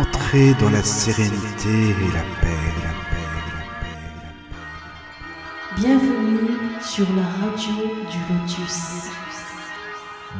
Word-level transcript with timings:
Entrez 0.00 0.54
dans 0.54 0.70
la 0.70 0.82
sérénité 0.82 1.68
et 1.68 2.12
la 2.14 2.22
paix, 2.40 2.56
la 2.82 2.92
paix, 3.10 3.26
la 3.34 3.42
paix, 3.50 4.06
la 4.16 4.32
paix. 4.56 5.76
Bienvenue 5.76 6.48
sur 6.80 7.06
la 7.14 7.26
radio 7.26 7.74
du 8.10 8.18
Lotus. 8.32 9.10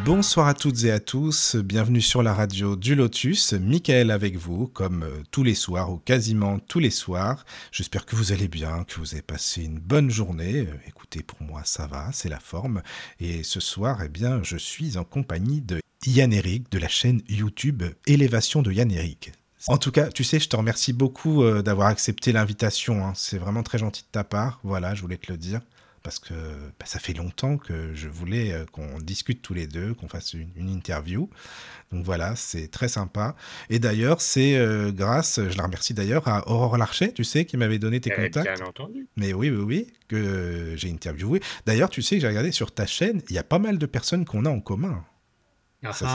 Bonsoir 0.07 0.47
à 0.47 0.55
toutes 0.55 0.85
et 0.85 0.91
à 0.91 0.99
tous, 0.99 1.57
bienvenue 1.57 2.01
sur 2.01 2.23
la 2.23 2.33
radio 2.33 2.75
du 2.75 2.95
Lotus, 2.95 3.53
Michael 3.53 4.11
avec 4.11 4.39
vous, 4.39 4.67
comme 4.67 5.03
euh, 5.03 5.23
tous 5.31 5.43
les 5.43 5.55
soirs 5.55 5.93
ou 5.93 5.99
quasiment 5.99 6.59
tous 6.59 6.79
les 6.79 6.89
soirs. 6.89 7.45
J'espère 7.71 8.07
que 8.07 8.17
vous 8.17 8.33
allez 8.33 8.49
bien, 8.49 8.85
que 8.85 8.99
vous 8.99 9.13
avez 9.13 9.21
passé 9.21 9.65
une 9.65 9.79
bonne 9.79 10.09
journée. 10.11 10.61
Euh, 10.61 10.75
Écoutez, 10.89 11.23
pour 11.23 11.43
moi 11.43 11.61
ça 11.67 11.87
va, 11.87 12.09
c'est 12.15 12.31
la 12.31 12.41
forme. 12.41 12.81
Et 13.19 13.43
ce 13.43 13.61
soir, 13.61 14.01
eh 14.03 14.09
bien, 14.09 14.43
je 14.43 14.57
suis 14.57 14.97
en 14.97 15.05
compagnie 15.05 15.61
de 15.61 15.83
Yann 16.07 16.33
Eric 16.33 16.73
de 16.73 16.79
la 16.79 16.89
chaîne 16.89 17.21
YouTube 17.29 17.83
Élévation 18.07 18.63
de 18.63 18.73
Yann 18.73 18.91
Eric. 18.91 19.33
En 19.69 19.79
tout 19.79 19.91
cas, 19.93 20.09
tu 20.09 20.25
sais, 20.25 20.41
je 20.41 20.49
te 20.49 20.57
remercie 20.57 20.93
beaucoup 20.93 21.43
euh, 21.43 21.63
d'avoir 21.63 21.89
accepté 21.89 22.33
l'invitation. 22.33 23.05
hein. 23.07 23.13
C'est 23.15 23.39
vraiment 23.39 23.63
très 23.63 23.79
gentil 23.79 24.03
de 24.03 24.09
ta 24.11 24.25
part. 24.25 24.61
Voilà, 24.65 24.95
je 24.95 25.03
voulais 25.03 25.19
te 25.19 25.31
le 25.31 25.39
dire. 25.39 25.61
Parce 26.03 26.19
que 26.19 26.33
bah, 26.33 26.87
ça 26.87 26.99
fait 26.99 27.13
longtemps 27.13 27.59
que 27.59 27.93
je 27.93 28.09
voulais 28.09 28.53
euh, 28.55 28.65
qu'on 28.73 28.99
discute 29.01 29.43
tous 29.43 29.53
les 29.53 29.67
deux, 29.67 29.93
qu'on 29.93 30.09
fasse 30.09 30.33
une, 30.33 30.49
une 30.57 30.71
interview. 30.71 31.29
Donc 31.93 32.07
voilà, 32.07 32.37
c'est 32.37 32.69
très 32.69 32.89
sympa. 32.89 33.37
Et 33.69 33.79
d'ailleurs, 33.79 34.23
c'est 34.23 34.57
euh, 34.57 34.93
grâce, 34.93 35.39
je 35.51 35.59
la 35.59 35.65
remercie 35.65 35.93
d'ailleurs, 35.93 36.27
à 36.27 36.49
Aurore 36.49 36.79
Larcher, 36.79 37.13
tu 37.13 37.23
sais, 37.23 37.45
qui 37.45 37.59
m'avait 37.59 37.79
donné 37.79 38.01
tes 38.01 38.11
Eh, 38.17 38.17
contacts. 38.31 38.57
Bien 38.59 38.67
entendu. 38.67 39.09
Mais 39.17 39.35
oui, 39.35 39.51
oui, 39.51 39.63
oui, 39.63 39.87
que 40.09 40.73
j'ai 40.75 40.91
interviewé. 40.91 41.43
D'ailleurs, 41.67 41.91
tu 41.91 42.01
sais 42.01 42.17
que 42.17 42.23
j'ai 42.23 42.29
regardé 42.29 42.51
sur 42.51 42.73
ta 42.73 42.87
chaîne, 42.87 43.21
il 43.29 43.35
y 43.35 43.39
a 43.39 43.45
pas 43.45 43.59
mal 43.59 43.77
de 43.77 43.85
personnes 43.87 44.25
qu'on 44.25 44.47
a 44.47 44.51
en 44.51 44.61
commun. 44.61 45.05
Ah, 45.83 45.93
Ça, 45.93 46.07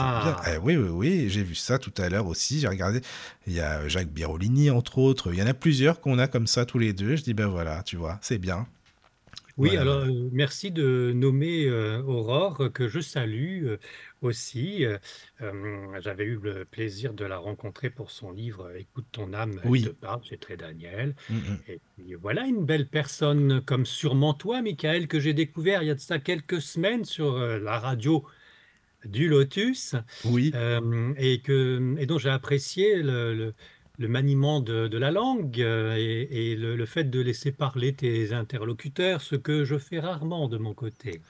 c'est 0.44 0.52
bien. 0.52 0.54
Eh 0.54 0.58
oui, 0.58 0.76
oui, 0.76 0.88
oui, 0.90 1.28
j'ai 1.28 1.42
vu 1.42 1.54
ça 1.54 1.78
tout 1.78 1.92
à 1.98 2.08
l'heure 2.08 2.26
aussi. 2.26 2.60
J'ai 2.60 2.68
regardé. 2.68 3.00
Il 3.46 3.52
y 3.52 3.60
a 3.60 3.86
Jacques 3.88 4.10
Birolini, 4.12 4.70
entre 4.70 4.98
autres. 4.98 5.32
Il 5.32 5.38
y 5.38 5.42
en 5.42 5.46
a 5.46 5.54
plusieurs 5.54 6.00
qu'on 6.00 6.18
a 6.18 6.28
comme 6.28 6.46
ça 6.46 6.64
tous 6.66 6.78
les 6.78 6.92
deux. 6.92 7.16
Je 7.16 7.22
dis, 7.24 7.34
ben 7.34 7.48
voilà, 7.48 7.82
tu 7.82 7.96
vois, 7.96 8.18
c'est 8.22 8.38
bien. 8.38 8.66
Oui, 9.58 9.70
Voilà. 9.70 9.80
alors 9.80 9.98
euh, 10.04 10.28
merci 10.32 10.70
de 10.70 11.12
nommer 11.14 11.64
euh, 11.64 12.02
Aurore, 12.02 12.70
que 12.74 12.88
je 12.88 13.00
salue 13.00 13.64
euh, 13.64 13.78
aussi. 14.20 14.84
J'avais 16.00 16.24
eu 16.24 16.38
le 16.42 16.66
plaisir 16.66 17.14
de 17.14 17.24
la 17.24 17.38
rencontrer 17.38 17.88
pour 17.88 18.10
son 18.10 18.32
livre 18.32 18.70
Écoute 18.76 19.06
ton 19.12 19.32
âme, 19.32 19.58
Oui. 19.64 19.82
te 19.84 19.88
parle, 19.88 20.20
c'est 20.28 20.38
très 20.40 20.58
Daniel. 20.58 21.14
Mm, 21.30 21.36
mm. 21.36 21.58
Et 21.68 21.80
puis 21.96 22.14
voilà 22.14 22.44
une 22.46 22.66
belle 22.66 22.86
personne 22.86 23.62
comme 23.62 23.86
sûrement 23.86 24.34
toi, 24.34 24.60
Michael, 24.60 25.08
que 25.08 25.20
j'ai 25.20 25.32
découvert 25.32 25.82
il 25.82 25.86
y 25.86 25.90
a 25.90 25.94
de 25.94 26.00
ça 26.00 26.18
quelques 26.18 26.60
semaines 26.60 27.06
sur 27.06 27.38
la 27.38 27.78
radio 27.78 28.26
du 29.06 29.28
Lotus. 29.28 29.94
Oui, 30.24 30.52
Euh, 30.54 31.12
et, 31.18 31.40
que, 31.40 31.94
et 31.98 32.06
dont 32.06 32.18
j'ai 32.18 32.30
apprécié 32.30 33.02
le, 33.02 33.34
le- 33.34 33.54
le 33.98 34.08
maniement 34.08 34.60
de, 34.60 34.88
de 34.88 34.98
la 34.98 35.10
langue 35.10 35.58
euh, 35.60 35.96
et, 35.96 36.52
et 36.52 36.56
le, 36.56 36.76
le 36.76 36.86
fait 36.86 37.04
de 37.04 37.18
laisser 37.20 37.50
parler 37.50 37.94
tes 37.94 38.32
interlocuteurs, 38.34 39.22
ce 39.22 39.36
que 39.36 39.64
je 39.64 39.78
fais 39.78 40.00
rarement 40.00 40.48
de 40.48 40.58
mon 40.58 40.74
côté. 40.74 41.22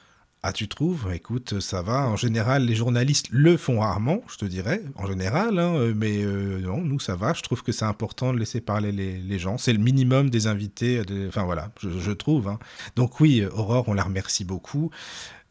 ah, 0.43 0.53
tu 0.53 0.69
trouves? 0.69 1.11
Écoute, 1.13 1.59
ça 1.61 1.83
va. 1.83 2.09
En 2.09 2.15
général, 2.17 2.65
les 2.67 2.75
journalistes 2.77 3.27
le 3.31 3.57
font 3.57 3.81
rarement, 3.81 4.23
je 4.29 4.37
te 4.37 4.45
dirais, 4.45 4.81
en 4.97 5.07
général. 5.07 5.59
hein, 5.59 5.75
euh, 5.77 5.93
mais 5.97 6.23
euh, 6.25 6.61
non, 6.61 6.79
nous, 6.83 7.01
ça 7.01 7.17
va. 7.17 7.33
Je 7.35 7.43
trouve 7.43 7.63
que 7.65 7.73
c'est 7.73 7.85
important 7.85 8.33
de 8.33 8.39
laisser 8.39 8.61
parler 8.61 8.93
les, 8.93 9.19
les 9.19 9.39
gens. 9.41 9.59
C'est 9.59 9.73
le 9.73 9.81
minimum 9.81 10.31
des 10.31 10.47
invités. 10.47 11.05
de- 11.05 11.27
Enfin, 11.29 11.45
voilà, 11.45 11.73
je, 11.81 11.91
je 11.91 12.13
trouve. 12.13 12.47
hein. 12.49 12.59
Donc, 12.97 13.19
oui, 13.21 13.45
Aurore, 13.45 13.89
on 13.89 13.95
la 13.95 14.05
remercie 14.05 14.45
beaucoup. 14.45 14.91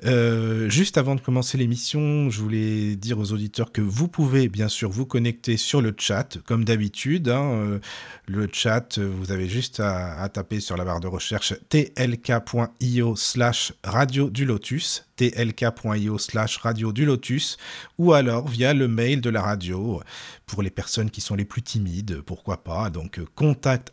Euh, 0.04 0.70
juste 0.70 0.98
avant 0.98 1.16
de 1.16 1.22
commencer 1.22 1.58
l'émission, 1.58 2.30
je 2.30 2.42
voulais 2.42 2.96
dire 2.98 3.18
aux 3.18 3.32
auditeurs 3.32 3.72
que 3.72 3.82
vous 3.82 4.08
pouvez 4.10 4.50
bien 4.50 4.68
sûr 4.68 4.90
vous 4.90 5.06
connecter 5.06 5.56
sur 5.56 5.82
le 5.82 5.96
chat, 5.98 6.38
comme 6.46 6.66
d'habitude. 6.66 7.30
hein, 7.30 7.54
euh, 7.54 7.80
le 8.28 8.50
chat, 8.52 9.00
vous 9.00 9.32
avez 9.32 9.48
juste 9.48 9.80
à, 9.80 10.20
à 10.20 10.28
taper 10.30 10.60
sur 10.60 10.76
la 10.76 10.84
barre 10.84 11.00
de 11.00 11.08
recherche 11.08 11.54
tlk.io 11.70 13.16
slash 13.16 13.74
radio 13.84 14.30
du 14.30 14.46
lotus, 14.46 15.06
tlk.io 15.16 16.18
slash 16.18 16.58
radio 16.58 16.92
du 16.92 17.06
lotus, 17.06 17.58
ou 17.98 18.14
alors 18.14 18.48
via 18.48 18.74
le 18.74 18.88
mail 18.88 19.22
de 19.22 19.30
la 19.30 19.42
radio 19.42 20.02
pour 20.46 20.62
les 20.62 20.70
personnes 20.70 21.10
qui 21.10 21.22
sont 21.22 21.36
les 21.36 21.46
plus 21.46 21.62
timides, 21.64 22.22
pourquoi 22.22 22.64
pas. 22.64 22.90
Donc 22.90 23.20
euh, 23.20 23.26
contact 23.36 23.92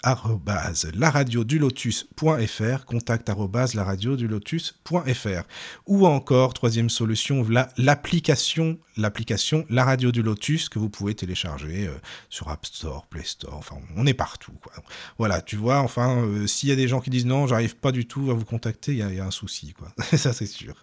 laradiodulotus.fr, 0.95 2.85
contact 2.87 3.29
laradiodulotus.fr. 3.75 5.43
Ou 5.87 6.07
encore, 6.07 6.55
troisième 6.55 6.91
solution, 6.91 7.47
la- 7.49 7.69
l'application, 7.77 8.79
l'application 8.97 9.65
La 9.71 9.85
Radio 9.85 10.13
du 10.13 10.23
Lotus 10.23 10.69
que 10.69 10.79
vous 10.79 10.91
pouvez 10.91 11.15
télécharger 11.15 11.87
euh, 11.89 11.95
sur 12.29 12.49
App 12.51 12.67
Store, 12.67 13.07
Play 13.07 13.25
Store, 13.25 13.55
enfin 13.57 13.77
on 13.97 14.07
est 14.07 14.15
partout. 14.15 14.53
Quoi. 14.63 14.73
Voilà, 15.19 15.41
tu 15.41 15.57
vois, 15.57 15.79
enfin, 15.79 16.19
euh, 16.25 16.47
s'il 16.47 16.69
y 16.69 16.73
a 16.73 16.77
des 16.77 16.89
gens 16.89 17.01
qui 17.01 17.11
disent 17.11 17.27
non, 17.27 17.47
j'arrive 17.47 17.77
pas 17.77 17.93
du 17.93 18.07
tout 18.07 18.31
à 18.31 18.35
vous 18.35 18.45
contacter, 18.45 18.93
il 18.93 18.99
y, 18.99 19.17
y 19.17 19.21
a 19.21 19.25
un 19.25 19.31
souci, 19.31 19.73
quoi. 19.73 19.89
Ça 20.17 20.33
c'est 20.33 20.47
sûr. 20.47 20.75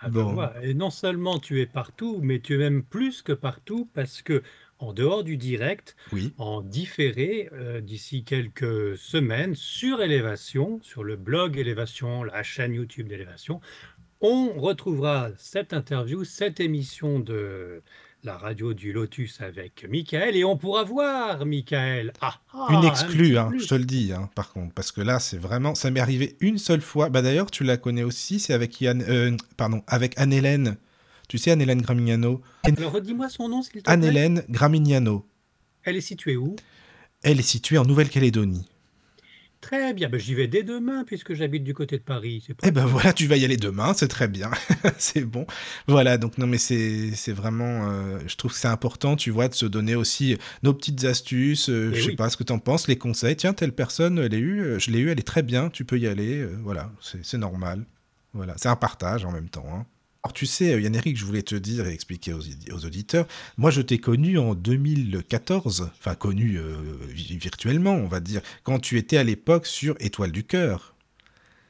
Ah 0.00 0.08
ben 0.08 0.22
Bon. 0.24 0.32
voilà. 0.34 0.54
Et 0.62 0.74
non 0.74 0.90
seulement 0.90 1.38
tu 1.38 1.60
es 1.60 1.66
partout, 1.66 2.20
mais 2.22 2.40
tu 2.40 2.54
es 2.54 2.58
même 2.58 2.82
plus 2.82 3.22
que 3.22 3.32
partout 3.32 3.88
parce 3.94 4.22
que 4.22 4.42
en 4.78 4.92
dehors 4.94 5.24
du 5.24 5.36
direct, 5.36 5.94
Oui, 6.12 6.32
en 6.38 6.62
différé 6.62 7.50
euh, 7.52 7.80
d'ici 7.82 8.24
quelques 8.24 8.96
semaines 8.96 9.54
sur 9.54 10.00
Élévation, 10.02 10.80
sur 10.82 11.04
le 11.04 11.16
blog 11.16 11.58
Élévation, 11.58 12.24
la 12.24 12.42
chaîne 12.42 12.72
YouTube 12.72 13.06
d'Élévation. 13.08 13.60
On 14.22 14.52
retrouvera 14.58 15.30
cette 15.36 15.72
interview, 15.74 16.24
cette 16.24 16.60
émission 16.60 17.20
de 17.20 17.82
la 18.22 18.36
radio 18.36 18.74
du 18.74 18.92
Lotus 18.92 19.40
avec 19.40 19.86
Michael 19.88 20.36
et 20.36 20.44
on 20.44 20.56
pourra 20.56 20.84
voir 20.84 21.46
Michael. 21.46 22.12
Ah, 22.20 22.34
ah, 22.52 22.66
une 22.70 22.76
un 22.76 22.82
exclue, 22.82 23.38
hein, 23.38 23.48
plus. 23.48 23.62
je 23.62 23.68
te 23.68 23.74
le 23.74 23.84
dis, 23.84 24.12
hein, 24.12 24.28
par 24.34 24.52
contre, 24.52 24.74
parce 24.74 24.92
que 24.92 25.00
là 25.00 25.18
c'est 25.18 25.38
vraiment, 25.38 25.74
ça 25.74 25.90
m'est 25.90 26.00
arrivé 26.00 26.36
une 26.40 26.58
seule 26.58 26.82
fois. 26.82 27.08
Bah 27.08 27.22
d'ailleurs, 27.22 27.50
tu 27.50 27.64
la 27.64 27.76
connais 27.76 28.02
aussi, 28.02 28.38
c'est 28.38 28.52
avec 28.52 28.80
Yann, 28.80 29.02
euh, 29.08 29.36
pardon, 29.56 29.82
avec 29.86 30.18
Anne-Hélène. 30.18 30.76
Tu 31.28 31.38
sais 31.38 31.52
Anne-Hélène 31.52 31.80
Gramignano. 31.80 32.42
Alors 32.64 32.92
redis-moi 32.92 33.28
son 33.28 33.48
nom 33.48 33.62
s'il 33.62 33.74
te 33.74 33.78
plaît. 33.84 33.92
Anne-Hélène 33.92 34.44
Gramignano. 34.48 35.26
Elle 35.84 35.96
est 35.96 36.02
située 36.02 36.36
où? 36.36 36.56
Elle 37.22 37.38
est 37.38 37.42
située 37.42 37.78
en 37.78 37.84
Nouvelle-Calédonie. 37.84 38.66
Très 39.60 39.92
bien, 39.92 40.08
ben, 40.08 40.18
j'y 40.18 40.34
vais 40.34 40.48
dès 40.48 40.62
demain 40.62 41.04
puisque 41.04 41.34
j'habite 41.34 41.64
du 41.64 41.74
côté 41.74 41.98
de 41.98 42.02
Paris. 42.02 42.42
C'est 42.46 42.56
Eh 42.66 42.70
ben 42.70 42.86
voilà, 42.86 43.12
tu 43.12 43.26
vas 43.26 43.36
y 43.36 43.44
aller 43.44 43.58
demain, 43.58 43.92
c'est 43.92 44.08
très 44.08 44.26
bien, 44.26 44.50
c'est 44.98 45.24
bon. 45.24 45.46
Voilà, 45.86 46.16
donc 46.16 46.38
non 46.38 46.46
mais 46.46 46.56
c'est 46.56 47.12
vraiment, 47.32 47.90
euh, 47.90 48.18
je 48.26 48.36
trouve 48.36 48.52
que 48.52 48.56
c'est 48.58 48.68
important, 48.68 49.16
tu 49.16 49.30
vois, 49.30 49.48
de 49.48 49.54
se 49.54 49.66
donner 49.66 49.94
aussi 49.96 50.38
nos 50.62 50.72
petites 50.72 51.04
astuces, 51.04 51.68
euh, 51.68 51.90
Eh 51.92 51.96
je 51.96 52.02
sais 52.04 52.08
oui. 52.08 52.16
pas 52.16 52.30
ce 52.30 52.38
que 52.38 52.42
t'en 52.42 52.58
penses, 52.58 52.88
les 52.88 52.96
conseils. 52.96 53.36
Tiens, 53.36 53.52
telle 53.52 53.72
personne, 53.72 54.18
elle 54.18 54.32
est 54.32 54.38
eu, 54.38 54.80
je 54.80 54.90
l'ai 54.90 54.98
eu, 55.00 55.10
elle 55.10 55.20
est 55.20 55.26
très 55.26 55.42
bien, 55.42 55.68
tu 55.68 55.84
peux 55.84 55.98
y 55.98 56.06
aller, 56.06 56.38
euh, 56.38 56.56
voilà, 56.62 56.90
c'est 57.02 57.22
c'est 57.24 57.38
normal. 57.38 57.84
Voilà, 58.32 58.54
c'est 58.56 58.68
un 58.68 58.76
partage 58.76 59.24
en 59.26 59.32
même 59.32 59.50
temps. 59.50 59.66
hein. 59.70 59.84
Alors 60.22 60.34
tu 60.34 60.44
sais, 60.44 60.74
euh, 60.74 60.80
Yann-Eric, 60.80 61.16
je 61.16 61.24
voulais 61.24 61.42
te 61.42 61.54
dire 61.54 61.86
et 61.86 61.94
expliquer 61.94 62.34
aux, 62.34 62.84
auditeurs, 62.84 63.26
moi 63.56 63.70
je 63.70 63.80
t'ai 63.80 63.98
connu 63.98 64.36
en 64.38 64.54
2014, 64.54 65.90
enfin 65.98 66.14
connu 66.14 66.58
euh, 66.58 66.76
vi- 67.08 67.38
virtuellement, 67.38 67.94
on 67.94 68.06
va 68.06 68.20
dire, 68.20 68.42
quand 68.62 68.78
tu 68.78 68.98
étais 68.98 69.16
à 69.16 69.24
l'époque 69.24 69.66
sur 69.66 69.96
Étoile 69.98 70.30
du 70.32 70.44
Cœur. 70.44 70.94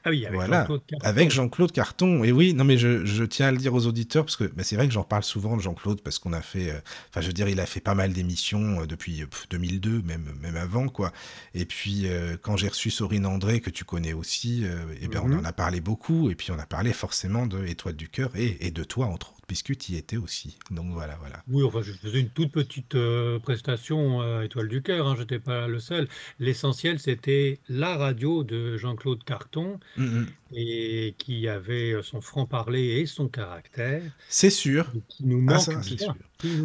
Ah 0.04 0.10
oui, 0.10 0.24
avec 0.24 0.34
Voilà, 0.34 0.60
Jean-Claude 0.60 0.82
Carton. 0.86 1.06
avec 1.08 1.30
Jean-Claude 1.30 1.72
Carton. 1.72 2.24
Et 2.24 2.32
oui, 2.32 2.54
non 2.54 2.64
mais 2.64 2.78
je, 2.78 3.04
je 3.04 3.24
tiens 3.24 3.48
à 3.48 3.52
le 3.52 3.58
dire 3.58 3.74
aux 3.74 3.86
auditeurs 3.86 4.24
parce 4.24 4.36
que 4.36 4.44
bah, 4.44 4.62
c'est 4.64 4.76
vrai 4.76 4.86
que 4.88 4.94
j'en 4.94 5.02
parle 5.04 5.22
souvent 5.24 5.56
de 5.56 5.62
Jean-Claude 5.62 6.00
parce 6.00 6.18
qu'on 6.18 6.32
a 6.32 6.40
fait, 6.40 6.70
euh, 6.70 6.78
enfin 7.10 7.20
je 7.20 7.26
veux 7.26 7.32
dire, 7.34 7.48
il 7.48 7.60
a 7.60 7.66
fait 7.66 7.80
pas 7.80 7.94
mal 7.94 8.12
d'émissions 8.12 8.80
euh, 8.82 8.86
depuis 8.86 9.22
euh, 9.22 9.26
pff, 9.26 9.46
2002, 9.50 10.02
même 10.02 10.32
même 10.40 10.56
avant 10.56 10.88
quoi. 10.88 11.12
Et 11.54 11.66
puis 11.66 12.02
euh, 12.06 12.36
quand 12.40 12.56
j'ai 12.56 12.68
reçu 12.68 12.90
Sorine 12.90 13.26
André 13.26 13.60
que 13.60 13.70
tu 13.70 13.84
connais 13.84 14.12
aussi, 14.14 14.62
euh, 14.64 14.84
eh 15.02 15.08
ben 15.08 15.20
on 15.22 15.28
Mhm. 15.28 15.40
en 15.40 15.44
a 15.44 15.52
parlé 15.52 15.80
beaucoup 15.80 16.30
et 16.30 16.34
puis 16.34 16.50
on 16.50 16.58
a 16.58 16.66
parlé 16.66 16.92
forcément 16.92 17.46
de 17.46 17.64
Étoile 17.66 17.94
du 17.96 18.08
cœur 18.08 18.30
et, 18.36 18.56
et 18.66 18.70
de 18.70 18.84
toi 18.84 19.06
entre 19.06 19.32
autres 19.32 19.39
tu 19.54 19.92
y 19.92 19.96
étais 19.96 20.16
aussi. 20.16 20.58
Donc 20.70 20.92
voilà, 20.92 21.16
voilà. 21.20 21.42
Oui, 21.48 21.62
enfin, 21.62 21.82
je 21.82 21.92
faisais 21.92 22.20
une 22.20 22.30
toute 22.30 22.52
petite 22.52 22.94
euh, 22.94 23.38
prestation 23.38 24.20
à 24.20 24.44
Étoile 24.44 24.68
du 24.68 24.82
Cœur, 24.82 25.06
hein, 25.08 25.14
je 25.16 25.22
n'étais 25.22 25.38
pas 25.38 25.66
le 25.68 25.78
seul. 25.78 26.08
L'essentiel, 26.38 26.98
c'était 26.98 27.58
la 27.68 27.96
radio 27.96 28.44
de 28.44 28.76
Jean-Claude 28.76 29.24
Carton, 29.24 29.78
Mm, 29.96 30.04
mm. 30.04 30.26
et 30.54 31.14
qui 31.18 31.48
avait 31.48 31.92
euh, 31.92 32.02
son 32.02 32.20
franc-parler 32.20 33.00
et 33.00 33.06
son 33.06 33.28
caractère, 33.28 34.02
C'est 34.28 34.50
sûr. 34.50 34.90
et 34.96 35.02
qui 35.08 35.24
nous 35.26 35.44
Ah, 35.48 35.54
manque 35.54 35.60
ça, 35.60 35.80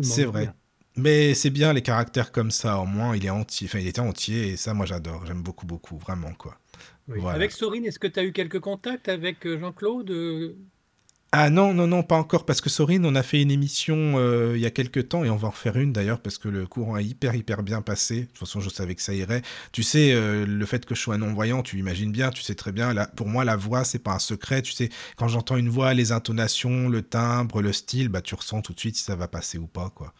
c'est 0.01 0.23
vrai. 0.25 0.43
bien. 0.43 0.55
Mais 0.97 1.33
c'est 1.33 1.49
bien 1.49 1.73
les 1.73 1.81
caractères 1.81 2.31
comme 2.31 2.51
ça, 2.51 2.79
au 2.79 2.85
moins 2.85 3.15
il 3.17 3.25
est 3.25 3.29
entier, 3.29 3.67
enfin 3.67 3.79
il 3.79 3.87
était 3.87 3.99
entier 3.99 4.47
et 4.49 4.55
ça 4.57 4.73
moi 4.73 4.85
j'adore, 4.85 5.25
j'aime 5.25 5.41
beaucoup 5.43 5.65
beaucoup, 5.65 5.97
vraiment 5.97 6.33
quoi. 6.33 6.57
Oui. 7.07 7.19
Voilà. 7.19 7.35
Avec 7.35 7.51
Sorine, 7.51 7.85
est-ce 7.85 7.99
que 7.99 8.07
tu 8.07 8.19
as 8.19 8.23
eu 8.23 8.31
quelques 8.31 8.59
contacts 8.61 9.09
avec 9.09 9.45
euh, 9.45 9.59
Jean-Claude 9.59 10.09
euh, 10.11 10.55
Ah 11.37 11.49
non, 11.49 11.73
non, 11.73 11.85
non, 11.85 12.01
pas 12.01 12.15
encore, 12.15 12.45
parce 12.45 12.61
que 12.61 12.69
Sorine, 12.69 13.05
on 13.05 13.13
a 13.13 13.21
fait 13.21 13.41
une 13.41 13.51
émission 13.51 14.13
euh, 14.15 14.53
il 14.55 14.61
y 14.61 14.65
a 14.65 14.71
quelques 14.71 15.09
temps, 15.09 15.25
et 15.25 15.29
on 15.29 15.35
va 15.35 15.49
en 15.49 15.51
refaire 15.51 15.75
une 15.75 15.91
d'ailleurs, 15.91 16.21
parce 16.21 16.37
que 16.37 16.47
le 16.47 16.65
courant 16.65 16.95
a 16.95 17.01
hyper, 17.01 17.35
hyper 17.35 17.61
bien 17.61 17.81
passé. 17.81 18.21
De 18.21 18.25
toute 18.27 18.37
façon, 18.37 18.61
je 18.61 18.69
savais 18.69 18.95
que 18.95 19.01
ça 19.01 19.13
irait. 19.13 19.41
Tu 19.73 19.83
sais, 19.83 20.13
euh, 20.13 20.45
le 20.45 20.65
fait 20.65 20.85
que 20.85 20.95
je 20.95 21.01
sois 21.01 21.17
non-voyant, 21.17 21.61
tu 21.61 21.77
imagines 21.77 22.13
bien, 22.13 22.29
tu 22.29 22.41
sais 22.41 22.55
très 22.55 22.71
bien, 22.71 22.93
là, 22.93 23.07
pour 23.17 23.27
moi, 23.27 23.43
la 23.43 23.57
voix, 23.57 23.83
c'est 23.83 23.99
pas 23.99 24.13
un 24.13 24.19
secret. 24.19 24.61
Tu 24.61 24.71
sais, 24.71 24.87
quand 25.17 25.27
j'entends 25.27 25.57
une 25.57 25.67
voix, 25.67 25.93
les 25.93 26.13
intonations, 26.13 26.87
le 26.87 27.01
timbre, 27.01 27.61
le 27.61 27.73
style, 27.73 28.07
bah, 28.07 28.21
tu 28.21 28.33
ressens 28.33 28.61
tout 28.61 28.71
de 28.71 28.79
suite 28.79 28.95
si 28.95 29.03
ça 29.03 29.17
va 29.17 29.27
passer 29.27 29.57
ou 29.57 29.67
pas, 29.67 29.89
quoi. 29.89 30.13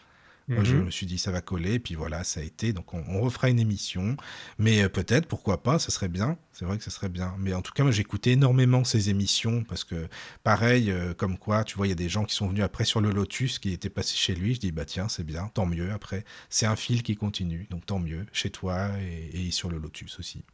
Moi, 0.54 0.64
je 0.64 0.76
Mhm. 0.76 0.86
me 0.86 0.90
suis 0.92 1.06
dit, 1.06 1.18
ça 1.18 1.32
va 1.32 1.42
coller, 1.42 1.74
et 1.74 1.80
puis 1.80 1.96
voilà, 1.96 2.24
ça 2.24 2.40
a 2.40 2.44
été. 2.44 2.72
Donc, 2.74 2.94
on, 2.94 3.04
on 3.10 3.22
refera 3.22 3.50
une 3.50 3.60
émission. 3.60 4.16
Mais 4.58 4.84
euh, 4.84 4.90
peut-être, 4.90 5.28
pourquoi 5.28 5.64
pas, 5.64 5.80
ça 5.80 5.92
serait 5.92 6.08
bien. 6.08 6.38
C'est 6.54 6.64
vrai 6.66 6.78
que 6.78 6.84
ça 6.84 6.92
serait 6.92 7.10
bien. 7.10 7.36
Mais 7.40 7.54
en 7.54 7.62
tout 7.62 7.74
cas, 7.74 7.84
moi, 7.84 7.92
j'écoutais 7.92 8.32
énormément 8.32 8.84
ces 8.86 9.10
émissions, 9.10 9.64
parce 9.66 9.84
que, 9.84 10.08
pareil, 10.44 10.92
euh, 10.92 11.14
comme 11.14 11.38
quoi, 11.38 11.64
tu 11.66 11.76
vois, 11.76 11.88
il 11.88 11.90
y 11.90 11.94
a 11.94 11.96
des 11.96 12.10
gens 12.10 12.24
qui 12.26 12.36
sont 12.36 12.48
venus 12.48 12.64
après 12.64 12.86
sur 12.86 13.02
le 13.02 13.12
Lotus, 13.12 13.60
qui 13.60 13.72
étaient 13.74 13.90
passés 13.90 14.16
chez 14.16 14.34
lui. 14.36 14.56
Je 14.56 14.60
dis, 14.62 14.72
bah 14.72 14.86
tiens, 14.86 15.10
c'est 15.10 15.26
bien, 15.26 15.48
tant 15.54 15.66
mieux. 15.66 15.92
Après, 15.92 16.24
c'est 16.50 16.66
un 16.66 16.76
fil 16.78 17.04
qui 17.04 17.16
continue, 17.16 17.68
donc 17.70 17.86
tant 17.86 18.00
mieux, 18.00 18.26
chez 18.32 18.50
toi 18.50 18.92
et, 19.02 19.48
et 19.48 19.52
sur 19.52 19.70
le 19.70 19.78
Lotus 19.78 20.20
aussi. 20.20 20.46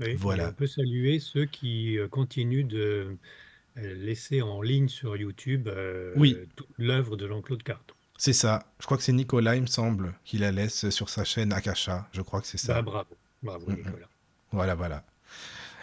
Oui, 0.00 0.20
Voilà. 0.20 0.50
on 0.50 0.52
peut 0.52 0.66
saluer 0.68 1.18
ceux 1.18 1.44
qui 1.46 1.98
euh, 1.98 2.08
continuent 2.08 2.66
de 2.66 3.18
laisser 3.76 4.42
en 4.42 4.62
ligne 4.62 4.88
sur 4.88 5.16
YouTube 5.16 5.68
euh, 5.68 6.14
Oui. 6.14 6.36
toute 6.56 6.68
l'œuvre 6.78 7.16
de 7.16 7.28
Jean-Claude 7.28 7.62
Carton. 7.64 7.96
C'est 8.18 8.32
ça. 8.32 8.66
Je 8.80 8.84
crois 8.84 8.98
que 8.98 9.02
c'est 9.04 9.12
Nicolas, 9.12 9.54
il 9.56 9.62
me 9.62 9.66
semble, 9.66 10.12
qui 10.24 10.38
la 10.38 10.50
laisse 10.52 10.90
sur 10.90 11.08
sa 11.08 11.24
chaîne 11.24 11.52
Akasha. 11.52 12.08
Je 12.12 12.20
crois 12.20 12.40
que 12.40 12.46
c'est 12.46 12.58
ça. 12.58 12.74
Bah, 12.74 12.82
bravo, 12.82 13.16
bravo. 13.42 13.70
Nicolas. 13.70 14.08
Voilà, 14.52 14.74
voilà. 14.74 15.04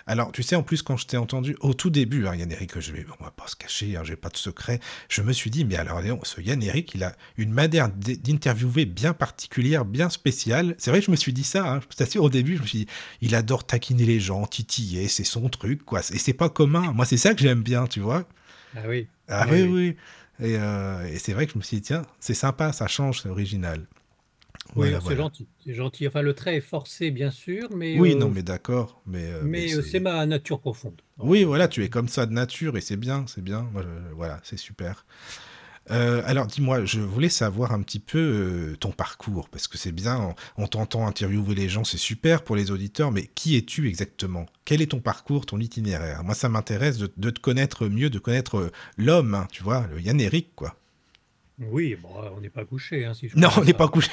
Alors, 0.07 0.31
tu 0.31 0.43
sais, 0.43 0.55
en 0.55 0.61
plus, 0.61 0.83
quand 0.83 0.97
je 0.97 1.07
t'ai 1.07 1.17
entendu, 1.17 1.55
au 1.61 1.73
tout 1.73 1.89
début, 1.89 2.27
hein, 2.27 2.35
Yann 2.35 2.51
Eric, 2.51 2.79
je 2.79 2.91
vais, 2.91 3.05
on 3.19 3.23
va 3.23 3.31
pas 3.31 3.47
se 3.47 3.55
cacher, 3.55 3.95
hein, 3.95 4.03
j'ai 4.03 4.15
pas 4.15 4.29
de 4.29 4.37
secret, 4.37 4.79
je 5.09 5.23
me 5.23 5.33
suis 5.33 5.49
dit, 5.49 5.65
mais 5.65 5.77
alors, 5.77 5.99
Léon, 5.99 6.19
ce 6.21 6.41
Yann 6.41 6.61
Eric, 6.61 6.93
il 6.93 7.03
a 7.03 7.15
une 7.37 7.51
manière 7.51 7.89
d'interviewer 7.89 8.85
bien 8.85 9.13
particulière, 9.13 9.83
bien 9.83 10.11
spéciale. 10.11 10.75
C'est 10.77 10.91
vrai 10.91 10.99
que 10.99 11.07
je 11.07 11.11
me 11.11 11.15
suis 11.15 11.33
dit 11.33 11.43
ça, 11.43 11.67
hein, 11.67 11.79
je 11.89 11.95
t'assure, 11.95 12.21
au 12.21 12.29
début, 12.29 12.57
je 12.57 12.61
me 12.61 12.67
suis 12.67 12.79
dit, 12.79 12.87
il 13.21 13.33
adore 13.33 13.65
taquiner 13.65 14.05
les 14.05 14.19
gens, 14.19 14.45
titiller, 14.45 15.07
c'est 15.07 15.23
son 15.23 15.49
truc, 15.49 15.83
quoi. 15.83 16.01
Et 16.01 16.19
c'est 16.19 16.33
pas 16.33 16.49
commun. 16.49 16.91
Moi, 16.93 17.05
c'est 17.05 17.17
ça 17.17 17.33
que 17.33 17.41
j'aime 17.41 17.63
bien, 17.63 17.87
tu 17.87 17.99
vois. 18.01 18.27
Ah 18.75 18.81
oui. 18.87 19.07
Ah 19.27 19.41
Ah 19.41 19.47
oui, 19.49 19.61
oui, 19.63 19.69
oui. 19.71 19.95
Et, 20.39 20.57
euh, 20.57 21.05
et 21.07 21.17
c'est 21.19 21.33
vrai 21.33 21.45
que 21.47 21.53
je 21.53 21.57
me 21.57 21.63
suis 21.63 21.77
dit, 21.77 21.83
tiens, 21.83 22.01
c'est 22.19 22.33
sympa, 22.33 22.73
ça 22.73 22.87
change, 22.87 23.21
c'est 23.21 23.29
original. 23.29 23.85
Oui, 24.75 24.89
c'est 24.99 24.99
voilà. 25.03 25.15
gentil, 25.15 25.47
c'est 25.63 25.73
gentil. 25.73 26.07
Enfin, 26.07 26.21
le 26.21 26.33
trait 26.33 26.55
est 26.57 26.61
forcé, 26.61 27.11
bien 27.11 27.31
sûr, 27.31 27.69
mais, 27.75 27.97
Oui, 27.97 28.15
euh, 28.15 28.15
non, 28.15 28.29
mais 28.29 28.43
d'accord, 28.43 29.01
mais, 29.05 29.31
euh, 29.31 29.45
mais 29.47 29.47
mais 29.49 29.67
c'est- 29.67 29.81
c'est 29.81 29.99
ma 29.99 30.25
nature 30.25 30.59
profonde. 30.59 31.01
Oui, 31.17 31.43
voilà, 31.45 31.67
tu 31.67 31.83
es 31.83 31.89
comme 31.89 32.09
ça 32.09 32.25
de 32.25 32.33
nature 32.33 32.77
et 32.77 32.81
c'est 32.81 32.97
bien, 32.97 33.25
c'est 33.27 33.41
bien. 33.41 33.61
Moi, 33.71 33.83
je- 33.83 34.13
voilà, 34.13 34.39
c'est 34.43 34.57
super. 34.57 35.05
Euh, 35.91 36.23
alors, 36.25 36.47
dis-moi, 36.47 36.83
je 36.85 36.99
voulais 36.99 37.29
savoir 37.29 37.71
un 37.71 37.81
petit 37.83 37.99
peu 37.99 38.17
euh, 38.17 38.75
ton 38.77 38.91
parcours 38.91 39.49
parce 39.49 39.67
que 39.67 39.77
c'est 39.77 39.91
bien. 39.91 40.33
On, 40.57 40.63
on 40.63 40.67
t'entend 40.67 41.05
interviewer 41.05 41.53
les 41.53 41.69
gens, 41.69 41.83
c'est 41.83 41.97
super 41.97 42.43
pour 42.43 42.55
les 42.55 42.71
auditeurs, 42.71 43.11
mais 43.11 43.27
qui 43.35 43.55
es-tu 43.55 43.87
exactement? 43.87 44.47
Quel 44.65 44.81
est 44.81 44.87
ton 44.91 44.99
parcours, 44.99 45.45
ton 45.45 45.59
itinéraire? 45.59 46.23
Moi, 46.23 46.33
ça 46.33 46.49
m'intéresse 46.49 46.97
de, 46.97 47.11
de 47.17 47.29
te 47.29 47.39
connaître 47.39 47.87
mieux, 47.87 48.09
de 48.09 48.19
connaître 48.19 48.57
euh, 48.57 48.71
l'homme, 48.97 49.35
hein, 49.35 49.47
tu 49.51 49.61
vois, 49.63 49.87
le 49.91 50.01
Yann 50.01 50.19
Eric, 50.19 50.55
quoi. 50.55 50.75
Oui, 51.59 51.95
bon, 51.95 52.09
on 52.35 52.41
n'est 52.41 52.49
pas 52.49 52.65
couché, 52.65 53.05
hein, 53.05 53.13
si 53.13 53.29
je 53.29 53.37
Non, 53.39 53.49
on 53.57 53.63
n'est 53.63 53.73
pas 53.73 53.87
couché, 53.87 54.11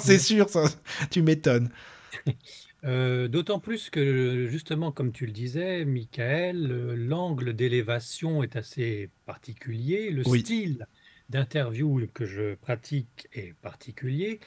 c'est 0.00 0.18
sûr, 0.18 0.48
ça, 0.50 0.64
tu 1.10 1.22
m'étonnes. 1.22 1.70
Euh, 2.84 3.28
d'autant 3.28 3.60
plus 3.60 3.90
que, 3.90 4.48
justement, 4.50 4.90
comme 4.90 5.12
tu 5.12 5.24
le 5.24 5.30
disais, 5.30 5.84
Michael, 5.84 6.66
l'angle 6.96 7.52
d'élévation 7.54 8.42
est 8.42 8.56
assez 8.56 9.08
particulier. 9.24 10.10
Le 10.10 10.26
Oui. 10.26 10.40
style 10.40 10.88
d'interview 11.32 12.06
que 12.12 12.26
je 12.26 12.54
pratique 12.56 13.26
est 13.32 13.54
particulier, 13.54 14.38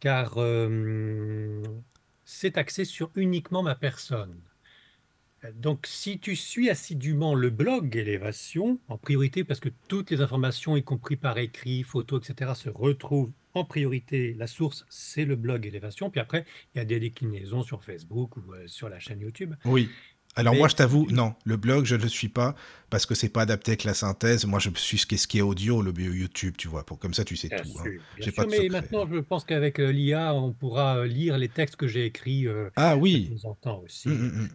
car 0.00 0.34
euh, 0.38 1.62
c'est 2.24 2.58
axé 2.58 2.84
sur 2.84 3.10
uniquement 3.14 3.62
ma 3.62 3.76
personne. 3.76 4.36
Donc, 5.52 5.86
si 5.86 6.18
tu 6.18 6.36
suis 6.36 6.70
assidûment 6.70 7.34
le 7.34 7.50
blog 7.50 7.94
Élévation, 7.96 8.80
en 8.88 8.96
priorité 8.96 9.44
parce 9.44 9.60
que 9.60 9.68
toutes 9.88 10.10
les 10.10 10.22
informations, 10.22 10.76
y 10.76 10.82
compris 10.82 11.16
par 11.16 11.36
écrit, 11.38 11.82
photos, 11.82 12.28
etc., 12.28 12.52
se 12.54 12.70
retrouvent 12.70 13.30
en 13.52 13.64
priorité. 13.64 14.34
La 14.38 14.46
source, 14.46 14.86
c'est 14.88 15.26
le 15.26 15.36
blog 15.36 15.66
Élévation. 15.66 16.10
Puis 16.10 16.20
après, 16.20 16.46
il 16.74 16.78
y 16.78 16.80
a 16.80 16.84
des 16.84 16.98
déclinaisons 16.98 17.62
sur 17.62 17.84
Facebook 17.84 18.36
ou 18.38 18.54
euh, 18.54 18.66
sur 18.66 18.88
la 18.88 18.98
chaîne 18.98 19.20
YouTube. 19.20 19.54
Oui. 19.66 19.90
Alors 20.36 20.54
Mais 20.54 20.58
moi, 20.58 20.68
je 20.68 20.74
t'avoue, 20.74 21.06
non, 21.10 21.34
le 21.44 21.56
blog, 21.56 21.84
je 21.84 21.94
ne 21.96 22.02
le 22.02 22.08
suis 22.08 22.28
pas 22.28 22.54
parce 22.90 23.06
que 23.06 23.14
c'est 23.14 23.28
pas 23.28 23.42
adapté 23.42 23.72
avec 23.72 23.84
la 23.84 23.94
synthèse. 23.94 24.46
Moi, 24.46 24.58
je 24.58 24.70
suis 24.76 24.98
ce 24.98 25.06
qui 25.06 25.14
est, 25.14 25.18
ce 25.18 25.28
qui 25.28 25.38
est 25.38 25.42
audio, 25.42 25.80
le 25.82 25.92
YouTube, 25.96 26.54
tu 26.58 26.68
vois. 26.68 26.84
Pour, 26.84 26.98
comme 26.98 27.14
ça, 27.14 27.24
tu 27.24 27.36
sais 27.36 27.50
Bien 27.50 27.62
tout. 27.62 27.76
hein. 27.80 27.92
sûr, 27.92 28.00
bien 28.16 28.28
sûr, 28.28 28.34
pas 28.34 28.44
de 28.44 28.50
mais 28.50 28.68
maintenant, 28.68 29.06
je 29.06 29.18
pense 29.18 29.44
qu'avec 29.44 29.78
euh, 29.78 29.92
l'IA, 29.92 30.34
on 30.34 30.52
pourra 30.52 30.98
euh, 30.98 31.06
lire 31.06 31.38
les 31.38 31.52
textes 31.52 31.76
que 31.76 31.86
j'ai 31.86 32.06
écrits 32.06 32.46
euh, 32.48 32.70
Ah 32.76 32.96
de 33.12 33.18
oui. 33.18 33.28
temps 33.34 33.50
en 33.50 33.54
temps 33.54 33.80
aussi. 33.80 34.08
Hum, 34.08 34.20
hum, 34.20 34.40
hum. 34.40 34.48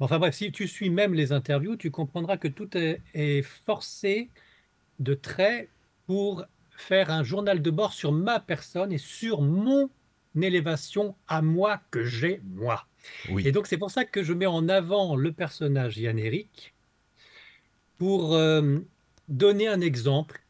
Enfin 0.00 0.18
bref, 0.18 0.34
si 0.34 0.52
tu 0.52 0.68
suis 0.68 0.90
même 0.90 1.14
les 1.14 1.32
interviews, 1.32 1.76
tu 1.76 1.90
comprendras 1.90 2.36
que 2.38 2.48
tout 2.48 2.76
est, 2.76 3.04
est 3.14 3.42
forcé 3.42 4.32
de 5.00 5.14
traits 5.14 5.72
pour 6.06 6.44
faire 6.76 7.10
un 7.10 7.24
journal 7.24 7.62
de 7.62 7.70
bord 7.70 7.92
sur 7.94 8.12
ma 8.12 8.40
personne 8.40 8.92
et 8.92 8.98
sur 8.98 9.42
mon 9.42 9.90
élévation 10.40 11.16
à 11.28 11.42
moi 11.42 11.82
que 11.90 12.04
j'ai 12.04 12.40
moi. 12.44 12.88
Oui. 13.30 13.46
Et 13.46 13.52
donc 13.52 13.66
c'est 13.66 13.78
pour 13.78 13.90
ça 13.90 14.04
que 14.04 14.22
je 14.22 14.32
mets 14.32 14.46
en 14.46 14.68
avant 14.68 15.16
le 15.16 15.32
personnage 15.32 15.98
Yann 15.98 16.18
Eric 16.18 16.74
pour 17.98 18.34
euh, 18.34 18.78
donner 19.28 19.68
un 19.68 19.80
exemple 19.80 20.40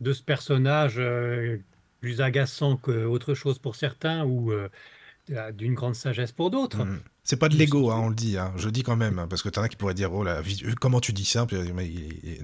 de 0.00 0.12
ce 0.12 0.22
personnage 0.22 0.96
euh, 0.98 1.58
plus 2.00 2.20
agaçant 2.20 2.76
qu'autre 2.76 3.34
chose 3.34 3.58
pour 3.58 3.76
certains 3.76 4.24
ou 4.24 4.52
euh, 4.52 4.68
d'une 5.52 5.74
grande 5.74 5.94
sagesse 5.94 6.32
pour 6.32 6.50
d'autres. 6.50 6.80
Hum. 6.80 7.00
C'est 7.24 7.36
pas 7.38 7.48
de 7.48 7.56
l'ego, 7.56 7.90
hein, 7.90 7.98
on 8.04 8.08
le 8.08 8.14
dit. 8.14 8.38
hein. 8.38 8.52
Je 8.56 8.68
dis 8.68 8.84
quand 8.84 8.94
même, 8.94 9.18
hein, 9.18 9.26
parce 9.28 9.42
que 9.42 9.48
t'en 9.48 9.60
as 9.62 9.68
qui 9.68 9.74
pourraient 9.74 9.94
dire, 9.94 10.12
oh 10.12 10.22
là, 10.22 10.42
comment 10.80 11.00
tu 11.00 11.12
dis 11.12 11.24
ça? 11.24 11.44
Mais 11.74 11.90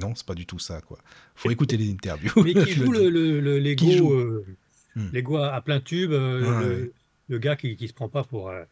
Non, 0.00 0.12
c'est 0.16 0.26
pas 0.26 0.34
du 0.34 0.44
tout 0.44 0.58
ça, 0.58 0.81
quoi. 0.81 0.98
Faut 1.37 1.52
écouter 1.52 1.76
les 1.76 1.88
interviews. 1.88 2.32
mais 2.43 2.52
qui 2.52 2.72
joue 2.72 2.90
le 2.90 3.08
le, 3.08 3.38
le, 3.40 3.60
l'ego, 3.60 3.87
Qui 3.87 4.00
euh, 4.00 4.44
l'ego 5.12 5.37
à, 5.37 5.60
plein 5.60 5.78
tube, 5.78 6.10
euh, 6.10 6.40
le, 6.40 6.82
ouais. 6.82 6.90
le 7.28 7.38
gars 7.38 7.55
qui 7.55 7.78
ne 7.81 7.87
se 7.87 7.93
prend 7.93 8.08
pas 8.08 8.25
pour, 8.25 8.48
euh, 8.48 8.64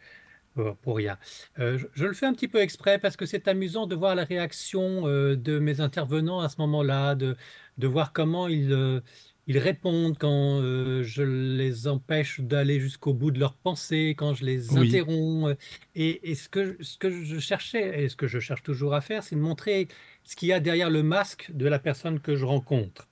pour, 0.63 0.77
pour 0.77 0.97
rien. 0.97 1.19
Euh, 1.59 1.79
je, 1.79 1.87
je 1.95 2.05
le 2.07 2.13
fais 2.13 2.27
un 2.27 2.33
petit 2.33 2.49
peu 2.49 2.59
exprès 2.61 2.99
parce 2.99 3.17
que 3.17 3.27
c'est 3.27 3.49
amusant 3.49 3.87
de 3.87 3.95
voir 3.95 4.15
la 4.15 4.25
réaction 4.25 5.07
euh, 5.07 5.37
de 5.37 5.59
mes 5.59 5.81
intervenants 5.81 6.41
à 6.41 6.49
ce 6.49 6.57
moment-là, 6.59 7.15
de, 7.15 7.37
de 7.79 7.87
voir 7.87 8.13
comment 8.13 8.49
ils, 8.49 8.73
euh, 8.73 9.01
ils 9.47 9.59
répondent 9.59 10.17
quand 10.19 10.61
je 11.03 11.23
les 11.23 11.89
empêche 11.89 12.41
d'aller 12.41 12.79
jusqu'au 12.79 13.15
bout 13.15 13.31
de 13.31 13.39
leurs 13.41 13.57
pensées, 13.57 14.15
quand 14.17 14.35
je 14.35 14.45
les 14.45 14.77
Oui. 14.77 14.89
interromps. 14.89 15.57
Et, 15.95 16.31
et 16.31 16.35
ce 16.35 16.49
que, 16.49 16.77
ce 16.81 16.99
que 16.99 17.11
je 17.11 17.39
cherchais, 17.41 18.05
et 18.05 18.09
ce 18.09 18.17
que 18.17 18.29
je 18.29 18.39
cherche 18.39 18.63
toujours 18.63 18.95
à 18.95 19.01
faire, 19.01 19.23
c'est 19.25 19.35
de 19.37 19.41
montrer 19.41 19.89
ce 20.25 20.37
qu'il 20.37 20.49
y 20.49 20.53
a 20.53 20.61
derrière 20.61 20.91
le 20.91 21.03
masque 21.03 21.51
de 21.53 21.67
la 21.67 21.79
personne 21.79 22.21
que 22.21 22.37
je 22.37 22.45
rencontre. 22.45 23.09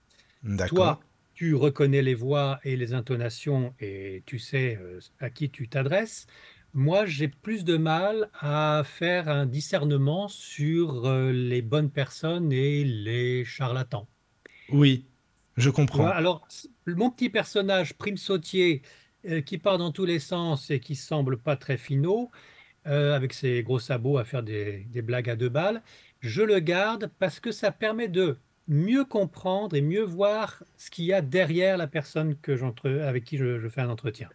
Toi, 0.67 1.01
tu 1.35 1.55
reconnais 1.55 2.03
les 2.03 2.15
voix 2.15 2.61
et 2.65 2.77
les 2.77 2.95
intonations 2.95 3.75
et 3.81 4.23
tu 4.27 4.39
sais 4.39 4.79
à 5.21 5.31
qui 5.31 5.51
tu 5.51 5.69
t'adresses. 5.69 6.27
Moi, 6.73 7.05
j'ai 7.05 7.29
plus 7.29 7.63
de 7.63 7.77
mal 7.77 8.31
à 8.41 8.83
faire 8.87 9.29
un 9.29 9.45
discernement 9.45 10.29
sur 10.29 11.05
euh, 11.05 11.31
les 11.31 11.61
bonnes 11.61 11.91
personnes 11.91 12.53
et 12.53 12.85
les 12.85 13.45
charlatans. 13.45 14.09
Oui, 14.69 15.11
je 15.59 15.69
Tu 15.91 16.01
vois, 16.03 16.11
comprends. 16.11 16.15
alors, 16.15 16.47
mon 16.87 17.11
petit 17.11 17.31
personnage, 17.31 17.95
Prime 17.95 18.17
Sautier, 18.19 18.83
euh, 19.27 19.41
qui 19.41 19.59
part 19.59 19.79
dans 19.79 19.91
tous 19.93 20.05
les 20.05 20.19
sens 20.19 20.71
et 20.71 20.81
qui 20.81 20.95
semble 20.97 21.39
pas 21.41 21.57
très 21.57 21.77
finot, 21.79 22.31
euh, 22.89 23.15
avec 23.17 23.35
ses 23.35 23.63
gros 23.63 23.79
sabots 23.79 24.19
à 24.19 24.25
faire 24.25 24.43
des, 24.43 24.85
des 24.87 25.03
blagues 25.03 25.31
à 25.31 25.37
deux 25.37 25.51
balles, 25.51 25.83
je 26.21 26.43
le 26.43 26.61
garde 26.61 27.11
parce 27.21 27.41
que 27.41 27.53
ça 27.53 27.73
permet 27.73 28.09
de 28.09 28.39
mieux 28.69 29.05
comprendre 29.07 29.77
et 29.77 29.83
mieux 29.83 30.03
voir 30.05 30.65
ce 30.79 30.91
qu'il 30.91 31.07
y 31.07 31.13
a 31.15 31.23
derrière 31.23 31.79
la 31.79 31.87
personne 31.89 32.37
que 32.41 32.57
j'entre, 32.57 32.91
avec 32.91 33.25
qui 33.25 33.39
je, 33.39 33.61
je 33.61 33.69
fais 33.69 33.83
un 33.83 33.91
entretien. 33.91 34.31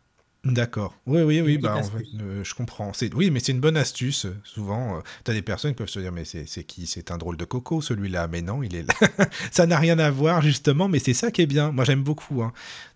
D'accord. 0.45 0.93
Oui, 1.05 1.21
oui, 1.21 1.39
oui, 1.39 1.57
bah, 1.57 1.77
en 1.77 1.83
fait, 1.89 1.99
astuce. 1.99 2.15
euh, 2.21 2.43
je 2.43 2.53
comprends. 2.53 2.91
C'est, 2.91 3.13
oui, 3.13 3.31
mais 3.31 3.39
c'est 3.39 3.53
une 3.53 3.61
bonne 3.61 3.77
astuce. 3.77 4.25
euh, 4.25 4.35
Souvent, 4.43 5.01
tu 5.23 5.31
as 5.31 5.33
des 5.33 5.41
personnes 5.41 5.71
qui 5.71 5.77
peuvent 5.77 5.87
se 5.87 5.99
dire, 6.01 6.11
mais 6.11 6.25
c'est, 6.25 6.45
qui? 6.65 6.85
C'est 6.85 7.11
un 7.11 7.17
drôle 7.17 7.37
de 7.37 7.45
coco, 7.45 7.79
celui-là. 7.81 8.27
Mais 8.27 8.41
non, 8.41 8.61
il 8.61 8.75
est 8.75 8.83
là. 8.83 8.93
ça 9.53 9.65
n'a 9.67 9.77
rien 9.79 9.97
à 9.99 10.11
voir, 10.11 10.41
justement, 10.41 10.89
mais 10.89 10.99
c'est 10.99 11.13
ça 11.13 11.31
qui 11.31 11.41
est 11.43 11.45
bien. 11.45 11.71
Moi, 11.71 11.85
j'aime 11.85 12.03
beaucoup. 12.03 12.43
hein. 12.43 12.51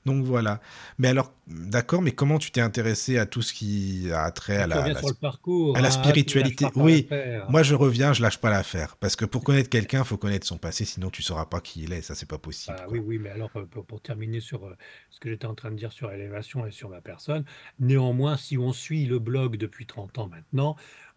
Donc, 0.05 0.25
voilà. 0.25 0.59
Mais 0.99 1.07
alors, 1.07 1.31
d'accord, 1.47 2.01
mais 2.01 2.11
comment 2.11 2.37
tu 2.37 2.51
t'es 2.51 2.59
intéressé 2.61 3.17
à 3.17 3.25
tout 3.25 3.41
ce 3.41 3.53
qui 3.53 4.09
a 4.13 4.29
trait 4.31 4.57
à 4.57 4.63
Tu 4.63 4.69
la, 4.69 4.77
reviens 4.79 4.93
la- 4.93 4.99
sur 4.99 5.07
le 5.09 5.13
parcours. 5.15 5.77
à 5.77 5.81
la 5.81 5.87
hein, 5.87 5.91
spiritualité 5.91 6.65
Oui, 6.75 7.07
moi, 7.49 7.63
je 7.63 7.75
reviens, 7.75 8.11
je 8.11 8.21
lâche 8.21 8.39
pas 8.39 8.49
l'affaire. 8.49 8.97
Parce 8.97 9.15
que 9.15 9.23
pour 9.25 9.43
connaître 9.45 9.69
quelqu'un, 9.69 10.03
faut 10.03 10.17
connaître 10.17 10.45
son 10.47 10.57
passé, 10.57 10.83
sinon 10.83 11.09
tu 11.09 11.21
sauras 11.23 11.45
pas 11.45 11.61
qui 11.61 11.83
il 11.83 11.93
est. 11.93 12.01
Ça, 12.01 12.13
c'est 12.15 12.25
pas 12.27 12.37
possible. 12.37 12.75
Ah 12.79 12.83
quoi. 12.83 12.93
oui, 12.93 12.99
oui, 13.05 13.19
mais 13.19 13.29
alors 13.29 13.51
euh, 13.55 13.65
pour, 13.65 13.85
pour 13.85 14.01
terminer 14.01 14.39
sur 14.41 14.65
euh, 14.65 14.75
ce 15.09 15.19
que 15.19 15.29
j'étais 15.29 15.45
en 15.45 15.55
train 15.55 15.71
de 15.71 15.75
dire 15.75 15.91
sur 15.93 16.11
élévation 16.11 16.65
et 16.65 16.71
sur 16.71 16.89
ma 16.89 17.01
personne, 17.01 17.36
néanmoins, 17.79 18.37
si 18.37 18.57
on 18.57 18.71
suit 18.73 19.05
le 19.05 19.19
blog 19.19 19.57
depuis 19.57 19.85
30 19.85 20.17
ans 20.19 20.27
maintenant, 20.27 20.75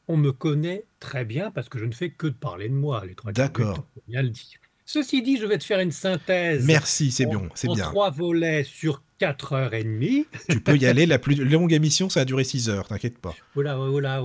on 0.08 0.16
me 0.16 0.32
connaît 0.32 0.84
très 0.98 1.24
bien 1.24 1.50
parce 1.50 1.68
que 1.68 1.78
je 1.78 1.84
ne 1.84 1.92
fais 1.92 2.10
que 2.10 2.26
de 2.26 2.32
parler 2.34 2.68
de 2.68 2.74
moi, 2.74 3.04
les 3.06 3.14
trois 3.14 3.32
D'accord. 3.32 3.86
bien 4.08 4.22
le 4.22 4.30
dire. 4.30 4.58
Ceci 4.86 5.22
dit, 5.22 5.36
je 5.38 5.46
vais 5.46 5.56
te 5.58 5.62
faire 5.62 5.78
une 5.78 5.92
synthèse 5.92 6.66
Merci, 6.66 7.12
c'est 7.12 7.26
bien, 7.26 7.48
c'est 7.54 7.68
en 7.68 7.74
bien. 7.74 7.84
trois 7.84 8.10
volets 8.10 8.64
sur 8.64 9.04
4 9.18 9.52
heures 9.52 9.74
et 9.74 9.84
demie. 9.84 10.26
Tu 10.48 10.60
peux 10.60 10.76
y 10.76 10.86
aller. 10.86 11.06
La 11.06 11.20
plus 11.20 11.36
longue 11.44 11.72
émission, 11.72 12.08
ça 12.08 12.22
a 12.22 12.24
duré 12.24 12.42
6 12.42 12.70
heures, 12.70 12.88
t'inquiète 12.88 13.18
pas. 13.18 13.34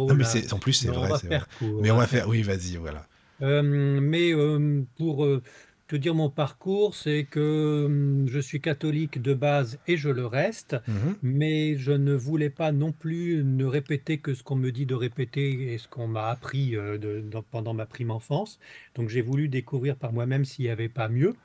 Non, 0.08 0.16
mais 0.16 0.24
là. 0.24 0.30
c'est, 0.30 0.54
en 0.54 0.58
plus, 0.58 0.74
c'est 0.74 0.88
Non, 0.88 0.96
on 0.96 1.00
vrai, 1.02 1.10
va 1.10 1.18
c'est 1.20 1.28
vrai. 1.28 1.36
faire 1.38 1.48
court. 1.60 1.82
Mais 1.82 1.92
on 1.92 1.98
va 1.98 2.02
va 2.02 2.08
faire, 2.08 2.28
oui, 2.28 2.42
vas-y, 2.42 2.78
voilà. 2.78 3.06
Euh, 3.42 3.62
mais 4.02 4.32
euh, 4.34 4.84
pour, 4.98 5.26
euh, 5.26 5.44
te 5.88 5.96
dire 5.96 6.16
mon 6.16 6.30
parcours, 6.30 6.96
c'est 6.96 7.26
que 7.26 7.86
hum, 7.86 8.28
je 8.28 8.40
suis 8.40 8.60
catholique 8.62 9.22
de 9.22 9.34
base 9.34 9.80
et 9.88 9.98
je 9.98 10.10
le 10.10 10.26
reste, 10.26 10.76
Mhm. 10.88 11.16
mais 11.22 11.78
je 11.78 11.92
ne 11.92 12.14
voulais 12.14 12.50
pas 12.50 12.72
non 12.72 12.92
plus 12.92 13.44
ne 13.44 13.66
répéter 13.66 14.18
que 14.20 14.34
ce 14.34 14.44
qu'on 14.44 14.56
me 14.56 14.72
dit 14.72 14.86
de 14.86 14.96
répéter 14.96 15.74
et 15.74 15.78
ce 15.78 15.88
qu'on 15.88 16.08
m'a 16.08 16.28
appris 16.30 16.76
euh, 16.76 16.98
de- 16.98 17.22
dans- 17.22 17.44
pendant 17.44 17.74
ma 17.74 17.86
prime 17.86 18.12
enfance. 18.12 18.60
Donc 18.96 19.10
j'ai 19.10 19.22
voulu 19.22 19.48
découvrir 19.50 19.96
par 19.98 20.12
moi-même 20.14 20.46
s'il 20.46 20.66
n'y 20.66 20.72
avait 20.72 20.90
pas 20.90 21.08
mieux 21.10 21.36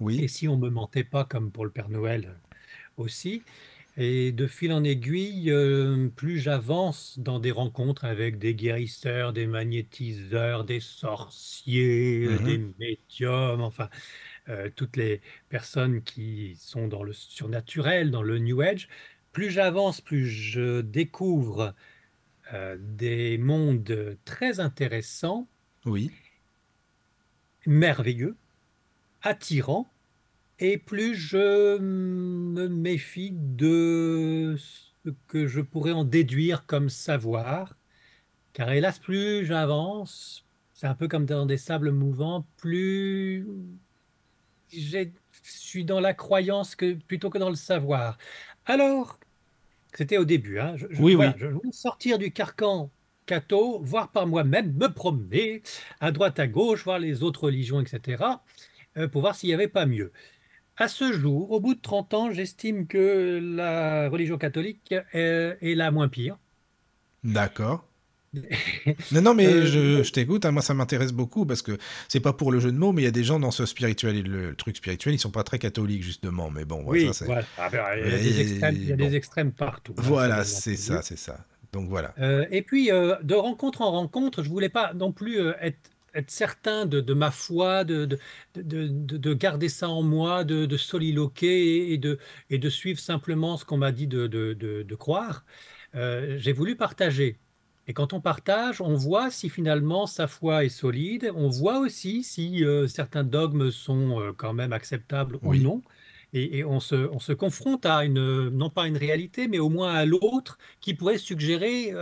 Oui, 0.00 0.22
et 0.22 0.28
si 0.28 0.48
on 0.48 0.56
me 0.56 0.70
mentait 0.70 1.04
pas 1.04 1.24
comme 1.24 1.50
pour 1.52 1.64
le 1.64 1.70
Père 1.70 1.88
Noël 1.88 2.26
euh, 2.28 2.56
aussi. 2.96 3.42
Et 3.96 4.32
de 4.32 4.46
fil 4.48 4.72
en 4.72 4.82
aiguille, 4.82 5.50
euh, 5.52 6.08
plus 6.08 6.38
j'avance 6.40 7.18
dans 7.18 7.38
des 7.38 7.52
rencontres 7.52 8.04
avec 8.04 8.38
des 8.38 8.54
guérisseurs, 8.56 9.32
des 9.32 9.46
magnétiseurs, 9.46 10.64
des 10.64 10.80
sorciers, 10.80 12.26
euh, 12.26 12.38
des 12.40 12.58
Mhm. 12.58 12.64
médiums, 12.78 13.60
enfin, 13.60 13.88
euh, 14.48 14.70
toutes 14.74 14.96
les 14.96 15.22
personnes 15.48 16.02
qui 16.04 16.56
sont 16.56 16.88
dans 16.88 17.04
le 17.04 17.12
surnaturel, 17.12 18.10
dans 18.10 18.22
le 18.22 18.38
New 18.38 18.60
Age, 18.62 18.88
plus 19.32 19.50
j'avance, 19.50 20.00
plus 20.00 20.26
je 20.28 20.80
découvre 20.82 21.74
euh, 22.54 22.76
des 22.80 23.38
mondes 23.38 24.18
très 24.26 24.60
intéressants, 24.60 25.50
oui, 25.84 26.18
merveilleux, 27.66 28.38
attirants, 29.22 29.93
et 30.64 30.78
plus 30.78 31.14
je 31.14 31.76
me 31.78 32.68
méfie 32.68 33.32
de 33.34 34.56
ce 34.58 35.10
que 35.26 35.46
je 35.46 35.60
pourrais 35.60 35.92
en 35.92 36.04
déduire 36.04 36.64
comme 36.64 36.88
savoir, 36.88 37.76
car 38.54 38.72
hélas, 38.72 38.98
plus 38.98 39.44
j'avance, 39.44 40.46
c'est 40.72 40.86
un 40.86 40.94
peu 40.94 41.08
comme 41.08 41.26
dans 41.26 41.46
des 41.46 41.58
sables 41.58 41.92
mouvants, 41.92 42.46
plus 42.56 43.46
je 44.70 45.06
suis 45.42 45.84
dans 45.84 46.00
la 46.00 46.14
croyance 46.14 46.74
que, 46.76 46.94
plutôt 46.94 47.30
que 47.30 47.38
dans 47.38 47.50
le 47.50 47.56
savoir. 47.56 48.18
Alors, 48.64 49.18
c'était 49.94 50.18
au 50.18 50.24
début, 50.24 50.58
hein, 50.58 50.76
je, 50.76 50.86
je- 50.90 51.02
oui, 51.02 51.14
voilà, 51.14 51.32
oui. 51.32 51.38
je 51.38 51.46
voulais 51.46 51.72
sortir 51.72 52.18
du 52.18 52.32
carcan 52.32 52.90
catho, 53.26 53.80
voir 53.82 54.12
par 54.12 54.26
moi-même, 54.26 54.74
me 54.74 54.88
promener 54.88 55.62
à 56.00 56.12
droite, 56.12 56.38
à 56.38 56.46
gauche, 56.46 56.84
voir 56.84 56.98
les 56.98 57.22
autres 57.22 57.44
religions, 57.44 57.80
etc., 57.80 58.42
euh, 58.96 59.08
pour 59.08 59.22
voir 59.22 59.34
s'il 59.34 59.48
n'y 59.48 59.54
avait 59.54 59.68
pas 59.68 59.86
mieux. 59.86 60.12
À 60.76 60.88
ce 60.88 61.12
jour, 61.12 61.50
au 61.52 61.60
bout 61.60 61.74
de 61.74 61.80
30 61.80 62.14
ans, 62.14 62.30
j'estime 62.32 62.86
que 62.86 63.38
la 63.42 64.08
religion 64.08 64.38
catholique 64.38 64.92
est, 65.12 65.56
est 65.60 65.74
la 65.74 65.90
moins 65.90 66.08
pire. 66.08 66.38
D'accord. 67.24 67.88
Non, 69.12 69.22
non, 69.22 69.34
mais 69.34 69.46
Euh, 69.46 69.66
je, 69.66 70.02
je 70.02 70.12
t'écoute, 70.12 70.44
hein, 70.44 70.50
moi 70.50 70.62
ça 70.62 70.74
m'intéresse 70.74 71.12
beaucoup 71.12 71.46
parce 71.46 71.62
que 71.62 71.78
c'est 72.08 72.20
pas 72.20 72.32
pour 72.32 72.50
le 72.52 72.58
jeu 72.60 72.72
de 72.72 72.76
mots, 72.78 72.92
mais 72.92 73.02
il 73.02 73.04
y 73.04 73.08
a 73.08 73.12
des 73.12 73.22
gens 73.24 73.38
dans 73.38 73.52
ce 73.52 73.64
spirituel, 73.66 74.22
le, 74.22 74.56
truc 74.56 74.76
spirituel, 74.76 75.14
ils 75.14 75.18
sont 75.20 75.30
pas 75.30 75.44
très 75.44 75.58
catholiques 75.60 76.02
justement, 76.02 76.50
mais 76.50 76.64
bon, 76.64 76.82
ouais, 76.84 76.98
ça 76.98 77.06
oui, 77.08 77.14
c'est. 77.14 77.24
voilà. 77.26 77.48
Ah 77.56 77.70
ben, 77.70 77.84
il 78.04 78.10
y 78.10 78.14
a 78.14 78.18
des 78.18 78.40
extrêmes, 78.40 78.82
il 78.82 78.88
y 78.88 78.92
a 78.92 78.96
bon. 78.96 79.08
des 79.08 79.14
extrêmes 79.16 79.52
partout. 79.52 79.94
hein, 79.98 80.02
ça, 80.02 80.08
Voilà, 80.08 80.44
c'est 80.44 80.76
ça, 80.76 81.02
c'est 81.02 81.18
ça. 81.18 81.46
Donc 81.72 81.88
voilà. 81.88 82.14
Euh, 82.18 82.46
et 82.50 82.62
puis, 82.62 82.90
euh, 82.92 83.16
de 83.22 83.34
rencontre 83.34 83.82
en 83.82 83.90
rencontre, 83.92 84.42
je 84.42 84.48
voulais 84.48 84.68
pas 84.68 84.94
non 84.94 85.12
plus 85.12 85.38
être, 85.60 85.90
être 86.14 86.30
certain 86.30 86.86
de, 86.86 87.00
de 87.00 87.14
ma 87.14 87.30
foi, 87.30 87.84
de, 87.84 88.04
de, 88.06 88.18
de, 88.54 88.88
de- 88.88 89.16
de 89.18 89.34
garder 89.34 89.68
ça 89.68 89.88
en 89.88 90.02
moi, 90.02 90.44
de, 90.44 90.66
de 90.66 90.76
soliloquer 90.76 91.92
et 91.92 91.98
de, 91.98 92.18
et 92.50 92.58
de 92.58 92.68
suivre 92.70 92.98
simplement 93.00 93.56
ce 93.56 93.64
qu'on 93.64 93.76
m'a 93.78 93.92
dit 93.92 94.06
de, 94.06 94.26
croire. 94.94 95.44
Euh, 95.94 96.36
j'ai 96.38 96.52
voulu 96.52 96.76
partager. 96.76 97.38
Et 97.86 97.92
quand 97.92 98.12
on 98.14 98.20
partage, 98.20 98.80
on 98.80 98.94
voit 98.94 99.30
si 99.30 99.50
finalement 99.50 100.06
sa 100.06 100.26
foi 100.26 100.64
est 100.64 100.68
solide, 100.70 101.30
on 101.34 101.48
voit 101.48 101.78
aussi 101.80 102.22
si 102.24 102.64
euh, 102.64 102.86
certains 102.88 103.24
dogmes 103.24 103.70
sont 103.70 104.20
euh, 104.20 104.32
quand 104.32 104.54
même 104.54 104.72
acceptables 104.72 105.38
ou 105.42 105.54
non. 105.54 105.82
Et, 106.32 106.58
et 106.58 106.64
on 106.64 106.80
se, 106.80 106.94
on 107.12 107.18
se 107.20 107.32
confronte 107.32 107.86
à 107.86 108.04
une, 108.04 108.48
non 108.48 108.70
pas 108.70 108.86
une 108.88 108.96
réalité, 108.96 109.46
mais 109.48 109.58
au 109.58 109.68
moins 109.68 109.94
à 109.94 110.04
l'autre 110.04 110.58
qui 110.80 110.94
pourrait 110.94 111.18
suggérer 111.18 111.92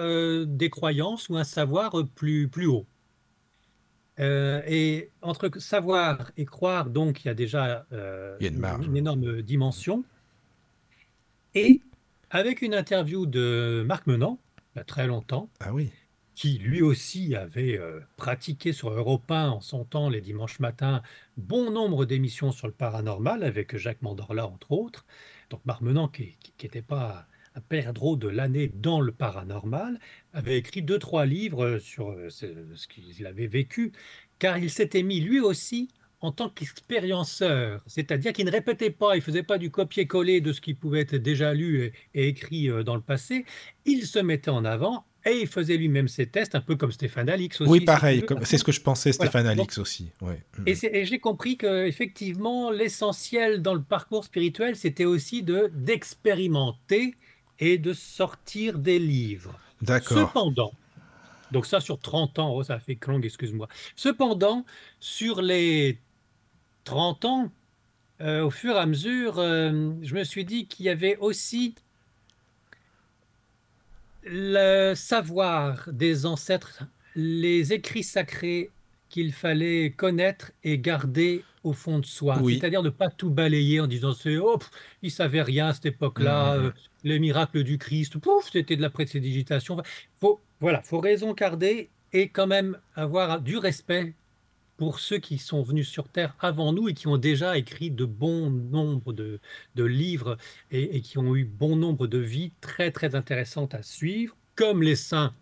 des 0.47 0.71
croyances 0.71 1.29
ou 1.29 1.37
un 1.37 1.45
savoir 1.45 1.93
plus, 2.15 2.49
plus 2.49 2.67
haut. 2.67 2.87
Euh, 4.23 4.63
et 4.67 5.11
entre 5.21 5.51
savoir 5.59 6.31
et 6.37 6.45
croire, 6.45 6.91
donc, 6.91 7.25
il 7.25 7.29
y 7.29 7.31
a 7.31 7.35
déjà 7.35 7.87
euh, 7.93 8.37
Il 8.41 8.45
y 8.47 8.65
a 8.65 8.77
une 8.83 8.97
énorme 8.97 9.43
dimension. 9.43 10.05
Et 11.55 11.83
avec 12.31 12.63
une 12.63 12.75
interview 12.75 13.27
de 13.27 13.85
Marc 13.87 14.07
Menant, 14.07 14.39
il 14.75 14.79
y 14.79 14.81
a 14.81 14.85
très 14.85 15.07
longtemps, 15.07 15.51
Ah 15.61 15.75
oui. 15.75 15.91
qui 16.35 16.59
lui 16.59 16.83
aussi 16.83 17.35
avait 17.35 17.77
euh, 17.77 18.01
pratiqué 18.17 18.73
sur 18.73 18.91
Europe 18.91 19.31
1 19.31 19.49
en 19.51 19.61
son 19.61 19.85
temps 19.85 20.09
les 20.09 20.21
dimanches 20.21 20.61
matins 20.61 21.03
bon 21.37 21.71
nombre 21.71 22.07
d'émissions 22.07 22.53
sur 22.53 22.69
le 22.69 22.73
paranormal 22.73 23.43
avec 23.43 23.77
Jacques 23.77 24.03
Mandorla 24.03 24.47
entre 24.47 24.73
autres. 24.73 25.05
Donc 25.51 25.61
Marc 25.67 25.83
Menant, 25.83 26.09
qui 26.09 26.37
n'était 26.63 26.81
pas 26.81 27.27
perdreau 27.61 28.17
de 28.17 28.29
l'année 28.29 28.71
dans 28.75 29.01
le 29.01 29.13
paranormal, 29.13 29.99
avait 30.33 30.59
écrit 30.59 30.83
deux, 30.83 30.99
trois 30.99 31.27
livres 31.27 31.79
sur 31.79 32.11
euh, 32.11 32.29
ce, 32.31 32.47
qu'il 32.89 33.27
avait 33.27 33.47
vécu, 33.47 33.93
car 34.39 34.59
il 34.59 34.71
s'était 34.71 35.03
mis 35.03 35.21
lui 35.21 35.41
aussi 35.41 35.89
en 36.21 36.31
tant 36.31 36.49
qu'expérienceur, 36.49 37.83
c'est-à-dire 37.89 38.33
qu'il 38.33 38.47
ne 38.47 38.53
répétait 38.53 38.91
pas, 38.91 39.17
il 39.17 39.23
faisait 39.23 39.43
pas 39.43 39.59
du 39.59 39.73
copier-coller 39.73 40.41
de 40.41 40.53
ce 40.53 40.61
qui 40.61 40.73
pouvait 40.73 41.01
être 41.01 41.17
déjà 41.17 41.53
lu 41.53 41.83
et, 41.83 41.93
et 42.15 42.29
écrit 42.29 42.71
euh, 42.71 42.85
dans 42.85 42.95
le 42.95 43.01
passé, 43.03 43.45
il 43.85 44.07
se 44.07 44.21
mettait 44.21 44.51
en 44.51 44.65
avant 44.65 45.05
et 45.25 45.41
il 45.41 45.47
faisait 45.47 45.77
lui-même 45.77 46.09
ses 46.09 46.27
tests, 46.27 46.55
un 46.55 46.61
peu 46.61 46.77
comme 46.77 46.93
Stéphane 46.93 47.29
Alix 47.29 47.61
aussi. 47.61 47.71
Oui, 47.71 47.81
pareil, 47.81 48.25
c'est 48.43 48.59
ce 48.59 48.65
que 48.65 48.73
je 48.73 48.81
pensais. 48.81 49.13
Stéphane 49.13 49.47
Alix 49.47 49.79
aussi. 49.79 50.11
Ouais. 50.21 50.43
Mm, 50.59 50.63
et, 50.67 51.01
et 51.01 51.05
j'ai 51.05 51.19
compris 51.19 51.57
que 51.57 51.87
effectivement 51.87 52.71
l'essentiel 52.71 53.63
dans 53.63 53.75
le 53.75 53.83
parcours 53.83 54.25
spirituel, 54.25 54.77
c'était 54.77 55.05
aussi 55.05 55.43
de 55.43 55.71
d'expérimenter 55.75 57.15
et 57.63 57.79
de 57.79 57.93
sortir 57.93 58.81
des 58.81 58.99
livres. 58.99 59.57
D'accord. 59.83 60.19
Cependant, 60.19 60.73
donc 61.53 61.65
ça 61.65 61.81
sur 61.81 62.01
30 62.01 62.41
ans, 62.41 62.55
oh, 62.57 62.65
ça 62.65 62.81
fait 62.81 62.99
long, 63.07 63.21
excuse-moi. 63.21 63.69
Cependant, 63.95 64.67
sur 64.99 65.41
les 65.43 66.01
30 66.83 67.25
ans, 67.25 67.53
euh, 68.21 68.43
au 68.43 68.51
fur 68.51 68.75
et 68.75 68.79
à 68.79 68.87
mesure, 68.87 69.39
euh, 69.39 69.93
je 70.03 70.15
me 70.17 70.25
suis 70.25 70.45
dit 70.45 70.67
qu'il 70.67 70.87
y 70.87 70.89
avait 70.89 71.17
aussi 71.19 71.77
le 74.25 74.95
savoir 74.95 75.89
des 75.93 76.27
ancêtres, 76.27 76.83
les 77.15 77.73
écrits 77.73 78.03
sacrés 78.03 78.71
qu'il 79.13 79.33
fallait 79.33 79.93
connaître 79.93 80.53
et 80.65 80.79
garder 80.79 81.45
au 81.65 81.73
fond 81.75 82.01
de 82.01 82.07
soi. 82.07 82.41
Oui. 82.43 82.59
C'est-à-dire 82.59 82.83
ne 82.83 82.91
pas 82.91 83.11
tout 83.11 83.31
balayer 83.31 83.81
en 83.81 83.87
disant 83.87 84.15
c'est 84.15 84.39
oh, 84.39 84.59
pff, 84.59 84.71
il 85.03 85.11
savait 85.13 85.43
rien 85.43 85.69
à 85.69 85.75
cette 85.75 85.87
époque-là, 85.87 86.57
Mm, 86.57 86.61
mm, 86.61 86.63
mm. 86.63 86.67
euh, 86.67 86.73
les 87.05 87.19
miracles 87.21 87.63
du 87.65 87.79
Christ, 87.79 88.19
pouf, 88.19 88.51
c'était 88.51 88.77
de 88.77 88.83
la 88.83 88.91
prédigitation. 88.91 89.75
Enfin, 89.75 89.85
faut, 90.21 90.41
voilà, 90.61 90.83
faut 90.83 91.01
raison 91.01 91.35
garder 91.35 91.91
et 92.13 92.31
quand 92.31 92.47
même 92.49 92.79
avoir 92.95 93.41
du 93.43 93.59
respect 93.59 94.17
pour 94.77 94.99
ceux 95.01 95.19
qui 95.19 95.39
sont 95.39 95.63
venus 95.63 95.89
sur 95.89 96.09
Terre 96.09 96.35
avant 96.41 96.73
nous 96.73 96.89
et 96.89 96.95
qui 96.95 97.07
ont 97.09 97.19
déjà 97.19 97.59
écrit 97.59 97.91
de 97.91 98.05
bons 98.07 98.51
nombres 98.51 99.13
de, 99.13 99.41
de 99.77 99.85
livres 99.85 100.39
et, 100.71 100.97
et 100.97 101.03
qui 101.03 101.19
ont 101.19 101.37
eu 101.37 101.45
bon 101.45 101.77
nombre 101.77 102.07
de 102.09 102.19
vies 102.19 102.53
très 102.61 102.91
très 102.91 103.15
intéressantes 103.15 103.75
à 103.75 103.83
suivre, 103.83 104.37
comme 104.57 104.83
les 104.83 104.97
saints 104.97 105.35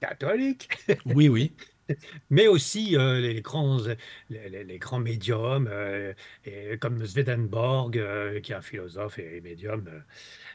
catholiques, 0.00 0.68
Oui, 1.04 1.28
oui. 1.28 1.56
mais 2.30 2.46
aussi 2.48 2.96
euh, 2.96 3.20
les, 3.20 3.40
grands, 3.42 3.78
les, 4.30 4.48
les- 4.48 4.64
les 4.64 4.78
grands 4.78 5.00
médiums, 5.00 5.68
euh, 5.70 6.12
et 6.44 6.78
comme 6.78 7.04
Swedenborg, 7.06 7.98
euh, 7.98 8.40
qui 8.40 8.52
est 8.52 8.54
un 8.54 8.60
philosophe 8.62 9.18
et, 9.18 9.40
médium 9.40 9.86
euh, 9.88 10.00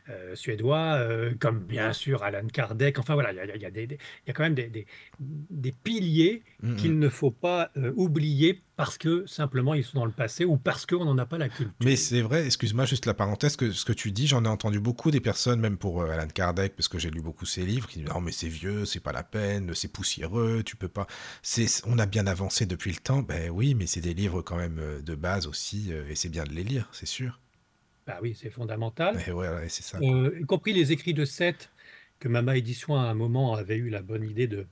euh, 0.09 0.35
suédois, 0.35 0.95
euh, 0.99 1.33
comme 1.39 1.59
bien 1.65 1.93
sûr 1.93 2.23
Alan 2.23 2.47
Kardec. 2.47 2.99
Enfin 2.99 3.13
voilà, 3.13 3.31
il 3.33 3.37
y 3.37 3.39
a, 3.39 3.55
il 3.55 3.61
y 3.61 3.65
a 3.65 3.71
des- 3.71 3.87
des- 3.87 3.95
il 4.25 4.27
y 4.27 4.31
a 4.31 4.33
quand 4.33 4.43
même 4.43 4.55
des, 4.55 4.69
des- 4.69 4.87
des 5.19 5.71
piliers 5.71 6.43
Mm, 6.61 6.69
qu'il 6.75 6.97
mm. 6.97 6.99
ne 6.99 7.09
faut 7.09 7.31
pas 7.31 7.71
euh, 7.77 7.93
oublier 7.95 8.61
parce 8.79 8.97
que 8.97 9.25
simplement 9.25 9.73
ils 9.73 9.83
sont 9.83 9.99
dans 9.99 10.05
le 10.05 10.13
passé 10.13 10.45
ou 10.45 10.55
parce 10.55 10.85
qu'on 10.85 11.03
n'en 11.03 11.17
a 11.17 11.25
pas 11.25 11.37
la 11.37 11.49
culture. 11.49 11.75
Mais 11.83 11.97
c'est 11.97 12.21
vrai, 12.21 12.45
excuse-moi 12.45 12.85
juste 12.85 13.05
la 13.07 13.13
parenthèse, 13.13 13.57
que 13.57 13.73
ce 13.73 13.83
que 13.83 13.91
tu 13.91 14.13
dis, 14.13 14.25
j'en 14.25 14.45
ai 14.45 14.47
entendu 14.47 14.79
beaucoup 14.79 15.11
des 15.11 15.19
personnes, 15.19 15.59
même 15.59 15.77
pour 15.77 16.01
euh, 16.01 16.11
Alan 16.11 16.29
Kardec, 16.29 16.77
parce 16.77 16.87
que 16.87 16.97
j'ai 16.97 17.11
lu 17.11 17.21
beaucoup 17.21 17.45
ses 17.45 17.65
livres, 17.65 17.89
qui 17.89 17.99
disent 17.99 18.07
non 18.07 18.21
mais 18.21 18.31
c'est 18.31 18.47
vieux, 18.47 18.85
c'est 18.85 19.01
pas 19.01 19.11
la 19.11 19.23
peine, 19.23 19.75
c'est 19.75 19.91
poussiéreux, 19.91 20.63
tu 20.63 20.77
peux 20.77 20.87
pas. 20.87 21.07
C'est, 21.41 21.67
on 21.87 21.99
a 21.99 22.05
bien 22.05 22.25
avancé 22.25 22.65
depuis 22.65 22.91
le 22.91 22.99
temps, 22.99 23.21
ben 23.21 23.49
oui, 23.49 23.75
mais 23.75 23.85
c'est 23.85 23.99
des 23.99 24.13
livres 24.13 24.41
quand 24.41 24.55
même 24.55 24.79
euh, 24.79 25.01
de 25.01 25.13
base 25.13 25.45
aussi, 25.45 25.87
euh, 25.89 26.07
et 26.09 26.15
c'est 26.15 26.29
bien 26.29 26.45
de 26.45 26.51
les 26.51 26.63
lire, 26.63 26.87
c'est 26.93 27.05
sûr. 27.05 27.41
Bah 28.07 28.19
oui, 28.21 28.33
c'est 28.41 28.49
fondamental. 28.49 29.21
Et 29.27 29.33
ouais, 29.33 29.49
ouais, 29.49 29.67
c'est 29.67 29.83
ça. 29.83 29.97
Euh, 30.01 30.39
y 30.39 30.45
compris 30.45 30.71
les 30.71 30.93
écrits 30.93 31.13
de 31.13 31.25
Seth, 31.25 31.69
que 32.19 32.29
Mama 32.29 32.55
Édition 32.55 32.95
à 32.95 33.01
un 33.01 33.13
moment 33.13 33.55
avait 33.55 33.75
eu 33.75 33.89
la 33.89 34.01
bonne 34.01 34.23
idée 34.23 34.47
de 34.47 34.67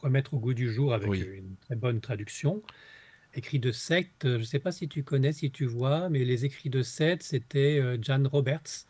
remettre 0.00 0.34
au 0.34 0.38
goût 0.38 0.54
du 0.54 0.72
jour 0.72 0.94
avec 0.94 1.08
Oui. 1.08 1.20
une 1.36 1.56
très 1.56 1.76
bonne 1.76 2.00
traduction. 2.00 2.62
Écrits 3.34 3.58
de 3.58 3.72
Seth, 3.72 4.24
euh, 4.24 4.34
je 4.34 4.38
ne 4.38 4.44
sais 4.44 4.58
pas 4.60 4.70
si 4.70 4.88
tu 4.88 5.02
connais, 5.02 5.32
si 5.32 5.50
tu 5.50 5.66
vois, 5.66 6.08
mais 6.08 6.24
les 6.24 6.44
écrits 6.44 6.70
de 6.70 6.82
Seth, 6.82 7.22
c'était 7.22 7.78
euh, 7.80 7.98
Jan 8.00 8.22
Roberts 8.30 8.86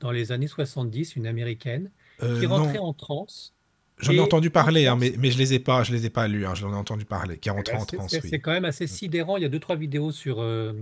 dans 0.00 0.10
les 0.10 0.32
années 0.32 0.48
70, 0.48 1.16
une 1.16 1.26
américaine, 1.26 1.90
Euh, 2.22 2.38
qui 2.40 2.46
rentrait 2.46 2.74
non, 2.78 2.84
en 2.84 2.92
transe 2.94 3.54
J'en 3.98 4.12
ai 4.12 4.20
entendu 4.20 4.48
en 4.48 4.50
parler, 4.50 4.86
hein, 4.86 4.96
mais, 4.96 5.12
je 5.30 5.38
les 5.38 5.54
ai 5.54 5.58
pas, 5.58 5.82
je 5.82 5.92
les 5.92 6.04
ai 6.04 6.10
pas 6.10 6.28
lus. 6.28 6.44
Hein, 6.44 6.54
j'en 6.54 6.70
ai 6.70 6.76
entendu 6.76 7.06
parler. 7.06 7.38
Qui 7.38 7.48
est 7.48 7.52
eh 7.52 7.56
rentré 7.56 7.74
ben, 7.76 7.82
en 7.82 7.86
transe, 7.86 8.10
c'est- 8.10 8.22
oui. 8.30 8.40
quand 8.42 8.52
même 8.52 8.66
assez 8.66 8.86
sidérant. 8.86 9.38
Il 9.38 9.42
y 9.42 9.46
a 9.46 9.48
deux, 9.48 9.58
trois 9.60 9.76
vidéos 9.76 10.12
sur 10.12 10.42
euh, 10.42 10.74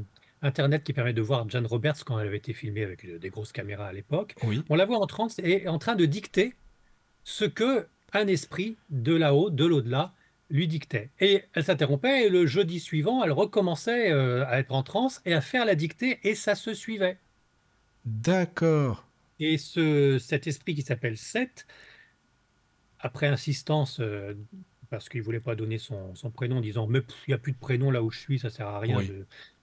Internet 0.43 0.83
qui 0.83 0.93
permettent 0.93 1.15
de 1.17 1.23
voir 1.23 1.49
Jane 1.49 1.67
Roberts 1.67 2.05
quand 2.05 2.19
elle 2.19 2.27
avait 2.27 2.39
été 2.39 2.53
filmée 2.53 2.83
avec 2.83 3.05
euh, 3.05 3.19
des 3.21 3.31
grosses 3.31 3.53
caméras 3.53 3.87
à 3.87 3.93
l'époque. 3.93 4.35
Oui, 4.43 4.65
On 4.69 4.75
la 4.75 4.85
voit 4.85 4.99
en 4.99 5.07
transe 5.07 5.39
et 5.39 5.69
en 5.69 5.79
train 5.79 5.95
de 5.95 6.07
dicter 6.07 6.55
ce 7.23 7.45
que 7.45 7.87
un 8.15 8.27
esprit 8.27 8.77
de 8.91 9.15
là-haut, 9.15 9.51
de 9.51 9.65
l'au-delà, 9.65 10.15
lui 10.51 10.69
dictait. 10.69 11.11
Et 11.21 11.45
elle 11.53 11.65
s'interrompait 11.65 12.27
et 12.27 12.29
le 12.31 12.47
jeudi 12.47 12.81
suivant, 12.81 13.23
elle 13.25 13.33
recommençait 13.33 14.13
euh, 14.13 14.47
à 14.47 14.59
être 14.59 14.73
en 14.73 14.83
transe 14.83 15.21
et 15.25 15.35
à 15.35 15.41
faire 15.41 15.65
la 15.65 15.75
dictée 15.75 16.21
et 16.23 16.35
ça 16.35 16.55
se 16.55 16.75
suivait. 16.75 17.19
d'accord. 18.05 19.07
Et 19.41 19.59
ce, 19.59 20.19
cet 20.21 20.47
esprit 20.47 20.75
qui 20.77 20.83
s'appelle 20.83 21.17
Seth, 21.19 21.67
après 23.01 23.27
insistance, 23.27 23.99
euh, 24.01 24.35
parce 24.91 25.09
qu'il 25.09 25.21
ne 25.21 25.25
voulait 25.25 25.41
pas 25.41 25.57
donner 25.57 25.79
son, 25.79 26.15
son 26.15 26.31
prénom, 26.31 26.61
disant 26.61 26.87
Mais 26.87 27.01
il 27.27 27.31
n'y 27.31 27.35
a 27.35 27.39
plus 27.39 27.53
de 27.53 27.59
prénom 27.59 27.91
là 27.91 28.03
où 28.03 28.11
je 28.11 28.19
suis, 28.21 28.39
ça 28.39 28.49
ne 28.49 28.53
sert 28.53 28.69
à 28.69 28.79
rien. 28.79 28.99
Oui, 28.99 29.09
De... 29.09 29.15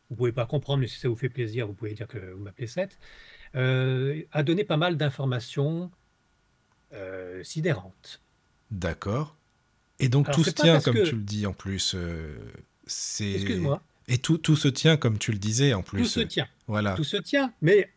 Vous 0.10 0.16
ne 0.16 0.18
pouvez 0.18 0.34
pas 0.34 0.46
comprendre, 0.46 0.82
mais 0.82 0.88
si 0.88 1.00
ça 1.00 1.08
vous 1.08 1.16
fait 1.16 1.30
plaisir, 1.30 1.68
vous 1.68 1.74
pouvez 1.74 1.94
dire 1.94 2.08
que 2.08 2.18
vous 2.18 2.44
m'appelez 2.44 2.68
Seth. 2.68 3.00
Euh, 3.56 4.24
a 4.34 4.44
donné 4.44 4.66
pas 4.66 4.78
mal 4.78 4.98
d'informations 4.98 5.90
sidérantes. 7.44 8.22
D'accord. 8.72 9.36
Et 10.00 10.10
donc 10.10 10.28
Alors, 10.28 10.38
tout 10.38 10.44
se 10.44 10.50
tient 10.52 10.80
comme 10.82 10.96
tu 11.04 11.16
le 11.16 11.22
dis 11.22 11.46
en 11.46 11.54
plus. 11.54 11.94
euh, 11.96 12.36
c'est 12.88 13.32
Excuse-moi, 13.34 13.82
et 14.08 14.18
tout, 14.18 14.38
tout 14.40 14.56
se 14.56 14.68
tient 14.68 14.98
comme 14.98 15.18
tu 15.20 15.32
le 15.32 15.38
disais 15.38 15.74
en 15.74 15.84
tout 15.84 15.96
plus. 15.98 16.06
se 16.06 16.22
euh, 16.22 16.26
tient. 16.26 16.48
Voilà. 16.68 16.96
Tout 16.96 17.04
se 17.04 17.18
tient. 17.18 17.54
Mais 17.62 17.90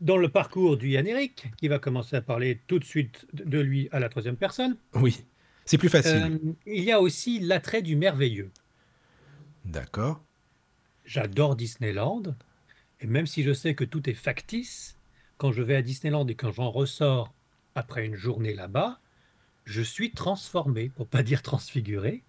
dans 0.00 0.16
le 0.16 0.28
parcours 0.28 0.76
du 0.76 0.90
Yann 0.90 1.06
Eric, 1.06 1.50
qui 1.56 1.66
va 1.68 1.78
commencer 1.80 2.14
à 2.16 2.20
parler 2.22 2.60
tout 2.68 2.78
de 2.78 2.84
suite 2.84 3.26
de 3.32 3.44
de 3.44 3.58
lui 3.58 3.88
à 3.90 3.98
la 3.98 4.08
troisième 4.08 4.36
personne, 4.36 4.76
Oui, 4.94 5.24
c'est 5.64 5.78
plus 5.78 5.88
facile. 5.88 6.38
euh, 6.44 6.52
il 6.66 6.84
y 6.84 6.92
a 6.92 7.00
aussi 7.00 7.40
l'attrait 7.40 7.82
du 7.82 7.96
merveilleux. 7.96 8.50
D'accord. 9.64 10.22
J'adore 11.04 11.56
Disneyland, 11.56 12.22
et 13.00 13.06
même 13.06 13.26
si 13.26 13.42
je 13.42 13.52
sais 13.52 13.74
que 13.74 13.84
tout 13.84 14.08
est 14.08 14.14
factice, 14.14 14.96
quand 15.36 15.52
je 15.52 15.62
vais 15.62 15.74
à 15.76 15.82
Disneyland 15.82 16.26
et 16.28 16.34
quand 16.34 16.52
j'en 16.52 16.70
ressors 16.70 17.32
après 17.74 18.04
une 18.06 18.14
journée 18.14 18.54
là-bas, 18.54 19.00
je 19.68 19.82
suis 19.82 20.12
transformé, 20.14 20.90
pour 20.90 21.08
pas 21.08 21.22
dire 21.22 21.42
transfiguré, 21.42 22.24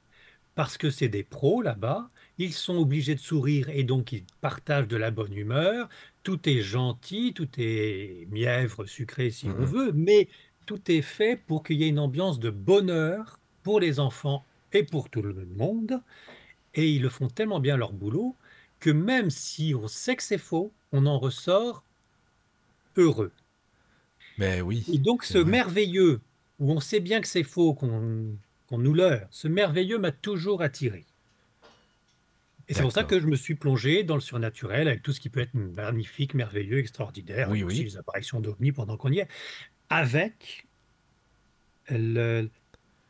parce 0.55 0.77
que 0.77 0.89
c'est 0.91 1.10
des 1.10 1.24
pros 1.24 1.62
là-bas, 1.62 2.12
ils 2.38 2.53
sont 2.53 2.77
obligés 2.77 3.15
de 3.15 3.19
sourire 3.22 3.69
et 3.69 3.84
donc 3.84 4.12
ils 4.13 4.25
partagent 4.41 4.88
de 4.89 4.98
la 4.98 5.12
bonne 5.12 5.34
humeur, 5.34 5.89
tout 6.24 6.50
est 6.50 6.62
gentil, 6.62 7.34
tout 7.36 7.50
est 7.58 8.27
mièvre, 8.31 8.86
sucré 8.86 9.31
si 9.31 9.51
on 9.51 9.63
Mhm. 9.63 9.65
veut, 9.65 9.91
mais 9.93 10.29
tout 10.65 10.91
est 10.91 11.01
fait 11.03 11.38
pour 11.38 11.63
qu'il 11.63 11.77
y 11.81 11.86
ait 11.86 11.89
une 11.89 12.00
ambiance 12.00 12.39
de 12.39 12.50
bonheur 12.51 13.41
pour 13.63 13.79
les 13.79 14.00
enfants 14.00 14.46
et 14.74 14.84
pour 14.84 15.10
tout 15.10 15.22
le 15.24 15.46
monde, 15.48 16.03
et 16.74 16.89
ils 16.89 17.01
le 17.01 17.10
font 17.10 17.29
tellement 17.29 17.60
bien 17.62 17.77
leur 17.77 17.93
boulot 17.93 18.38
que 18.79 18.89
même 18.91 19.29
si 19.31 19.75
on 19.75 19.88
sait 19.88 20.15
que 20.17 20.24
c'est 20.24 20.38
faux, 20.39 20.75
on 20.91 21.05
en 21.05 21.19
ressort 21.19 21.86
heureux. 22.96 23.34
Mais 24.38 24.62
Et 24.88 24.98
oui, 24.98 25.00
donc 25.00 25.24
c'est 25.24 25.36
ce 25.36 25.38
vrai. 25.38 25.58
merveilleux, 25.58 26.22
où 26.59 26.71
on 26.71 26.79
sait 26.79 26.99
bien 26.99 27.21
que 27.21 27.27
c'est 27.27 27.43
faux, 27.43 27.73
qu'on 27.73 28.37
nous 28.71 28.93
leurre, 28.93 29.27
ce 29.31 29.47
merveilleux 29.47 29.97
m'a 29.97 30.11
toujours 30.11 30.61
attiré. 30.61 31.05
Et 32.67 32.73
c'est 32.75 32.83
pour 32.83 32.91
ça 32.91 33.03
que 33.03 33.19
je 33.19 33.25
me 33.25 33.35
suis 33.35 33.55
plongé 33.55 34.03
dans 34.03 34.13
le 34.13 34.21
surnaturel 34.21 34.87
avec 34.87 35.01
tout 35.01 35.11
ce 35.11 35.19
qui 35.19 35.29
peut 35.29 35.39
être 35.39 35.55
magnifique, 35.55 36.35
merveilleux, 36.35 36.77
extraordinaire, 36.77 37.49
Oui, 37.49 37.63
aussi 37.63 37.79
oui. 37.79 37.85
les 37.85 37.97
apparitions 37.97 38.39
d'ovnis 38.41 38.71
pendant 38.71 38.95
qu'on 38.95 39.11
y 39.11 39.19
est, 39.19 39.27
avec 39.89 40.67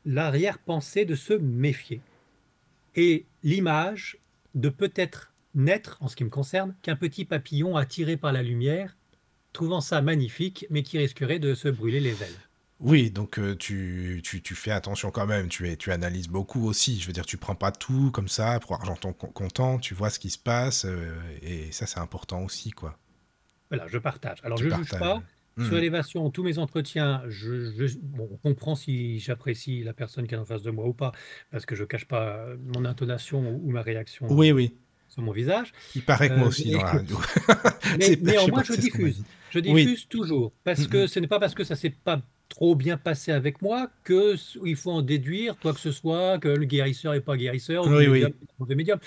l'arrière-pensée 0.05 1.03
de 1.03 1.15
se 1.15 1.33
méfier 1.33 2.01
et 2.95 3.25
l'image 3.43 4.17
de 4.55 4.69
peut-être 4.69 5.33
n'être, 5.55 5.97
en 5.99 6.07
ce 6.07 6.15
qui 6.15 6.23
me 6.23 6.29
concerne, 6.29 6.75
qu'un 6.81 6.95
petit 6.95 7.25
papillon 7.25 7.75
attiré 7.75 8.15
par 8.15 8.31
la 8.31 8.43
lumière, 8.43 8.95
trouvant 9.51 9.81
ça 9.81 10.01
magnifique, 10.01 10.65
mais 10.69 10.83
qui 10.83 10.97
risquerait 10.97 11.39
de 11.39 11.53
se 11.53 11.67
brûler 11.67 11.99
les 11.99 12.23
ailes. 12.23 12.48
Oui, 12.79 13.09
donc 13.11 13.39
euh, 13.39 13.55
tu, 13.57 14.21
tu, 14.23 14.41
tu 14.41 14.55
fais 14.55 14.71
attention 14.71 15.11
quand 15.11 15.25
même, 15.27 15.49
tu, 15.49 15.67
es, 15.69 15.75
tu 15.77 15.91
analyses 15.91 16.27
beaucoup 16.29 16.65
aussi. 16.65 16.99
Je 16.99 17.07
veux 17.07 17.13
dire, 17.13 17.25
tu 17.25 17.37
prends 17.37 17.55
pas 17.55 17.71
tout 17.71 18.09
comme 18.11 18.29
ça 18.29 18.59
pour 18.59 18.73
argent 18.73 18.95
comptant, 18.95 19.79
tu 19.79 19.93
vois 19.93 20.09
ce 20.09 20.19
qui 20.19 20.29
se 20.29 20.37
passe, 20.39 20.85
euh, 20.85 21.11
et 21.41 21.71
ça 21.73 21.85
c'est 21.87 21.99
important 21.99 22.41
aussi, 22.43 22.71
quoi. 22.71 22.97
Voilà, 23.69 23.87
je 23.87 23.97
partage. 23.97 24.39
Alors, 24.43 24.57
Tu 24.57 24.63
je 24.63 24.69
ne 24.69 24.73
juge 24.73 24.95
pas. 24.95 25.23
Sur 25.57 25.75
Hmm. 25.75 25.77
Élévation, 25.77 26.29
tous 26.31 26.43
mes 26.43 26.57
entretiens, 26.57 27.21
je, 27.27 27.71
je- 27.87 27.97
bon, 28.01 28.29
on 28.31 28.37
comprend 28.37 28.75
si 28.75 29.19
j'apprécie 29.19 29.83
la 29.83 29.93
personne 29.93 30.25
qui 30.25 30.33
est 30.33 30.37
en 30.37 30.45
face 30.45 30.61
de 30.61 30.71
moi 30.71 30.87
ou 30.87 30.93
pas, 30.93 31.11
parce 31.51 31.65
que 31.65 31.75
je 31.75 31.83
cache 31.83 32.05
pas 32.07 32.55
mon 32.63 32.85
intonation 32.85 33.41
ou, 33.57 33.67
ou 33.67 33.71
ma 33.71 33.81
réaction 33.81 34.29
Oui, 34.29 34.51
oui. 34.51 34.77
sur 35.09 35.21
mon 35.23 35.31
visage. 35.33 35.73
Il 35.93 36.03
paraît 36.03 36.31
que 36.31 36.37
moi 36.39 36.47
Euh, 36.47 36.49
aussi 36.49 36.69
mais, 36.69 36.71
dans 36.71 36.81
la 36.81 36.93
radio. 36.93 37.19
mais 37.89 38.17
je 38.35 38.51
néanmoins, 38.51 38.63
je 38.63 38.73
diffuse. 38.73 39.25
Je 39.49 39.59
Oui. 39.65 39.89
diffuse 39.89 40.07
toujours, 40.07 40.53
parce 40.63 40.87
Mm, 40.87 40.87
que 40.87 41.05
mm. 41.05 41.07
ce 41.07 41.19
n'est 41.19 41.27
pas 41.27 41.39
parce 41.39 41.55
que 41.55 41.63
ça 41.63 41.75
s'est 41.75 41.89
pas 41.91 42.21
trop 42.49 42.75
bien 42.75 42.97
passé 42.97 43.31
avec 43.31 43.61
moi 43.61 43.91
que 44.03 44.35
il 44.65 44.75
faut 44.75 44.91
en 44.91 45.01
déduire, 45.03 45.57
quoi 45.59 45.73
que 45.73 45.79
ce 45.79 45.91
soit, 45.91 46.39
que 46.39 46.47
le 46.49 46.65
guérisseur 46.65 47.13
n'est 47.13 47.21
pas 47.21 47.37
guérisseur, 47.37 47.85
ou 47.85 47.89
Oui, 47.89 48.05
le 48.05 48.07
oui. 48.07 48.19
médium 48.19 48.33
est 48.69 48.75
médium. 48.75 48.99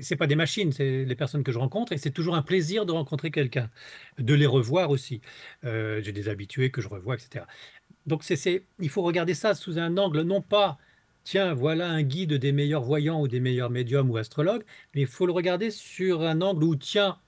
C'est 0.00 0.16
pas 0.16 0.26
des 0.26 0.36
machines, 0.36 0.72
c'est 0.72 1.04
les 1.04 1.14
personnes 1.16 1.42
que 1.44 1.52
je 1.52 1.58
rencontre, 1.58 1.92
et 1.92 1.98
c'est 1.98 2.10
toujours 2.10 2.34
un 2.36 2.42
plaisir 2.42 2.86
de 2.86 2.92
rencontrer 2.92 3.30
quelqu'un, 3.30 3.70
de 4.18 4.34
les 4.34 4.46
revoir 4.46 4.90
aussi. 4.90 5.20
Euh, 5.64 6.02
J'ai 6.02 6.12
des 6.12 6.28
habitués 6.28 6.70
que 6.70 6.80
je 6.80 6.88
revois, 6.88 7.14
etc. 7.16 7.46
Donc 8.06 8.24
c'est, 8.24 8.36
c'est- 8.36 8.64
il 8.80 8.88
faut 8.90 9.02
regarder 9.02 9.34
ça 9.34 9.54
sous 9.54 9.78
un 9.78 9.96
angle, 9.98 10.22
non 10.22 10.42
pas, 10.42 10.78
tiens, 11.24 11.54
voilà 11.54 11.88
un 11.90 12.02
guide 12.02 12.34
des 12.34 12.52
meilleurs 12.52 12.82
voyants 12.82 13.20
ou 13.20 13.28
des 13.28 13.40
meilleurs 13.40 13.70
médiums 13.70 14.10
ou 14.10 14.16
astrologues, 14.16 14.64
mais 14.94 15.02
il 15.02 15.06
faut 15.06 15.26
le 15.26 15.32
regarder 15.32 15.70
sur 15.70 16.22
un 16.22 16.40
angle 16.42 16.64
où, 16.64 16.76
tiens, 16.76 17.18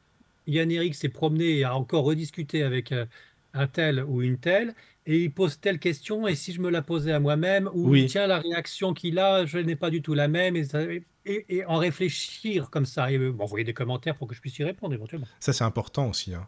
Yann 0.47 0.71
Eric 0.71 0.95
s'est 0.95 1.09
promené 1.09 1.59
et 1.59 1.65
a 1.65 1.77
encore 1.77 2.05
rediscuté 2.05 2.63
avec 2.63 2.93
euh, 2.93 3.07
un 3.55 3.67
tel 3.67 4.03
ou 4.05 4.23
une 4.23 4.39
telle, 4.39 4.75
et 5.12 5.25
il 5.25 5.33
pose 5.33 5.59
telle 5.61 5.79
question, 5.81 6.29
et 6.29 6.37
si 6.37 6.53
je 6.53 6.61
me 6.61 6.70
la 6.70 6.83
posais 6.83 7.11
à 7.12 7.18
moi-même, 7.18 7.68
ou 7.75 7.90
Oui. 7.90 8.07
tiens, 8.07 8.27
la 8.29 8.38
réaction 8.38 8.94
qu'il 8.94 9.18
a, 9.18 9.44
je 9.44 9.59
n'ai 9.59 9.75
pas 9.75 9.90
du 9.90 10.03
tout 10.03 10.14
la 10.14 10.29
même, 10.29 10.55
et, 10.55 10.64
ça- 10.64 10.83
et- 10.85 11.05
et 11.27 11.64
en 11.64 11.77
réfléchir 11.79 12.70
comme 12.70 12.87
ça, 12.87 13.11
et 13.11 13.16
euh, 13.18 13.33
m'envoyer 13.33 13.64
des 13.64 13.75
commentaires 13.75 14.16
pour 14.16 14.29
que 14.29 14.35
je 14.37 14.40
puisse 14.40 14.59
y 14.59 14.64
répondre 14.64 14.94
éventuellement. 14.94 15.27
Ça 15.40 15.53
c'est 15.53 15.64
important 15.64 16.09
aussi, 16.09 16.33
hein, 16.35 16.46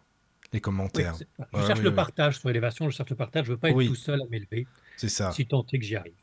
les 0.52 0.60
commentaires. 0.60 1.14
je 1.18 1.58
Ouais, 1.58 1.66
cherche 1.66 1.80
oui, 1.80 1.84
le 1.86 1.94
partage 1.94 2.38
sur 2.38 2.50
élévation, 2.50 2.88
je 2.88 2.96
cherche 2.96 3.10
le 3.10 3.16
partage, 3.16 3.46
je 3.46 3.52
veux 3.52 3.58
pas 3.58 3.70
être 3.70 3.82
tout 3.84 3.94
seul 3.96 4.20
à 4.22 4.26
m'élever, 4.30 4.66
C'est 4.96 5.08
ça. 5.08 5.32
si 5.32 5.44
tant 5.46 5.66
est 5.72 5.78
que 5.78 5.84
j'y 5.84 5.96
arrive. 5.96 6.14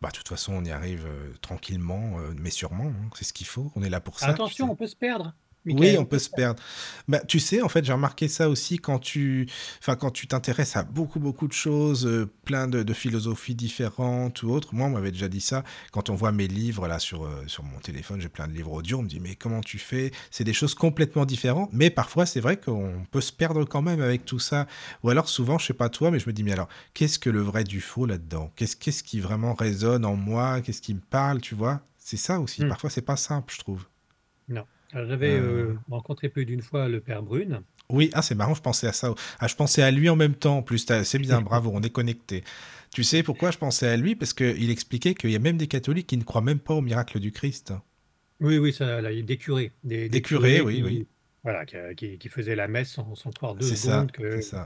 Bah, 0.00 0.10
de 0.10 0.16
toute 0.16 0.28
façon, 0.28 0.52
on 0.54 0.64
y 0.64 0.70
arrive 0.70 1.06
euh, 1.06 1.32
tranquillement, 1.40 2.18
euh, 2.20 2.32
mais 2.38 2.50
sûrement. 2.50 2.88
hein, 2.88 3.10
C'est 3.14 3.24
ce 3.24 3.32
qu'il 3.32 3.46
faut. 3.46 3.72
On 3.74 3.82
est 3.82 3.88
là 3.88 4.00
pour 4.00 4.18
ça. 4.20 4.26
Attention, 4.28 4.70
on 4.70 4.76
peut 4.76 4.86
se 4.86 4.96
perdre. 4.96 5.34
Oui, 5.66 5.96
on 5.98 6.04
peut 6.04 6.18
se 6.18 6.28
perdre. 6.28 6.62
Bah, 7.08 7.20
tu 7.20 7.40
sais, 7.40 7.62
en 7.62 7.68
fait, 7.68 7.84
j'ai 7.84 7.92
remarqué 7.92 8.28
ça 8.28 8.48
aussi 8.48 8.78
quand 8.78 8.98
tu, 8.98 9.48
enfin, 9.80 9.96
quand 9.96 10.10
tu 10.10 10.26
t'intéresses 10.26 10.76
à 10.76 10.82
beaucoup, 10.82 11.20
beaucoup 11.20 11.48
de 11.48 11.52
choses, 11.52 12.06
euh, 12.06 12.30
plein 12.44 12.68
de, 12.68 12.82
de 12.82 12.92
philosophies 12.92 13.54
différentes 13.54 14.42
ou 14.42 14.50
autres. 14.50 14.74
Moi, 14.74 14.86
on 14.88 14.90
m'avait 14.90 15.12
déjà 15.12 15.28
dit 15.28 15.40
ça. 15.40 15.64
Quand 15.92 16.10
on 16.10 16.14
voit 16.14 16.32
mes 16.32 16.48
livres 16.48 16.86
là 16.86 16.98
sur, 16.98 17.24
euh, 17.24 17.44
sur 17.46 17.64
mon 17.64 17.78
téléphone, 17.78 18.20
j'ai 18.20 18.28
plein 18.28 18.46
de 18.46 18.52
livres 18.52 18.72
audio. 18.72 18.98
On 18.98 19.02
me 19.02 19.08
dit, 19.08 19.20
mais 19.20 19.36
comment 19.36 19.60
tu 19.60 19.78
fais? 19.78 20.12
C'est 20.30 20.44
des 20.44 20.52
choses 20.52 20.74
complètement 20.74 21.24
différentes. 21.24 21.70
Mais 21.72 21.90
parfois, 21.90 22.26
c'est 22.26 22.40
vrai 22.40 22.58
qu'on 22.58 23.04
peut 23.10 23.22
se 23.22 23.32
perdre 23.32 23.64
quand 23.64 23.82
même 23.82 24.02
avec 24.02 24.24
tout 24.24 24.38
ça. 24.38 24.66
Ou 25.02 25.10
alors, 25.10 25.28
souvent, 25.28 25.58
je 25.58 25.66
sais 25.66 25.74
pas 25.74 25.88
toi, 25.88 26.10
mais 26.10 26.18
je 26.18 26.28
me 26.28 26.32
dis, 26.32 26.42
mais 26.42 26.52
alors, 26.52 26.68
qu'est-ce 26.92 27.18
que 27.18 27.30
le 27.30 27.40
vrai 27.40 27.64
du 27.64 27.80
faux 27.80 28.06
là-dedans? 28.06 28.52
Qu'est-ce 28.56 28.76
qu'est-ce 28.76 29.02
qui 29.02 29.20
vraiment 29.20 29.54
résonne 29.54 30.04
en 30.04 30.16
moi? 30.16 30.60
Qu'est-ce 30.60 30.82
qui 30.82 30.94
me 30.94 31.00
parle 31.00 31.40
Tu 31.40 31.54
vois? 31.54 31.80
C'est 31.98 32.18
ça 32.18 32.38
aussi. 32.40 32.62
Hmm. 32.64 32.68
Parfois, 32.68 32.90
c'est 32.90 33.02
pas 33.02 33.16
simple, 33.16 33.52
je 33.54 33.60
trouve. 33.60 33.84
Non. 34.48 34.66
J'avais 34.94 35.30
Euh. 35.32 35.70
euh, 35.72 35.74
rencontré 35.90 36.28
plus 36.28 36.44
d'une 36.46 36.62
fois 36.62 36.88
le 36.88 37.00
père 37.00 37.22
Brune. 37.22 37.62
Oui, 37.90 38.10
ah 38.14 38.22
c'est 38.22 38.34
marrant, 38.34 38.54
je 38.54 38.62
pensais 38.62 38.86
à 38.86 38.92
ça. 38.92 39.14
Ah, 39.40 39.46
je 39.48 39.54
pensais 39.56 39.82
à 39.82 39.90
lui 39.90 40.08
en 40.08 40.16
même 40.16 40.34
temps 40.34 40.58
en 40.58 40.62
plus. 40.62 40.86
C'est 41.04 41.18
bien, 41.18 41.40
bravo, 41.42 41.70
on 41.74 41.82
est 41.82 41.90
connecté. 41.90 42.44
Tu 42.92 43.02
sais 43.04 43.22
pourquoi 43.22 43.50
je 43.50 43.58
pensais 43.58 43.88
à 43.88 43.96
lui? 43.96 44.14
Parce 44.14 44.32
qu'il 44.32 44.70
expliquait 44.70 45.14
qu'il 45.14 45.30
y 45.30 45.36
a 45.36 45.40
même 45.40 45.56
des 45.56 45.66
catholiques 45.66 46.06
qui 46.06 46.16
ne 46.16 46.22
croient 46.22 46.40
même 46.42 46.60
pas 46.60 46.74
au 46.74 46.80
miracle 46.80 47.18
du 47.18 47.32
Christ. 47.32 47.72
Oui, 48.40 48.58
oui, 48.58 48.72
ça, 48.72 49.00
là, 49.00 49.10
des 49.12 49.36
curés. 49.36 49.72
Des, 49.82 50.08
Des 50.08 50.22
curés, 50.22 50.60
oui, 50.60 50.76
qui, 50.76 50.82
oui. 50.82 51.06
Voilà, 51.42 51.66
qui, 51.66 51.76
qui- 51.96 52.18
qui 52.18 52.28
faisaient 52.28 52.56
la 52.56 52.68
messe 52.68 52.90
sans, 52.92 53.14
sans 53.14 53.30
croire 53.32 53.54
deux 53.54 53.66
C'est 53.66 53.76
ça, 53.76 53.92
secondes 53.96 54.12
que, 54.12 54.40
ça. 54.40 54.64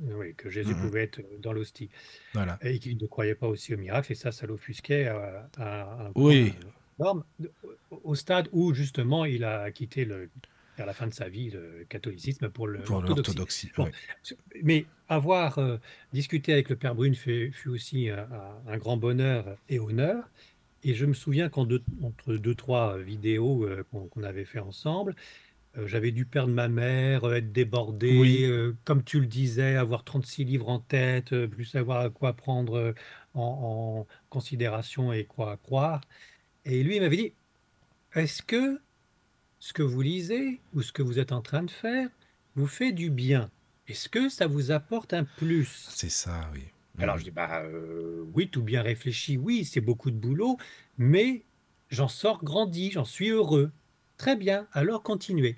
oui, 0.00 0.34
que 0.36 0.48
Jésus 0.50 0.74
pouvait 0.74 1.02
être 1.04 1.20
dans 1.40 1.52
l'hostie. 1.52 1.90
Voilà. 2.34 2.58
Et 2.62 2.78
qui 2.78 2.94
ne 2.96 3.06
croyaient 3.06 3.34
pas 3.34 3.48
aussi 3.48 3.74
au 3.74 3.78
miracle, 3.78 4.12
et 4.12 4.14
ça, 4.14 4.30
ça 4.30 4.46
l'offusquait 4.46 5.06
à, 5.08 5.48
à 5.58 6.06
un 6.06 6.12
Oui. 6.14 6.50
point 6.52 6.70
au- 6.98 8.14
stade 8.14 8.48
où, 8.52 8.74
justement, 8.74 9.24
il 9.24 9.44
a 9.44 9.70
quitté 9.70 10.04
le, 10.04 10.30
vers 10.76 10.86
la 10.86 10.92
fin 10.92 11.06
de 11.06 11.14
sa 11.14 11.28
vie 11.28 11.50
le 11.50 11.86
catholicisme 11.88 12.48
pour 12.48 12.66
l'orthodoxie. 12.68 13.70
Bon, 13.76 13.84
ouais. 13.84 13.92
Mais 14.62 14.86
avoir 15.08 15.58
euh, 15.58 15.76
discuté 16.12 16.52
avec 16.52 16.68
le 16.68 16.76
père 16.76 16.94
Brune 16.94 17.14
fut 17.14 17.52
aussi 17.68 18.08
un, 18.10 18.78
grand 18.78 18.96
bonheur 18.96 19.56
et 19.68 19.78
honneur. 19.78 20.24
Et 20.84 20.94
je 20.94 21.06
me 21.06 21.14
souviens 21.14 21.48
qu'entre 21.48 21.80
entre 22.02 22.34
deux, 22.34 22.54
trois 22.54 22.98
vidéos 22.98 23.64
euh, 23.64 23.84
qu'on 23.90 24.22
avait 24.22 24.44
fait 24.44 24.58
ensemble, 24.58 25.16
euh, 25.78 25.86
j'avais 25.86 26.12
dû 26.12 26.26
perdre 26.26 26.52
ma 26.52 26.68
mère, 26.68 27.32
être 27.32 27.52
débordé, 27.52 28.18
Oui. 28.18 28.46
comme 28.84 29.02
tu 29.02 29.18
le 29.18 29.26
disais, 29.26 29.76
avoir 29.76 30.04
36 30.04 30.44
livres 30.44 30.68
en 30.68 30.78
tête, 30.78 31.34
plus 31.46 31.64
savoir 31.64 32.00
à 32.00 32.10
quoi 32.10 32.34
prendre 32.34 32.74
euh, 32.74 32.92
en, 33.32 34.06
considération 34.28 35.12
et 35.12 35.24
quoi 35.24 35.56
croire. 35.56 36.02
Et 36.64 36.82
lui, 36.82 36.96
il 36.96 37.02
m'avait 37.02 37.16
dit, 37.16 37.32
est-ce 38.14 38.42
que 38.42 38.80
ce 39.58 39.72
que 39.72 39.82
vous 39.82 40.02
lisez 40.02 40.60
ou 40.74 40.82
ce 40.82 40.92
que 40.92 41.02
vous 41.02 41.18
êtes 41.18 41.32
en 41.32 41.42
train 41.42 41.62
de 41.62 41.70
faire 41.70 42.08
vous 42.54 42.66
fait 42.66 42.92
du 42.92 43.10
bien? 43.10 43.50
Est-ce 43.88 44.08
que 44.08 44.28
ça 44.28 44.46
vous 44.46 44.70
apporte 44.70 45.12
un 45.12 45.24
plus? 45.24 45.88
C'est 45.90 46.10
ça, 46.10 46.50
oui. 46.54 46.62
Alors 46.98 47.18
je 47.18 47.24
dis, 47.24 47.32
bah 47.32 47.62
euh, 47.64 48.24
oui, 48.34 48.48
tout 48.48 48.62
bien 48.62 48.82
réfléchi, 48.82 49.36
oui, 49.36 49.64
c'est 49.64 49.80
beaucoup 49.80 50.12
de 50.12 50.16
boulot, 50.16 50.56
mais 50.96 51.42
j'en 51.90 52.06
sors 52.08 52.44
grandi, 52.44 52.92
j'en 52.92 53.04
suis 53.04 53.30
heureux. 53.30 53.72
Très 54.16 54.36
bien, 54.36 54.68
alors 54.72 55.02
continuez. 55.02 55.56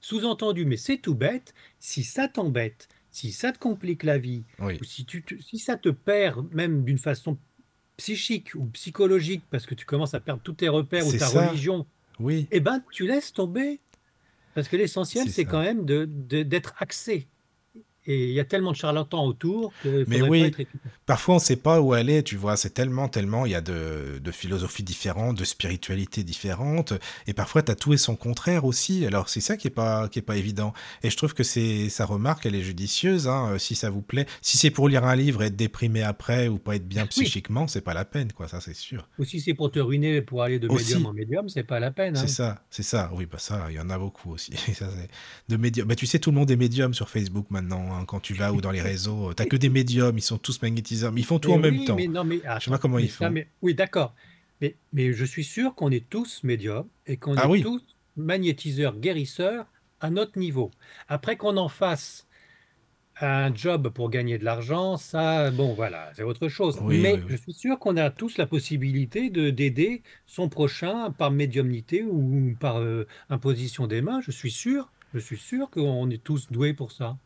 Sous-entendu, 0.00 0.64
mais 0.64 0.76
c'est 0.76 0.98
tout 0.98 1.16
bête, 1.16 1.54
si 1.80 2.04
ça 2.04 2.28
t'embête, 2.28 2.88
si 3.10 3.32
ça 3.32 3.50
te 3.50 3.58
complique 3.58 4.04
la 4.04 4.16
vie, 4.16 4.44
Oui, 4.60 4.78
ou 4.80 4.84
si, 4.84 5.04
tu, 5.04 5.24
si 5.40 5.58
ça 5.58 5.76
te 5.76 5.88
perd 5.88 6.46
même 6.54 6.84
d'une 6.84 6.98
façon 6.98 7.36
psychique 7.96 8.54
ou 8.54 8.64
psychologique, 8.66 9.42
parce 9.50 9.66
que 9.66 9.74
tu 9.74 9.84
commences 9.86 10.14
à 10.14 10.20
perdre 10.20 10.42
tous 10.42 10.52
tes 10.54 10.68
repères 10.68 11.06
ou 11.06 11.12
ta 11.12 11.26
ça. 11.26 11.48
religion, 11.48 11.86
Oui, 12.20 12.46
eh 12.50 12.60
ben 12.60 12.82
tu 12.92 13.06
laisses 13.06 13.32
tomber. 13.32 13.80
Parce 14.54 14.68
que 14.68 14.76
l'essentiel, 14.76 15.30
c'est 15.30 15.44
quand 15.44 15.60
même 15.60 15.84
de, 15.84 16.06
de- 16.08 16.42
d'être 16.42 16.74
axé. 16.78 17.26
Et 18.06 18.26
il 18.28 18.32
y 18.34 18.40
a 18.40 18.44
tellement 18.44 18.72
de 18.72 18.76
charlatans 18.76 19.24
autour 19.26 19.72
qu'il 19.82 19.92
ne 19.92 19.98
Mais 20.06 20.18
faudrait 20.18 20.20
pas 20.20 20.28
oui, 20.28 20.42
être. 20.42 20.60
Parfois, 21.06 21.34
on 21.36 21.38
ne 21.38 21.42
sait 21.42 21.56
pas 21.56 21.80
où 21.80 21.92
aller, 21.92 22.22
tu 22.22 22.36
vois. 22.36 22.56
C'est 22.56 22.70
tellement, 22.70 23.08
tellement, 23.08 23.46
il 23.46 23.52
y 23.52 23.54
a 23.54 23.60
de, 23.60 24.18
de 24.22 24.30
philosophies 24.30 24.82
différentes, 24.82 25.36
de 25.38 25.44
spiritualités 25.44 26.24
différentes. 26.24 26.92
Et 27.26 27.32
parfois, 27.34 27.62
tu 27.62 27.70
as 27.72 27.74
tout 27.76 27.92
et 27.92 27.96
son 27.96 28.16
contraire 28.16 28.64
aussi. 28.64 29.06
Alors, 29.06 29.28
c'est 29.28 29.40
ça 29.40 29.56
qui 29.56 29.68
est 29.68 29.70
pas, 29.70 30.08
qui 30.08 30.18
est 30.18 30.22
pas 30.22 30.36
évident. 30.36 30.72
Et 31.02 31.10
je 31.10 31.16
trouve 31.16 31.34
que 31.34 31.42
c'est, 31.44 31.88
sa 31.88 32.04
remarque, 32.04 32.46
elle 32.46 32.54
est 32.54 32.62
judicieuse. 32.62 33.28
hein. 33.28 33.50
Euh, 33.52 33.58
Si 33.58 33.74
ça 33.74 33.90
vous 33.90 34.02
plaît, 34.02 34.26
si 34.42 34.56
c'est 34.58 34.70
pour 34.70 34.88
lire 34.88 35.04
un 35.04 35.16
livre 35.16 35.42
et 35.42 35.46
être 35.46 35.56
déprimé 35.56 36.02
après 36.02 36.48
ou 36.48 36.58
pas 36.58 36.76
être 36.76 36.86
bien 36.88 37.02
Oui, 37.02 37.08
psychiquement, 37.08 37.66
c'est 37.68 37.80
pas 37.80 37.94
la 37.94 38.04
peine, 38.04 38.32
quoi. 38.32 38.48
Ça, 38.48 38.60
c'est 38.60 38.74
sûr. 38.74 39.08
ou 39.18 39.24
si 39.24 39.40
c'est 39.40 39.54
pour 39.54 39.70
te 39.70 39.78
ruiner 39.78 40.22
pour 40.22 40.42
aller 40.42 40.58
de 40.58 40.68
médium 40.68 41.06
en 41.06 41.12
médium, 41.12 41.48
c'est 41.48 41.64
pas 41.64 41.80
la 41.80 41.90
peine. 41.90 42.14
c'est 42.14 42.24
hein. 42.24 42.28
ça, 42.28 42.64
c'est 42.70 42.82
ça. 42.82 43.10
Oui, 43.14 43.26
bah 43.26 43.38
ça, 43.38 43.66
il 43.70 43.76
y 43.76 43.80
en 43.80 43.90
a 43.90 43.98
beaucoup 43.98 44.32
aussi. 44.32 44.52
Ça, 44.74 44.88
de 45.48 45.56
médium. 45.56 45.86
Bah, 45.88 45.94
tu 45.96 46.06
sais, 46.06 46.18
tout 46.18 46.30
le 46.30 46.36
monde 46.36 46.50
est 46.50 46.56
médium 46.56 46.92
sur 46.94 47.08
Facebook 47.08 47.46
maintenant. 47.50 47.94
hein. 47.94 47.95
Quand 48.04 48.20
tu 48.20 48.34
vas 48.34 48.52
ou 48.52 48.60
dans 48.60 48.70
les 48.70 48.80
réseaux, 48.82 49.32
t'as 49.34 49.46
que 49.46 49.56
des 49.56 49.68
médiums. 49.68 50.16
Ils 50.18 50.22
sont 50.22 50.38
tous 50.38 50.60
magnétiseurs. 50.62 51.12
Mais 51.12 51.20
ils 51.22 51.24
font 51.24 51.38
tout 51.38 51.50
Mais 51.50 51.54
en 51.54 51.58
même 51.58 51.84
temps. 51.84 51.96
mais 51.96 52.08
non, 52.08 52.24
mais 52.24 52.40
Je 52.58 52.64
sais 52.64 52.70
pas 52.70 52.78
comment 52.78 52.96
mais 52.96 53.04
ils 53.04 53.10
ça, 53.10 53.26
font. 53.26 53.30
mais 53.30 53.48
oui, 53.62 53.74
d'accord. 53.74 54.14
Mais, 54.60 54.74
mais 54.92 55.12
je 55.12 55.24
suis 55.24 55.44
sûr 55.44 55.74
qu'on 55.74 55.90
est 55.90 56.08
tous 56.08 56.42
médiums 56.42 56.86
et 57.06 57.16
qu'on 57.16 57.34
Ah 57.36 57.44
est 57.44 57.48
oui, 57.48 57.62
tous 57.62 57.82
magnétiseurs, 58.16 58.96
guérisseurs 58.98 59.66
à 60.00 60.10
notre 60.10 60.38
niveau. 60.38 60.70
Après 61.08 61.36
qu'on 61.36 61.56
en 61.56 61.68
fasse 61.68 62.26
un 63.20 63.54
job 63.54 63.88
pour 63.90 64.10
gagner 64.10 64.36
de 64.38 64.44
l'argent, 64.44 64.98
ça, 64.98 65.50
bon, 65.50 65.72
voilà, 65.74 66.10
c'est 66.14 66.22
autre 66.22 66.48
chose. 66.48 66.78
oui, 66.82 66.96
oui, 66.96 67.00
Mais 67.00 67.22
je 67.28 67.36
suis 67.36 67.54
sûr 67.54 67.78
qu'on 67.78 67.96
a 67.96 68.10
tous 68.10 68.36
la 68.36 68.46
possibilité 68.46 69.30
de 69.30 69.48
d'aider 69.50 70.02
son 70.26 70.48
prochain 70.50 71.10
par 71.12 71.30
médiumnité 71.30 72.02
ou 72.04 72.54
par 72.60 72.78
euh, 72.78 73.06
imposition 73.30 73.86
des 73.86 74.02
mains. 74.02 74.20
Je 74.20 74.30
suis 74.30 74.50
sûr, 74.50 74.90
je 75.16 75.24
suis 75.24 75.38
sûr 75.38 75.70
qu'on 75.70 76.10
est 76.10 76.22
tous 76.22 76.48
doués 76.50 76.74
pour 76.74 76.92
ça. 76.92 77.16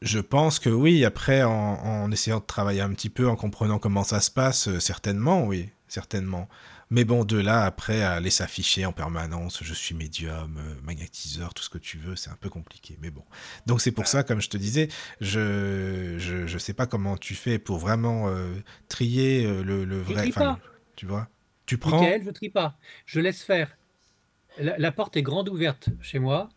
Je 0.00 0.20
pense 0.20 0.60
que 0.60 0.70
oui, 0.70 1.04
après, 1.04 1.42
en, 1.42 1.50
en 1.50 2.12
essayant 2.12 2.38
de 2.38 2.44
travailler 2.44 2.82
un 2.82 2.92
petit 2.92 3.10
peu, 3.10 3.28
en 3.28 3.34
comprenant 3.34 3.80
comment 3.80 4.04
ça 4.04 4.20
se 4.20 4.30
passe, 4.30 4.68
euh, 4.68 4.78
certainement, 4.78 5.44
oui, 5.44 5.70
certainement. 5.88 6.48
Mais 6.90 7.04
bon, 7.04 7.24
de 7.24 7.36
là, 7.36 7.64
après, 7.64 8.02
à 8.02 8.12
aller 8.12 8.30
s'afficher 8.30 8.86
en 8.86 8.92
permanence, 8.92 9.64
je 9.64 9.74
suis 9.74 9.94
médium, 9.96 10.56
euh, 10.56 10.74
magnétiseur, 10.84 11.52
tout 11.52 11.64
ce 11.64 11.68
que 11.68 11.78
tu 11.78 11.98
veux, 11.98 12.14
c'est 12.14 12.30
un 12.30 12.36
peu 12.40 12.48
compliqué, 12.48 12.96
mais 13.02 13.10
bon. 13.10 13.24
Donc 13.66 13.80
c'est 13.80 13.90
pour 13.90 14.06
ça, 14.06 14.22
comme 14.22 14.40
je 14.40 14.48
te 14.48 14.56
disais, 14.56 14.86
je, 15.20 16.14
je, 16.18 16.46
je 16.46 16.58
sais 16.58 16.74
pas 16.74 16.86
comment 16.86 17.16
tu 17.16 17.34
fais 17.34 17.58
pour 17.58 17.78
vraiment 17.78 18.28
euh, 18.28 18.54
trier 18.88 19.44
euh, 19.44 19.64
le, 19.64 20.00
vrai, 20.00 20.30
pas, 20.30 20.60
tu 20.94 21.06
vois. 21.06 21.28
Tu 21.66 21.76
prends, 21.76 22.00
Michael, 22.00 22.22
je 22.24 22.30
trie 22.30 22.50
pas. 22.50 22.78
Je 23.04 23.18
laisse 23.18 23.42
faire. 23.42 23.76
La, 24.58 24.78
la 24.78 24.92
porte 24.92 25.16
est 25.16 25.22
grande 25.22 25.48
ouverte 25.48 25.88
chez 26.00 26.20
moi. 26.20 26.48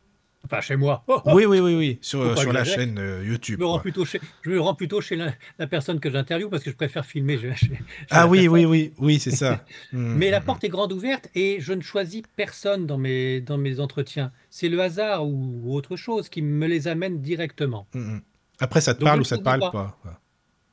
Enfin, 0.46 0.62
chez 0.62 0.76
moi. 0.78 1.04
Oh, 1.08 1.22
oh, 1.26 1.32
oui, 1.34 1.46
oui, 1.46 1.60
oui, 1.60 1.76
oui, 1.76 2.00
sur, 2.02 2.38
sur 2.38 2.54
la 2.54 2.64
chaîne 2.64 2.98
euh, 2.98 3.22
Je 3.24 3.30
YouTube, 3.32 3.60
me 3.60 3.66
rends 3.66 3.80
plutôt 3.80 4.06
chez, 4.06 4.20
je 4.42 4.50
me 4.52 4.60
rends 4.60 4.74
plutôt 4.74 5.02
chez 5.02 5.16
la, 5.16 5.34
la 5.60 5.68
personne 5.68 6.00
que 6.00 6.10
j'interviewe 6.10 6.50
parce 6.50 6.64
que 6.64 6.72
je 6.72 6.76
préfère 6.76 7.06
filmer 7.06 7.38
chez, 7.38 7.56
chez- 7.56 7.68
chez 7.68 8.06
Ah 8.10 8.26
oui, 8.26 8.48
oui, 8.48 8.66
oui, 8.66 8.94
oui, 8.98 9.20
c'est 9.20 9.32
ça. 9.32 9.64
Hum, 9.94 10.16
Mais 10.18 10.32
la 10.32 10.40
porte 10.42 10.64
est 10.64 10.70
grande 10.70 10.94
ouverte 10.94 11.30
et 11.36 11.60
je 11.60 11.74
ne 11.74 11.82
choisis 11.82 12.24
personne 12.36 12.88
dans 12.88 12.98
mes, 12.98 13.42
dans 13.42 13.58
mes 13.58 13.80
entretiens. 13.80 14.32
C'est 14.50 14.70
le 14.70 14.82
hasard 14.82 15.28
ou, 15.28 15.62
ou 15.64 15.76
autre 15.76 15.96
chose 15.98 16.30
qui 16.30 16.42
me 16.42 16.68
les 16.68 16.88
amène 16.88 17.22
directement. 17.22 17.88
hum, 17.94 18.02
hum. 18.02 18.22
Après, 18.62 18.82
ça 18.82 18.94
te 18.94 19.00
Donc 19.00 19.08
je 19.08 19.10
parle 19.10 19.20
ne 19.20 19.22
ou 19.22 19.26
ça 19.26 19.38
te 19.38 19.44
choisis 19.44 19.60
parle 19.60 19.72
pas. 19.72 19.98
pas. 20.04 20.22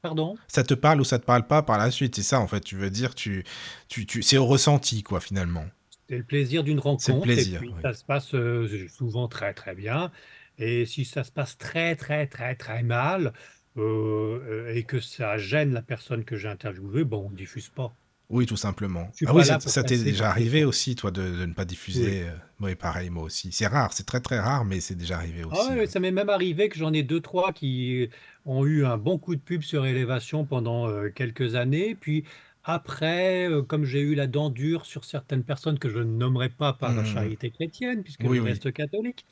Pardon? 0.03 0.37
Ça 0.49 0.63
te 0.63 0.75
parle 0.75 1.01
ou 1.01 1.05
ça 1.05 1.19
te 1.19 1.25
parle 1.25 1.47
pas 1.47 1.63
par 1.63 1.79
la 1.79 1.91
suite, 1.91 2.17
c'est 2.17 2.23
ça 2.23 2.41
en 2.41 2.47
fait. 2.47 2.61
Tu 2.61 2.77
veux 2.77 2.91
dire, 2.91 3.15
tu, 3.15 3.45
tu, 3.89 4.07
tu, 4.07 4.23
c'est 4.23 4.39
au 4.39 4.47
ressenti 4.47 5.03
quoi 5.03 5.21
finalement. 5.21 5.65
C'est 6.09 6.19
le 6.19 6.25
plaisir 6.25 6.63
d'une 6.65 6.79
rencontre 6.79 7.29
et 7.29 7.35
plaisir. 7.35 7.61
puis 7.61 7.69
oui. 7.71 7.83
ça 7.83 7.93
se 7.93 8.05
passe 8.05 8.35
euh, 8.35 8.87
souvent 8.89 9.29
très 9.29 9.55
très 9.55 9.75
bien. 9.75 10.11
Et 10.59 10.87
si 10.87 11.05
ça 11.05 11.25
se 11.25 11.33
passe 11.33 11.59
très 11.59 11.97
très 11.97 12.27
très 12.27 12.55
très 12.55 12.83
mal 12.83 13.33
euh, 13.77 14.73
et 14.75 14.85
que 14.85 15.01
ça 15.01 15.37
gêne 15.37 15.73
la 15.73 15.83
personne 15.83 16.25
que 16.25 16.37
j'ai 16.37 16.49
interviewée, 16.49 17.05
bon, 17.05 17.27
on 17.29 17.31
diffuse 17.35 17.69
pas. 17.69 17.93
Oui, 18.29 18.45
tout 18.47 18.57
simplement. 18.57 19.09
Ah 19.27 19.35
oui, 19.35 19.45
ça, 19.45 19.85
t'est 19.85 19.99
déjà 20.03 20.29
arrivé 20.31 20.65
aussi, 20.65 20.97
toi, 20.97 21.13
de, 21.13 21.23
de 21.23 21.47
ne 21.47 21.53
pas 21.53 21.63
Oui. 21.63 21.69
diffuser. 21.69 22.23
euh, 22.25 22.33
Oui, 22.59 22.75
pareil, 22.75 23.09
moi 23.09 23.23
aussi. 23.23 23.53
C'est 23.53 23.69
rare, 23.69 23.93
c'est 23.93 24.05
très 24.07 24.21
très 24.21 24.41
rare, 24.41 24.65
mais 24.65 24.81
c'est 24.81 24.97
déjà 24.97 25.17
arrivé 25.19 25.43
Ah 25.45 25.55
aussi. 25.57 25.71
ouais. 25.75 25.87
ça 25.87 26.01
m'est 26.01 26.11
même 26.11 26.29
arrivé 26.29 26.69
que 26.69 26.77
j'en 26.77 26.93
ai 26.93 27.05
deux, 27.05 27.21
trois 27.21 27.53
qui 27.53 28.09
ont 28.45 28.65
eu 28.67 28.85
un 28.85 28.97
bon 28.99 29.19
coup 29.19 29.37
de 29.37 29.41
pub 29.41 29.63
sur 29.63 29.87
Élévation 29.87 30.45
pendant 30.45 30.89
quelques 31.15 31.55
années. 31.55 31.95
Puis 31.95 32.25
après, 32.67 33.49
euh, 33.51 33.63
comme 33.63 33.85
j'ai 33.85 34.01
eu 34.01 34.15
la 34.15 34.27
dent 34.27 34.51
dure 34.51 34.87
sur 34.87 35.05
certaines 35.05 35.45
personnes 35.45 35.79
que 35.79 35.89
je 35.89 35.99
ne 36.01 36.05
nommerai 36.05 36.51
pas 36.51 36.73
par 36.75 37.05
hum. 37.05 37.07
charité 37.07 37.51
chrétienne, 37.51 38.03
puisque 38.03 38.29
Oui, 38.29 38.39
je 38.39 38.41
oui. 38.41 38.43
reste 38.43 38.73
catholique, 38.73 39.27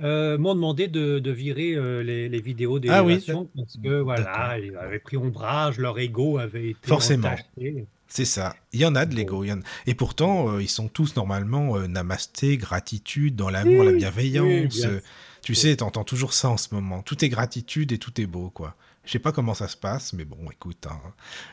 euh, 0.00 0.38
m'ont 0.38 0.54
demandé 0.54 0.88
de, 0.88 1.18
de 1.20 1.30
virer 1.32 1.74
euh, 1.74 2.02
les, 2.02 2.28
les 2.28 2.40
vidéos 2.40 2.78
Ah 2.86 3.02
oui, 3.04 3.24
d'élévation 3.24 3.46
parce 3.56 3.76
que 3.78 4.00
d'accord. 4.14 4.52
voilà, 4.52 4.58
ils 4.60 4.76
avaient 4.76 5.00
pris 5.00 5.16
ombrage, 5.18 5.78
leur 5.78 5.98
ego 5.98 6.38
avait 6.38 6.70
été 6.70 6.92
Forcément. 6.92 7.34
entaché. 7.34 7.88
C'est 8.08 8.24
ça. 8.26 8.56
Il 8.72 8.80
y 8.80 8.86
en 8.86 8.94
a 8.96 9.06
de 9.06 9.14
Bon, 9.16 9.16
l'ego. 9.16 9.44
il 9.44 9.48
y 9.48 9.52
en- 9.52 9.60
Et 9.86 9.94
pourtant, 9.94 10.58
ils 10.60 10.68
sont 10.70 10.88
tous 10.88 11.16
normalement 11.16 11.76
euh, 11.78 11.88
namasté, 11.88 12.56
gratitude, 12.58 13.36
dans 13.36 13.50
l'amour, 13.50 13.84
la 13.84 13.92
oui, 13.92 14.08
oui, 14.32 14.66
bienveillance. 14.72 14.88
bien 14.90 14.96
Tu 15.44 15.54
sûr. 15.54 15.56
sais, 15.56 15.76
t'entends 15.76 16.04
toujours 16.04 16.34
ça 16.34 16.50
en 16.50 16.56
ce 16.58 16.74
moment. 16.74 17.02
Tout 17.02 17.24
est 17.24 17.28
gratitude 17.30 17.92
et 17.92 17.98
tout 17.98 18.20
est 18.20 18.26
beau, 18.26 18.50
quoi. 18.50 18.76
Je 19.08 19.12
sais 19.12 19.18
pas 19.18 19.32
comment 19.32 19.54
ça 19.54 19.68
se 19.68 19.76
passe, 19.76 20.12
mais 20.12 20.24
bon, 20.26 20.50
écoute, 20.50 20.86
hein, 20.86 21.00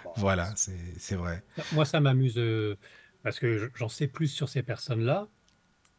Bon, 0.04 0.14
voilà, 0.18 0.54
c'est 0.56 1.16
vrai. 1.16 1.42
moi, 1.72 1.86
ça 1.86 2.00
m'amuse 2.02 2.38
euh, 2.38 2.78
parce 3.24 3.40
que 3.40 3.58
je- 3.58 3.68
j'en 3.76 3.90
sais 3.90 4.08
plus 4.08 4.28
sur 4.28 4.50
ces 4.50 4.64
personnes-là. 4.64 5.30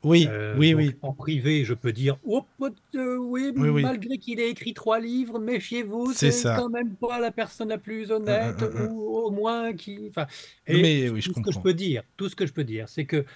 Oui, 0.03 0.27
Euh, 0.27 0.55
oui, 0.55 0.73
donc 0.73 0.87
oui, 0.87 0.97
en 1.03 1.15
privé, 1.15 1.65
je 1.65 1.75
peux 1.75 1.93
dire, 1.93 2.19
oh, 2.25 2.49
euh, 2.97 3.17
oui, 3.19 3.53
oui, 3.57 3.69
oui. 3.69 3.97
malgré 3.99 4.19
qu'il 4.19 4.41
ait 4.41 4.51
écrit 4.51 4.75
trois 4.75 5.01
livres, 5.01 5.39
méfiez-vous, 5.41 6.15
C'est 6.15 6.49
quand 6.55 6.69
même 6.71 6.97
pas 6.97 7.21
la 7.21 7.33
personne 7.33 7.69
la 7.71 7.79
plus 7.79 8.11
honnête, 8.13 8.63
ou 8.63 9.01
au 9.19 9.31
moins 9.33 9.75
qui. 9.75 10.07
Enfin, 10.11 10.27
Non, 10.69 10.79
et 10.79 10.81
mais 10.81 11.09
oui, 11.11 11.21
je 11.23 11.29
tout 11.29 11.35
ce 11.35 11.41
que 11.41 11.53
je 11.53 11.59
comprends. 11.59 11.61
peux 11.61 11.75
dire, 11.75 12.05
tout 12.17 12.29
ce 12.31 12.37
que 12.37 12.47
je 12.47 12.53
peux 12.55 12.65
dire, 12.65 12.89
c'est 12.89 13.07
que 13.07 13.27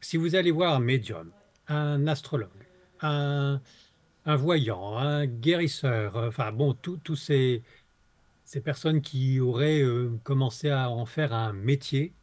si 0.00 0.16
vous 0.16 0.34
allez 0.34 0.50
voir 0.50 0.74
un 0.74 0.80
médium, 0.80 1.32
un 1.68 2.06
astrologue, 2.06 2.68
un, 3.00 3.62
un 4.24 4.36
voyant, 4.36 4.96
un 4.98 5.26
guérisseur, 5.26 6.16
euh, 6.16 6.28
enfin 6.28 6.52
bon, 6.52 6.74
tous 6.74 6.98
tous 6.98 7.16
ces, 7.16 7.62
ces 8.44 8.60
personnes 8.62 9.02
qui 9.02 9.40
auraient 9.40 9.82
euh, 9.82 10.18
commencé 10.24 10.70
à 10.70 10.90
en 10.90 11.06
faire 11.06 11.32
un 11.34 11.52
métier, 11.54 12.16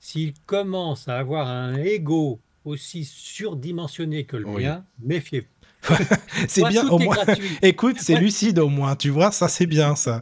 s'ils 0.00 0.34
commencent 0.46 1.08
à 1.08 1.18
avoir 1.18 1.48
un 1.48 1.76
ego 1.76 2.42
aussi 2.64 3.04
surdimensionné 3.06 4.26
que 4.26 4.36
le 4.38 4.44
Oui. 4.44 4.62
mien, 4.62 4.86
méfiez-vous. 4.98 5.48
C'est 6.48 6.66
bien, 6.68 6.86
au 6.88 6.98
moins. 6.98 7.16
Écoute, 7.62 7.96
c'est 7.98 8.18
lucide 8.18 8.58
au 8.58 8.68
moins, 8.68 8.96
tu 8.96 9.10
vois, 9.10 9.30
ça 9.30 9.48
c'est 9.48 9.66
bien 9.66 9.94
ça. 9.96 10.20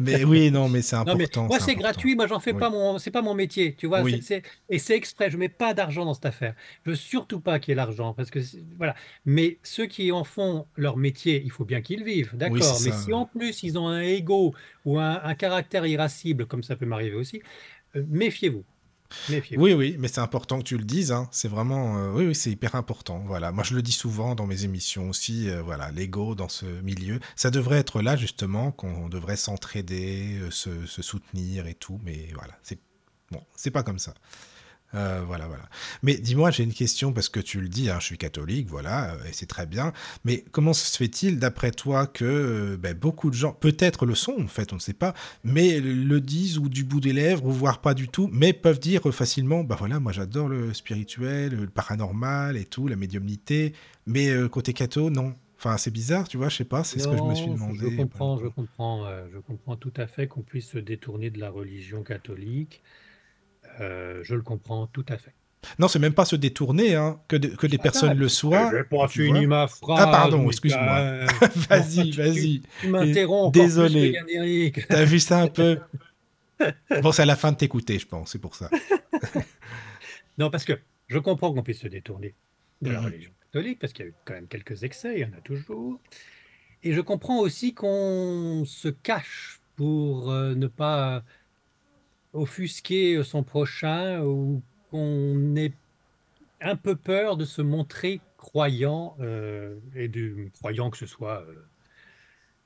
Mais 0.00 0.24
oui, 0.24 0.50
non, 0.50 0.68
mais 0.68 0.82
c'est 0.82 0.96
non, 0.96 1.04
mais 1.04 1.24
important, 1.24 1.46
moi 1.46 1.58
c'est 1.58 1.74
gratuit, 1.74 2.14
moi 2.14 2.26
j'en 2.26 2.38
fais 2.38 2.52
Oui, 2.52 2.60
pas 2.60 2.70
mon, 2.70 2.98
c'est 2.98 3.10
pas 3.10 3.22
mon 3.22 3.34
métier, 3.34 3.74
tu 3.74 3.86
vois, 3.86 4.02
et 4.68 4.78
c'est 4.78 4.94
exprès, 4.94 5.30
je 5.30 5.36
mets 5.36 5.48
pas 5.48 5.74
d'argent 5.74 6.04
dans 6.04 6.14
cette 6.14 6.26
affaire. 6.26 6.54
Je 6.84 6.90
veux 6.90 6.96
surtout 6.96 7.40
pas 7.40 7.58
qu'il 7.58 7.72
y 7.72 7.72
ait 7.72 7.76
l'argent, 7.76 8.14
parce 8.14 8.30
que 8.30 8.40
voilà. 8.76 8.94
Mais 9.24 9.58
ceux 9.62 9.86
qui 9.86 10.12
en 10.12 10.24
font 10.24 10.66
leur 10.76 10.96
métier, 10.96 11.42
il 11.44 11.50
faut 11.50 11.64
bien 11.64 11.80
qu'ils 11.80 12.04
vivent, 12.04 12.30
oui, 12.32 12.38
d'accord. 12.38 12.80
Mais 12.82 12.90
ça. 12.90 12.92
si 12.92 13.12
en 13.12 13.26
plus 13.26 13.62
ils 13.62 13.78
ont 13.78 13.88
un 13.88 14.00
ego 14.00 14.54
ou 14.84 14.98
un, 14.98 15.20
un 15.22 15.34
caractère 15.34 15.86
irascible, 15.86 16.46
comme 16.46 16.62
ça 16.62 16.76
peut 16.76 16.86
m'arriver 16.86 17.16
aussi, 17.16 17.42
euh, 17.96 18.04
méfiez-vous, 18.08 18.64
Oui, 19.58 19.72
oui, 19.74 19.96
mais 19.98 20.08
c'est 20.08 20.20
important 20.20 20.58
que 20.58 20.64
tu 20.64 20.76
le 20.78 20.84
dises. 20.84 21.12
hein. 21.12 21.28
C'est 21.32 21.48
vraiment, 21.48 21.98
euh, 21.98 22.12
oui, 22.12 22.26
oui, 22.26 22.34
c'est 22.34 22.50
hyper 22.50 22.74
important. 22.74 23.22
Voilà, 23.26 23.52
moi 23.52 23.64
je 23.64 23.74
le 23.74 23.82
dis 23.82 23.92
souvent 23.92 24.34
dans 24.34 24.46
mes 24.46 24.64
émissions 24.64 25.08
aussi. 25.08 25.48
euh, 25.48 25.62
voilà, 25.62 25.90
l'ego 25.90 26.34
dans 26.34 26.48
ce 26.48 26.66
milieu, 26.82 27.20
ça 27.36 27.50
devrait 27.50 27.78
être 27.78 28.02
là 28.02 28.16
justement, 28.16 28.72
qu'on 28.72 29.08
devrait 29.08 29.36
s'entraider, 29.36 30.38
euh, 30.40 30.50
se, 30.50 30.86
se 30.86 31.02
soutenir 31.02 31.66
et 31.66 31.74
tout. 31.74 32.00
Mais 32.04 32.28
voilà, 32.34 32.54
c'est 32.62 32.78
bon, 33.30 33.42
c'est 33.56 33.70
pas 33.70 33.82
comme 33.82 33.98
ça. 33.98 34.14
Euh, 34.94 35.22
voilà, 35.24 35.46
voilà. 35.46 35.68
Mais 36.02 36.16
dis-moi, 36.16 36.50
j'ai 36.50 36.64
une 36.64 36.72
question 36.72 37.12
parce 37.12 37.28
que 37.28 37.38
tu 37.38 37.60
le 37.60 37.68
dis, 37.68 37.90
hein, 37.90 37.98
je 38.00 38.06
suis 38.06 38.18
catholique, 38.18 38.68
voilà, 38.68 39.14
euh, 39.14 39.24
et 39.28 39.32
c'est 39.32 39.46
très 39.46 39.66
bien. 39.66 39.92
Mais 40.24 40.44
comment 40.50 40.72
se 40.72 40.96
fait-il, 40.96 41.38
d'après 41.38 41.70
toi, 41.70 42.06
que 42.06 42.24
euh, 42.24 42.76
ben, 42.76 42.94
beaucoup 42.96 43.30
de 43.30 43.36
gens, 43.36 43.52
peut-être 43.52 44.04
le 44.04 44.14
sont 44.14 44.36
en 44.40 44.48
fait, 44.48 44.72
on 44.72 44.76
ne 44.76 44.80
sait 44.80 44.92
pas, 44.92 45.14
mais 45.44 45.80
le 45.80 46.20
disent 46.20 46.58
ou 46.58 46.68
du 46.68 46.84
bout 46.84 47.00
des 47.00 47.12
lèvres, 47.12 47.44
ou 47.46 47.52
voire 47.52 47.80
pas 47.80 47.94
du 47.94 48.08
tout, 48.08 48.28
mais 48.32 48.52
peuvent 48.52 48.80
dire 48.80 49.02
facilement, 49.12 49.62
bah 49.62 49.76
voilà, 49.78 50.00
moi 50.00 50.12
j'adore 50.12 50.48
le 50.48 50.74
spirituel, 50.74 51.54
le 51.54 51.68
paranormal 51.68 52.56
et 52.56 52.64
tout, 52.64 52.88
la 52.88 52.96
médiumnité, 52.96 53.74
mais 54.06 54.30
côté 54.48 54.72
catho, 54.72 55.10
non. 55.10 55.34
Enfin, 55.56 55.76
c'est 55.76 55.90
bizarre, 55.90 56.26
tu 56.26 56.38
vois, 56.38 56.48
je 56.48 56.56
sais 56.56 56.64
pas, 56.64 56.84
c'est 56.84 56.98
ce 56.98 57.06
que 57.06 57.16
je 57.16 57.22
me 57.22 57.34
suis 57.34 57.50
demandé. 57.50 57.90
Je 57.90 57.96
comprends, 57.96 58.38
je 58.38 58.46
comprends, 58.46 59.06
je 59.32 59.38
comprends 59.38 59.76
tout 59.76 59.92
à 59.96 60.06
fait 60.06 60.26
qu'on 60.26 60.40
puisse 60.40 60.68
se 60.70 60.78
détourner 60.78 61.30
de 61.30 61.38
la 61.38 61.50
religion 61.50 62.02
catholique. 62.02 62.82
Euh, 63.80 64.20
je 64.22 64.34
le 64.34 64.42
comprends 64.42 64.86
tout 64.86 65.04
à 65.08 65.16
fait. 65.16 65.34
Non, 65.78 65.88
c'est 65.88 65.98
même 65.98 66.14
pas 66.14 66.24
se 66.24 66.36
détourner, 66.36 66.94
hein, 66.94 67.20
que, 67.28 67.36
que 67.36 67.66
des 67.66 67.78
personnes 67.78 68.16
le 68.16 68.28
soient. 68.28 68.70
Je 68.72 68.82
pas 68.82 69.08
fini 69.08 69.46
ma 69.46 69.68
phrase. 69.68 70.00
Ah, 70.00 70.06
pardon, 70.10 70.48
excuse-moi. 70.48 71.26
vas-y, 71.68 72.10
vas-y. 72.16 72.62
Tu, 72.80 72.88
m'interromps. 72.88 73.52
Désolé. 73.52 74.72
T'as 74.88 75.04
vu 75.04 75.20
ça 75.20 75.40
un 75.40 75.48
peu 75.48 75.78
Bon, 77.02 77.12
c'est 77.12 77.22
à 77.22 77.26
la 77.26 77.36
fin 77.36 77.52
de 77.52 77.56
t'écouter, 77.56 77.98
je 77.98 78.06
pense, 78.06 78.32
c'est 78.32 78.38
pour 78.38 78.54
ça. 78.54 78.70
non, 80.38 80.50
parce 80.50 80.64
que 80.64 80.78
je 81.08 81.18
comprends 81.18 81.52
qu'on 81.52 81.62
puisse 81.62 81.80
se 81.80 81.88
détourner 81.88 82.34
de 82.82 82.90
la 82.90 83.00
mhm. 83.00 83.06
religion 83.06 83.30
catholique, 83.40 83.78
parce 83.78 83.92
qu'il 83.92 84.04
y 84.04 84.08
a 84.08 84.10
eu 84.10 84.14
quand 84.24 84.34
même 84.34 84.46
quelques 84.46 84.84
excès, 84.84 85.14
il 85.16 85.20
y 85.20 85.24
en 85.24 85.32
a 85.36 85.40
toujours. 85.40 86.00
Et 86.82 86.92
je 86.92 87.00
comprends 87.00 87.40
aussi 87.40 87.74
qu'on 87.74 88.64
se 88.66 88.88
cache 88.88 89.60
pour 89.76 90.30
euh, 90.30 90.54
ne 90.54 90.66
pas 90.66 91.24
offusquer 92.32 93.22
son 93.22 93.42
prochain 93.42 94.22
ou 94.22 94.62
qu'on 94.90 95.56
ait 95.56 95.72
un 96.60 96.76
peu 96.76 96.96
peur 96.96 97.36
de 97.36 97.44
se 97.44 97.62
montrer 97.62 98.20
croyant 98.36 99.16
euh, 99.20 99.76
et 99.94 100.08
du 100.08 100.50
croyant 100.54 100.90
que 100.90 100.96
ce 100.96 101.06
soit 101.06 101.44
euh, 101.46 101.54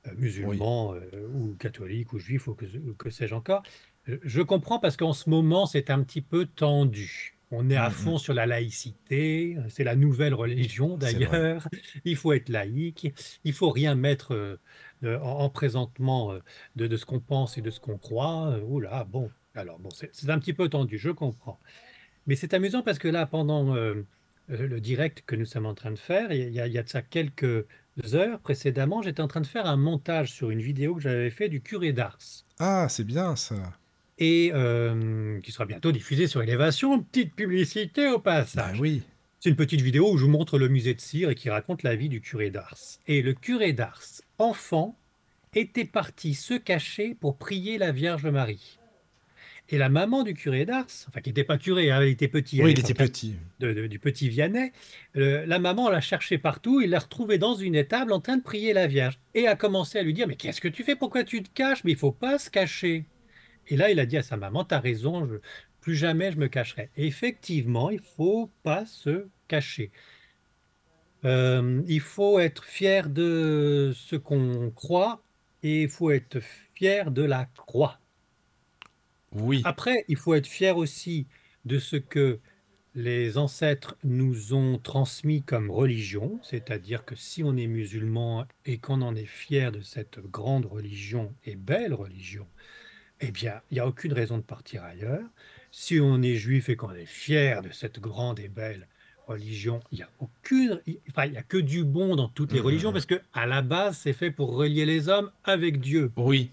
euh, 0.07 0.11
musulman 0.17 0.95
ou 1.33 1.55
catholique 1.55 2.13
ou 2.13 2.19
juif 2.19 2.47
ou 2.47 2.53
que, 2.53 2.65
que 2.97 3.09
sais-je 3.09 3.35
encore. 3.35 3.63
Je 4.07 4.41
comprends 4.41 4.79
parce 4.79 4.97
qu'en 4.97 5.13
ce 5.13 5.29
moment 5.29 5.65
c'est 5.65 5.89
un 5.89 6.03
petit 6.03 6.21
peu 6.21 6.45
tendu. 6.45 7.33
On 7.51 7.69
est 7.69 7.75
à 7.75 7.89
mmh, 7.89 7.93
fond 7.93 8.17
sur 8.17 8.33
la 8.33 8.47
laïcité, 8.47 9.55
c'est 9.69 9.83
la 9.83 9.95
nouvelle 9.95 10.33
religion 10.33 10.97
d'ailleurs. 10.97 11.67
Il 12.03 12.15
faut 12.15 12.33
être 12.33 12.49
laïque, 12.49 13.13
il 13.43 13.53
faut 13.53 13.69
rien 13.69 13.95
mettre 13.95 14.59
en, 15.03 15.49
présentement 15.49 16.33
de, 16.75 16.87
de 16.87 16.97
ce 16.97 17.05
qu'on 17.05 17.19
pense 17.19 17.57
et 17.57 17.61
de 17.61 17.69
ce 17.69 17.79
qu'on 17.79 17.97
croit. 17.97 18.57
Oula, 18.67 19.03
bon, 19.03 19.29
alors, 19.55 19.79
bon, 19.79 19.89
c'est 19.89 20.29
un 20.29 20.39
petit 20.39 20.53
peu 20.53 20.67
tendu, 20.69 20.97
je 20.97 21.09
comprends. 21.09 21.59
Mais 22.27 22.35
c'est 22.35 22.53
amusant 22.53 22.81
parce 22.81 22.99
que 22.99 23.07
là, 23.07 23.25
pendant 23.25 23.75
euh, 23.75 24.05
euh, 24.51 24.67
le 24.67 24.81
direct 24.81 25.23
que 25.25 25.35
nous 25.35 25.45
sommes 25.45 25.65
en 25.65 25.75
train 25.75 25.91
de 25.91 25.99
faire, 25.99 26.31
il 26.31 26.53
y, 26.53 26.59
a, 26.59 26.83
de 26.83 26.89
ça 26.89 27.01
quelques 27.01 27.65
heures 28.13 28.39
précédemment, 28.39 29.01
j'étais 29.01 29.21
en 29.21 29.27
train 29.27 29.41
de 29.41 29.47
faire 29.47 29.67
un 29.67 29.77
montage 29.77 30.31
sur 30.31 30.49
une 30.49 30.61
vidéo 30.61 30.95
que 30.95 31.01
j'avais 31.01 31.29
fait 31.29 31.49
du 31.49 31.61
curé 31.61 31.93
d'Ars. 31.93 32.17
Ah, 32.59 32.87
c'est 32.89 33.05
bien 33.05 33.35
ça. 33.35 33.55
Et 34.17 34.51
euh, 34.53 35.39
qui 35.41 35.51
sera 35.51 35.65
bientôt 35.65 35.91
diffusée 35.91 36.27
sur 36.27 36.41
Élévation. 36.41 37.01
Petite 37.01 37.35
publicité 37.35 38.07
au 38.07 38.19
passage. 38.19 38.77
Ben 38.77 38.81
oui. 38.81 39.03
C'est 39.39 39.49
une 39.49 39.55
petite 39.55 39.81
vidéo 39.81 40.11
où 40.11 40.17
je 40.17 40.25
vous 40.25 40.31
montre 40.31 40.57
le 40.57 40.67
musée 40.67 40.95
de 40.95 41.01
cire 41.01 41.29
et 41.29 41.35
qui 41.35 41.49
raconte 41.49 41.83
la 41.83 41.95
vie 41.95 42.09
du 42.09 42.21
curé 42.21 42.49
d'Ars. 42.49 42.97
Et 43.07 43.21
le 43.21 43.33
curé 43.33 43.73
d'Ars, 43.73 44.01
enfant, 44.39 44.97
était 45.53 45.85
parti 45.85 46.33
se 46.33 46.55
cacher 46.55 47.13
pour 47.13 47.37
prier 47.37 47.77
la 47.77 47.91
Vierge 47.91 48.25
Marie. 48.25 48.79
Et 49.69 49.79
la 49.79 49.89
maman 49.89 50.21
du 50.21 50.35
curé 50.35 50.65
d'Ars, 50.65 50.85
enfin 51.07 51.21
qui 51.21 51.29
n'était 51.29 51.43
pas 51.43 51.57
curé, 51.57 51.89
hein, 51.89 52.03
il 52.03 52.09
était 52.09 52.27
petit. 52.27 52.61
Oui, 52.61 52.71
il 52.71 52.79
était 52.79 52.93
petit. 52.93 53.35
du 53.59 53.99
petit 53.99 54.29
Vianney. 54.29 54.71
Euh, 55.15 55.43
la 55.47 55.57
maman 55.57 55.89
l'a 55.89 56.01
cherché 56.01 56.37
partout, 56.37 56.81
il 56.81 56.91
l'a 56.91 56.99
retrouvé 56.99 57.39
dans 57.39 57.55
une 57.55 57.73
étable 57.73 58.13
en 58.13 58.19
train 58.19 58.37
de 58.37 58.43
prier 58.43 58.73
la 58.73 58.85
Vierge. 58.85 59.19
Et 59.33 59.47
a 59.47 59.55
commencé 59.55 59.97
à 59.97 60.03
lui 60.03 60.13
dire, 60.13 60.27
mais 60.27 60.35
qu'est-ce 60.35 60.61
que 60.61 60.67
tu 60.67 60.83
fais? 60.83 60.95
Pourquoi 60.95 61.23
tu 61.23 61.41
te 61.41 61.49
caches? 61.49 61.83
Mais 61.83 61.91
il 61.91 61.97
faut 61.97 62.11
pas 62.11 62.37
se 62.37 62.51
cacher. 62.51 63.05
Et 63.67 63.75
là, 63.75 63.89
il 63.89 63.99
a 63.99 64.05
dit 64.05 64.17
à 64.17 64.23
sa 64.23 64.37
maman, 64.37 64.63
tu 64.65 64.75
as 64.75 64.79
raison, 64.79 65.27
plus 65.81 65.95
jamais 65.95 66.31
je 66.31 66.37
me 66.37 66.47
cacherai. 66.47 66.91
Et 66.95 67.07
effectivement, 67.07 67.89
il 67.89 67.99
faut 67.99 68.51
pas 68.61 68.85
se 68.85 69.27
cacher. 69.47 69.91
Euh, 71.25 71.81
il 71.87 72.01
faut 72.01 72.39
être 72.39 72.63
fier 72.65 73.09
de 73.09 73.93
ce 73.95 74.15
qu'on 74.15 74.69
croit 74.69 75.23
et 75.63 75.83
il 75.83 75.89
faut 75.89 76.11
être 76.11 76.39
fier 76.75 77.09
de 77.09 77.23
la 77.23 77.45
croix. 77.55 77.99
Après, 79.63 80.05
il 80.07 80.17
faut 80.17 80.33
être 80.33 80.47
fier 80.47 80.77
aussi 80.77 81.27
de 81.65 81.79
ce 81.79 81.95
que 81.95 82.39
les 82.95 83.37
ancêtres 83.37 83.97
nous 84.03 84.53
ont 84.53 84.77
transmis 84.77 85.41
comme 85.41 85.69
religion, 85.69 86.39
c'est-à-dire 86.41 87.03
que 87.03 87.15
si 87.15 87.43
on 87.43 87.57
est 87.57 87.67
musulman 87.67 88.45
et 88.65 88.77
qu'on 88.77 89.01
en 89.01 89.15
est 89.15 89.25
fier 89.25 89.71
de 89.73 89.81
cette 89.81 90.19
grande 90.19 90.65
religion 90.65 91.33
et 91.43 91.55
belle 91.55 91.93
religion, 91.93 92.47
eh 93.19 93.31
bien, 93.31 93.61
il 93.69 93.75
n'y 93.75 93.79
a 93.81 93.87
aucune 93.87 94.13
raison 94.13 94.37
de 94.37 94.43
partir 94.43 94.83
ailleurs. 94.83 95.25
Si 95.71 95.99
on 95.99 96.21
est 96.21 96.35
juif 96.35 96.69
et 96.69 96.77
qu'on 96.77 96.93
est 96.93 97.05
fier 97.05 97.61
de 97.61 97.69
cette 97.69 97.99
grande 97.99 98.39
et 98.39 98.47
belle 98.47 98.87
religion, 99.27 99.81
il 99.91 99.97
n'y 99.97 100.03
a 100.03 100.09
aucune, 100.19 100.81
enfin, 101.09 101.25
il 101.25 101.33
y 101.33 101.37
a 101.37 101.43
que 101.43 101.57
du 101.57 101.83
bon 101.83 102.15
dans 102.15 102.29
toutes 102.29 102.53
les 102.53 102.61
mmh, 102.61 102.65
religions 102.65 102.93
parce 102.93 103.05
que 103.05 103.19
à 103.33 103.45
la 103.45 103.61
base, 103.61 103.97
c'est 103.97 104.13
fait 104.13 104.31
pour 104.31 104.55
relier 104.55 104.85
les 104.85 105.09
hommes 105.09 105.31
avec 105.43 105.81
Dieu. 105.81 106.13
Oui. 106.15 106.51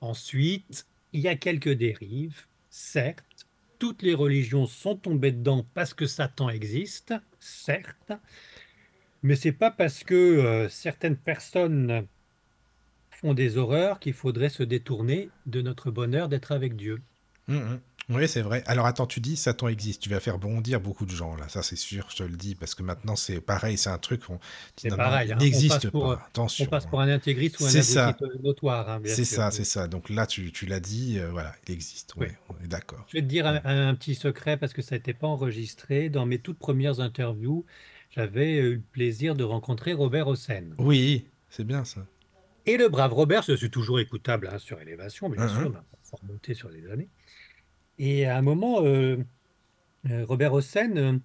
Ensuite, 0.00 0.86
il 1.12 1.20
y 1.20 1.28
a 1.28 1.36
quelques 1.36 1.72
dérives, 1.72 2.46
certes. 2.70 3.46
Toutes 3.78 4.02
les 4.02 4.14
religions 4.14 4.66
sont 4.66 4.96
tombées 4.96 5.32
dedans 5.32 5.64
parce 5.74 5.94
que 5.94 6.06
Satan 6.06 6.48
existe, 6.48 7.14
certes. 7.38 8.12
Mais 9.22 9.36
c'est 9.36 9.52
pas 9.52 9.70
parce 9.70 10.04
que 10.04 10.14
euh, 10.14 10.68
certaines 10.68 11.16
personnes 11.16 12.06
font 13.10 13.34
des 13.34 13.56
horreurs 13.56 13.98
qu'il 13.98 14.12
faudrait 14.12 14.48
se 14.48 14.62
détourner 14.62 15.30
de 15.46 15.60
notre 15.60 15.90
bonheur 15.90 16.28
d'être 16.28 16.52
avec 16.52 16.76
Dieu. 16.76 17.00
Mmh, 17.48 17.56
mmh. 17.56 17.80
Oui, 18.10 18.26
c'est 18.26 18.40
vrai. 18.40 18.62
Alors 18.66 18.86
attends, 18.86 19.06
tu 19.06 19.20
dis 19.20 19.36
Satan 19.36 19.68
existe, 19.68 20.02
tu 20.02 20.08
vas 20.08 20.20
faire 20.20 20.38
bondir 20.38 20.80
beaucoup 20.80 21.04
de 21.04 21.10
gens 21.10 21.36
là, 21.36 21.48
ça 21.48 21.62
c'est 21.62 21.76
sûr, 21.76 22.06
je 22.10 22.16
te 22.16 22.22
le 22.22 22.36
dis, 22.36 22.54
parce 22.54 22.74
que 22.74 22.82
maintenant 22.82 23.16
c'est 23.16 23.40
pareil, 23.40 23.76
c'est 23.76 23.90
un 23.90 23.98
truc, 23.98 24.22
c'est 24.76 24.88
pareil, 24.96 25.28
il 25.28 25.32
hein. 25.32 25.36
n'existe 25.36 25.90
pas. 25.90 26.24
Attention. 26.28 26.64
On 26.64 26.68
passe 26.68 26.86
pour 26.86 27.00
un 27.02 27.08
intégriste 27.08 27.60
ou 27.60 27.66
un 27.66 27.68
ça. 27.68 28.16
notoire. 28.42 28.88
Hein, 28.88 29.00
c'est 29.04 29.24
ça, 29.24 29.50
c'est 29.50 29.64
ça. 29.64 29.88
Donc 29.88 30.08
là, 30.08 30.26
tu, 30.26 30.52
tu 30.52 30.66
l'as 30.66 30.80
dit, 30.80 31.18
euh, 31.18 31.30
voilà, 31.30 31.54
il 31.66 31.74
existe. 31.74 32.14
Oui, 32.16 32.28
on 32.48 32.64
est 32.64 32.68
d'accord. 32.68 33.04
Je 33.08 33.18
vais 33.18 33.22
te 33.22 33.26
dire 33.26 33.46
un, 33.46 33.94
petit 33.94 34.14
secret 34.14 34.56
parce 34.56 34.72
que 34.72 34.82
ça 34.82 34.96
n'était 34.96 35.14
pas 35.14 35.26
enregistré. 35.26 36.08
Dans 36.08 36.24
mes 36.24 36.38
toutes 36.38 36.58
premières 36.58 37.00
interviews, 37.00 37.66
j'avais 38.10 38.56
eu 38.56 38.74
le 38.76 38.80
plaisir 38.80 39.34
de 39.34 39.44
rencontrer 39.44 39.92
Robert 39.92 40.28
Hossein. 40.28 40.64
Oui, 40.78 41.26
c'est 41.50 41.64
bien 41.64 41.84
ça. 41.84 42.06
Et 42.66 42.76
le 42.76 42.88
brave 42.88 43.12
Robert, 43.12 43.44
c'est 43.44 43.70
toujours 43.70 44.00
écoutable 44.00 44.48
hein, 44.52 44.58
sur 44.58 44.80
Élévation, 44.80 45.28
bien 45.28 45.46
uh-huh. 45.46 45.60
sûr, 45.60 45.72
on 45.72 45.76
a 45.76 46.18
remonté 46.22 46.54
sur 46.54 46.68
les 46.68 46.90
années. 46.90 47.08
Et 47.98 48.26
à 48.26 48.36
un 48.36 48.42
moment, 48.42 48.82
euh, 48.84 49.16
euh, 50.10 50.24
Robert 50.24 50.52
Hossein, 50.52 50.96
euh, 50.96 51.18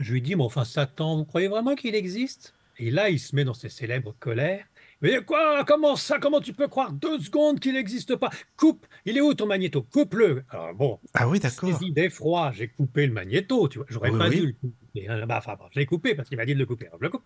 je 0.00 0.12
lui 0.12 0.22
dis, 0.22 0.34
mais 0.34 0.42
enfin, 0.42 0.64
Satan, 0.64 1.16
vous 1.16 1.24
croyez 1.24 1.48
vraiment 1.48 1.74
qu'il 1.74 1.94
existe? 1.94 2.54
Et 2.78 2.90
là, 2.90 3.08
il 3.08 3.18
se 3.18 3.34
met 3.34 3.44
dans 3.44 3.54
ses 3.54 3.68
célèbres 3.68 4.14
colères. 4.18 4.64
Mais 5.02 5.22
quoi? 5.22 5.64
Comment 5.64 5.96
ça? 5.96 6.18
Comment 6.18 6.40
tu 6.40 6.54
peux 6.54 6.68
croire 6.68 6.92
deux 6.92 7.18
secondes 7.18 7.60
qu'il 7.60 7.74
n'existe 7.74 8.16
pas? 8.16 8.30
Coupe 8.56 8.86
Il 9.04 9.16
est 9.16 9.20
où 9.20 9.34
ton 9.34 9.46
magnéto? 9.46 9.82
Coupe-le 9.82 10.44
Alors 10.48 10.74
bon, 10.74 11.00
ah 11.12 11.28
oui, 11.28 11.38
d'accord. 11.38 11.70
Saisi 11.70 11.92
d'effroi, 11.92 12.52
j'ai 12.52 12.68
coupé 12.68 13.06
le 13.06 13.12
magnéto, 13.12 13.68
tu 13.68 13.78
vois. 13.78 13.86
J'aurais 13.90 14.10
pas 14.10 14.30
dû 14.30 14.46
le 14.46 14.52
couper. 14.52 15.08
Hein. 15.08 15.26
Bah, 15.26 15.36
enfin, 15.38 15.56
je 15.70 15.78
l'ai 15.78 15.86
coupé 15.86 16.14
parce 16.14 16.28
qu'il 16.28 16.38
m'a 16.38 16.46
dit 16.46 16.54
de 16.54 16.58
le 16.58 16.66
couper. 16.66 16.88
je 16.92 17.02
le 17.02 17.10
coupe. 17.10 17.24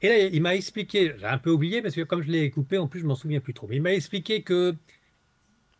Et 0.00 0.08
là, 0.08 0.18
il 0.18 0.42
m'a 0.42 0.54
expliqué, 0.54 1.14
j'ai 1.18 1.26
un 1.26 1.38
peu 1.38 1.50
oublié 1.50 1.82
parce 1.82 1.94
que 1.94 2.02
comme 2.02 2.22
je 2.22 2.30
l'ai 2.30 2.50
coupé, 2.50 2.78
en 2.78 2.88
plus, 2.88 3.00
je 3.00 3.06
m'en 3.06 3.14
souviens 3.14 3.40
plus 3.40 3.54
trop. 3.54 3.66
Mais 3.68 3.76
il 3.76 3.82
m'a 3.82 3.94
expliqué 3.94 4.42
que 4.42 4.74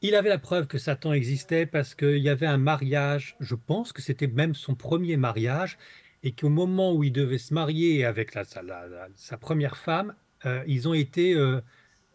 il 0.04 0.14
avait 0.14 0.28
la 0.28 0.38
preuve 0.38 0.66
que 0.66 0.76
Satan 0.76 1.14
existait 1.14 1.64
parce 1.64 1.94
qu'il 1.94 2.18
y 2.18 2.28
avait 2.28 2.46
un 2.46 2.58
mariage, 2.58 3.36
je 3.40 3.54
pense 3.54 3.90
que 3.94 4.02
c'était 4.02 4.26
même 4.26 4.54
son 4.54 4.74
premier 4.74 5.16
mariage, 5.16 5.78
et 6.22 6.32
qu'au 6.32 6.50
moment 6.50 6.92
où 6.92 7.04
il 7.04 7.12
devait 7.12 7.38
se 7.38 7.54
marier 7.54 8.04
avec 8.04 8.32
sa, 8.32 9.38
première 9.38 9.78
femme, 9.78 10.14
euh, 10.44 10.62
ils 10.66 10.88
ont 10.88 10.92
été 10.92 11.34
euh, 11.34 11.62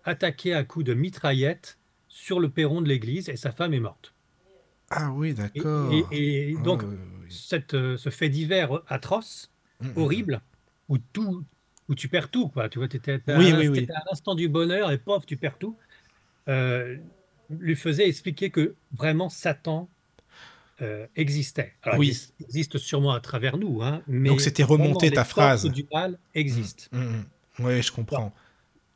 attaqués 0.03 0.53
à 0.53 0.63
coups 0.63 0.85
de 0.85 0.93
mitraillette 0.93 1.79
sur 2.07 2.39
le 2.39 2.49
perron 2.49 2.83
de 2.83 2.87
l'église 2.87 3.27
et 3.27 3.35
sa 3.35 3.51
femme 3.51 3.73
est 3.73 3.79
morte. 3.79 4.13
Ah 4.91 5.11
oui, 5.11 5.33
d'accord. 5.33 5.91
Et, 6.11 6.55
donc, 6.63 6.83
cette, 7.27 7.73
euh, 7.73 7.97
ce 7.97 8.11
fait 8.11 8.29
divers 8.29 8.81
atroce, 8.87 9.51
mmh, 9.79 9.87
mmh, 9.87 9.89
mmh. 9.89 9.97
horrible, 9.97 10.41
où, 10.89 10.99
tout, 10.99 11.43
où 11.87 11.95
tu 11.95 12.07
perds 12.07 12.29
tout, 12.29 12.49
quoi. 12.49 12.69
Tu 12.69 12.77
vois, 12.77 12.87
tu 12.87 12.97
étais, 12.97 13.19
oui, 13.29 13.51
à 13.89 14.03
l'instant 14.11 14.35
du 14.35 14.47
bonheur 14.47 14.91
et 14.91 14.99
pauvre, 14.99 15.25
tu 15.25 15.37
perds 15.37 15.57
tout 15.57 15.75
lui 17.49 17.75
faisait 17.75 18.07
expliquer 18.07 18.49
que 18.49 18.75
vraiment 18.93 19.29
Satan 19.29 19.89
euh, 20.81 21.07
existait. 21.15 21.73
Alors, 21.83 21.99
oui. 21.99 22.17
il 22.39 22.45
existe 22.45 22.77
sûrement 22.77 23.11
à 23.11 23.19
travers 23.19 23.57
nous, 23.57 23.81
hein, 23.81 24.01
mais 24.07 24.29
donc 24.29 24.39
c'était 24.41 24.63
remonter 24.63 25.11
ta 25.11 25.23
phrase. 25.25 25.65
du 25.65 25.85
mal 25.93 26.17
existe. 26.35 26.89
Mmh, 26.91 26.99
mmh, 26.99 27.03
mmh. 27.59 27.65
Oui, 27.65 27.81
je 27.81 27.91
comprends. 27.91 28.33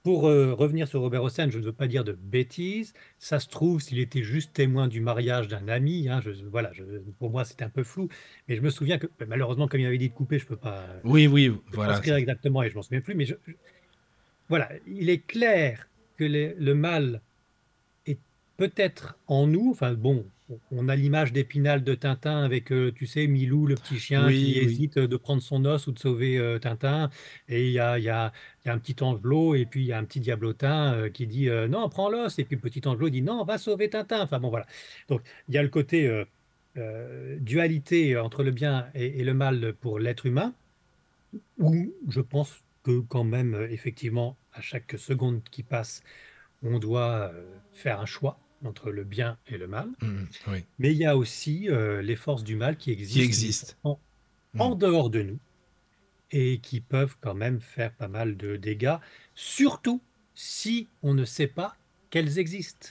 pour 0.03 0.27
euh, 0.29 0.53
revenir 0.53 0.87
sur 0.87 1.01
Robert 1.01 1.23
Hossein, 1.23 1.49
je 1.49 1.59
ne 1.59 1.63
veux 1.65 1.73
pas 1.73 1.87
dire 1.87 2.03
de 2.05 2.13
bêtises. 2.13 2.93
Ça 3.19 3.39
se 3.41 3.47
trouve, 3.49 3.81
s'il 3.81 3.99
était 3.99 4.23
juste 4.23 4.53
témoin 4.53 4.87
du 4.87 5.01
mariage 5.01 5.47
d'un 5.49 5.67
ami, 5.67 6.07
hein, 6.09 6.21
je, 6.23 6.31
voilà, 6.49 6.71
je- 6.73 6.83
pour 7.19 7.29
moi 7.31 7.43
c'était 7.43 7.63
un 7.65 7.69
peu 7.69 7.83
flou. 7.83 8.07
Mais 8.47 8.55
je 8.55 8.61
me 8.61 8.69
souviens 8.69 8.97
que 8.97 9.07
malheureusement, 9.27 9.67
comme 9.67 9.79
il 9.81 9.85
avait 9.85 9.97
dit 9.97 10.09
de 10.09 10.13
couper, 10.13 10.39
je 10.39 10.45
peux 10.45 10.55
pas 10.55 10.85
Oui, 11.03 11.27
oui, 11.27 11.49
peux 11.49 11.59
voilà. 11.73 11.99
exactement 12.17 12.63
et 12.63 12.69
je 12.69 12.75
m'en 12.75 12.81
souviens 12.81 13.01
plus. 13.01 13.15
Mais 13.15 13.25
je- 13.25 13.35
voilà, 14.49 14.69
il 14.87 15.09
est 15.09 15.19
clair 15.25 15.89
que 16.17 16.23
les- 16.23 16.53
le 16.57 16.75
mal 16.75 17.21
peut-être 18.57 19.17
en 19.27 19.47
nous. 19.47 19.69
Enfin 19.71 19.93
bon, 19.93 20.25
on- 20.71 20.87
a 20.89 20.95
l'image 20.95 21.33
d'Épinal 21.33 21.83
de 21.83 21.95
Tintin 21.95 22.43
avec, 22.43 22.71
euh, 22.71 22.91
tu 22.93 23.05
sais, 23.07 23.27
Milou, 23.27 23.65
le 23.67 23.75
petit 23.75 23.99
chien 23.99 24.27
Oui, 24.27 24.35
qui 24.35 24.59
oui. 24.59 24.59
hésite 24.59 24.99
de 24.99 25.17
prendre 25.17 25.41
son 25.41 25.65
os 25.65 25.87
ou 25.87 25.91
de 25.91 25.99
sauver 25.99 26.37
euh, 26.37 26.59
Tintin. 26.59 27.09
Et 27.47 27.65
il 27.67 27.71
y 27.71 27.73
y 27.75 27.79
a- 27.79 27.97
il 27.99 28.03
y 28.05 28.09
a 28.09 28.31
un 28.65 28.77
petit 28.79 29.01
angelot 29.03 29.55
et 29.55 29.65
puis 29.65 29.81
il 29.81 29.87
y 29.87 29.93
a 29.93 29.97
un 29.97 30.03
petit 30.05 30.19
diablotin 30.19 30.93
euh, 30.95 31.09
qui 31.09 31.27
dit 31.27 31.49
euh, 31.49 31.67
non, 31.67 31.89
prends 31.89 32.09
l'os. 32.09 32.37
Et 32.39 32.43
puis 32.45 32.55
le 32.55 32.61
petit 32.61 32.87
angelot 32.87 33.09
dit 33.09 33.21
non, 33.21 33.43
va 33.45 33.57
sauver 33.57 33.89
Tintin. 33.89 34.21
Enfin 34.23 34.39
bon, 34.39 34.49
voilà. 34.49 34.65
Donc 35.09 35.21
il 35.49 35.55
y 35.55 35.57
a 35.57 35.63
le 35.63 35.69
côté 35.69 36.07
euh, 36.07 36.25
euh, 36.77 37.37
dualité 37.39 38.17
entre 38.17 38.43
le 38.43 38.51
bien 38.51 38.87
et, 38.95 39.19
et 39.19 39.23
le 39.23 39.33
mal 39.33 39.73
pour 39.81 39.99
l'être 39.99 40.25
humain, 40.25 40.53
où 41.59 41.93
je 42.09 42.21
pense 42.21 42.63
que 42.83 42.99
quand 43.01 43.23
même, 43.23 43.53
euh, 43.55 43.69
effectivement, 43.69 44.37
à 44.53 44.61
chaque 44.61 44.95
seconde 44.97 45.41
qui 45.51 45.63
passe, 45.63 46.03
on 46.63 46.79
doit 46.79 47.31
euh, 47.33 47.43
faire 47.73 47.99
un 48.01 48.05
choix 48.07 48.39
entre 48.65 48.91
le 48.91 49.03
bien 49.03 49.37
et 49.47 49.57
le 49.57 49.67
mal. 49.67 49.87
Mm, 50.01 50.23
oui. 50.47 50.63
Mais 50.79 50.91
il 50.91 50.97
y 50.97 51.05
a 51.05 51.17
aussi 51.17 51.69
euh, 51.69 52.01
les 52.01 52.15
forces 52.15 52.43
du 52.43 52.55
mal 52.55 52.77
qui 52.77 52.91
existent, 52.91 53.21
existent. 53.23 53.73
en, 53.83 53.99
en 54.59 54.75
dehors 54.75 55.09
de 55.09 55.21
nous 55.23 55.39
et 56.31 56.59
qui 56.59 56.79
peuvent 56.81 57.15
quand 57.21 57.35
même 57.35 57.61
faire 57.61 57.93
pas 57.93 58.07
mal 58.07 58.37
de 58.37 58.55
dégâts, 58.55 58.95
surtout 59.35 60.01
si 60.33 60.87
on 61.03 61.13
ne 61.13 61.25
sait 61.25 61.47
pas 61.47 61.75
qu'elles 62.09 62.39
existent. 62.39 62.89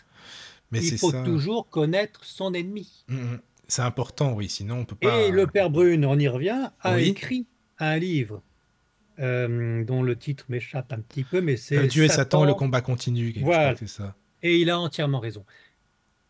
Mais 0.70 0.84
Il 0.84 0.96
faut 0.98 1.10
ça. 1.10 1.22
toujours 1.22 1.68
connaître 1.68 2.24
son 2.24 2.54
ennemi. 2.54 3.04
Mm, 3.08 3.16
mm. 3.34 3.40
C'est 3.68 3.82
important, 3.82 4.34
oui. 4.34 4.48
Sinon, 4.48 4.78
on 4.80 4.84
peut 4.84 4.96
pas. 4.96 5.20
Et 5.22 5.30
le 5.30 5.46
père 5.46 5.70
Brune, 5.70 6.04
on 6.04 6.18
y 6.18 6.28
revient, 6.28 6.68
a 6.80 6.94
Oui. 6.96 7.08
écrit 7.08 7.46
un 7.78 7.96
livre 7.98 8.42
euh, 9.18 9.84
dont 9.84 10.02
le 10.02 10.16
titre 10.16 10.44
m'échappe 10.48 10.92
un 10.92 11.00
petit 11.00 11.24
peu, 11.24 11.40
mais 11.40 11.56
c'est 11.56 11.86
Dieu 11.86 12.04
et 12.04 12.08
Satan, 12.08 12.44
le 12.44 12.54
combat 12.54 12.80
continue. 12.80 13.32
Voilà. 13.40 13.74
ça. 13.86 14.14
Et 14.42 14.58
il 14.60 14.70
a 14.70 14.78
entièrement 14.78 15.20
raison. 15.20 15.44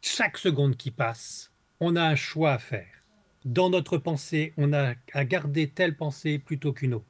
Chaque 0.01 0.39
seconde 0.39 0.77
qui 0.77 0.91
passe, 0.91 1.53
on 1.81 1.97
a 1.97 2.03
un 2.05 2.17
choix 2.17 2.53
à 2.53 2.59
faire. 2.59 2.89
Dans 3.45 3.71
notre 3.71 3.99
pensée, 3.99 4.53
on 4.57 4.73
a 4.73 4.95
à 5.13 5.25
garder 5.25 5.69
telle 5.71 5.97
pensée 5.97 6.39
plutôt 6.39 6.73
qu'une 6.73 6.95
autre. 6.95 7.07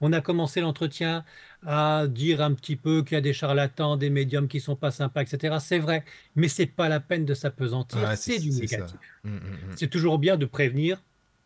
On 0.00 0.12
a 0.12 0.20
commencé 0.20 0.60
l'entretien 0.60 1.24
à 1.64 2.06
dire 2.08 2.40
un 2.42 2.54
petit 2.54 2.76
peu 2.76 3.02
qu'il 3.02 3.14
y 3.14 3.18
a 3.18 3.20
des 3.20 3.32
charlatans, 3.32 3.96
des 3.96 4.10
médiums 4.10 4.48
qui 4.48 4.60
sont 4.60 4.76
pas 4.76 4.90
sympas, 4.90 5.22
etc. 5.22 5.60
C'est 5.60 5.78
vrai, 5.78 6.04
mais 6.36 6.48
c'est 6.48 6.66
pas 6.66 6.88
la 6.88 7.00
peine 7.00 7.24
de 7.24 7.34
s'apesantir, 7.34 8.12
c'est 8.12 8.38
du 8.38 8.52
négatif. 8.52 9.00
Mm, 9.24 9.30
mm, 9.30 9.38
mm. 9.38 9.74
C'est 9.76 9.88
toujours 9.88 10.18
bien 10.18 10.36
de 10.36 10.46
prévenir 10.46 11.02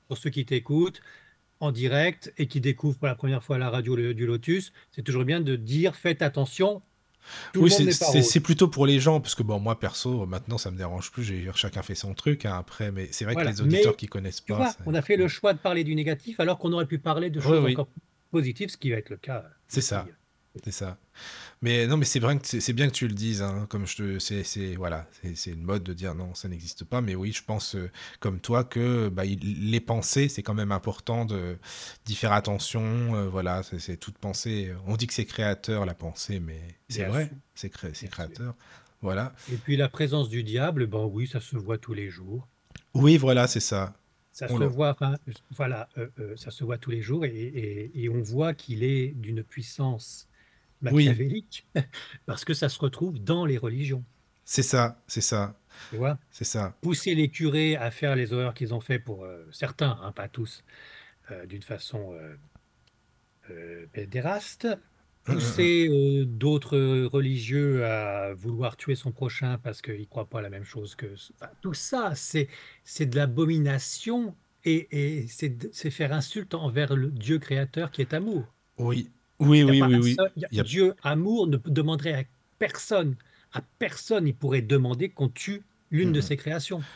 pour 0.08 0.18
ceux 0.18 0.30
qui 0.30 0.44
t'écoutent 0.46 1.00
en 1.60 1.72
direct 1.72 2.32
et 2.38 2.46
qui 2.48 2.60
découvrent 2.60 2.98
pour 2.98 3.08
la 3.08 3.14
première 3.14 3.42
fois 3.42 3.58
la 3.58 3.70
radio 3.70 3.96
le- 3.96 4.14
du 4.14 4.26
Lotus. 4.26 4.72
C'est 4.90 5.02
toujours 5.02 5.24
bien 5.24 5.40
de 5.40 5.56
dire 5.56 5.96
faites 5.96 6.22
attention. 6.22 6.82
Tout 7.52 7.60
Oui, 7.62 7.70
c'est 7.70 7.90
c'est- 7.92 8.22
c'est 8.22 8.40
plutôt 8.40 8.68
pour 8.68 8.86
les 8.86 9.00
gens, 9.00 9.20
parce 9.20 9.34
que 9.34 9.42
bon, 9.42 9.58
moi 9.58 9.78
perso, 9.78 10.26
maintenant 10.26 10.58
ça 10.58 10.70
me 10.70 10.76
dérange 10.76 11.10
plus, 11.10 11.22
j'ai 11.24 11.48
chacun 11.54 11.82
fait 11.82 11.94
son 11.94 12.14
truc 12.14 12.44
hein, 12.46 12.56
après, 12.58 12.90
mais 12.92 13.08
c'est 13.12 13.24
vrai 13.24 13.34
Voilà. 13.34 13.50
que 13.52 13.56
les 13.56 13.62
auditeurs 13.62 13.92
Mais, 13.92 13.96
qui 13.96 14.06
connaissent 14.06 14.44
Tu 14.44 14.52
pas. 14.52 14.56
vois, 14.58 14.68
c'est- 14.70 14.78
on 14.86 14.94
a 14.94 15.02
fait 15.02 15.16
le 15.16 15.28
choix 15.28 15.52
de 15.52 15.58
parler 15.58 15.84
du 15.84 15.94
négatif 15.94 16.38
alors 16.40 16.58
qu'on 16.58 16.72
aurait 16.72 16.86
pu 16.86 16.98
parler 16.98 17.30
de 17.30 17.40
choses 17.40 17.64
oui. 17.64 17.72
encore 17.72 17.88
positives, 18.30 18.68
ce 18.70 18.76
qui 18.76 18.90
va 18.90 18.96
être 18.98 19.10
le 19.10 19.16
cas. 19.16 19.44
C'est 19.68 19.80
ici. 19.80 19.88
ça. 19.88 20.06
C'est 20.62 20.70
ça. 20.70 20.98
Mais 21.62 21.86
non, 21.88 21.96
mais 21.96 22.04
c'est 22.04 22.20
c'est 22.60 22.72
bien 22.72 22.86
que 22.86 22.92
tu 22.92 23.08
le 23.08 23.14
dises, 23.14 23.42
hein, 23.42 23.66
comme 23.68 23.86
je 23.86 23.96
te, 23.96 24.18
c'est, 24.20 24.76
voilà, 24.76 25.08
c'est 25.34 25.50
une 25.50 25.62
mode 25.64 25.82
de 25.82 25.92
dire 25.92 26.14
non, 26.14 26.34
ça 26.34 26.48
n'existe 26.48 26.84
pas. 26.84 27.00
Mais 27.00 27.14
oui, 27.16 27.32
je 27.32 27.42
pense 27.42 27.74
euh, 27.74 27.90
comme 28.20 28.38
toi 28.38 28.62
que 28.62 29.08
bah, 29.08 29.24
il- 29.24 29.70
les 29.70 29.80
pensées, 29.80 30.28
c'est 30.28 30.42
quand 30.44 30.54
même 30.54 30.70
important 30.72 31.24
de 31.24 31.58
d'y 32.04 32.14
faire 32.14 32.32
attention. 32.32 33.14
euh, 33.16 33.28
voilà, 33.28 33.62
c'est 33.64 33.96
toute 33.96 34.18
pensée. 34.18 34.72
On 34.86 34.96
dit 34.96 35.06
que 35.08 35.14
c'est 35.14 35.24
créateur 35.24 35.86
la 35.86 35.94
pensée, 35.94 36.38
mais 36.38 36.60
c'est 36.88 37.00
Bien 37.00 37.08
vrai, 37.08 37.30
c'est 37.54 37.70
cré- 37.70 37.90
Bien 37.90 38.08
créateur. 38.08 38.54
Voilà. 39.02 39.34
Et 39.52 39.56
puis 39.56 39.76
la 39.76 39.88
présence 39.88 40.28
du 40.28 40.44
diable, 40.44 40.86
ben 40.86 41.04
oui, 41.04 41.26
ça 41.26 41.40
se 41.40 41.56
voit 41.56 41.78
tous 41.78 41.94
les 41.94 42.10
jours. 42.10 42.46
Oui, 42.94 43.16
voilà, 43.16 43.48
c'est 43.48 43.60
ça. 43.60 43.94
Ça 44.30 44.46
On 44.50 44.56
se 44.56 44.60
le- 44.62 44.66
voit, 44.66 44.96
voilà, 45.50 45.88
euh, 45.98 46.08
euh, 46.18 46.36
ça 46.36 46.50
se 46.50 46.64
voit 46.64 46.78
tous 46.78 46.90
les 46.90 47.02
jours 47.02 47.24
et, 47.24 47.30
et- 47.30 48.02
et 48.04 48.08
on 48.08 48.20
voit 48.22 48.52
qu'il 48.54 48.82
est 48.82 49.08
d'une 49.14 49.44
puissance 49.44 50.28
Oui, 50.90 51.20
machiavélique 51.22 51.68
parce 52.26 52.44
que 52.44 52.54
ça 52.54 52.68
se 52.68 52.78
retrouve 52.80 53.18
dans 53.22 53.46
les 53.46 53.58
religions. 53.58 54.04
c'est 54.44 54.62
ça, 54.62 55.02
c'est 55.06 55.20
ça, 55.20 55.58
Tu 55.90 55.96
vois, 55.96 56.18
c'est 56.30 56.44
ça. 56.44 56.76
pousser 56.82 57.14
les 57.16 57.30
curés 57.30 57.76
à 57.76 57.90
faire 57.92 58.16
les 58.16 58.32
horreurs 58.32 58.54
qu'ils 58.54 58.74
ont 58.74 58.80
fait 58.80 58.98
pour 59.00 59.24
euh, 59.24 59.48
certains, 59.52 59.98
hein, 60.02 60.12
pas 60.12 60.28
tous, 60.28 60.64
euh, 61.32 61.46
d'une 61.46 61.62
façon 61.62 62.12
euh, 62.14 62.36
euh, 63.50 63.86
pédéraste, 63.92 64.68
hum, 65.26 65.34
hum. 65.36 65.70
pousser 65.74 66.24
d'autres 66.26 66.78
religieux 67.06 67.84
à 67.86 68.34
vouloir 68.34 68.76
tuer 68.76 68.94
son 68.94 69.12
prochain 69.12 69.58
parce 69.58 69.80
qu'ils 69.82 70.00
ne 70.00 70.04
croient 70.04 70.28
pas 70.28 70.42
la 70.42 70.50
même 70.50 70.64
chose 70.64 70.94
que... 70.94 71.06
enfin, 71.34 71.50
tout 71.62 71.74
ça, 71.74 72.14
c'est 72.14 72.48
c'est 72.84 73.06
de 73.06 73.16
l'abomination 73.16 74.36
et, 74.64 75.22
et 75.22 75.26
c'est 75.28 75.50
de- 75.50 75.70
c'est 75.72 75.90
faire 75.90 76.12
insulte 76.12 76.54
envers 76.54 76.94
le 76.96 77.10
Dieu 77.10 77.38
créateur 77.38 77.90
qui 77.90 78.02
est 78.02 78.12
amour. 78.14 78.54
Oui, 78.78 79.10
oui, 79.40 79.62
oui, 79.62 79.82
oui, 79.84 79.98
oui. 79.98 80.14
seul- 80.14 80.32
a- 80.44 80.60
a- 80.60 80.62
Dieu 80.62 80.94
amour 81.02 81.46
ne 81.46 81.56
demanderait 81.56 82.14
à 82.14 82.24
personne, 82.58 83.16
à 83.52 83.62
personne, 83.78 84.26
il 84.26 84.36
pourrait 84.36 84.62
demander 84.62 85.10
qu'on 85.10 85.28
tue 85.28 85.64
l'une 85.90 86.12
de 86.12 86.20
hum. 86.20 86.22
ses 86.22 86.36
créations. 86.36 86.86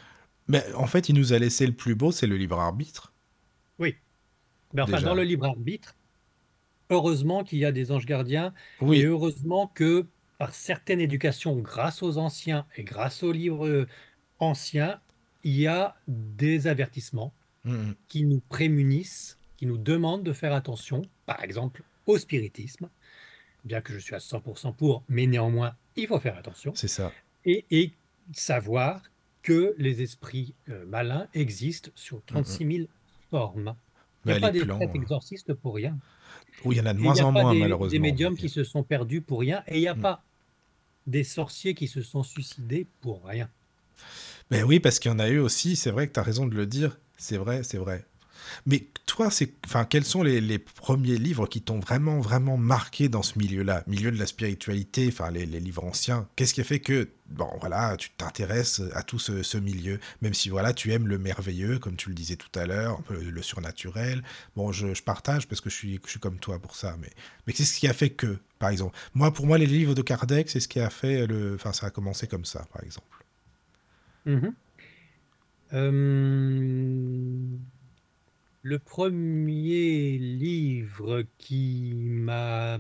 Mais 0.49 0.65
en 0.75 0.87
fait, 0.89 1.09
il 1.09 1.15
nous 1.15 1.33
a 1.33 1.39
laissé 1.39 1.67
le 1.67 1.75
plus 1.75 1.95
beau, 1.95 2.11
c'est 2.13 2.27
le 2.27 2.37
libre 2.37 2.59
arbitre, 2.59 3.13
Oui, 3.79 3.97
mais 4.73 4.83
enfin, 4.83 5.03
dans 5.03 5.15
le 5.15 5.23
libre 5.25 5.47
arbitre, 5.47 5.97
heureusement 6.91 7.45
qu'il 7.45 7.59
y 7.59 7.65
a 7.65 7.73
des 7.73 7.93
anges 7.93 8.07
gardiens 8.07 8.55
et 8.81 8.85
Oui, 8.85 9.03
heureusement 9.05 9.69
que 9.69 10.07
par 10.39 10.55
certaine 10.55 11.01
éducation, 11.01 11.57
grâce 11.59 12.03
aux 12.03 12.19
anciens 12.19 12.67
et 12.77 12.85
grâce 12.85 13.23
aux 13.23 13.33
livres 13.33 13.67
euh, 13.69 13.89
anciens, 14.41 15.01
il 15.45 15.57
y 15.57 15.67
a 15.69 16.01
des 16.09 16.67
avertissements 16.69 17.35
hum. 17.65 17.95
qui 18.09 18.25
nous 18.25 18.41
prémunissent, 18.41 19.41
qui 19.57 19.67
nous 19.67 19.79
demandent 19.79 20.25
de 20.25 20.33
faire 20.35 20.55
attention, 20.55 21.11
par 21.27 21.43
exemple 21.45 21.85
au 22.09 22.19
spiritisme, 22.19 22.89
bien 23.65 23.81
que 23.81 23.93
je 23.93 23.99
suis 23.99 24.15
à 24.17 24.19
100% 24.19 24.73
pour, 24.73 25.05
mais 25.09 25.27
néanmoins, 25.27 25.75
il 25.97 26.07
faut 26.09 26.19
faire 26.19 26.37
attention, 26.37 26.73
c'est 26.75 26.89
ça. 26.89 27.13
et, 27.45 27.65
et 27.71 27.93
savoir 28.33 29.03
que 29.43 29.75
les 29.79 30.03
esprits 30.03 30.55
euh, 30.69 30.85
malins 30.87 31.29
existent 31.35 31.91
sur 31.95 32.17
Hum, 32.17 32.23
hum. 32.39 32.45
36 32.45 32.67
000 32.79 32.89
formes. 33.31 33.75
Il 34.25 34.33
n'y 34.33 34.37
a 34.37 34.41
pas 34.41 34.51
des 34.51 34.65
plans. 34.65 34.81
euh, 34.83 34.93
exorcistes 34.95 35.55
pour 35.55 35.77
rien. 35.77 35.97
Oui, 36.65 36.75
il 36.77 36.79
y 36.79 36.81
en 36.83 36.87
a 36.87 36.93
de 36.95 36.99
Et 36.99 37.03
moins 37.03 37.21
en 37.21 37.33
moins, 37.33 37.53
des, 37.53 37.59
des 37.59 37.63
malheureusement. 37.63 38.01
médiums 38.01 38.33
mais- 38.35 38.39
qui 38.41 38.49
se 38.49 38.65
sont 38.65 38.83
perdus 38.83 39.21
pour 39.23 39.41
rien, 39.41 39.63
et 39.69 39.77
il 39.79 39.81
n'y 39.81 39.89
a 39.89 39.95
Mm. 39.95 40.01
pas 40.01 40.23
des 41.07 41.25
sorciers 41.25 41.75
qui 41.75 41.89
se 41.89 42.03
sont 42.03 42.23
suicidés 42.23 42.87
pour 43.01 43.25
rien. 43.25 43.49
Mais 44.51 44.63
oui, 44.63 44.81
parce 44.81 44.99
qu'il 44.99 45.11
y 45.11 45.15
en 45.15 45.19
a 45.19 45.29
eu 45.29 45.39
aussi, 45.39 45.77
c'est 45.77 45.91
vrai 45.91 46.09
que 46.09 46.13
tu 46.15 46.21
as 46.21 46.23
raison 46.23 46.47
de 46.47 46.55
le 46.55 46.67
dire. 46.67 46.99
C'est 47.17 47.37
vrai, 47.37 47.63
c'est 47.63 47.79
vrai. 47.79 48.05
Mais 48.67 48.87
toi, 49.09 49.31
c'est, 49.31 49.51
enfin, 49.65 49.87
quels 49.87 50.05
sont 50.05 50.23
les, 50.23 50.41
les 50.41 50.59
premiers 50.59 51.17
livres 51.17 51.47
qui 51.47 51.63
t'ont 51.63 51.81
vraiment, 51.81 52.21
vraiment 52.21 52.59
marqué 52.59 53.09
dans 53.09 53.23
ce 53.23 53.39
milieu-là, 53.39 53.83
milieu 53.87 54.13
de 54.13 54.19
la 54.19 54.27
spiritualité, 54.27 55.09
enfin, 55.09 55.31
les, 55.31 55.47
les 55.47 55.61
livres 55.61 55.83
anciens 55.83 56.29
Qu'est-ce 56.37 56.53
qui 56.53 56.61
a 56.61 56.65
fait 56.65 56.79
que, 56.79 57.09
bon, 57.31 57.49
voilà, 57.59 57.97
tu 57.97 58.11
t'intéresses 58.11 58.83
à 58.93 59.03
tout 59.03 59.19
ce, 59.19 59.43
ce 59.43 59.57
milieu, 59.57 59.99
même 60.21 60.35
si, 60.35 60.51
voilà, 60.51 60.75
tu 60.75 60.93
aimes 60.93 61.09
le 61.09 61.19
merveilleux, 61.19 61.79
comme 61.79 61.97
tu 61.97 62.11
le 62.11 62.15
disais 62.15 62.37
tout 62.37 62.57
à 62.57 62.67
l'heure, 62.67 63.01
le, 63.09 63.43
surnaturel. 63.43 64.23
Bon, 64.55 64.73
je, 64.73 64.93
je 64.93 65.03
partage 65.03 65.49
parce 65.49 65.63
que 65.63 65.71
je 65.71 65.75
suis, 65.75 65.99
je 66.05 66.11
suis 66.11 66.21
comme 66.21 66.39
toi 66.39 66.59
pour 66.59 66.77
ça, 66.77 66.97
mais, 67.01 67.11
mais 67.47 67.55
qu'est-ce 67.55 67.79
qui 67.79 67.89
a 67.89 67.95
fait 67.95 68.11
que, 68.11 68.39
par 68.59 68.69
exemple 68.69 68.97
Moi, 69.15 69.33
pour 69.33 69.47
moi, 69.47 69.57
les 69.57 69.67
livres 69.67 69.95
de 69.95 70.03
Kardec, 70.03 70.51
c'est 70.51 70.61
ce 70.61 70.69
qui 70.69 70.81
a 70.81 70.91
fait 70.91 71.27
le, 71.27 71.55
enfin, 71.55 71.73
ça 71.73 71.87
a 71.87 71.91
commencé 71.91 72.27
comme 72.27 72.45
ça, 72.45 72.67
par 72.75 72.85
exemple. 72.85 73.25
Euh, 75.73 77.59
le 78.69 78.79
premier 78.79 80.19
livre 80.19 81.25
qui 81.39 81.95
m'a 81.95 82.79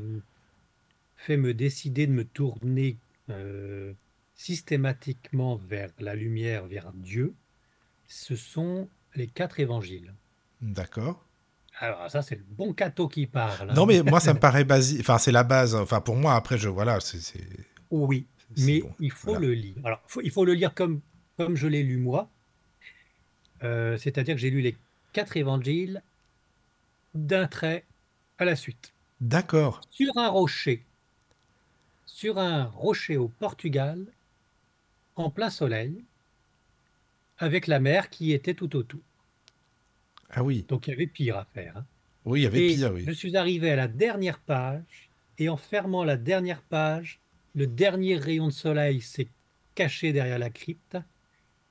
fait 1.16 1.38
me 1.38 1.54
décider 1.54 2.06
de 2.06 2.12
me 2.12 2.24
tourner 2.24 2.98
euh, 3.30 3.94
systématiquement 4.34 5.56
vers 5.56 5.88
la 5.98 6.14
lumière, 6.14 6.66
vers 6.66 6.92
Dieu, 6.92 7.32
ce 8.06 8.36
sont 8.36 8.86
les 9.14 9.28
quatre 9.28 9.60
évangiles. 9.60 10.12
D'accord. 10.60 11.24
Alors 11.80 12.10
ça, 12.10 12.20
c'est 12.20 12.34
le 12.36 12.44
bon 12.50 12.74
cateau 12.74 13.08
qui 13.08 13.26
parle. 13.26 13.72
Non, 13.72 13.84
hein. 13.84 13.86
mais 13.88 14.02
moi, 14.02 14.20
ça 14.20 14.34
me 14.34 14.38
paraît 14.46 14.64
basique. 14.64 15.00
Enfin, 15.00 15.16
c'est 15.16 15.32
la 15.32 15.44
base. 15.44 15.74
Enfin, 15.74 16.02
pour 16.02 16.16
moi, 16.16 16.34
après, 16.34 16.58
je 16.58 16.68
voilà, 16.68 17.00
c'est 17.00 17.20
c'est- 17.20 17.46
Oui, 17.90 18.26
mais 18.58 18.80
bon. 18.80 18.92
il 19.00 19.10
faut 19.10 19.30
Voilà. 19.30 19.46
le 19.46 19.54
lire. 19.54 19.74
Alors, 19.84 20.02
faut- 20.06 20.20
il 20.20 20.30
faut 20.30 20.44
le 20.44 20.52
lire 20.52 20.74
comme, 20.74 21.00
comme 21.38 21.56
je 21.56 21.66
l'ai 21.66 21.82
lu 21.82 21.96
moi. 21.96 22.28
Euh, 23.64 23.96
c'est-à-dire 23.96 24.34
que 24.34 24.40
j'ai 24.40 24.50
lu 24.50 24.60
les 24.60 24.76
quatre 25.12 25.36
évangiles 25.36 26.02
d'un 27.14 27.46
trait 27.48 27.86
à 28.38 28.44
la 28.46 28.56
suite. 28.56 28.94
D'accord. 29.20 29.80
Sur 29.90 30.16
un 30.18 30.28
rocher, 30.28 30.86
sur 32.06 32.38
un 32.38 32.64
rocher 32.64 33.16
au 33.16 33.28
Portugal, 33.28 34.12
en 35.16 35.30
plein 35.30 35.50
soleil, 35.50 36.06
avec 37.38 37.66
la 37.66 37.80
mer 37.80 38.10
qui 38.10 38.32
était 38.32 38.54
tout 38.54 38.76
autour. 38.76 39.00
Ah 40.30 40.42
oui, 40.42 40.66
Donc 40.68 40.86
il 40.86 40.90
y 40.90 40.92
avait 40.94 41.06
pire 41.06 41.36
à 41.36 41.44
faire. 41.44 41.76
hein. 41.78 41.86
oui, 42.24 42.40
il 42.40 42.42
y 42.44 42.46
avait 42.46 42.60
Et 42.60 42.74
pire, 42.74 42.92
oui. 42.92 43.04
je 43.06 43.12
suis 43.12 43.36
arrivé 43.36 43.70
à 43.70 43.76
la 43.76 43.88
dernière 43.88 44.38
page, 44.40 45.10
et 45.38 45.48
en 45.48 45.56
fermant 45.56 46.04
la 46.04 46.16
dernière 46.16 46.62
page, 46.62 47.20
le 47.54 47.66
dernier 47.66 48.16
rayon 48.16 48.46
de 48.48 48.52
soleil 48.52 49.00
s'est 49.00 49.28
caché 49.74 50.12
derrière 50.12 50.38
la 50.38 50.50
crypte. 50.50 50.98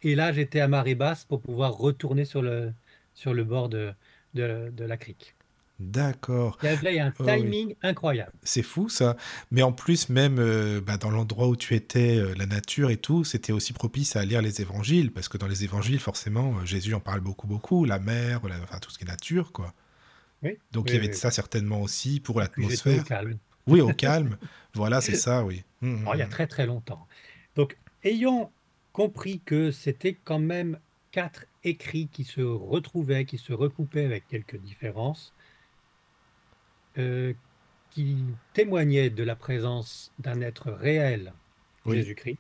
Et 0.04 0.16
là, 0.16 0.34
j'étais 0.34 0.60
à 0.62 0.68
marée 0.68 0.96
basse 0.96 1.26
pour 1.26 1.42
pouvoir 1.42 1.74
retourner 1.78 2.26
sur 2.26 2.42
le, 2.42 2.74
sur 3.18 3.34
le 3.36 3.43
bord 3.43 3.70
de, 3.70 3.93
de, 4.36 4.72
de 4.74 4.86
la 4.86 4.97
crique. 4.97 5.36
D'accord. 5.80 6.57
Il 6.61 6.65
y 6.65 6.70
avait 6.70 6.99
un 6.99 7.11
Oh 7.20 7.24
oui. 7.24 7.24
timing 7.24 7.76
incroyable. 7.82 8.34
C'est 8.43 8.63
fou 8.63 8.89
ça. 8.89 9.18
Mais 9.51 9.61
en 9.63 9.74
plus, 9.74 10.09
même 10.09 10.39
euh, 10.39 10.82
bah, 10.82 10.97
dans 10.97 11.11
l'endroit 11.11 11.47
où 11.49 11.55
tu 11.55 11.76
étais, 11.76 12.18
euh, 12.18 12.34
la 12.38 12.45
nature 12.47 12.89
et 12.91 12.97
tout, 12.97 13.24
c'était 13.26 13.53
aussi 13.53 13.74
propice 13.74 14.15
à 14.15 14.26
lire 14.26 14.41
les 14.41 14.61
évangiles, 14.61 15.11
parce 15.11 15.30
que 15.30 15.38
dans 15.38 15.47
les 15.47 15.63
évangiles, 15.65 15.99
forcément, 15.99 16.57
euh, 16.59 16.65
Jésus 16.65 16.93
en 16.95 16.99
parle 17.01 17.22
beaucoup, 17.22 17.47
beaucoup, 17.47 17.86
la 17.86 17.99
mer, 17.99 18.47
la- 18.47 18.61
enfin 18.63 18.80
tout 18.80 18.91
ce 18.91 18.97
qui 18.99 19.05
est 19.05 19.07
nature, 19.07 19.51
quoi. 19.53 19.74
Oui, 20.41 20.57
Donc 20.72 20.86
oui, 20.86 20.93
il 20.93 20.95
y 20.95 20.97
avait 20.97 21.09
de 21.09 21.15
ça 21.15 21.32
certainement 21.32 21.82
aussi 21.82 22.20
pour 22.20 22.39
j'étais 22.57 22.89
au 22.89 22.99
l'atmosphère. 22.99 23.03
calme. 23.03 23.39
Oui, 23.68 23.82
au 23.82 23.93
calme. 23.93 24.38
Voilà, 24.76 25.01
c'est 25.01 25.15
ça, 25.15 25.43
oui. 25.45 25.63
Mhm, 25.82 25.99
Alors, 26.05 26.15
il 26.15 26.20
y 26.20 26.22
a 26.22 26.28
très 26.28 26.47
très 26.47 26.65
longtemps. 26.65 27.07
Donc, 27.55 27.78
ayant 28.03 28.51
compris 28.93 29.41
que 29.41 29.72
c'était 29.72 30.15
quand 30.15 30.39
même 30.39 30.80
quatre 31.18 31.47
écrits 31.63 32.07
qui 32.13 32.24
se 32.24 32.41
retrouvaient, 32.41 33.26
qui 33.26 33.39
se 33.39 33.51
recoupaient 33.51 34.05
avec 34.05 34.28
quelques 34.28 34.57
différences, 34.57 35.34
euh, 36.99 37.34
qui 37.89 38.24
témoignaient 38.53 39.09
de 39.09 39.24
la 39.24 39.36
présence 39.36 40.13
d'un 40.20 40.41
être 40.41 40.70
réel, 40.70 41.34
Oui. 41.88 41.97
Jésus-Christ, 41.97 42.38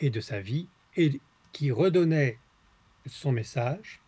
et 0.00 0.10
de 0.10 0.20
sa 0.20 0.40
vie, 0.40 0.66
et 0.96 1.20
qui 1.52 1.70
redonnait 1.70 2.40
son 3.06 3.30
message. 3.30 4.00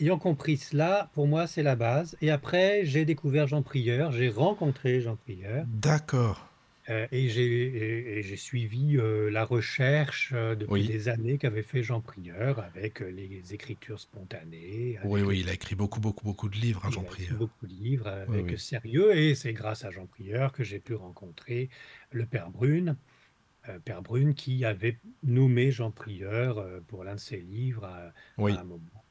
Ayant 0.00 0.18
compris 0.18 0.56
cela, 0.56 1.10
pour 1.14 1.28
moi, 1.28 1.46
c'est 1.46 1.62
la 1.62 1.76
base. 1.76 2.16
Et 2.20 2.32
après, 2.32 2.84
j'ai 2.84 3.04
découvert 3.04 3.46
Jean 3.46 3.62
Prieur, 3.62 4.10
j'ai 4.10 4.30
rencontré 4.30 5.00
Jean 5.00 5.14
Prieur. 5.14 5.64
D'accord. 5.68 6.48
Euh, 6.90 7.06
et 7.12 7.28
j'ai 7.28 8.36
suivi 8.36 8.98
euh, 8.98 9.30
la 9.30 9.44
recherche 9.44 10.32
euh, 10.34 10.54
depuis 10.54 10.72
Oui. 10.72 10.86
des 10.86 11.08
années 11.08 11.38
qu'avait 11.38 11.62
fait 11.62 11.82
Jean 11.82 12.02
Prieur 12.02 12.58
avec 12.58 13.00
les 13.00 13.54
écritures 13.54 13.98
spontanées. 14.00 14.98
Oui, 15.04 15.22
oui, 15.22 15.40
il 15.40 15.48
a 15.48 15.54
écrit 15.54 15.76
beaucoup, 15.76 16.00
beaucoup, 16.00 16.24
beaucoup 16.24 16.48
de 16.50 16.56
livres, 16.56 16.82
hein, 16.84 16.90
il 16.90 16.94
Jean 16.94 17.00
a 17.00 17.04
écrit 17.04 17.24
Prieur. 17.24 17.38
beaucoup 17.38 17.66
de 17.66 17.72
livres 17.72 18.08
avec 18.08 18.46
oui. 18.46 18.58
sérieux 18.58 19.16
et 19.16 19.34
c'est 19.34 19.54
grâce 19.54 19.84
à 19.84 19.90
Jean 19.90 20.06
Prieur 20.06 20.52
que 20.52 20.62
j'ai 20.62 20.78
pu 20.78 20.94
rencontrer 20.94 21.70
le 22.10 22.26
Père 22.26 22.50
Brune. 22.50 22.96
Père 23.86 24.02
Brune 24.02 24.34
qui 24.34 24.62
avait 24.66 25.00
nommé 25.22 25.70
Jean 25.70 25.90
Prieur 25.90 26.82
pour 26.86 27.02
l'un 27.02 27.14
de 27.14 27.20
ses 27.20 27.38
livres 27.40 27.84
à 27.86 28.12
un 28.38 28.64
moment. 28.64 29.03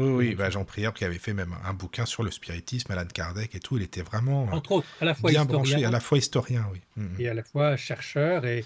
Oui, 0.00 0.34
bah, 0.34 0.50
Jean 0.50 0.64
Prieur 0.64 0.94
qui 0.94 1.04
avait 1.04 1.18
fait 1.18 1.32
même 1.34 1.54
un 1.64 1.74
bouquin 1.74 2.06
sur 2.06 2.22
le 2.22 2.30
spiritisme, 2.30 2.90
Alan 2.92 3.04
Kardec 3.06 3.54
et 3.54 3.60
tout, 3.60 3.76
il 3.76 3.82
était 3.82 4.02
vraiment 4.02 4.48
euh, 4.48 4.52
Entre 4.52 4.72
autres, 4.72 4.86
à 5.00 5.04
la 5.04 5.14
fois 5.14 5.30
bien 5.30 5.44
branché, 5.44 5.70
historien 5.70 5.88
à 5.88 5.92
la 5.92 6.00
fois 6.00 6.18
historien, 6.18 6.66
oui. 6.72 6.80
Mhm. 6.96 7.16
et 7.18 7.28
à 7.28 7.34
la 7.34 7.42
fois 7.42 7.76
chercheur 7.76 8.46
et, 8.46 8.64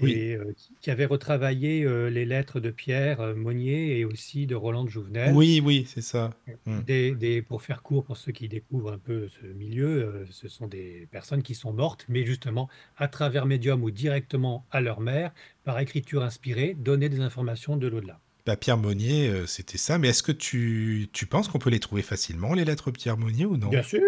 Oui. 0.00 0.12
et, 0.12 0.34
euh, 0.36 0.52
qui- 0.80 0.90
avait 0.90 1.04
retravaillé 1.04 1.84
euh, 1.84 2.08
les 2.10 2.24
lettres 2.24 2.60
de 2.60 2.70
Pierre 2.70 3.20
euh, 3.20 3.34
Monnier 3.34 3.98
et 3.98 4.04
aussi 4.04 4.46
de 4.46 4.54
Roland 4.54 4.84
de 4.84 4.90
Jouvenel. 4.90 5.34
Oui, 5.34 5.60
oui, 5.64 5.86
c'est 5.88 6.02
ça. 6.02 6.30
Des, 6.66 7.14
des- 7.14 7.42
pour 7.42 7.62
faire 7.62 7.82
court, 7.82 8.04
pour 8.04 8.16
ceux 8.16 8.32
qui 8.32 8.48
découvrent 8.48 8.92
un 8.92 8.98
peu 8.98 9.28
ce 9.40 9.46
milieu, 9.46 10.26
ce 10.30 10.48
sont 10.48 10.66
des 10.66 11.08
personnes 11.10 11.42
qui 11.42 11.54
sont 11.54 11.72
mortes, 11.72 12.04
mais 12.08 12.24
justement 12.24 12.68
à 12.96 13.08
travers 13.08 13.46
médium 13.46 13.82
ou 13.82 13.90
directement 13.90 14.66
à 14.70 14.80
leur 14.80 15.00
mère, 15.00 15.32
par 15.64 15.78
écriture 15.78 16.22
inspirée, 16.22 16.74
donner 16.78 17.08
des 17.08 17.20
informations 17.20 17.76
de 17.76 17.86
l'au-delà. 17.88 18.20
Bah, 18.46 18.56
Pierre 18.56 18.76
Monnier, 18.76 19.28
euh, 19.28 19.46
c'était 19.46 19.78
ça. 19.78 19.98
Mais 19.98 20.08
est-ce 20.08 20.22
que 20.22 20.32
tu, 20.32 21.08
tu 21.12 21.26
penses 21.26 21.48
qu'on 21.48 21.58
peut 21.58 21.70
les 21.70 21.80
trouver 21.80 22.02
facilement, 22.02 22.52
les 22.54 22.64
lettres 22.64 22.90
Pierre 22.90 23.16
Monnier, 23.16 23.46
ou 23.46 23.56
non? 23.56 23.68
Bien 23.68 23.82
sûr, 23.82 24.00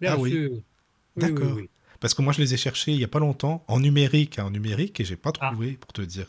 bien 0.00 0.12
Ah 0.12 0.18
oui. 0.18 0.30
sûr. 0.32 0.50
Oui, 0.52 0.62
D'accord. 1.16 1.52
oui. 1.56 1.70
Parce 2.00 2.14
que 2.14 2.22
moi, 2.22 2.32
je 2.32 2.40
les 2.40 2.54
ai 2.54 2.56
cherchés 2.56 2.92
il 2.92 3.00
y 3.00 3.04
a 3.04 3.08
pas 3.08 3.18
longtemps, 3.18 3.64
en 3.66 3.80
numérique, 3.80 4.38
hein, 4.38 4.44
en 4.44 4.50
numérique, 4.50 5.00
et 5.00 5.04
j'ai 5.04 5.16
pas 5.16 5.32
Ah. 5.40 5.50
trouvé, 5.50 5.72
pour 5.72 5.92
te 5.92 6.02
dire. 6.02 6.26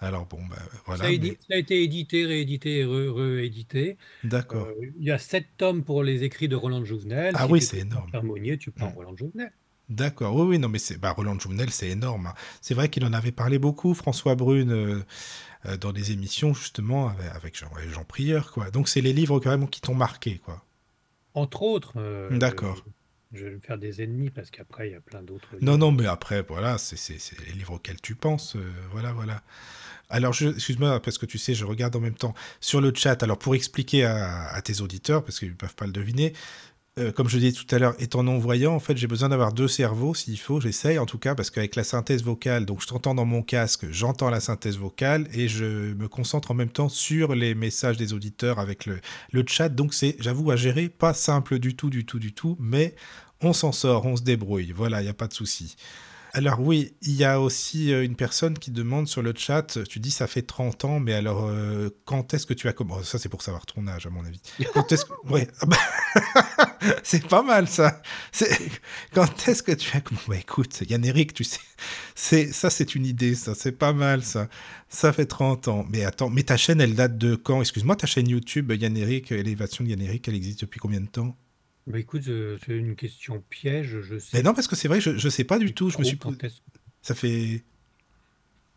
Alors 0.00 0.26
bon, 0.26 0.38
bah, 0.50 0.56
voilà. 0.86 1.02
ça, 1.02 1.06
a 1.06 1.10
mais- 1.10 1.16
édi- 1.16 1.36
ça 1.48 1.54
a 1.54 1.56
été 1.56 1.82
édité, 1.82 2.26
réédité, 2.26 2.84
réédité. 2.84 3.96
D'accord. 4.24 4.66
Euh, 4.66 4.86
il 4.98 5.04
y 5.04 5.10
a 5.12 5.18
sept 5.18 5.46
tomes 5.56 5.84
pour 5.84 6.02
les 6.02 6.24
écrits 6.24 6.48
de 6.48 6.56
Roland 6.56 6.80
de 6.80 6.84
Jouvenel. 6.84 7.34
Ah 7.38 7.46
Si 7.46 7.52
oui, 7.52 7.62
c'est 7.62 7.78
énorme. 7.78 8.10
Pierre 8.10 8.24
Monnier, 8.24 8.58
tu 8.58 8.70
prends. 8.72 8.90
Roland 8.90 9.12
de 9.12 9.18
Jouvenel. 9.18 9.52
D'accord, 9.88 10.34
oui, 10.36 10.42
oui, 10.46 10.58
non, 10.58 10.68
mais 10.68 10.78
c'est 10.78 10.98
bah, 10.98 11.12
Roland 11.12 11.38
Jouvenel, 11.38 11.70
c'est 11.70 11.88
énorme. 11.90 12.26
hein. 12.28 12.34
C'est 12.60 12.74
vrai 12.74 12.88
qu'il 12.88 13.04
en 13.04 13.12
avait 13.12 13.32
parlé 13.32 13.58
beaucoup, 13.58 13.94
François 13.94 14.34
Brune, 14.34 14.72
euh, 14.72 15.02
euh, 15.66 15.76
dans 15.76 15.92
des 15.92 16.12
émissions, 16.12 16.54
justement, 16.54 17.08
avec, 17.34 17.58
Jean, 17.58 17.68
Jean 17.90 18.04
Prieur, 18.04 18.52
quoi. 18.52 18.70
Donc, 18.70 18.88
c'est 18.88 19.00
les 19.00 19.12
livres, 19.12 19.38
carrément, 19.40 19.66
qui 19.66 19.80
t'ont 19.80 19.94
marqué, 19.94 20.38
quoi. 20.44 20.64
Entre 21.34 21.62
autres, 21.62 21.94
euh, 21.96 22.36
D'accord. 22.36 22.84
je 23.32 23.44
vais 23.46 23.54
me 23.54 23.60
faire 23.60 23.78
des 23.78 24.02
ennemis 24.02 24.30
parce 24.30 24.50
qu'après, 24.50 24.88
il 24.88 24.92
y 24.92 24.96
a 24.96 25.00
plein 25.00 25.22
d'autres. 25.22 25.48
Non, 25.60 25.72
livres. 25.72 25.78
non, 25.78 25.92
mais 25.92 26.06
après, 26.06 26.42
voilà, 26.42 26.78
c'est 26.78 27.08
les 27.46 27.52
livres 27.52 27.74
auxquels 27.74 28.00
tu 28.00 28.14
penses, 28.14 28.56
euh, 28.56 28.70
voilà, 28.90 29.12
voilà. 29.12 29.42
Alors, 30.10 30.34
excuse-moi, 30.42 31.00
parce 31.00 31.16
que 31.16 31.24
tu 31.24 31.38
sais, 31.38 31.54
je 31.54 31.64
regarde 31.64 31.96
en 31.96 32.00
même 32.00 32.14
temps 32.16 32.34
sur 32.60 32.82
le 32.82 32.92
chat. 32.94 33.22
Alors, 33.22 33.38
pour 33.38 33.54
expliquer 33.54 34.04
à, 34.04 34.48
à 34.48 34.60
tes 34.60 34.82
auditeurs, 34.82 35.24
parce 35.24 35.38
qu'ils 35.38 35.48
ne 35.48 35.54
peuvent 35.54 35.74
pas 35.74 35.86
le 35.86 35.92
deviner, 35.92 36.34
euh, 36.98 37.10
comme 37.10 37.28
je 37.28 37.38
disais 37.38 37.52
tout 37.52 37.74
à 37.74 37.78
l'heure, 37.78 37.94
étant 37.98 38.22
non-voyant, 38.22 38.74
en 38.74 38.80
fait, 38.80 38.96
j'ai 38.96 39.06
besoin 39.06 39.30
d'avoir 39.30 39.52
deux 39.52 39.68
cerveaux, 39.68 40.14
s'il 40.14 40.38
faut, 40.38 40.60
j'essaye 40.60 40.98
en 40.98 41.06
tout 41.06 41.18
cas, 41.18 41.34
parce 41.34 41.50
qu'avec 41.50 41.74
la 41.74 41.84
synthèse 41.84 42.22
vocale, 42.22 42.66
donc 42.66 42.82
je 42.82 42.86
t'entends 42.86 43.14
dans 43.14 43.24
mon 43.24 43.42
casque, 43.42 43.86
j'entends 43.90 44.28
la 44.28 44.40
synthèse 44.40 44.76
vocale, 44.76 45.26
et 45.32 45.48
je 45.48 45.94
me 45.94 46.06
concentre 46.06 46.50
en 46.50 46.54
même 46.54 46.68
temps 46.70 46.90
sur 46.90 47.34
les 47.34 47.54
messages 47.54 47.96
des 47.96 48.12
auditeurs 48.12 48.58
avec 48.58 48.84
le, 48.84 49.00
le 49.32 49.44
chat. 49.46 49.70
Donc, 49.70 49.94
c'est, 49.94 50.16
j'avoue, 50.20 50.50
à 50.50 50.56
gérer, 50.56 50.88
pas 50.90 51.14
simple 51.14 51.58
du 51.58 51.74
tout, 51.76 51.88
du 51.88 52.04
tout, 52.04 52.18
du 52.18 52.34
tout, 52.34 52.56
mais 52.60 52.94
on 53.40 53.52
s'en 53.52 53.72
sort, 53.72 54.04
on 54.04 54.16
se 54.16 54.22
débrouille, 54.22 54.72
voilà, 54.72 55.00
il 55.00 55.04
n'y 55.04 55.10
a 55.10 55.14
pas 55.14 55.28
de 55.28 55.34
souci. 55.34 55.76
Alors 56.34 56.60
oui, 56.60 56.94
il 57.02 57.12
y 57.12 57.24
a 57.24 57.40
aussi 57.40 57.92
euh, 57.92 58.02
une 58.02 58.16
personne 58.16 58.58
qui 58.58 58.70
demande 58.70 59.06
sur 59.06 59.20
le 59.20 59.34
chat, 59.36 59.78
tu 59.86 60.00
dis 60.00 60.10
ça 60.10 60.26
fait 60.26 60.40
30 60.40 60.86
ans, 60.86 60.98
mais 60.98 61.12
alors 61.12 61.44
euh, 61.46 61.90
quand 62.06 62.32
est-ce 62.32 62.46
que 62.46 62.54
tu 62.54 62.68
as 62.68 62.72
commencé 62.72 63.04
Ça 63.04 63.18
c'est 63.18 63.28
pour 63.28 63.42
savoir 63.42 63.66
ton 63.66 63.86
âge 63.86 64.06
à 64.06 64.10
mon 64.10 64.24
avis. 64.24 64.40
Quand 64.72 64.90
est-ce 64.90 65.04
que... 65.04 65.12
Ah 65.60 65.66
bah, 65.66 65.76
c'est 67.02 67.26
pas 67.28 67.42
mal 67.42 67.68
ça. 67.68 68.00
Quand 69.12 69.46
est-ce 69.46 69.62
que 69.62 69.72
tu 69.72 69.94
as 69.94 70.00
commencé 70.00 70.40
écoute, 70.40 70.82
Yann 70.88 71.04
Eric, 71.04 71.34
tu 71.34 71.44
sais, 71.44 71.60
c'est 72.14 72.50
ça 72.50 72.70
c'est 72.70 72.94
une 72.94 73.04
idée 73.04 73.34
ça, 73.34 73.54
c'est 73.54 73.72
pas 73.72 73.92
mal 73.92 74.24
ça. 74.24 74.48
Ça 74.88 75.12
fait 75.12 75.26
30 75.26 75.68
ans. 75.68 75.86
Mais 75.90 76.04
attends, 76.04 76.30
mais 76.30 76.44
ta 76.44 76.56
chaîne 76.56 76.80
elle 76.80 76.94
date 76.94 77.18
de 77.18 77.34
quand? 77.34 77.60
Excuse-moi, 77.60 77.96
ta 77.96 78.06
chaîne 78.06 78.28
YouTube 78.28 78.72
Yann 78.72 78.96
Eric, 78.96 79.32
Élévation 79.32 79.84
de 79.84 79.90
Yann 79.90 80.00
Eric, 80.00 80.28
elle 80.28 80.34
existe 80.34 80.62
depuis 80.62 80.80
combien 80.80 81.00
de 81.02 81.08
temps? 81.08 81.36
Bah, 81.86 81.98
écoute, 81.98 82.22
je- 82.22 82.56
c'est 82.64 82.76
une 82.76 82.94
question 82.96 83.42
piège. 83.50 84.00
Je 84.02 84.18
sais 84.18 84.38
Mais 84.38 84.42
non, 84.42 84.54
parce 84.54 84.68
que 84.68 84.76
c'est 84.76 84.88
vrai, 84.88 85.00
je, 85.00 85.16
je 85.16 85.28
sais 85.28 85.44
pas 85.44 85.58
du 85.58 85.74
tout. 85.74 85.90
Je 85.90 85.98
me 85.98 86.04
suis 86.04 86.18
Ça 87.02 87.14
fait. 87.14 87.64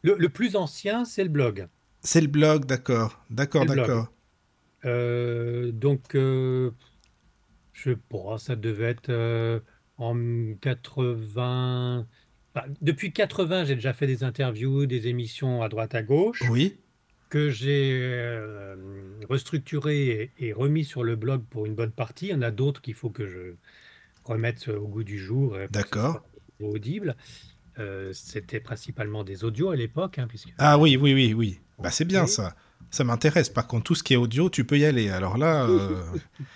Le, 0.03 0.15
le 0.17 0.29
plus 0.29 0.55
ancien, 0.55 1.05
c'est 1.05 1.23
le 1.23 1.29
blog. 1.29 1.67
C'est 2.01 2.21
le 2.21 2.27
blog, 2.27 2.65
d'accord. 2.65 3.19
D'accord, 3.29 3.65
d'accord. 3.65 4.07
Euh, 4.85 5.71
donc, 5.71 6.15
euh, 6.15 6.71
je 7.73 7.91
sais 7.91 7.95
pas, 7.95 8.37
ça 8.37 8.55
devait 8.55 8.91
être 8.91 9.09
euh, 9.09 9.59
en 9.97 10.15
80. 10.61 12.07
bah, 12.53 12.65
depuis 12.81 13.11
80, 13.11 13.65
j'ai 13.65 13.75
déjà 13.75 13.93
fait 13.93 14.07
des 14.07 14.23
interviews, 14.23 14.85
des 14.85 15.07
émissions 15.07 15.61
à 15.61 15.69
droite 15.69 15.95
à 15.95 16.03
gauche, 16.03 16.43
Oui, 16.49 16.77
que 17.29 17.49
j'ai 17.49 17.91
euh, 18.01 18.75
restructuré 19.29 20.31
et, 20.39 20.47
et 20.47 20.53
remis 20.53 20.85
sur 20.85 21.03
le 21.03 21.15
blog 21.15 21.43
pour 21.49 21.65
une 21.65 21.75
bonne 21.75 21.91
partie. 21.91 22.27
Il 22.27 22.31
y 22.31 22.35
en 22.35 22.41
a 22.41 22.51
d'autres 22.51 22.81
qu'il 22.81 22.93
faut 22.93 23.09
que 23.09 23.27
je 23.27 23.55
remette 24.23 24.67
au 24.69 24.87
goût 24.87 25.03
du 25.03 25.19
jour. 25.19 25.57
D'accord. 25.71 26.23
audible. 26.61 27.15
Euh, 27.77 28.11
c'était 28.13 28.59
principalement 28.61 29.23
des 29.23 29.43
audios 29.43 29.69
à 29.71 29.75
l'époque, 29.75 30.17
hein, 30.19 30.27
puisque 30.27 30.49
Ah 30.57 30.77
oui, 30.79 30.95
oui, 30.97 31.13
oui, 31.13 31.33
oui. 31.33 31.59
Bah 31.79 31.91
c'est 31.91 32.05
bien 32.05 32.25
ça. 32.25 32.55
Ça 32.89 33.03
m'intéresse. 33.03 33.49
Par 33.49 33.67
contre, 33.67 33.83
tout 33.83 33.95
ce 33.95 34.03
qui 34.03 34.13
est 34.13 34.17
audio, 34.17 34.49
tu 34.49 34.63
peux 34.63 34.77
y 34.79 34.85
aller. 34.85 35.09
Alors 35.09 35.37
là, 35.37 35.67
euh, 35.67 36.01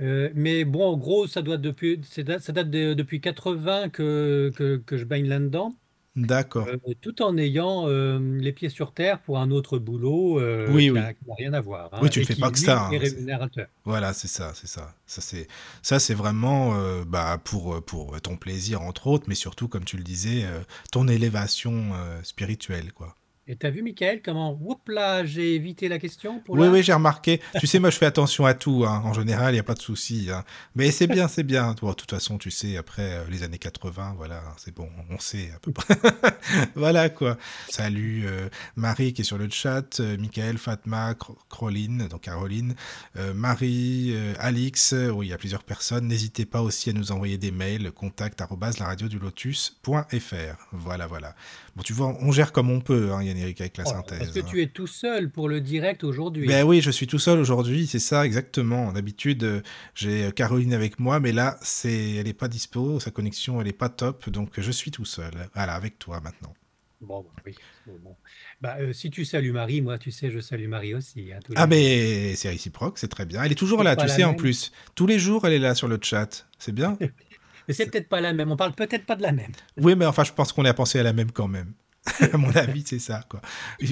Euh, 0.00 0.28
mais 0.34 0.64
bon, 0.66 0.84
en 0.92 0.96
gros, 0.98 1.26
ça 1.26 1.40
doit 1.40 1.56
depuis, 1.56 2.00
ça 2.04 2.22
date 2.22 2.68
de- 2.70 2.92
depuis 2.94 3.20
80 3.20 3.88
que, 3.88 4.52
que, 4.54 4.76
que 4.76 4.96
je 4.98 5.04
baigne 5.04 5.26
là-dedans, 5.26 5.74
d'accord. 6.16 6.66
euh, 6.68 6.76
tout 7.00 7.22
en 7.22 7.36
ayant 7.36 7.88
euh, 7.88 8.18
les 8.38 8.52
pieds 8.52 8.68
sur 8.68 8.92
terre 8.92 9.20
pour 9.20 9.38
un 9.38 9.50
autre 9.50 9.78
boulot 9.78 10.40
euh, 10.40 10.66
Oui, 10.72 10.86
qui 10.86 10.92
n'a 10.92 11.12
rien 11.38 11.52
à 11.52 11.60
voir. 11.60 11.90
hein, 11.92 11.98
Oui, 12.02 12.10
tu 12.10 12.20
ne 12.20 12.24
fais 12.24 12.34
pas 12.36 12.50
que 12.50 12.58
ça, 12.58 12.86
hein, 12.86 12.98
rémunérateur. 12.98 13.66
Voilà, 13.84 14.12
c'est 14.12 14.28
ça, 14.28 14.52
c'est 14.54 14.66
ça. 14.66 14.94
Ça 15.06 15.20
c'est, 15.20 15.46
ça 15.82 15.98
c'est 15.98 16.14
vraiment 16.14 16.74
bah, 17.06 17.40
pour 17.44 17.82
pour 17.84 18.20
ton 18.20 18.36
plaisir 18.36 18.82
entre 18.82 19.06
autres, 19.06 19.26
mais 19.28 19.34
surtout 19.34 19.68
comme 19.68 19.84
tu 19.84 19.96
le 19.96 20.02
disais, 20.02 20.44
ton 20.90 21.06
élévation 21.08 21.92
spirituelle, 22.22 22.92
quoi. 22.92 23.14
Et 23.48 23.54
t'as 23.54 23.70
vu, 23.70 23.80
Michael, 23.80 24.22
comment, 24.22 24.58
là, 24.88 25.24
j'ai 25.24 25.54
évité 25.54 25.86
la 25.86 26.00
question 26.00 26.40
pour 26.40 26.56
Oui, 26.56 26.66
oui, 26.66 26.82
j'ai 26.82 26.92
remarqué. 26.92 27.40
Tu 27.60 27.68
sais, 27.68 27.78
moi, 27.78 27.90
je 27.90 27.96
fais 27.96 28.06
attention 28.06 28.44
à 28.44 28.54
tout. 28.54 28.84
hein. 28.84 29.02
En 29.04 29.12
général, 29.12 29.50
il 29.50 29.54
n'y 29.54 29.60
a 29.60 29.62
pas 29.62 29.74
de 29.74 29.80
souci. 29.80 30.28
hein. 30.32 30.42
Mais 30.74 30.90
c'est 30.90 31.06
bien, 31.06 31.28
c'est 31.28 31.44
bien. 31.44 31.72
Bon, 31.80 31.90
de 31.90 31.94
toute 31.94 32.10
façon, 32.10 32.38
tu 32.38 32.50
sais, 32.50 32.76
après 32.76 33.02
euh, 33.18 33.24
les 33.30 33.44
années 33.44 33.58
80, 33.58 34.14
voilà, 34.16 34.42
c'est 34.58 34.74
bon, 34.74 34.88
on 35.10 35.20
sait 35.20 35.52
à 35.54 35.60
peu 35.60 35.70
près. 35.70 35.94
voilà, 36.74 37.08
quoi. 37.08 37.38
Salut 37.68 38.24
euh, 38.26 38.48
Marie 38.74 39.12
qui 39.12 39.20
est 39.22 39.24
sur 39.24 39.38
le 39.38 39.48
chat, 39.48 40.00
euh, 40.00 40.16
Michael, 40.18 40.58
Fatma, 40.58 41.14
Caroline, 41.48 42.08
donc 42.08 42.22
Caroline, 42.22 42.74
euh, 43.16 43.32
Marie, 43.32 44.12
Alix, 44.40 44.92
oui, 45.12 45.28
il 45.28 45.30
y 45.30 45.32
a 45.32 45.38
plusieurs 45.38 45.62
personnes. 45.62 46.08
N'hésitez 46.08 46.46
pas 46.46 46.62
aussi 46.62 46.90
à 46.90 46.92
nous 46.94 47.12
envoyer 47.12 47.38
des 47.38 47.52
mails, 47.52 47.92
contact 47.92 48.40
arobase 48.40 48.80
lotus.fr. 48.80 50.66
Voilà, 50.72 51.06
voilà. 51.06 51.36
Bon, 51.76 51.82
tu 51.82 51.92
vois, 51.92 52.16
on 52.20 52.32
gère 52.32 52.52
comme 52.52 52.70
on 52.70 52.80
peut, 52.80 53.12
hein, 53.12 53.22
Yann 53.22 53.36
Eric, 53.36 53.60
avec 53.60 53.76
la 53.76 53.84
Oh, 53.86 53.90
synthèse. 53.90 54.18
Parce 54.18 54.30
que 54.32 54.40
hein. 54.40 54.46
tu 54.48 54.62
es 54.62 54.66
tout 54.68 54.86
seul 54.86 55.30
pour 55.30 55.48
le 55.48 55.60
direct 55.60 56.04
aujourd'hui. 56.04 56.46
Ben 56.48 56.64
oui, 56.64 56.80
je 56.80 56.90
suis 56.90 57.06
tout 57.06 57.18
seul 57.18 57.38
aujourd'hui, 57.38 57.86
c'est 57.86 57.98
ça 57.98 58.24
exactement. 58.24 58.92
D'habitude, 58.92 59.44
euh, 59.44 59.60
j'ai 59.94 60.24
euh, 60.24 60.30
Caroline 60.30 60.72
avec 60.72 60.98
moi, 60.98 61.20
mais 61.20 61.32
là, 61.32 61.58
c'est, 61.60 62.14
elle 62.14 62.28
est 62.28 62.32
pas 62.32 62.48
dispo, 62.48 62.98
sa 62.98 63.10
connexion, 63.10 63.60
elle 63.60 63.68
est 63.68 63.72
pas 63.74 63.90
top, 63.90 64.30
donc 64.30 64.58
je 64.58 64.70
suis 64.70 64.90
tout 64.90 65.04
seul. 65.04 65.32
Voilà, 65.54 65.74
avec 65.74 65.98
toi 65.98 66.20
maintenant. 66.22 66.54
Bon, 67.02 67.20
bah 67.20 67.42
oui. 67.44 67.54
Bon. 67.86 68.16
Bah, 68.62 68.76
euh, 68.80 68.94
si 68.94 69.10
tu 69.10 69.26
salues 69.26 69.52
Marie, 69.52 69.82
moi, 69.82 69.98
tu 69.98 70.10
sais, 70.10 70.30
je 70.30 70.40
salue 70.40 70.66
Marie 70.66 70.94
aussi. 70.94 71.30
hein, 71.30 71.40
Ah 71.54 71.66
mais 71.66 72.34
c'est 72.36 72.48
réciproque, 72.48 72.96
c'est 72.98 73.08
très 73.08 73.26
bien. 73.26 73.42
Elle 73.42 73.52
est 73.52 73.56
toujours 73.56 73.82
là, 73.82 73.96
tu 73.96 74.08
sais 74.08 74.24
en 74.24 74.32
plus. 74.32 74.72
Tous 74.94 75.06
les 75.06 75.18
jours, 75.18 75.46
elle 75.46 75.52
est 75.52 75.58
là 75.58 75.74
sur 75.74 75.88
le 75.88 75.98
chat. 76.00 76.46
C'est 76.58 76.72
bien? 76.72 76.96
Mais 77.68 77.74
c'est 77.74 77.86
peut-être 77.86 78.08
pas 78.08 78.20
la 78.20 78.32
même. 78.32 78.50
On 78.50 78.56
parle 78.56 78.72
peut-être 78.72 79.06
pas 79.06 79.16
de 79.16 79.22
la 79.22 79.32
même. 79.32 79.52
Oui, 79.76 79.94
mais 79.96 80.06
enfin, 80.06 80.24
je 80.24 80.32
pense 80.32 80.52
qu'on 80.52 80.64
a 80.64 80.74
pensé 80.74 80.98
à 80.98 81.02
la 81.02 81.12
même 81.12 81.32
quand 81.32 81.48
même. 81.48 81.72
à 82.32 82.36
mon 82.36 82.50
avis, 82.50 82.84
c'est 82.86 82.98
ça, 82.98 83.22
quoi. 83.28 83.40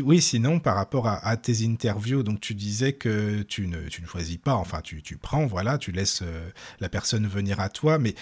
Oui, 0.03 0.21
sinon, 0.21 0.61
par 0.61 0.77
rapport 0.77 1.09
à, 1.09 1.37
tes 1.37 1.65
interviews, 1.65 2.23
donc 2.23 2.41
tu 2.41 2.55
disais 2.55 2.93
que 2.93 3.43
tu 3.43 3.67
ne, 3.67 3.89
tu 3.89 4.03
ne 4.03 4.07
choisis 4.07 4.37
pas, 4.37 4.55
enfin, 4.55 4.81
tu, 4.83 5.03
tu 5.03 5.17
prends, 5.17 5.47
voilà, 5.47 5.79
tu 5.79 5.91
laisses 5.91 6.23
euh, 6.23 6.49
la 6.81 6.89
personne 6.89 7.27
venir 7.27 7.61
à 7.61 7.69
toi, 7.69 7.99
mais 7.99 8.15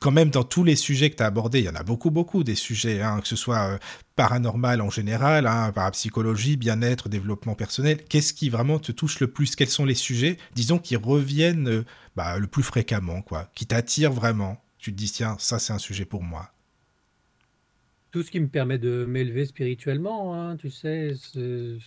quand 0.00 0.12
même, 0.12 0.30
dans 0.30 0.44
tous 0.44 0.64
les 0.64 0.76
sujets 0.76 1.10
que 1.10 1.16
tu 1.16 1.22
as 1.22 1.26
abordés, 1.26 1.60
il 1.60 1.64
y 1.64 1.68
en 1.68 1.74
a 1.74 1.82
beaucoup, 1.82 2.10
beaucoup 2.10 2.44
des 2.44 2.54
sujets, 2.54 3.02
hein, 3.02 3.20
que 3.20 3.28
ce 3.28 3.36
soit 3.36 3.70
euh, 3.70 3.78
paranormal 4.16 4.80
en 4.80 4.90
général, 4.90 5.46
hein, 5.46 5.72
parapsychologie, 5.72 6.56
bien-être, 6.56 7.08
développement 7.08 7.54
personnel. 7.54 8.04
Qu'est-ce 8.04 8.34
qui 8.34 8.48
vraiment 8.50 8.78
te 8.78 8.92
touche 8.92 9.20
le 9.20 9.26
plus? 9.26 9.56
Quels 9.56 9.68
sont 9.68 9.84
les 9.84 9.94
sujets, 9.94 10.38
disons, 10.54 10.78
qui 10.78 10.96
reviennent 10.96 11.68
euh, 11.68 11.84
bah, 12.14 12.38
le 12.38 12.46
plus 12.46 12.62
fréquemment, 12.62 13.20
quoi, 13.22 13.50
qui 13.54 13.66
t'attirent 13.66 14.12
vraiment? 14.12 14.63
Tu 14.84 14.92
te 14.92 14.96
dis, 14.98 15.10
tiens, 15.10 15.36
ça, 15.40 15.58
c'est 15.58 15.72
un 15.72 15.78
sujet 15.78 16.04
pour 16.04 16.22
moi. 16.22 16.52
Tout 18.12 18.22
ce 18.22 18.30
qui 18.30 18.40
me 18.40 18.48
permet 18.48 18.78
de 18.78 19.04
m'élever 19.06 19.44
spirituellement, 19.44 20.34
hein, 20.34 20.56
tu 20.56 20.70
sais. 20.70 21.12
je- 21.34 21.78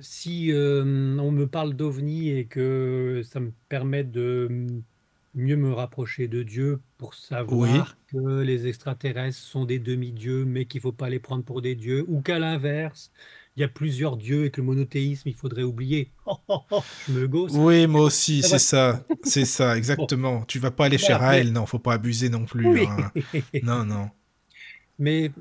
Si 0.00 0.50
euh, 0.52 0.82
on 1.20 1.30
me 1.30 1.46
parle 1.48 1.74
d'OVNI 1.74 2.30
et 2.30 2.46
que 2.48 3.22
ça 3.24 3.38
me 3.40 3.52
permet 3.68 4.02
de 4.04 4.66
mieux 5.34 5.56
me 5.56 5.72
rapprocher 5.72 6.26
de 6.28 6.42
Dieu 6.42 6.82
pour 6.98 7.14
Oui, 7.46 7.84
savoir 7.84 7.96
que 8.08 8.40
les 8.42 8.66
extraterrestres 8.66 9.38
sont 9.38 9.64
des 9.66 9.78
demi-dieux, 9.78 10.44
mais 10.44 10.66
qu'il 10.66 10.78
ne 10.80 10.82
faut 10.82 10.92
pas 10.92 11.08
les 11.10 11.20
prendre 11.20 11.44
pour 11.44 11.62
des 11.62 11.76
dieux, 11.76 12.04
ou 12.08 12.22
qu'à 12.22 12.38
l'inverse, 12.40 13.12
il 13.56 13.60
y 13.60 13.64
a 13.64 13.68
plusieurs 13.68 14.16
dieux 14.16 14.46
et 14.46 14.50
que 14.50 14.60
le 14.60 14.66
monothéisme, 14.66 15.28
il 15.28 15.34
faudrait 15.36 15.62
oublier. 15.64 16.12
Oh, 16.26 16.38
oh, 16.48 16.60
oh, 16.70 16.84
je 17.06 17.12
me 17.12 17.28
gausse. 17.28 17.58
Oui, 17.58 17.86
moi 17.86 18.02
aussi, 18.02 18.42
c'est 18.42 18.58
ça, 18.58 19.06
c'est 19.22 19.44
ça, 19.44 19.76
Bon, 19.96 20.08
exactement. 20.08 20.44
Tu 20.46 20.58
vas 20.58 20.70
pas 20.70 20.86
aller 20.86 20.98
chez 20.98 21.14
Raël, 21.14 21.52
non, 21.52 21.66
faut 21.66 21.78
pas 21.78 21.94
abuser 21.94 22.28
non 22.30 22.44
plus, 22.46 22.80
oui. 22.80 22.88
hein. 22.88 23.12
Non, 23.62 23.84
non. 23.84 24.10
Mais 24.98 25.32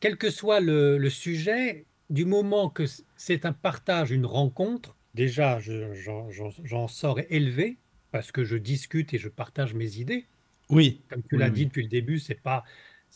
quel 0.00 0.16
que 0.18 0.30
soit 0.30 0.60
le, 0.60 0.98
le 0.98 1.10
sujet, 1.10 1.86
du 2.10 2.24
moment 2.24 2.70
que 2.70 2.84
c'est 3.16 3.44
un 3.46 3.52
partage, 3.52 4.10
une 4.10 4.26
rencontre, 4.26 4.96
déjà, 5.14 5.58
je- 5.60 5.92
j'en 6.64 6.88
sors 6.88 7.18
élevé 7.30 7.78
parce 8.10 8.32
que 8.32 8.44
je 8.44 8.56
discute 8.56 9.12
et 9.14 9.18
je 9.18 9.28
partage 9.28 9.74
mes 9.74 9.98
idées. 9.98 10.28
Oui, 10.68 11.04
Comme 11.10 11.22
tu 11.24 11.36
oui, 11.36 11.38
l'as 11.38 11.50
dit 11.50 11.66
oui, 11.66 11.66
depuis 11.66 11.82
le 11.84 11.88
début, 11.90 12.18
c'est 12.20 12.40
pas 12.42 12.64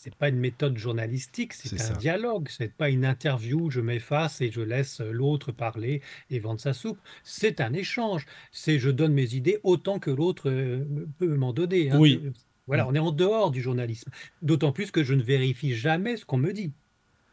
c'est 0.03 0.15
pas 0.15 0.31
une 0.31 0.39
méthode 0.39 0.79
journalistique, 0.79 1.53
c'est 1.53 1.75
un 1.79 1.85
ça. 1.85 1.93
dialogue. 1.95 2.49
C'est 2.51 2.73
pas 2.73 2.89
une 2.89 3.05
interview, 3.05 3.69
je 3.71 3.81
m'efface 3.83 4.41
et 4.41 4.51
je 4.51 4.63
laisse 4.63 5.01
l'autre 5.01 5.53
parler 5.53 6.01
et 6.31 6.39
vendre 6.39 6.59
sa 6.59 6.73
soupe. 6.73 6.99
C'est 7.23 7.61
un 7.61 7.75
échange. 7.75 8.25
C'est 8.51 8.79
je 8.79 8.89
donne 8.89 9.13
mes 9.13 9.35
idées 9.35 9.59
autant 9.63 9.99
que 9.99 10.11
l'autre 10.11 10.49
euh, 10.49 10.87
peut 11.19 11.37
m'en 11.37 11.53
donner. 11.53 11.91
hein. 11.91 11.99
Oui, 11.99 12.19
Tu- 12.23 12.33
Voilà, 12.67 12.89
on 12.89 12.95
est 12.95 12.99
en 12.99 13.13
dehors 13.13 13.51
du 13.51 13.61
journalisme. 13.61 14.11
D'autant 14.41 14.73
plus 14.73 14.91
que 14.91 15.03
je 15.05 15.13
ne 15.13 15.23
vérifie 15.23 15.75
jamais 15.75 16.17
ce 16.17 16.25
qu'on 16.25 16.39
me 16.39 16.53
dit. 16.55 16.73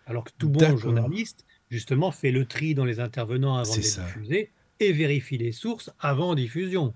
Alors 0.06 0.26
que 0.26 0.32
tout 0.38 0.50
bon 0.50 0.76
journaliste, 0.78 1.46
justement, 1.70 2.12
fait 2.12 2.32
le 2.32 2.46
tri 2.46 2.74
dans 2.76 2.86
les 2.86 3.00
intervenants 3.00 3.56
avant 3.56 3.72
de 3.72 3.78
les 3.78 3.84
ça. 3.84 4.04
diffuser 4.06 4.52
et 4.82 4.92
vérifie 4.92 5.38
les 5.38 5.54
sources 5.54 5.90
avant 6.02 6.36
diffusion. 6.36 6.94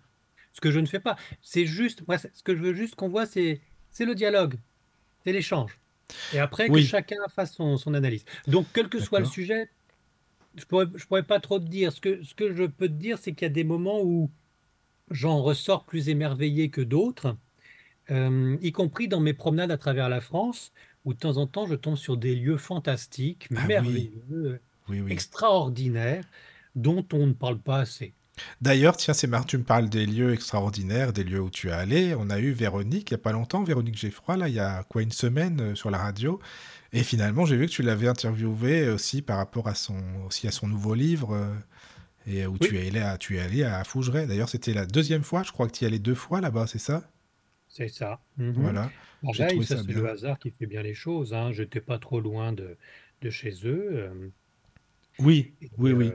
Ce 0.52 0.60
que 0.60 0.70
je 0.70 0.80
ne 0.82 0.86
fais 0.86 1.00
pas. 1.00 1.16
C'est 1.42 1.66
juste, 1.66 2.06
moi, 2.10 2.18
ce 2.18 2.44
que 2.44 2.56
je 2.58 2.62
veux 2.62 2.74
juste 2.74 2.96
qu'on 2.96 3.08
voit, 3.08 3.26
c'est 3.26 3.62
le 4.00 4.16
dialogue, 4.16 4.56
c'est 5.24 5.32
l'échange. 5.32 5.78
Et 6.32 6.40
après, 6.40 6.70
que 6.70 6.82
chacun 6.82 7.18
fasse 7.30 7.54
son, 7.54 7.78
son 7.78 7.94
analyse. 7.94 8.26
Donc, 8.48 8.68
quel 8.74 8.90
que 8.90 9.00
soit 9.00 9.20
le 9.20 9.26
sujet, 9.26 9.70
je 10.56 10.66
pourrais, 10.66 10.88
je 10.96 11.06
pourrais 11.06 11.24
pas 11.24 11.40
trop 11.40 11.60
te 11.60 11.66
dire. 11.66 11.92
Ce 11.92 12.02
que, 12.02 12.24
ce 12.24 12.36
que 12.36 12.54
je 12.56 12.64
peux 12.64 12.88
te 12.88 12.94
dire, 12.94 13.18
c'est 13.18 13.34
qu'il 13.34 13.46
y 13.46 13.52
a 13.52 13.54
des 13.54 13.64
moments 13.64 14.02
où 14.02 14.30
j'en 15.10 15.42
ressors 15.42 15.86
plus 15.86 16.10
émerveillé 16.10 16.70
que 16.70 16.82
d'autres, 16.82 17.38
euh, 18.12 18.58
y 18.62 18.72
compris 18.72 19.08
dans 19.08 19.20
mes 19.20 19.34
promenades 19.34 19.72
à 19.72 19.78
travers 19.78 20.10
la 20.10 20.22
France, 20.22 20.74
où 21.06 21.14
de 21.14 21.20
temps 21.20 21.38
en 21.38 21.48
temps, 21.48 21.66
je 21.68 21.76
tombe 21.76 21.96
sur 21.98 22.18
des 22.18 22.36
lieux 22.36 22.58
fantastiques, 22.58 23.48
Ah 23.56 23.68
merveilleux, 23.68 24.62
oui, 24.88 25.02
oui. 25.02 25.12
extraordinaires, 25.12 26.26
dont 26.76 27.06
on 27.14 27.28
ne 27.28 27.34
parle 27.34 27.60
pas 27.60 27.80
assez. 27.80 28.14
D'ailleurs, 28.62 28.98
tiens, 28.98 29.14
c'est 29.14 29.28
marrant, 29.28 29.44
tu 29.46 29.58
me 29.58 29.64
parles 29.64 29.89
des 29.89 30.06
lieux 30.06 30.34
extraordinaires, 30.34 31.14
des 31.14 31.24
lieux 31.24 31.39
où 31.42 31.50
tu 31.50 31.70
es 31.70 31.72
allé. 31.72 32.16
On 32.18 32.30
a 32.30 32.39
eu 32.39 32.52
Véronique 32.52 33.12
il 33.12 33.14
y 33.14 33.16
a 33.16 33.18
pas 33.18 33.32
longtemps, 33.32 33.64
Véronique 33.64 33.98
Geffroy, 33.98 34.38
là, 34.38 34.48
il 34.50 34.56
y 34.56 34.60
a 34.60 34.84
quoi, 34.84 35.02
une 35.02 35.12
semaine 35.12 35.62
euh, 35.62 35.76
sur 35.76 35.92
la 35.92 35.98
radio. 35.98 36.39
Et 36.94 37.04
finalement, 37.04 37.46
j'ai 37.46 37.58
vu 37.58 37.68
que 37.68 37.72
tu 37.72 37.84
l'avais 37.84 38.08
interviewé 38.08 38.89
aussi 38.89 39.22
par 39.22 39.38
rapport 39.38 39.68
à 39.68 39.76
son, 39.76 39.98
aussi 40.28 40.48
à 40.48 40.52
son 40.52 40.68
nouveau 40.68 40.94
livre, 40.96 41.34
euh, 41.36 41.54
et 42.28 42.46
où 42.48 42.60
tu 42.60 42.78
es 42.80 42.88
allé 42.89 43.00
à, 43.02 43.18
tu 43.18 43.38
es 43.38 43.42
allé 43.42 43.64
à 43.64 43.84
Fougeray. 43.86 44.28
D'ailleurs, 44.28 44.50
c'était 44.50 44.74
la 44.74 44.86
deuxième 44.86 45.24
fois, 45.24 45.44
je 45.44 45.52
crois 45.52 45.68
que 45.68 45.74
tu 45.74 45.84
y 45.86 45.88
allais 45.88 46.00
deux 46.00 46.16
fois 46.16 46.42
là-bas, 46.42 46.68
c'est 46.68 46.80
ça? 46.80 47.04
c'est 47.68 47.88
ça. 47.88 48.22
Mhm. 48.38 48.54
Voilà, 48.56 48.94
j'ai 49.24 49.46
Pareil, 49.46 49.48
trouvé 49.48 49.66
ça 49.66 49.78
ça 49.78 49.84
c'est 49.86 49.94
le 49.94 50.08
hasard 50.10 50.39
qui 50.39 50.52
fait 50.52 50.66
bien 50.68 50.84
les 50.84 50.94
choses. 50.94 51.34
Hein. 51.34 51.52
Je 51.52 51.64
n'étais 51.64 51.82
pas 51.82 52.00
trop 52.00 52.20
loin 52.20 52.54
de, 52.54 52.78
de 53.22 53.30
chez 53.30 53.52
eux. 53.66 53.89
euh, 53.94 54.30
Oui, 55.20 55.54
et, 55.62 55.72
oui, 55.78 55.94
oui, 55.94 56.12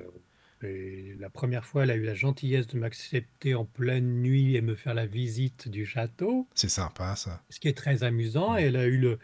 et 0.62 1.14
la 1.20 1.30
première 1.30 1.64
fois, 1.64 1.82
elle 1.84 1.90
a 1.90 1.96
eu 1.96 2.04
la 2.04 2.14
gentillesse 2.14 2.66
de 2.66 2.78
m'accepter 2.78 3.54
en 3.54 3.64
pleine 3.64 4.22
nuit 4.22 4.56
et 4.56 4.62
me 4.62 4.74
faire 4.74 4.94
la 4.94 5.06
visite 5.06 5.68
du 5.68 5.84
château, 5.86 6.48
c'est 6.54 6.68
sympa 6.70 7.14
ça. 7.16 7.42
ce 7.50 7.60
qui 7.60 7.68
est 7.68 7.76
très 7.76 8.02
amusant. 8.04 8.54
Mm. 8.54 8.58
Et 8.58 8.62
elle 8.62 8.76
a 8.76 8.86
eu 8.86 8.96
le, 8.98 9.18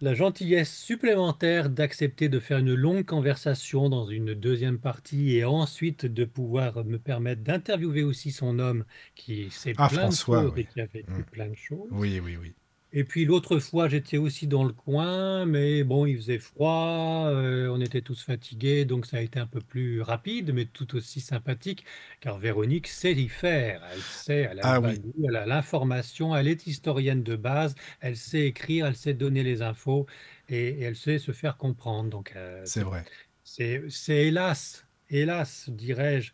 la 0.00 0.14
gentillesse 0.14 0.74
supplémentaire 0.74 1.68
d'accepter 1.68 2.28
de 2.30 2.40
faire 2.40 2.58
une 2.58 2.72
longue 2.74 3.04
conversation 3.04 3.90
dans 3.90 4.06
une 4.08 4.32
deuxième 4.34 4.78
partie 4.78 5.36
et 5.36 5.44
ensuite 5.44 6.06
de 6.06 6.24
pouvoir 6.24 6.84
me 6.86 6.98
permettre 6.98 7.42
d'interviewer 7.42 8.02
aussi 8.02 8.30
son 8.32 8.58
homme 8.58 8.84
qui 9.14 9.50
sait 9.50 9.74
Ah, 9.76 9.88
plein 9.88 9.96
de 9.98 10.02
François, 10.04 10.42
choses 10.42 10.52
oui. 10.54 10.62
et 10.62 10.64
qui 10.64 10.80
a 10.80 10.86
vécu 10.86 11.20
Mm. 11.20 11.24
plein 11.24 11.48
de 11.48 11.54
choses. 11.56 11.88
Oui, 11.90 12.18
oui, 12.24 12.38
oui. 12.40 12.54
Et 12.92 13.04
puis 13.04 13.24
l'autre 13.24 13.58
fois, 13.60 13.88
j'étais 13.88 14.16
aussi 14.18 14.48
dans 14.48 14.64
le 14.64 14.72
coin, 14.72 15.46
mais 15.46 15.84
bon, 15.84 16.06
il 16.06 16.16
faisait 16.16 16.38
froid, 16.40 17.26
euh, 17.28 17.68
on 17.68 17.80
était 17.80 18.02
tous 18.02 18.22
fatigués, 18.24 18.84
donc 18.84 19.06
ça 19.06 19.18
a 19.18 19.20
été 19.20 19.38
un 19.38 19.46
peu 19.46 19.60
plus 19.60 20.02
rapide, 20.02 20.52
mais 20.52 20.64
tout 20.66 20.96
aussi 20.96 21.20
sympathique, 21.20 21.84
car 22.20 22.38
Véronique 22.38 22.88
sait 22.88 23.12
y 23.14 23.28
faire. 23.28 23.84
Elle 23.92 24.02
sait, 24.04 24.48
elle 24.50 24.58
a 24.58 24.66
le 24.66 24.72
Ah 24.72 24.80
oui, 24.80 25.00
bagou, 25.02 25.12
elle 25.28 25.36
a 25.36 25.46
l'information, 25.46 26.34
elle 26.36 26.48
est 26.48 26.66
historienne 26.66 27.22
de 27.22 27.36
base, 27.36 27.76
elle 28.00 28.16
sait 28.16 28.46
écrire, 28.48 28.86
elle 28.86 28.96
sait 28.96 29.14
donner 29.14 29.44
les 29.44 29.62
infos, 29.62 30.06
et, 30.48 30.70
et 30.70 30.80
elle 30.82 30.96
sait 30.96 31.18
se 31.18 31.30
faire 31.32 31.56
comprendre. 31.56 32.10
Donc 32.10 32.32
euh, 32.34 32.66
c'est 32.70 32.82
c'est 32.82 32.84
vrai. 32.84 33.06
c'est- 33.44 33.88
c'est 33.90 34.26
hélas, 34.26 34.86
hélas, 35.10 35.68
dirais-je, 35.70 36.32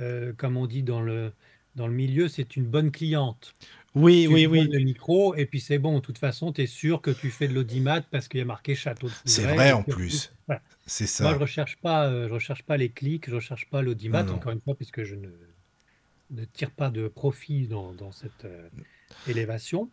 euh, 0.00 0.32
comme 0.34 0.56
on 0.56 0.66
dit 0.66 0.82
dans 0.82 1.00
le, 1.02 1.32
dans 1.74 1.86
le 1.86 1.94
milieu, 1.94 2.28
c'est 2.28 2.56
une 2.56 2.66
bonne 2.66 2.90
cliente. 2.90 3.54
Oui, 3.94 4.24
Tu 4.26 4.32
oui, 4.34 4.46
oui. 4.46 4.68
le 4.68 4.78
micro 4.80 5.34
et 5.34 5.46
puis 5.46 5.60
c'est 5.60 5.78
bon. 5.78 5.96
De 5.96 6.00
toute 6.00 6.18
façon, 6.18 6.52
tu 6.52 6.62
es 6.62 6.66
sûr 6.66 7.02
que 7.02 7.10
tu 7.10 7.30
fais 7.30 7.46
de 7.48 7.54
l'audimat 7.54 8.00
parce 8.00 8.28
qu'il 8.28 8.38
y 8.38 8.42
a 8.42 8.46
marqué 8.46 8.74
Château 8.74 9.08
de 9.08 9.12
C'est 9.24 9.42
vrai 9.42 9.72
en 9.72 9.82
plus, 9.82 10.32
voilà. 10.46 10.62
C'est 10.86 11.04
Moi, 11.04 11.30
je 11.30 11.34
ça. 11.34 11.38
recherche 11.38 11.76
pas, 11.76 12.08
euh, 12.08 12.28
je 12.28 12.34
recherche 12.34 12.62
pas 12.62 12.76
les 12.76 12.88
clics, 12.88 13.28
je 13.28 13.34
recherche 13.34 13.68
pas 13.68 13.82
l'audimat, 13.82 14.22
encore 14.30 14.52
une 14.52 14.60
fois, 14.60 14.74
puisque 14.74 15.02
je 15.04 15.14
ne, 15.14 15.28
ne 16.30 16.44
tire 16.44 16.70
pas 16.70 16.90
de 16.90 17.08
profit 17.08 17.66
dans, 17.66 17.92
dans 17.92 18.12
cette 18.12 18.44
euh, 18.44 18.68
élévation. 19.28 19.90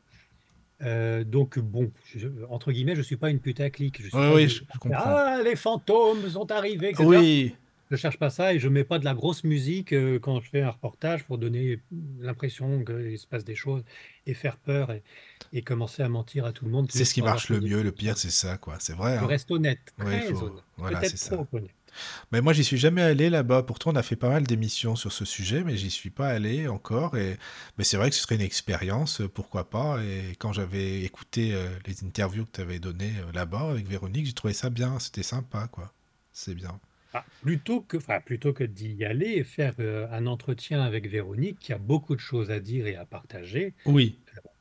Euh, 0.81 1.25
donc, 1.25 1.59
bon, 1.59 1.91
je- 2.15 2.29
entre 2.49 2.71
guillemets, 2.71 2.95
je 2.95 3.01
suis 3.01 3.17
pas 3.17 3.29
une 3.29 3.39
putaclic. 3.39 4.01
Je 4.01 4.07
suis 4.07 4.17
Oui, 4.17 4.31
oui, 4.33 4.49
je, 4.49 4.63
comprends. 4.79 5.03
Ah, 5.17 5.41
les 5.43 5.55
fantômes 5.57 6.27
sont 6.29 6.49
arrivés, 6.51 6.89
etc. 6.91 7.05
Oui, 7.05 7.55
je 7.89 7.95
cherche 7.95 8.17
pas 8.19 8.29
ça 8.29 8.53
et 8.53 8.59
je 8.59 8.67
mets 8.69 8.83
pas 8.83 8.99
de 8.99 9.05
la 9.05 9.13
grosse 9.13 9.43
musique 9.43 9.93
euh, 9.93 10.19
quand 10.19 10.41
je 10.41 10.49
fais 10.49 10.61
un 10.61 10.69
reportage 10.71 11.23
pour 11.25 11.37
donner 11.37 11.81
l'impression 12.19 12.83
qu'il 12.85 13.17
se 13.17 13.27
passe 13.27 13.43
des 13.45 13.55
choses 13.55 13.83
et 14.25 14.33
faire 14.33 14.57
peur 14.57 14.91
et, 14.91 15.03
et 15.53 15.61
commencer 15.63 16.03
à 16.03 16.09
mentir 16.09 16.45
à 16.45 16.53
tout 16.53 16.65
le 16.65 16.71
monde 16.71 16.91
C'est 16.91 17.05
ce 17.05 17.13
qui 17.13 17.21
marche 17.21 17.49
le 17.49 17.59
mieux, 17.61 17.81
le 17.83 17.91
pire, 17.91 18.17
c'est 18.17 18.29
ça, 18.31 18.57
quoi. 18.57 18.77
C'est 18.79 18.93
vrai, 18.93 19.17
Je 19.17 19.23
hein. 19.23 19.27
reste 19.27 19.51
honnête, 19.51 19.93
Ouais, 19.97 20.19
très 20.19 20.21
faut. 20.21 20.43
honnête, 20.43 20.63
Voilà, 20.77 21.03
c'est 21.03 21.17
ça. 21.17 21.35
honnête. 21.51 21.71
Mais 22.31 22.41
moi, 22.41 22.53
j'y 22.53 22.63
suis 22.63 22.77
jamais 22.77 23.01
allé 23.01 23.29
là-bas. 23.29 23.63
Pourtant, 23.63 23.91
on 23.91 23.95
a 23.95 24.03
fait 24.03 24.15
pas 24.15 24.29
mal 24.29 24.43
d'émissions 24.45 24.95
sur 24.95 25.11
ce 25.11 25.25
sujet, 25.25 25.63
mais 25.63 25.77
j'y 25.77 25.89
suis 25.91 26.09
pas 26.09 26.27
allé 26.29 26.67
encore. 26.67 27.17
Et 27.17 27.37
mais 27.77 27.83
c'est 27.83 27.97
vrai 27.97 28.09
que 28.09 28.15
ce 28.15 28.21
serait 28.21 28.35
une 28.35 28.41
expérience, 28.41 29.21
euh, 29.21 29.27
pourquoi 29.27 29.69
pas. 29.69 30.01
Et 30.03 30.35
quand 30.39 30.53
j'avais 30.53 31.01
écouté 31.03 31.53
euh, 31.53 31.69
les 31.85 32.03
interviews 32.03 32.45
que 32.45 32.51
tu 32.53 32.61
avais 32.61 32.79
données 32.79 33.13
euh, 33.19 33.31
là-bas 33.33 33.71
avec 33.71 33.87
Véronique, 33.87 34.25
j'ai 34.27 34.33
trouvé 34.33 34.53
ça 34.53 34.69
bien. 34.69 34.99
C'était 34.99 35.23
sympa, 35.23 35.67
quoi. 35.67 35.93
C'est 36.31 36.55
bien. 36.55 36.79
Ah, 37.13 37.27
plutôt 37.41 37.81
que, 37.81 37.97
enfin, 37.97 38.19
plutôt 38.21 38.53
que 38.53 38.63
d'y 38.63 39.03
aller 39.05 39.27
et 39.33 39.43
faire 39.43 39.75
euh, 39.79 40.07
un 40.11 40.25
entretien 40.27 40.81
avec 40.81 41.07
Véronique, 41.07 41.59
qui 41.59 41.73
a 41.73 41.77
beaucoup 41.77 42.15
de 42.15 42.19
choses 42.21 42.49
à 42.51 42.59
dire 42.59 42.87
et 42.87 42.95
à 42.95 43.05
partager, 43.05 43.75
Oui, 43.85 44.17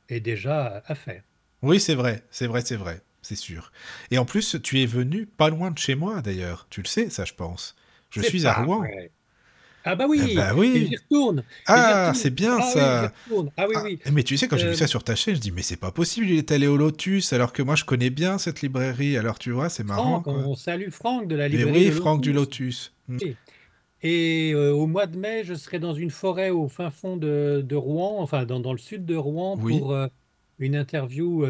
est 0.09 0.19
déjà 0.21 0.83
à 0.85 0.95
faire. 0.95 1.23
oui, 1.61 1.79
c'est 1.79 1.95
vrai, 1.95 2.23
c'est 2.31 2.47
vrai, 2.47 2.61
c'est 2.61 2.75
vrai, 2.75 3.01
c'est 3.21 3.35
sûr. 3.35 3.71
Et 4.11 4.17
en 4.17 4.25
plus, 4.25 4.57
tu 4.63 4.81
es 4.81 4.85
venu 4.85 5.25
pas 5.25 5.49
loin 5.49 5.71
de 5.71 5.77
chez 5.77 5.95
moi, 5.95 6.21
d'ailleurs. 6.21 6.67
Tu 6.69 6.81
le 6.81 6.87
sais, 6.87 7.09
ça, 7.09 7.25
je 7.25 7.33
pense. 7.33 7.75
Je 8.09 8.21
C'est 8.21 8.21
suis 8.21 8.47
à 8.47 8.51
pas 8.51 8.53
Rouen. 8.53 8.91
vrai. 8.91 9.11
Ah 9.85 9.95
bah 9.95 10.05
Eh 10.07 10.09
oui, 10.09 10.19
et 10.21 10.27
j'y 10.27 10.37
oui. 10.55 10.95
retourne, 11.03 11.39
et 11.39 11.41
j'y 11.41 11.63
Ah, 11.67 12.11
c'est 12.15 12.29
bien 12.29 12.57
Ah 12.59 12.63
oui, 12.65 12.71
ça. 12.73 13.13
Ah 13.57 13.65
oui, 13.67 13.73
Ah, 13.77 13.81
oui. 13.85 13.99
mais 14.11 14.23
tu 14.23 14.37
sais, 14.37 14.47
quand 14.47 14.57
j'ai 14.57 14.65
vu 14.67 14.71
Euh, 14.73 14.75
ça 14.75 14.87
sur 14.87 15.03
ta 15.03 15.15
chaîne, 15.15 15.35
je 15.35 15.39
dis, 15.39 15.51
mais 15.51 15.61
c'est 15.61 15.77
pas 15.77 15.91
possible, 15.91 16.27
il 16.29 16.37
est 16.37 16.51
allé 16.51 16.67
au 16.67 16.77
Lotus, 16.77 17.31
alors 17.33 17.53
que 17.53 17.61
moi 17.61 17.75
je 17.75 17.85
connais 17.85 18.09
bien 18.09 18.37
cette 18.37 18.61
librairie. 18.61 19.17
Alors 19.17 19.39
tu 19.39 19.51
vois, 19.51 19.69
c'est 19.69 19.83
marrant, 19.85 20.21
Franck, 20.21 20.23
quoi. 20.25 20.33
on 20.45 20.55
salue 20.55 20.89
Franck 20.89 21.27
de 21.27 21.35
la 21.35 21.47
Mais 21.49 21.55
librairie 21.57 21.79
oui, 21.79 21.85
de 21.87 21.91
Franck 21.91 22.21
du 22.21 22.33
Lotus. 22.33 22.93
Mm. 23.07 23.17
Oui. 23.21 23.35
Et 24.01 24.51
euh, 24.53 24.71
au 24.71 24.87
mois 24.87 25.07
de 25.07 25.17
mai, 25.17 25.43
je 25.43 25.53
serai 25.55 25.79
dans 25.79 25.93
une 25.93 26.09
forêt 26.11 26.49
au 26.51 26.69
fin 26.69 26.89
fond 26.89 27.17
de, 27.17 27.61
de 27.67 27.75
Rouen, 27.75 28.21
enfin 28.21 28.45
dans, 28.45 28.59
dans 28.61 28.71
le 28.71 28.77
sud 28.77 29.05
de 29.05 29.15
Rouen, 29.15 29.57
Oui. 29.61 29.77
pour 29.77 29.91
euh, 29.93 30.07
une 30.59 30.75
interview 30.75 31.43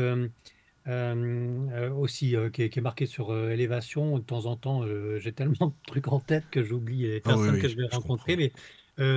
aussi 1.94 2.36
qui 2.54 2.64
est, 2.64 2.70
qui 2.70 2.80
est 2.80 2.82
marquée 2.82 3.06
sur 3.06 3.32
euh, 3.32 3.50
élévation. 3.52 4.18
De 4.20 4.24
temps 4.24 4.46
en 4.46 4.56
temps, 4.58 4.84
j'ai 5.20 5.34
tellement 5.34 5.68
de 5.68 5.74
trucs 5.88 6.08
en 6.08 6.20
tête 6.20 6.50
que 6.50 6.64
j'oublie 6.64 7.04
les 7.04 7.22
Ah 7.24 7.38
oui, 7.38 7.48
personnes 7.48 7.50
oui, 7.50 7.62
que 7.62 7.68
je 7.68 7.76
vais 7.76 7.88
je 7.92 8.00
rencontrer, 8.00 8.36
comprends. 8.36 8.38
mais 8.38 8.54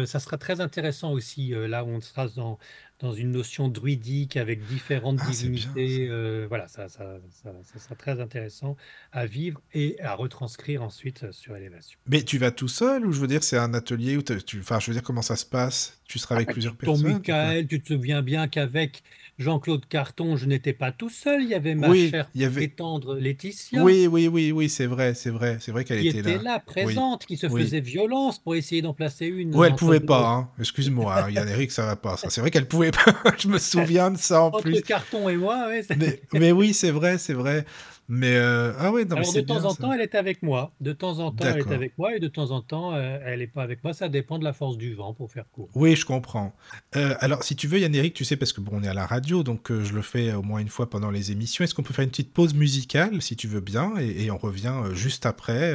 ça 0.06 0.20
sera 0.20 0.38
très 0.38 0.60
intéressant 0.60 1.12
aussi. 1.12 1.48
là, 1.50 1.84
où 1.84 1.88
on 1.88 2.00
sera 2.00 2.28
dans, 2.28 2.58
dans 3.03 3.12
une 3.12 3.30
notion 3.32 3.68
druidique 3.68 4.36
avec 4.36 4.64
différentes 4.64 5.18
Ah, 5.20 5.26
divinités. 5.30 6.09
euh, 6.09 6.46
voilà, 6.48 6.68
ça, 6.68 6.88
ça, 6.88 7.18
ça, 7.30 7.53
ça 7.62 7.78
sera 7.78 7.94
très 7.94 8.20
intéressant 8.20 8.76
à 9.12 9.26
vivre 9.26 9.61
et 9.72 10.00
à 10.00 10.14
retranscrire 10.14 10.82
ensuite 10.82 11.24
euh, 11.24 11.32
sur 11.32 11.57
élévation. 11.57 11.98
Mais 12.07 12.22
tu 12.24 12.38
vas 12.38 12.50
tout 12.50 12.68
seul 12.68 13.07
ou 13.07 13.12
je 13.12 13.20
veux 13.20 13.26
dire, 13.28 13.44
c'est 13.44 13.59
un 13.59 13.74
atelier 13.74 14.16
où 14.16 14.22
tu. 14.22 14.61
Enfin, 14.61 14.80
je 14.80 14.86
veux 14.88 14.92
dire, 14.94 15.03
comment 15.03 15.22
ça 15.22 15.36
se 15.36 15.46
passe? 15.46 16.00
Tu 16.05 16.18
seras 16.18 16.34
Ah 16.34 16.38
avec 16.38 16.48
bah, 16.48 16.53
plusieurs 16.53 16.76
personnes 16.76 17.03
quoi? 17.03 17.14
Michael, 17.36 17.66
tu 17.68 17.80
te 17.80 17.86
souviens 17.88 18.22
bien 18.22 18.48
qu'avec 18.48 19.03
Jean-Claude 19.38 19.86
Carton, 19.86 20.36
je 20.36 20.46
n'étais 20.46 20.72
pas 20.72 20.92
tout 20.92 21.09
seul. 21.11 21.42
Il 21.42 21.48
y 21.48 21.55
avait 21.55 21.74
ma 21.74 21.88
Oui, 21.88 22.11
chère 22.11 22.30
il 22.34 22.40
y 22.42 22.44
avait. 22.44 22.68
tendre 22.68 23.16
Laetitia 23.16 23.82
Oui, 23.82 24.07
oui, 24.07 24.28
oui, 24.28 24.53
oui, 24.53 24.68
c'est 24.68 24.86
vrai, 24.86 25.14
c'est 25.14 25.30
vrai, 25.30 25.59
c'est 25.61 25.72
vrai 25.72 25.84
qu'elle 25.84 25.98
était 26.07 26.18
était 26.18 26.36
là. 26.36 26.42
là, 26.42 26.59
Oui, 26.59 26.62
présente, 26.74 27.26
qui 27.26 27.36
se 27.36 27.46
oui. 27.46 27.62
faisait 27.62 27.80
violence 27.80 28.38
pour 28.38 28.55
essayer 28.55 28.82
d'en 28.82 28.94
placer 28.94 29.26
une 29.26 29.55
Ouais, 29.55 29.68
elle 29.68 29.74
pouvait 29.74 30.00
pas, 30.00 30.28
hein. 30.28 30.50
Excuse-moi, 30.59 31.24
hein, 31.24 31.30
Yann 31.30 31.48
Eric, 31.48 31.72
ça 31.72 31.86
va 31.86 31.96
pas. 31.96 32.16
C'est 32.16 32.40
vrai 32.40 32.50
qu'elle 32.50 32.68
pouvait. 32.68 32.90
Je 33.38 33.49
me 33.49 33.59
souviens 33.59 34.11
de 34.11 34.18
ça 34.18 34.43
en 34.43 34.47
Entre 34.47 34.62
plus. 34.62 34.82
Carton 34.82 35.28
et 35.28 35.36
moi, 35.36 35.66
ouais, 35.68 35.84
mais 36.32 36.53
oui, 36.53 36.74
c'est 36.74 36.90
vrai, 36.90 37.18
c'est 37.18 37.34
vrai. 37.34 37.64
Mais 38.09 38.36
euh, 38.36 38.72
ah 38.78 38.92
ouais, 38.92 39.05
non, 39.05 39.16
mais 39.16 39.22
Alors 39.22 39.34
de 39.34 39.40
temps 39.40 39.55
bien 39.55 39.64
en 39.64 39.70
ça. 39.70 39.82
temps, 39.82 39.92
elle 39.92 40.00
est 40.00 40.14
avec 40.14 40.42
moi. 40.42 40.72
De 40.80 40.92
temps 40.92 41.18
en 41.20 41.30
temps, 41.30 41.46
elle 41.46 41.61
est 41.61 41.72
avec 41.72 41.96
moi 41.96 42.14
et 42.16 42.20
de 42.20 42.28
temps 42.28 42.50
en 42.50 42.61
temps, 42.61 42.94
euh, 42.94 43.18
elle 43.24 43.38
n'est 43.38 43.46
pas 43.46 43.62
avec 43.62 43.82
moi. 43.84 43.94
Ça 43.94 44.09
dépend 44.09 44.38
de 44.38 44.44
la 44.44 44.53
force 44.53 44.76
du 44.76 44.94
vent 44.94 45.14
pour 45.14 45.30
faire 45.30 45.44
court. 45.50 45.70
Oui, 45.74 45.96
je 45.96 46.05
comprends. 46.05 46.55
Euh, 46.96 47.14
alors, 47.20 47.42
si 47.42 47.57
tu 47.57 47.68
veux, 47.68 47.78
Yann 47.78 47.94
Eric, 47.94 48.12
tu 48.12 48.24
sais, 48.24 48.36
parce 48.36 48.53
que 48.53 48.61
bon, 48.61 48.72
on 48.74 48.82
est 48.82 48.88
à 48.88 48.94
la 48.94 49.07
radio, 49.07 49.42
donc 49.42 49.72
je 49.72 49.92
le 49.94 50.03
fais 50.03 50.34
au 50.34 50.42
moins 50.42 50.61
une 50.61 50.68
fois 50.68 50.90
pendant 50.90 51.11
les 51.11 51.30
émissions. 51.32 51.64
Est-ce 51.64 51.74
qu'on 51.74 51.82
peut 51.82 51.94
faire 51.94 52.05
une 52.05 52.11
petite 52.11 52.32
pause 52.32 52.55
musicale, 52.55 53.22
si 53.22 53.36
tu 53.36 53.48
veux 53.48 53.61
bien, 53.61 53.94
et, 53.98 54.24
et 54.24 54.30
on 54.30 54.38
revient 54.38 54.74
juste 54.92 55.24
après, 55.24 55.74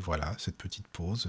voilà, 0.00 0.34
cette 0.38 0.56
petite 0.56 0.88
pause, 0.88 1.28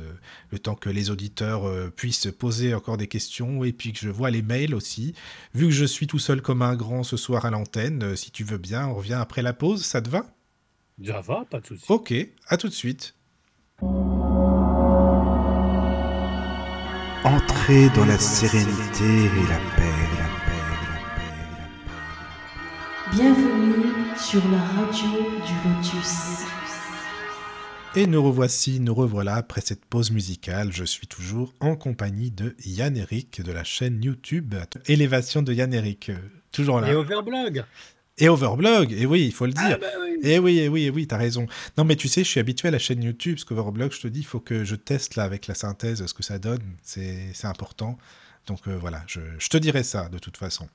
le 0.51 0.59
temps 0.59 0.75
que 0.75 0.89
les 0.89 1.09
auditeurs 1.09 1.63
puissent 1.93 2.27
poser 2.37 2.73
encore 2.73 2.97
des 2.97 3.07
questions, 3.07 3.63
et 3.63 3.71
puis 3.71 3.93
que 3.93 3.99
je 3.99 4.09
vois 4.09 4.31
les 4.31 4.41
mails 4.41 4.75
aussi. 4.75 5.13
Vu 5.53 5.65
que 5.65 5.71
je 5.71 5.85
suis 5.85 6.07
tout 6.07 6.19
seul 6.19 6.41
comme 6.41 6.61
un 6.61 6.75
grand 6.75 7.03
ce 7.03 7.17
soir 7.17 7.45
à 7.45 7.51
l'antenne, 7.51 8.15
si 8.15 8.31
tu 8.31 8.43
veux 8.43 8.57
bien, 8.57 8.87
on 8.87 8.95
revient 8.95 9.13
après 9.13 9.41
la 9.41 9.53
pause, 9.53 9.85
ça 9.85 10.01
te 10.01 10.09
va? 10.09 10.25
Ça 11.05 11.21
va, 11.21 11.45
pas 11.49 11.59
de 11.61 11.67
souci. 11.67 11.85
Ok, 11.89 12.13
à 12.47 12.57
tout 12.57 12.67
de 12.67 12.73
suite. 12.73 13.15
Entrez 17.23 17.89
dans 17.95 18.05
la 18.05 18.17
sérénité 18.17 19.03
et 19.05 19.47
la 19.47 19.59
paix, 19.75 19.93
la 20.17 20.27
paix, 20.45 20.61
la 20.75 21.09
paix, 21.15 21.31
la 21.57 21.69
paix. 21.85 21.91
Bienvenue 23.13 24.17
sur 24.17 24.41
la 24.49 24.59
radio 24.59 25.09
du 25.45 25.53
Lotus. 25.69 26.45
Et 27.95 28.05
nous 28.05 28.21
revoici, 28.21 28.79
nous 28.79 28.93
revoilà 28.93 29.35
après 29.35 29.61
cette 29.61 29.85
pause 29.85 30.11
musicale. 30.11 30.71
Je 30.71 30.83
suis 30.83 31.07
toujours 31.07 31.53
en 31.59 31.75
compagnie 31.75 32.29
de 32.31 32.55
Yann 32.65 32.95
Eric 32.97 33.41
de 33.41 33.51
la 33.51 33.63
chaîne 33.63 34.03
YouTube 34.03 34.53
Élévation 34.87 35.41
de 35.41 35.53
Yann 35.53 35.73
Eric. 35.73 36.09
euh, 36.09 36.17
toujours 36.51 36.79
Et 36.79 36.91
là. 36.91 36.99
Overblog. 36.99 37.63
Et 38.19 38.29
Overblog, 38.29 38.91
et 38.93 39.05
oui, 39.05 39.25
il 39.25 39.31
faut 39.33 39.45
le 39.45 39.53
Ah 39.57 39.67
dire. 39.67 39.79
bah 39.79 39.87
oui. 40.01 40.17
Et 40.21 40.37
oui, 40.39 40.59
et 40.59 40.67
oui, 40.67 40.83
et 40.83 40.89
oui, 40.89 41.07
t'as 41.07 41.17
raison. 41.17 41.47
Non, 41.77 41.85
mais 41.85 41.95
tu 41.95 42.07
sais, 42.09 42.23
je 42.23 42.29
suis 42.29 42.39
habitué 42.39 42.67
à 42.67 42.71
la 42.71 42.79
chaîne 42.79 43.01
YouTube, 43.01 43.35
parce 43.35 43.45
qu'Overblog, 43.45 43.91
je 43.93 44.01
te 44.01 44.07
dis, 44.07 44.19
il 44.19 44.25
faut 44.25 44.41
que 44.41 44.65
je 44.65 44.75
teste 44.75 45.15
là 45.15 45.23
avec 45.23 45.47
la 45.47 45.55
synthèse 45.55 46.05
ce 46.05 46.13
que 46.13 46.23
ça 46.23 46.37
donne. 46.39 46.61
C'est 46.83 47.33
important. 47.45 47.97
Donc 48.47 48.67
euh, 48.67 48.77
voilà, 48.77 49.03
je, 49.07 49.21
je 49.37 49.47
te 49.47 49.57
dirai 49.57 49.83
ça 49.83 50.09
de 50.09 50.19
toute 50.19 50.35
façon. 50.37 50.67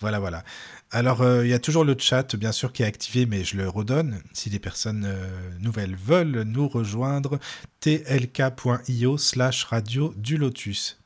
Voilà, 0.00 0.18
voilà. 0.18 0.42
Alors, 0.90 1.22
euh, 1.22 1.44
il 1.46 1.50
y 1.50 1.54
a 1.54 1.58
toujours 1.60 1.84
le 1.84 1.94
chat, 1.98 2.34
bien 2.34 2.50
sûr, 2.52 2.72
qui 2.72 2.82
est 2.82 2.86
activé, 2.86 3.24
mais 3.24 3.44
je 3.44 3.56
le 3.56 3.68
redonne. 3.68 4.20
Si 4.32 4.50
des 4.50 4.58
personnes 4.58 5.04
euh, 5.06 5.50
nouvelles 5.60 5.94
veulent 5.94 6.42
nous 6.42 6.68
rejoindre, 6.68 7.38
tlk.io 7.80 9.16
slash 9.16 9.64
radio 9.64 10.12
du 10.16 10.36
lotus. 10.38 10.98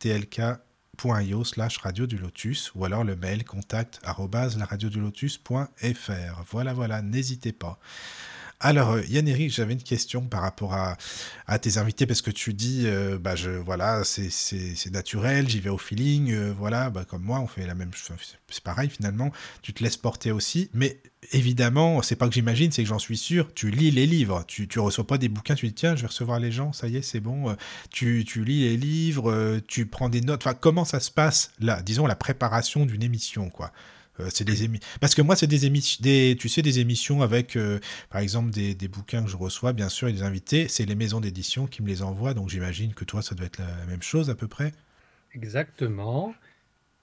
tlk.io 0.96 1.44
slash 1.44 1.78
radio 1.78 2.06
du 2.06 2.18
lotus. 2.18 2.72
Ou 2.74 2.84
alors 2.84 3.04
le 3.04 3.16
mail 3.16 3.44
contact 3.44 4.00
arrobase 4.04 4.56
laradiodulotus.fr. 4.58 6.42
Voilà, 6.50 6.72
voilà, 6.72 7.02
n'hésitez 7.02 7.52
pas. 7.52 7.78
Alors, 8.58 8.92
euh, 8.92 9.02
Yann-Éric, 9.06 9.50
j'avais 9.52 9.74
une 9.74 9.82
question 9.82 10.22
par 10.22 10.40
rapport 10.40 10.72
à, 10.72 10.96
tes 11.58 11.76
invités, 11.76 12.06
parce 12.06 12.22
que 12.22 12.30
tu 12.30 12.54
dis, 12.54 12.84
euh, 12.86 13.18
bah, 13.18 13.36
je, 13.36 13.50
voilà, 13.50 14.02
c'est- 14.04 14.90
naturel, 14.90 15.48
j'y 15.48 15.60
vais 15.60 15.68
au 15.68 15.76
feeling, 15.78 16.32
euh, 16.32 16.52
voilà, 16.56 16.88
bah, 16.90 17.04
comme 17.04 17.22
moi, 17.22 17.38
on 17.40 17.46
fait 17.46 17.66
la 17.66 17.74
même 17.74 17.92
chose, 17.92 18.16
c'est 18.48 18.62
pareil 18.62 18.88
finalement, 18.88 19.30
tu 19.62 19.74
te 19.74 19.82
laisses 19.82 19.96
porter 19.98 20.32
aussi, 20.32 20.70
mais 20.72 21.00
évidemment, 21.32 22.00
c'est 22.02 22.16
pas 22.16 22.28
que 22.28 22.34
j'imagine, 22.34 22.72
c'est 22.72 22.82
que 22.82 22.88
j'en 22.88 22.98
suis 22.98 23.18
sûr, 23.18 23.52
tu 23.54 23.70
lis 23.70 23.90
les 23.90 24.06
livres, 24.06 24.44
tu, 24.48 24.68
tu 24.68 24.78
reçois 24.78 25.06
pas 25.06 25.18
des 25.18 25.28
bouquins, 25.28 25.54
tu 25.54 25.66
dis, 25.66 25.74
tiens, 25.74 25.94
je 25.94 26.02
vais 26.02 26.08
recevoir 26.08 26.40
les 26.40 26.50
gens, 26.52 26.72
ça 26.72 26.88
y 26.88 26.96
est, 26.96 27.02
c'est 27.02 27.20
bon, 27.20 27.54
tu, 27.90 28.24
tu 28.26 28.44
lis 28.44 28.68
les 28.68 28.76
livres, 28.76 29.60
tu 29.68 29.86
prends 29.86 30.08
des 30.08 30.22
notes, 30.22 30.46
enfin, 30.46 30.54
comment 30.58 30.84
ça 30.84 31.00
se 31.00 31.10
passe, 31.10 31.50
là, 31.60 31.82
disons, 31.82 32.06
la 32.06 32.16
préparation 32.16 32.86
d'une 32.86 33.02
émission, 33.02 33.50
quoi? 33.50 33.72
Euh, 34.20 34.28
c'est 34.32 34.44
des 34.44 34.66
émi- 34.68 34.80
parce 35.00 35.14
que 35.14 35.22
moi 35.22 35.36
c'est 35.36 35.46
des 35.46 35.66
émissions 35.66 36.02
des 36.02 36.36
tu 36.38 36.48
sais 36.48 36.62
des 36.62 36.78
émissions 36.78 37.22
avec 37.22 37.56
euh, 37.56 37.78
par 38.10 38.20
exemple 38.20 38.50
des, 38.50 38.74
des 38.74 38.88
bouquins 38.88 39.22
que 39.24 39.28
je 39.30 39.36
reçois 39.36 39.72
bien 39.72 39.88
sûr 39.88 40.08
et 40.08 40.12
des 40.12 40.22
invités 40.22 40.68
c'est 40.68 40.84
les 40.86 40.94
maisons 40.94 41.20
d'édition 41.20 41.66
qui 41.66 41.82
me 41.82 41.88
les 41.88 42.02
envoient 42.02 42.34
donc 42.34 42.48
j'imagine 42.48 42.94
que 42.94 43.04
toi 43.04 43.22
ça 43.22 43.34
doit 43.34 43.46
être 43.46 43.58
la 43.58 43.86
même 43.86 44.02
chose 44.02 44.30
à 44.30 44.34
peu 44.34 44.48
près 44.48 44.72
Exactement. 45.34 46.34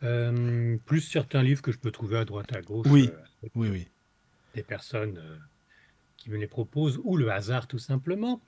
Euh, 0.02 0.78
plus 0.86 1.02
certains 1.02 1.44
livres 1.44 1.62
que 1.62 1.72
je 1.72 1.78
peux 1.78 1.92
trouver 1.92 2.18
à 2.18 2.26
droite 2.26 2.54
à 2.56 2.62
gauche, 2.62 2.88
Oui. 2.90 3.10
oui 3.56 3.70
oui 3.70 3.88
des 4.56 4.64
personnes 4.64 5.20
qui 6.18 6.30
me 6.30 6.38
les 6.38 6.48
proposent, 6.48 7.00
ou 7.04 7.16
le 7.18 7.32
hasard 7.32 7.68
tout 7.68 7.80
simplement. 7.80 8.42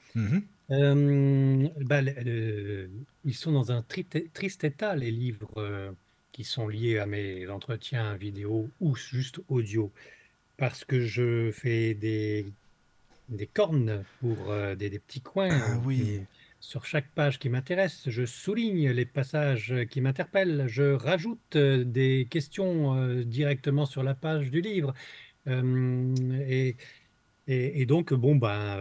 Euh, 0.72 1.68
bah, 1.82 2.02
ils 2.02 3.34
sont 3.34 3.52
dans 3.52 3.72
un 3.72 3.82
tri- 3.84 4.06
triste 4.34 4.64
état, 4.64 4.96
les 4.96 5.12
livres 5.12 5.94
qui 6.36 6.44
sont 6.44 6.68
liés 6.68 6.98
à 7.00 7.06
mes 7.06 7.48
entretiens 7.48 8.18
vidéo 8.18 8.70
ou 8.82 8.94
juste 8.94 9.40
audio, 9.48 9.90
parce 10.58 10.84
que 10.84 11.00
je 11.00 11.50
fais 11.54 11.94
des, 11.94 12.46
des 13.30 13.48
cornes 13.48 14.04
pour 14.20 14.52
euh, 14.52 14.76
des, 14.76 14.90
des 14.90 15.00
petits 15.00 15.22
coins. 15.22 15.48
Ah 15.50 15.82
oui. 15.86 16.20
Sur 16.60 16.84
chaque 16.86 17.08
page 17.16 17.40
qui 17.40 17.48
m'intéresse, 17.48 18.10
je 18.10 18.26
souligne 18.26 18.90
les 18.90 19.06
passages 19.06 19.74
qui 19.90 20.02
m'interpellent, 20.02 20.66
je 20.68 20.92
rajoute 20.92 21.56
euh, 21.56 21.86
des 21.86 22.28
questions 22.30 22.98
euh, 22.98 23.24
directement 23.24 23.86
sur 23.86 24.04
la 24.04 24.14
page 24.14 24.52
du 24.52 24.60
livre. 24.60 24.94
Et, 25.48 26.76
et- 27.48 27.82
et 27.82 27.86
donc, 27.86 28.14
bon, 28.14 28.36
ben, 28.36 28.78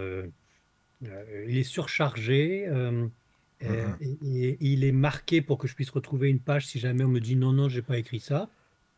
il 1.03 1.57
est 1.59 1.63
surchargé. 1.63 2.67
Euh, 3.65 3.71
euh, 3.71 3.93
Mhm. 3.93 3.97
et, 4.01 4.49
et 4.51 4.59
il 4.61 4.85
est 4.85 4.93
marqué 4.93 5.43
pour 5.43 5.59
que 5.59 5.69
je 5.69 5.75
puisse 5.75 5.91
retrouver 5.91 6.29
une 6.31 6.41
page 6.41 6.67
si 6.67 6.79
jamais 6.79 7.05
on 7.05 7.09
me 7.09 7.21
dit 7.21 7.37
non, 7.37 7.53
non, 7.53 7.69
j'ai 7.69 7.83
pas 7.83 7.99
écrit 7.99 8.21
ça. 8.21 8.51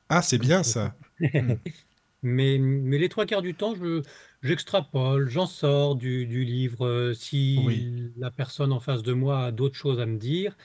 ah 0.09 0.23
c'est 0.23 0.39
bien 0.39 0.63
ça 0.65 0.97
Hmm. 1.37 1.55
Mais, 2.23 2.59
mais 2.59 2.99
les 2.99 3.09
trois 3.09 3.27
quarts 3.27 3.43
du 3.43 3.55
temps, 3.57 3.75
je, 3.77 4.03
j'extrapole, 4.43 5.29
j'en 5.29 5.47
sors 5.47 5.97
du, 5.97 6.27
du 6.27 6.45
livre. 6.45 6.87
Euh, 6.87 7.15
Oui, 7.57 7.89
Si 7.95 8.13
la 8.17 8.31
personne 8.31 8.73
en 8.73 8.81
face 8.81 9.03
de 9.05 9.13
moi 9.13 9.47
a 9.47 9.53
d'autres 9.53 9.77
choses 9.77 10.01
à 10.01 10.07
me 10.07 10.19
dire, 10.19 10.57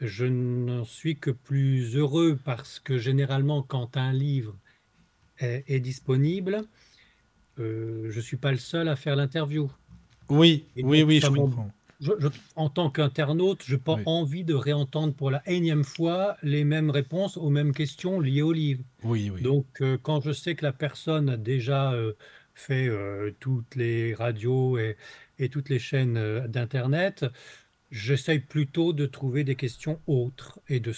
je 0.00 0.26
n'en 0.26 0.84
suis 0.84 1.18
que 1.18 1.30
plus 1.30 1.96
heureux 1.96 2.38
parce 2.44 2.80
que 2.80 2.98
généralement, 2.98 3.62
quand 3.62 3.96
un 3.98 4.12
livre 4.12 4.56
est, 5.38 5.64
est 5.68 5.80
disponible, 5.80 6.64
euh, 7.58 8.10
je 8.10 8.16
ne 8.18 8.22
suis 8.22 8.36
pas 8.38 8.52
le 8.52 8.58
seul 8.58 8.88
à 8.88 8.96
faire 8.96 9.16
l'interview. 9.16 9.70
oui, 10.30 10.66
Et 10.76 10.82
oui, 10.82 11.02
oui, 11.02 11.20
je 11.20 11.30
comprends. 11.30 11.70
Je- 12.00 12.12
je- 12.18 12.28
en 12.56 12.70
tant 12.70 12.90
qu'internaute, 12.90 13.62
je 13.64 13.74
n'ai 13.74 13.80
pas 13.80 13.96
Oui, 13.96 14.02
envie 14.06 14.44
de 14.44 14.54
réentendre 14.54 15.14
pour 15.14 15.30
la 15.30 15.42
énième 15.48 15.84
fois 15.84 16.36
les 16.42 16.64
mêmes 16.64 16.90
réponses 16.90 17.36
aux 17.36 17.50
mêmes 17.50 17.72
questions 17.72 18.20
liées 18.20 18.42
au 18.42 18.52
livre. 18.52 18.82
oui, 19.04 19.30
oui. 19.30 19.42
Donc, 19.42 19.66
euh, 19.82 19.98
quand 20.02 20.20
je 20.20 20.32
sais 20.32 20.54
que 20.54 20.64
la 20.64 20.72
personne 20.72 21.28
a 21.28 21.36
déjà 21.36 21.92
euh, 21.92 22.14
fait 22.54 22.88
euh, 22.88 23.32
toutes 23.40 23.74
les 23.76 24.14
radios 24.14 24.78
et, 24.78 24.96
et 25.38 25.48
toutes 25.48 25.68
les 25.68 25.78
chaînes 25.78 26.46
d'Internet, 26.48 27.26
j'essaye 27.90 28.40
plutôt 28.40 28.92
de 28.92 29.06
trouver 29.06 29.44
des 29.44 29.56
questions 29.56 30.00
autres 30.06 30.60
et 30.68 30.80
de, 30.80 30.92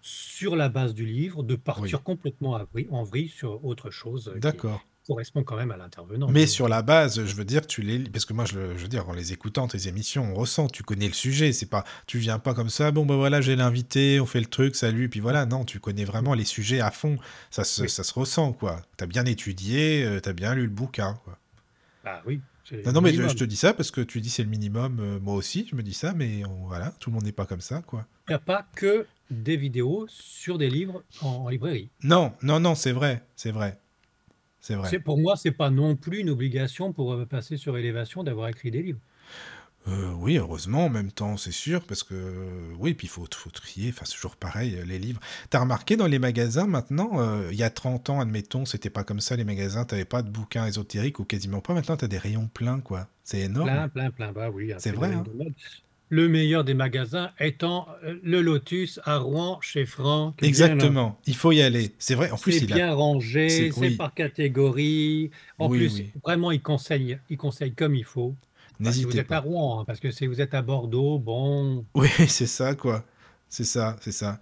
sur 0.00 0.56
la 0.56 0.68
base 0.68 0.94
du 0.94 1.06
livre, 1.06 1.42
de 1.42 1.54
Oui, 1.54 1.62
partir 1.64 2.02
complètement 2.02 2.54
à 2.54 2.64
vrille- 2.64 2.88
en 2.90 3.02
vrille 3.04 3.28
sur 3.28 3.64
autre 3.64 3.90
chose 3.90 4.34
qui 4.40 4.40
d'accord. 4.40 4.86
Correspond 5.06 5.44
quand 5.44 5.56
même 5.56 5.70
à 5.70 5.76
l'intervenant, 5.76 6.28
Mais 6.28 6.46
sur 6.46 6.68
la 6.68 6.82
base, 6.82 7.24
je 7.24 7.34
veux 7.34 7.44
dire, 7.44 7.66
tu 7.66 7.82
les 7.82 7.98
parce 8.00 8.24
que 8.24 8.32
moi, 8.32 8.44
je, 8.44 8.58
veux 8.58 8.88
dire, 8.88 9.08
en 9.08 9.12
les 9.12 9.32
écoutant, 9.32 9.68
tes 9.68 9.88
émissions, 9.88 10.32
on 10.32 10.34
ressent, 10.34 10.68
tu 10.68 10.82
connais 10.82 11.06
le 11.08 11.14
sujet, 11.14 11.52
c'est 11.52 11.66
pas, 11.66 11.84
tu 12.06 12.18
viens 12.18 12.38
pas 12.38 12.54
comme 12.54 12.68
ça, 12.70 12.90
bon, 12.90 13.06
ben 13.06 13.16
voilà, 13.16 13.40
j'ai 13.40 13.56
l'invité, 13.56 14.20
on 14.20 14.26
fait 14.26 14.40
le 14.40 14.46
truc, 14.46 14.76
salut, 14.76 15.08
puis 15.08 15.20
voilà, 15.20 15.46
non, 15.46 15.64
tu 15.64 15.80
connais 15.80 16.04
vraiment 16.04 16.34
les 16.34 16.44
sujets 16.44 16.80
à 16.80 16.90
fond, 16.90 17.18
ça 17.50 17.64
se, 17.64 17.82
Oui, 17.82 17.88
ça 17.88 18.02
se 18.04 18.12
ressent, 18.14 18.52
quoi. 18.52 18.82
T'as 18.96 19.06
bien 19.06 19.24
étudié, 19.24 20.04
euh, 20.04 20.20
t'as 20.20 20.32
bien 20.32 20.54
lu 20.54 20.62
le 20.62 20.68
bouquin, 20.70 21.14
quoi. 21.24 21.38
bah 22.04 22.22
oui, 22.26 22.40
Non, 22.92 23.00
mais 23.00 23.12
je, 23.12 23.22
te 23.36 23.44
dis 23.44 23.56
ça 23.56 23.74
parce 23.74 23.90
que 23.90 24.00
tu 24.00 24.20
dis 24.20 24.30
c'est 24.30 24.42
le 24.42 24.48
minimum, 24.50 24.98
euh, 25.00 25.20
moi 25.20 25.34
aussi, 25.34 25.66
je 25.70 25.76
me 25.76 25.82
dis 25.82 25.94
ça, 25.94 26.12
mais 26.14 26.44
on- 26.44 26.66
voilà, 26.66 26.92
tout 27.00 27.10
le 27.10 27.14
monde 27.14 27.24
n'est 27.24 27.32
pas 27.32 27.46
comme 27.46 27.60
ça, 27.60 27.82
quoi. 27.82 28.06
Il 28.28 28.32
n'y 28.32 28.34
a 28.34 28.40
pas 28.40 28.66
que 28.74 29.06
des 29.30 29.56
vidéos 29.56 30.06
sur 30.08 30.58
des 30.58 30.70
livres 30.70 31.02
en, 31.22 31.28
en 31.28 31.48
librairie. 31.48 31.90
Non, 32.02 32.32
non, 32.42 32.60
non, 32.60 32.74
c'est 32.74 32.92
vrai, 32.92 33.24
c'est 33.36 33.50
vrai, 33.50 33.78
c'est 34.66 34.74
vrai. 34.74 34.90
C'est, 34.90 34.98
pour 34.98 35.16
moi, 35.16 35.36
c'est 35.36 35.52
pas 35.52 35.70
non 35.70 35.94
plus 35.94 36.18
une 36.18 36.30
obligation 36.30 36.92
pour 36.92 37.12
euh, 37.12 37.24
passer 37.24 37.56
sur 37.56 37.78
Élévation 37.78 38.24
d'avoir 38.24 38.48
écrit 38.48 38.72
des 38.72 38.82
livres. 38.82 38.98
Euh, 39.86 40.12
oui, 40.14 40.38
heureusement, 40.38 40.86
en 40.86 40.90
même 40.90 41.12
temps, 41.12 41.36
c'est 41.36 41.52
sûr, 41.52 41.84
parce 41.84 42.02
que 42.02 42.72
oui, 42.80 42.94
puis 42.94 43.06
il 43.06 43.10
faut, 43.10 43.24
faut 43.32 43.50
trier, 43.50 43.90
enfin, 43.90 44.04
c'est 44.04 44.16
toujours 44.16 44.34
pareil, 44.34 44.74
euh, 44.74 44.84
les 44.84 44.98
livres. 44.98 45.20
T'as 45.50 45.60
remarqué 45.60 45.96
dans 45.96 46.08
les 46.08 46.18
magasins 46.18 46.66
maintenant, 46.66 47.20
euh, 47.20 47.48
il 47.52 47.56
y 47.56 47.62
a 47.62 47.70
30 47.70 48.10
ans, 48.10 48.18
admettons, 48.18 48.64
c'était 48.64 48.90
pas 48.90 49.04
comme 49.04 49.20
ça, 49.20 49.36
les 49.36 49.44
magasins, 49.44 49.84
t'avais 49.84 50.04
pas 50.04 50.22
de 50.22 50.30
bouquins 50.30 50.66
ésotériques 50.66 51.20
ou 51.20 51.24
quasiment 51.24 51.60
pas. 51.60 51.72
Maintenant, 51.72 51.96
t'as 51.96 52.08
des 52.08 52.18
rayons 52.18 52.48
pleins, 52.52 52.80
quoi. 52.80 53.06
C'est 53.22 53.38
énorme. 53.38 53.68
Plein, 53.68 53.88
plein, 53.88 54.10
plein. 54.10 54.32
Bah 54.32 54.50
oui, 54.50 54.72
C'est 54.78 54.90
vrai, 54.90 55.12
hein? 55.14 55.22
Le 56.08 56.28
meilleur 56.28 56.62
des 56.62 56.74
magasins 56.74 57.32
étant 57.40 57.88
euh, 58.04 58.18
le 58.22 58.40
Lotus 58.40 59.00
à 59.04 59.18
Rouen 59.18 59.58
chez 59.60 59.84
Franck. 59.86 60.36
Bien, 60.38 60.48
Exactement, 60.48 61.18
il 61.26 61.34
faut 61.34 61.50
y 61.52 61.62
aller. 61.62 61.94
C'est 61.98 62.14
vrai, 62.14 62.30
en 62.30 62.36
plus, 62.38 62.52
c'est 62.52 62.64
il 62.64 62.72
a. 62.72 62.76
bien 62.76 62.94
rangé, 62.94 63.48
C'est, 63.48 63.78
oui, 63.78 63.96
par 63.96 64.14
catégorie. 64.14 65.30
En 65.58 65.68
oui, 65.68 65.78
plus, 65.78 65.94
oui. 65.96 66.12
vraiment, 66.24 66.52
il 66.52 66.62
conseille, 66.62 67.18
il 67.28 67.36
conseille 67.36 67.74
comme 67.74 67.94
il 67.96 68.04
faut. 68.04 68.36
Enfin, 68.80 68.92
si 68.92 69.04
vous 69.04 69.12
N'hésitez 69.12 69.18
êtes 69.18 69.32
à. 69.32 69.40
Rouen, 69.40 69.80
hein, 69.80 69.84
parce 69.84 69.98
que 70.00 70.10
si 70.10 70.26
vous 70.26 70.40
êtes 70.40 70.54
à 70.54 70.62
Bordeaux, 70.62 71.18
bon, 71.18 71.84
Oui, 71.94 72.08
c'est 72.28 72.46
ça, 72.46 72.74
quoi. 72.74 73.04
C'est 73.48 73.64
ça, 73.64 73.96
c'est 74.00 74.12
ça. 74.12 74.38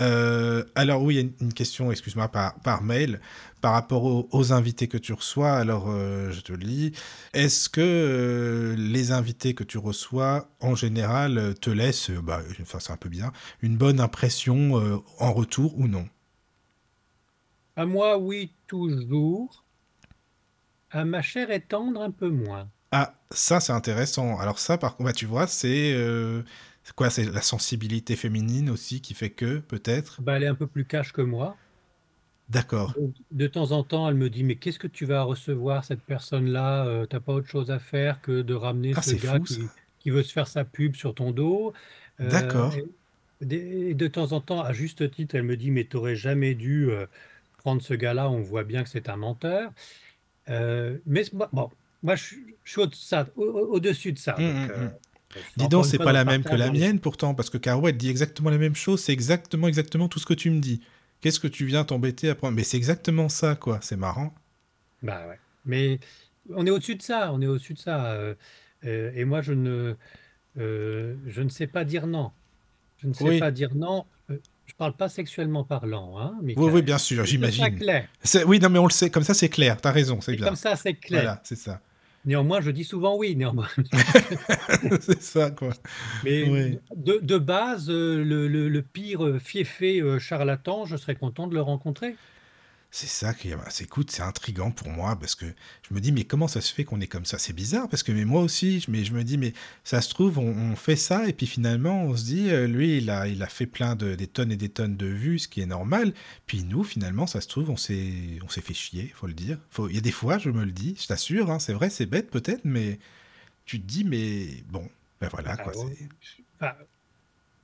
Euh, 0.00 0.64
alors 0.74 1.02
oui, 1.02 1.14
il 1.14 1.16
y 1.18 1.20
a 1.24 1.30
une, 1.40 1.52
question, 1.52 1.92
excuse-moi, 1.92 2.28
par, 2.28 2.58
par 2.60 2.82
mail, 2.82 3.20
par 3.60 3.72
rapport 3.72 4.04
aux, 4.04 4.28
aux 4.32 4.52
invités 4.52 4.88
que 4.88 4.98
tu 4.98 5.12
reçois. 5.12 5.52
Alors, 5.52 5.86
euh, 5.88 6.32
je 6.32 6.40
te 6.40 6.52
le 6.52 6.58
lis. 6.58 6.92
Est-ce 7.32 7.68
que 7.68 7.80
euh, 7.80 8.74
les 8.76 9.12
invités 9.12 9.54
que 9.54 9.64
tu 9.64 9.78
reçois, 9.78 10.48
en 10.60 10.74
général, 10.74 11.54
te 11.60 11.70
laissent, 11.70 12.10
bah, 12.10 12.40
enfin 12.60 12.78
c'est 12.80 12.92
un 12.92 12.96
peu 12.96 13.08
bizarre, 13.08 13.32
une 13.62 13.76
bonne 13.76 14.00
impression 14.00 15.02
en 15.18 15.32
retour 15.32 15.78
ou 15.78 15.86
non? 15.86 16.08
à 17.76 17.86
moi, 17.86 18.18
oui, 18.18 18.52
toujours. 18.68 19.64
À 20.90 21.04
ma 21.04 21.22
chère 21.22 21.50
et 21.50 21.60
tendre, 21.60 22.00
un 22.00 22.12
peu 22.12 22.28
moins. 22.28 22.68
Ah, 22.92 23.14
ça 23.30 23.58
c'est 23.58 23.72
intéressant. 23.72 24.38
Alors 24.38 24.60
ça, 24.60 24.78
par 24.78 24.96
contre, 24.96 25.08
bah, 25.08 25.12
tu 25.12 25.26
vois, 25.26 25.48
c'est 25.48 25.92
c'est 26.84 26.94
quoi? 26.94 27.10
C'est 27.10 27.24
la 27.24 27.42
sensibilité 27.42 28.16
féminine 28.16 28.70
aussi 28.70 29.00
qui 29.00 29.14
fait 29.14 29.30
que, 29.30 29.58
peut-être? 29.58 30.22
Bah, 30.22 30.36
elle 30.36 30.42
est 30.42 30.46
un 30.48 30.54
peu 30.56 30.66
plus 30.66 30.84
cash 30.86 31.12
que 31.12 31.22
moi. 31.22 31.56
D'accord. 32.48 32.94
De 33.32 33.46
temps 33.48 33.72
en 33.72 33.82
temps, 33.82 34.08
elle 34.08 34.14
me 34.14 34.30
dit, 34.30 34.44
mais 34.44 34.56
qu'est-ce 34.56 34.78
que 34.78 34.86
tu 34.86 35.04
vas 35.06 35.22
recevoir, 35.22 35.84
cette 35.84 36.02
personne-là? 36.02 36.86
Euh, 36.86 37.06
t'as 37.06 37.20
pas 37.20 37.32
autre 37.32 37.48
chose 37.48 37.70
à 37.70 37.78
faire 37.78 38.20
que 38.20 38.42
de 38.42 38.54
ramener 38.54 38.94
Ah, 38.94 39.02
ce 39.02 39.14
gars 39.16 39.38
fou 39.38 39.44
qui, 39.44 39.60
qui 39.98 40.10
veut 40.10 40.22
se 40.22 40.32
faire 40.32 40.46
sa 40.46 40.64
pub 40.64 40.94
sur 40.94 41.14
ton 41.14 41.32
dos. 41.32 41.72
Euh, 42.20 42.30
D'accord. 42.30 42.74
et, 43.40 43.46
de 43.46 43.56
et 43.56 43.94
de 43.94 44.06
temps 44.08 44.32
en 44.32 44.40
temps, 44.40 44.60
à 44.62 44.72
juste 44.72 45.10
titre, 45.10 45.34
elle 45.34 45.42
me 45.42 45.56
dit, 45.56 45.70
mais 45.70 45.84
t'aurais 45.84 46.16
jamais 46.16 46.54
dû 46.54 46.90
euh, 46.90 47.06
prendre 47.58 47.82
ce 47.82 47.94
gars-là, 47.94 48.30
on 48.30 48.40
voit 48.42 48.64
bien 48.64 48.84
que 48.84 48.90
c'est 48.90 49.08
un 49.08 49.16
menteur. 49.16 49.72
Mais 51.06 51.24
moi- 51.32 51.48
bon, 51.52 51.70
moi, 52.02 52.16
je, 52.16 52.24
suis 52.24 52.56
je 52.64 52.70
suis 52.72 52.80
au- 52.82 52.90
ça- 52.92 53.28
au- 53.36 53.42
au- 53.44 53.74
au-dessus 53.76 54.12
de 54.12 54.18
ça. 54.18 54.36
Hum, 54.38 54.44
Donc, 54.56 54.76
hum, 54.76 54.90
Dis 55.56 55.68
donc, 55.68 55.86
c'est 55.86 55.98
pas 55.98 56.12
la 56.12 56.24
même 56.24 56.44
que 56.44 56.54
la 56.54 56.70
mienne 56.70 57.00
pourtant, 57.00 57.34
parce 57.34 57.50
que 57.50 57.58
Caro, 57.58 57.88
elle 57.88 57.96
dit 57.96 58.08
exactement 58.10 58.50
la 58.50 58.58
même 58.58 58.74
chose, 58.76 59.02
c'est 59.02 59.12
exactement, 59.12 59.68
exactement 59.68 60.08
tout 60.08 60.18
ce 60.18 60.26
que 60.26 60.34
tu 60.34 60.50
me 60.50 60.60
dis. 60.60 60.80
Qu'est-ce 61.20 61.40
que 61.40 61.48
tu 61.48 61.64
viens 61.66 61.84
t'embêter 61.84 62.28
à 62.28 62.34
prendre? 62.34 62.54
Mais 62.56 62.64
c'est 62.64 62.76
exactement 62.76 63.28
ça, 63.28 63.54
quoi. 63.56 63.78
C'est 63.82 63.96
marrant. 63.96 64.34
Bah 65.02 65.26
ouais. 65.28 65.38
Mais 65.64 65.98
on 66.50 66.66
est 66.66 66.70
au-dessus 66.70 66.96
de 66.96 67.02
ça, 67.02 67.32
on 67.32 67.40
est 67.40 67.46
au-dessus 67.46 67.74
de 67.74 67.78
ça. 67.78 68.12
euh, 68.12 68.34
euh, 68.84 69.12
et 69.14 69.24
moi, 69.24 69.40
je 69.42 69.52
ne, 69.52 69.96
euh, 70.58 71.16
je 71.26 71.42
ne 71.42 71.48
sais 71.48 71.66
pas 71.66 71.84
dire 71.84 72.06
non. 72.06 72.32
Je 72.98 73.08
ne 73.08 73.12
sais 73.14 73.24
Oui, 73.24 73.40
pas 73.40 73.50
dire 73.50 73.74
non. 73.74 74.06
Je 74.66 74.74
parle 74.74 74.96
pas 74.96 75.08
sexuellement 75.10 75.64
parlant, 75.64 76.18
hein, 76.18 76.38
oui, 76.42 76.54
oui, 76.56 76.82
bien 76.82 76.98
sûr, 76.98 77.24
j'imagine. 77.26 77.78
clair. 77.78 78.08
C'est- 78.22 78.44
Oui, 78.44 78.58
non, 78.60 78.70
mais 78.70 78.78
on 78.78 78.86
le 78.86 78.92
sait, 78.92 79.10
comme 79.10 79.24
ça 79.24 79.34
c'est 79.34 79.48
clair, 79.50 79.80
t'as 79.80 79.90
raison, 79.92 80.20
c'est 80.20 80.34
Et 80.34 80.36
comme 80.36 80.46
bien. 80.46 80.54
ça, 80.56 80.76
c'est 80.76 80.94
clair. 80.94 81.20
Voilà, 81.22 81.40
c'est 81.44 81.56
ça. 81.56 81.80
Néanmoins, 82.24 82.60
je 82.62 82.70
dis 82.70 82.84
souvent 82.84 83.16
oui, 83.16 83.36
néanmoins. 83.36 83.68
C'est 85.00 85.20
ça, 85.22 85.50
quoi. 85.50 85.70
Mais 86.24 86.48
Oui. 86.48 86.78
de, 86.96 87.18
de 87.22 87.38
base, 87.38 87.90
euh, 87.90 88.24
le, 88.24 88.48
le- 88.48 88.68
le 88.68 88.82
pire 88.82 89.38
fiefé 89.40 90.00
euh, 90.00 90.18
charlatan, 90.18 90.86
je 90.86 90.96
serais 90.96 91.16
content 91.16 91.46
de 91.46 91.54
le 91.54 91.60
rencontrer. 91.60 92.16
C'est 92.96 93.08
ça 93.08 93.34
qui, 93.34 93.50
c'est, 93.70 93.82
écoute, 93.84 94.12
c'est 94.12 94.22
intriguant 94.22 94.70
pour 94.70 94.88
moi 94.88 95.16
parce 95.18 95.34
que 95.34 95.46
je 95.46 95.92
me 95.92 96.00
dis, 96.00 96.12
mais 96.12 96.22
comment 96.22 96.46
ça 96.46 96.60
se 96.60 96.72
fait 96.72 96.84
qu'on 96.84 97.00
est 97.00 97.08
comme 97.08 97.24
ça? 97.24 97.38
C'est 97.40 97.52
bizarre 97.52 97.88
parce 97.88 98.04
que 98.04 98.12
mais 98.12 98.24
moi 98.24 98.40
aussi, 98.40 98.78
je- 98.78 98.88
mais 98.88 99.02
je 99.04 99.12
me 99.12 99.24
dis, 99.24 99.36
mais 99.36 99.52
ça 99.82 100.00
se 100.00 100.10
trouve, 100.10 100.38
on, 100.38 100.46
on 100.56 100.76
fait 100.76 100.94
ça 100.94 101.26
et 101.28 101.32
puis 101.32 101.48
finalement, 101.48 102.04
on 102.04 102.16
se 102.16 102.22
dit, 102.24 102.50
euh, 102.50 102.68
lui, 102.68 102.98
il 102.98 103.10
a, 103.10 103.26
il 103.26 103.42
a 103.42 103.48
fait 103.48 103.66
plein 103.66 103.96
de, 103.96 104.14
des 104.14 104.28
tonnes 104.28 104.52
et 104.52 104.56
des 104.56 104.68
tonnes 104.68 104.96
de 104.96 105.06
vues, 105.06 105.40
ce 105.40 105.48
qui 105.48 105.60
est 105.60 105.66
normal. 105.66 106.14
Puis 106.46 106.62
nous, 106.62 106.84
finalement, 106.84 107.26
ça 107.26 107.40
se 107.40 107.48
trouve, 107.48 107.68
on 107.68 107.76
s'est, 107.76 108.38
on 108.44 108.48
s'est 108.48 108.60
fait 108.60 108.74
chier, 108.74 109.08
faut 109.16 109.26
le 109.26 109.34
dire. 109.34 109.58
Faut, 109.70 109.88
il 109.88 109.96
y 109.96 109.98
a 109.98 110.00
des 110.00 110.12
fois, 110.12 110.38
je 110.38 110.50
me 110.50 110.64
le 110.64 110.70
dis, 110.70 110.94
je 111.00 111.08
t'assure, 111.08 111.50
hein, 111.50 111.58
c'est 111.58 111.72
vrai, 111.72 111.90
c'est 111.90 112.06
bête 112.06 112.30
peut-être, 112.30 112.64
mais 112.64 113.00
tu 113.66 113.80
te 113.80 113.86
dis, 113.86 114.04
mais 114.04 114.48
bon, 114.70 114.88
ben 115.20 115.28
voilà, 115.32 115.56
Ah, 115.58 115.62
quoi. 115.64 115.76
ouais. 115.86 115.96
C'est... 116.22 116.44
Enfin, 116.60 116.74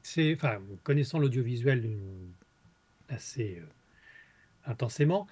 c'est, 0.02 0.34
enfin, 0.34 0.58
connaissant 0.82 1.18
l'audiovisuel 1.18 1.84
euh, 1.86 2.26
assez 3.08 3.58
euh, 3.60 3.66
intensément, 4.70 5.26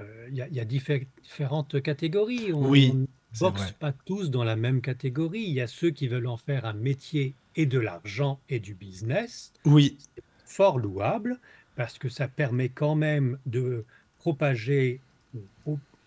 euh, 0.00 0.26
il 0.30 0.36
y 0.36 0.42
a, 0.42 0.48
y 0.48 0.66
différentes 0.66 1.80
catégories. 1.82 2.52
On 2.52 2.68
Oui, 2.68 2.94
boxe 3.40 3.72
pas 3.72 3.92
tous 3.92 4.30
dans 4.30 4.44
la 4.44 4.56
même 4.56 4.80
catégorie. 4.80 5.42
Il 5.42 5.52
y 5.52 5.60
a 5.60 5.66
ceux 5.66 5.90
qui 5.90 6.08
veulent 6.08 6.26
en 6.26 6.36
faire 6.36 6.64
un 6.64 6.74
métier 6.74 7.34
et 7.56 7.66
de 7.66 7.78
l'argent 7.78 8.40
et 8.48 8.60
du 8.60 8.74
business. 8.74 9.52
Oui, 9.64 9.98
fort 10.44 10.78
louable 10.78 11.38
parce 11.76 11.98
que 11.98 12.08
ça 12.08 12.28
permet 12.28 12.68
quand 12.68 12.94
même 12.94 13.38
de 13.46 13.84
propager, 14.18 15.00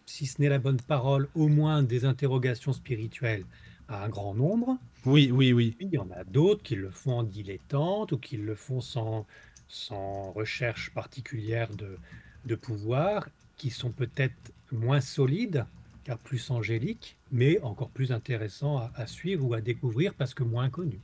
si 0.05 0.25
ce 0.25 0.41
n'est 0.41 0.49
la 0.49 0.59
bonne 0.59 0.79
parole, 0.79 1.27
au 1.33 1.47
moins 1.47 1.81
des 1.81 2.05
interrogations 2.05 2.73
spirituelles 2.73 3.45
à 3.87 4.03
un 4.03 4.09
grand 4.09 4.35
nombre. 4.35 4.77
oui, 5.05 5.31
oui, 5.31 5.53
oui. 5.53 5.75
Il 5.79 5.89
y 5.89 5.97
en 5.97 6.09
a 6.11 6.23
d'autres 6.23 6.63
qui 6.63 6.75
le 6.75 6.91
font 6.91 7.19
en 7.19 7.23
dilettante 7.23 8.11
ou 8.11 8.17
qui 8.17 8.37
le 8.37 8.55
font 8.55 8.81
sans, 8.81 9.25
sans 9.67 10.31
recherche 10.31 10.91
particulière 10.91 11.69
de, 11.75 11.97
de 12.45 12.55
pouvoir, 12.55 13.27
qui 13.57 13.69
sont 13.69 13.91
peut-être 13.91 14.51
moins 14.71 15.01
solides, 15.01 15.65
car 16.03 16.17
plus 16.17 16.51
angéliques, 16.51 17.17
mais 17.31 17.59
encore 17.61 17.89
plus 17.89 18.11
intéressants 18.11 18.77
à, 18.77 18.91
à 18.95 19.07
suivre 19.07 19.45
ou 19.45 19.53
à 19.53 19.61
découvrir 19.61 20.13
parce 20.13 20.33
que 20.33 20.43
moins 20.43 20.69
connus. 20.69 20.99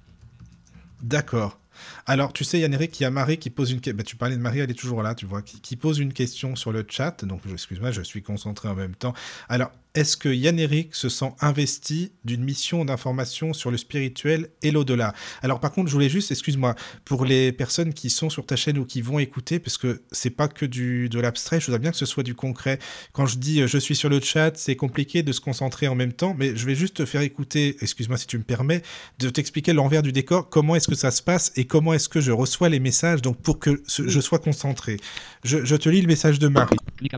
D'accord. 1.02 1.60
Alors, 2.06 2.34
tu 2.34 2.44
sais, 2.44 2.60
Yann-Eric, 2.60 3.00
il 3.00 3.04
y 3.04 3.06
a 3.06 3.12
Marie 3.12 3.38
qui 3.38 3.50
pose 3.50 3.72
une 3.72 3.80
question. 3.80 3.98
Bah, 3.98 4.04
tu 4.04 4.16
parlais 4.16 4.36
de 4.36 4.42
Marie, 4.42 4.60
elle 4.60 4.72
est 4.72 4.76
toujours 4.76 5.04
là, 5.04 5.16
tu 5.16 5.26
vois, 5.26 5.42
qui, 5.42 5.76
pose 5.76 6.00
une 6.00 6.14
question 6.14 6.56
sur 6.56 6.72
le 6.72 6.86
chat. 6.88 7.26
Donc, 7.26 7.42
excuse-moi, 7.52 7.92
je 7.92 8.02
suis 8.02 8.22
concentré 8.22 8.70
en 8.70 8.76
même 8.76 8.96
temps. 8.96 9.14
Alors, 9.50 9.72
est-ce 9.94 10.16
que 10.16 10.30
Yann-Eric 10.30 10.96
se 10.96 11.10
sent 11.10 11.34
investi 11.42 12.14
d'une 12.24 12.46
mission 12.46 12.86
d'information 12.86 13.52
sur 13.52 13.72
le 13.72 13.78
spirituel 13.78 14.48
et 14.62 14.72
l'au-delà? 14.72 15.14
Alors, 15.42 15.60
par 15.60 15.74
contre, 15.74 15.90
je 15.90 15.94
voulais 15.94 16.08
juste, 16.08 16.32
excuse-moi, 16.32 16.76
pour 17.04 17.26
les 17.26 17.52
personnes 17.52 17.94
qui 17.94 18.10
sont 18.10 18.30
sur 18.30 18.46
ta 18.46 18.56
chaîne 18.56 18.78
ou 18.78 18.86
qui 18.86 19.02
vont 19.02 19.20
écouter, 19.20 19.60
parce 19.60 19.78
que 19.78 20.02
c'est 20.14 20.30
pas 20.30 20.48
que 20.48 20.66
du, 20.66 21.10
de 21.10 21.20
l'abstrait, 21.20 21.60
je 21.60 21.66
voudrais 21.66 21.80
bien 21.80 21.92
que 21.92 21.98
ce 21.98 22.06
soit 22.06 22.24
du 22.24 22.36
concret. 22.36 22.80
Quand 23.12 23.26
je 23.26 23.38
dis 23.38 23.62
euh, 23.62 23.68
je 23.68 23.78
suis 23.78 23.98
sur 23.98 24.08
le 24.08 24.22
chat, 24.22 24.56
c'est 24.56 24.78
compliqué 24.78 25.24
de 25.24 25.34
se 25.34 25.42
concentrer 25.42 25.90
en 25.90 25.96
même 25.96 26.14
temps, 26.14 26.36
mais 26.38 26.56
je 26.56 26.66
vais 26.66 26.76
juste 26.76 26.98
te 26.98 27.06
faire 27.06 27.22
écouter, 27.22 27.76
excuse-moi 27.82 28.18
si 28.18 28.28
tu 28.28 28.38
me 28.38 28.44
permets, 28.44 28.84
de 29.20 29.30
t'expliquer 29.30 29.74
l'envers 29.74 30.04
du 30.04 30.14
décor, 30.14 30.50
comment 30.50 30.78
est-ce 30.78 30.88
que 30.88 30.96
ça 30.96 31.12
se 31.12 31.22
passe 31.22 31.52
comment 31.66 31.94
est-ce 31.94 32.10
que 32.10 32.22
je 32.22 32.32
reçois 32.32 32.70
les 32.70 32.80
messages, 32.80 33.22
donc 33.22 33.38
pour 33.42 33.60
que 33.60 33.82
ce- 33.88 34.08
je 34.08 34.20
sois 34.20 34.40
concentré. 34.40 34.98
Je, 35.44 35.64
je 35.66 35.76
te 35.76 35.90
lis 35.90 36.02
le 36.02 36.08
message 36.08 36.40
de 36.40 36.48
Marie. 36.48 36.78
Et 37.04 37.10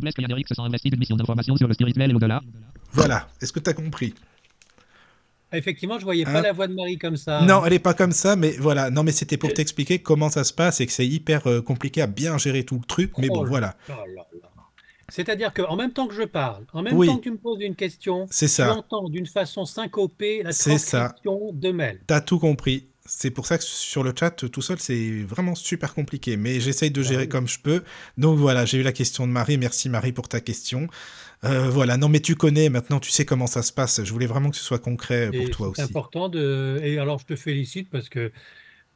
Voilà, 2.94 3.28
est-ce 3.42 3.52
que 3.52 3.60
tu 3.60 3.70
as 3.70 3.74
compris 3.74 4.14
Effectivement, 5.52 6.00
je 6.00 6.04
voyais 6.04 6.26
Hein? 6.28 6.34
pas 6.34 6.42
la 6.42 6.52
voix 6.52 6.68
de 6.68 6.74
Marie 6.74 6.98
comme 6.98 7.16
ça. 7.16 7.42
Non, 7.44 7.64
elle 7.66 7.74
est 7.74 7.80
pas 7.80 7.94
comme 7.94 8.12
ça, 8.12 8.36
mais 8.36 8.52
voilà. 8.58 8.90
Non, 8.90 9.04
mais 9.04 9.12
c'était 9.12 9.38
pour 9.38 9.54
t'expliquer 9.54 10.00
comment 10.00 10.30
ça 10.30 10.44
se 10.44 10.52
passe 10.54 10.82
et 10.82 10.86
que 10.88 10.92
c'est 10.92 11.06
hyper 11.06 11.46
euh, 11.48 11.62
compliqué 11.62 12.02
à 12.02 12.08
bien 12.08 12.38
gérer 12.40 12.64
tout 12.64 12.76
le 12.80 12.86
truc. 12.86 13.12
Mais 13.20 13.28
Oh 13.30 13.36
bon, 13.36 13.44
là 13.44 13.50
voilà. 13.50 13.76
là 13.88 13.96
là 14.16 14.24
là. 14.42 14.50
C'est-à-dire 15.10 15.54
qu'en 15.54 15.76
même 15.76 15.92
temps 15.92 16.08
que 16.08 16.16
je 16.16 16.24
parle, 16.24 16.66
en 16.74 16.82
même 16.82 16.96
Oui. 16.96 17.06
temps 17.06 17.18
que 17.18 17.24
tu 17.24 17.32
me 17.32 17.38
poses 17.38 17.62
une 17.62 17.76
question, 17.76 18.26
C'est 18.32 18.48
tu 18.48 18.54
ça. 18.54 18.74
entends 18.74 19.10
d'une 19.10 19.28
façon 19.28 19.64
syncopée 19.66 20.42
la 20.42 20.54
C'est 20.54 20.80
ça. 20.80 21.10
transcription 21.10 21.52
de 21.54 21.72
mail. 21.72 22.00
T'as 22.08 22.22
tout 22.22 22.40
compris. 22.40 22.88
C'est 23.16 23.30
pour 23.32 23.46
ça 23.46 23.58
que 23.58 23.64
sur 23.64 24.04
le 24.04 24.14
chat, 24.18 24.32
tout 24.32 24.62
seul, 24.62 24.80
c'est 24.80 25.22
vraiment 25.24 25.56
super 25.56 25.94
compliqué. 25.94 26.36
Mais 26.36 26.60
j'essaye 26.60 26.90
de 26.92 27.02
Ah 27.02 27.04
gérer 27.04 27.28
comme 27.28 27.48
je 27.48 27.60
peux. 27.60 27.84
Donc 28.18 28.38
voilà, 28.38 28.66
j'ai 28.66 28.80
eu 28.80 28.84
la 28.84 28.92
question 28.92 29.28
de 29.28 29.32
Marie. 29.32 29.58
Merci 29.58 29.88
Marie 29.88 30.12
pour 30.14 30.28
ta 30.28 30.42
question. 30.42 30.88
Euh, 31.44 31.70
voilà, 31.70 31.98
non 31.98 32.10
mais 32.10 32.22
tu 32.22 32.36
connais 32.36 32.70
maintenant, 32.70 33.00
tu 33.00 33.12
sais 33.12 33.26
comment 33.26 33.48
ça 33.48 33.62
se 33.62 33.72
passe. 33.74 34.04
Je 34.04 34.12
voulais 34.12 34.26
vraiment 34.26 34.50
que 34.50 34.56
ce 34.58 34.64
soit 34.64 34.80
concret 34.80 35.32
pour 35.34 35.36
Et 35.36 35.50
toi 35.50 35.72
c'est 35.76 35.82
aussi. 35.84 35.92
important 35.92 36.28
de. 36.30 36.80
Et 36.84 36.98
alors, 36.98 37.20
je 37.20 37.26
te 37.26 37.36
félicite 37.36 37.90
parce 37.90 38.10
que 38.10 38.32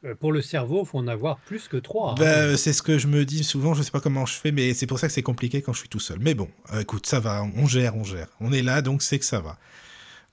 euh, 0.04 0.14
pour 0.14 0.32
le 0.32 0.42
cerveau, 0.42 0.82
il 0.84 0.88
faut 0.88 0.98
en 0.98 1.08
avoir 1.08 1.38
plus 1.40 1.68
que 1.68 1.76
trois. 1.76 2.12
hein. 2.12 2.14
Ben, 2.18 2.56
c'est 2.56 2.72
ce 2.72 2.82
que 2.82 2.98
je 2.98 3.06
me 3.06 3.24
dis 3.24 3.44
souvent, 3.44 3.74
je 3.74 3.82
sais 3.82 3.90
pas 3.90 4.00
comment 4.00 4.26
je 4.26 4.34
fais, 4.34 4.52
mais 4.52 4.74
c'est 4.74 4.86
pour 4.86 4.98
ça 4.98 5.06
que 5.08 5.12
c'est 5.12 5.22
compliqué 5.22 5.62
quand 5.62 5.72
je 5.72 5.80
suis 5.80 5.88
tout 5.88 6.00
seul. 6.00 6.18
Mais 6.20 6.34
bon, 6.34 6.48
euh, 6.72 6.80
écoute, 6.80 7.06
ça 7.06 7.20
va, 7.20 7.42
on 7.56 7.66
gère, 7.66 7.96
on 7.96 8.04
gère. 8.04 8.28
On 8.40 8.52
est 8.52 8.62
là, 8.62 8.80
donc 8.82 9.02
c'est 9.02 9.18
que 9.18 9.24
ça 9.24 9.40
va. 9.40 9.58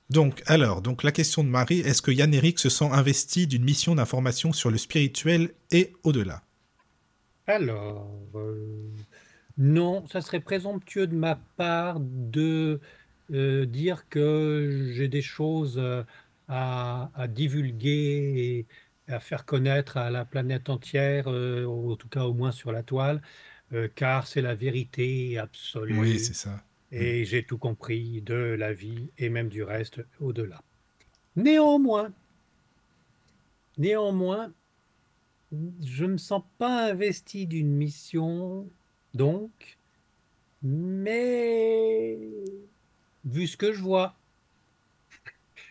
Donc, 0.10 0.42
alors, 0.48 0.82
donc 0.82 1.04
la 1.04 1.12
question 1.12 1.44
de 1.44 1.50
Marie, 1.50 1.82
est-ce 1.82 2.02
que 2.02 2.10
Yann-Eric 2.10 2.58
se 2.58 2.70
sent 2.70 2.90
investi 2.92 3.46
d'une 3.46 3.64
mission 3.64 3.94
d'information 3.94 4.52
sur 4.52 4.72
le 4.72 4.80
spirituel 4.80 5.52
et 5.72 5.94
au-delà? 6.02 6.42
Alors, 7.48 8.20
euh, 8.36 8.90
non, 9.58 10.08
ça 10.08 10.22
serait 10.22 10.40
présomptueux 10.40 11.08
de 11.08 11.16
ma 11.16 11.36
part 11.36 12.00
de 12.02 12.82
euh, 13.32 13.66
dire 13.66 14.08
que 14.10 14.92
j'ai 14.96 15.08
des 15.08 15.22
choses 15.22 15.78
euh, 15.78 16.04
à, 16.48 17.12
à 17.16 17.28
divulguer 17.28 18.66
et 19.08 19.14
à 19.14 19.20
faire 19.20 19.46
connaître 19.46 19.98
à 19.98 20.10
la 20.10 20.26
planète 20.26 20.70
entière, 20.70 21.28
euh, 21.28 21.66
ou 21.66 21.92
en 21.92 21.96
tout 21.98 22.10
cas 22.10 22.24
au 22.26 22.34
moins 22.34 22.52
sur 22.52 22.72
la 22.72 22.84
toile, 22.84 23.22
car 23.96 24.28
c'est 24.28 24.42
la 24.42 24.56
vérité 24.56 25.38
absolue 25.40 26.00
Oui, 26.00 26.20
c'est 26.20 26.34
ça. 26.36 26.64
Et 26.92 27.26
j'ai 27.26 27.44
tout 27.44 27.58
compris 27.58 28.22
de 28.22 28.34
la 28.36 28.74
vie 28.74 29.10
et 29.18 29.30
même 29.30 29.50
du 29.50 29.64
reste 29.64 30.02
au-delà. 30.20 30.62
Néanmoins, 31.36 32.12
néanmoins, 33.78 34.54
je 35.84 36.06
ne 36.06 36.14
me 36.14 36.18
sens 36.18 36.44
pas 36.58 36.90
investi 36.92 37.48
d'une 37.48 37.70
mission, 37.72 38.68
donc, 39.14 39.78
mais 40.62 42.18
vu 43.26 43.48
ce 43.48 43.58
que 43.58 43.74
je 43.74 43.82
vois, 43.82 44.16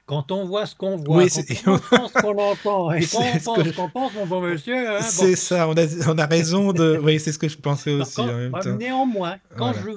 quand 0.06 0.30
on 0.32 0.44
voit 0.44 0.66
ce 0.66 0.74
qu'on 0.74 0.96
voit, 0.96 1.16
Oui, 1.24 1.28
quand 1.64 1.72
on 2.02 2.08
ce 2.08 2.12
qu'on 2.20 2.38
entend, 2.38 2.92
et 2.92 3.06
quand 3.06 3.20
on 3.22 3.38
pense 3.40 3.72
qu'on 3.72 3.88
pense, 3.88 4.12
mon 4.14 4.26
bon 4.26 4.40
monsieur, 4.42 4.88
hein, 4.88 4.98
bon. 5.00 5.06
C'est 5.08 5.36
ça, 5.36 5.66
on 5.68 5.72
a, 5.76 5.86
on 6.12 6.18
a 6.18 6.26
raison 6.26 6.72
de... 6.72 6.98
Oui, 7.02 7.18
c'est 7.18 7.32
ce 7.32 7.38
que 7.38 7.48
je 7.48 7.56
pensais 7.56 7.92
aussi 7.92 8.16
quand- 8.16 8.24
en 8.28 8.36
même 8.36 8.52
bah, 8.52 8.60
temps. 8.60 8.76
néanmoins, 8.76 9.38
quand 9.56 9.72
Voilà. 9.72 9.80
je 9.80 9.90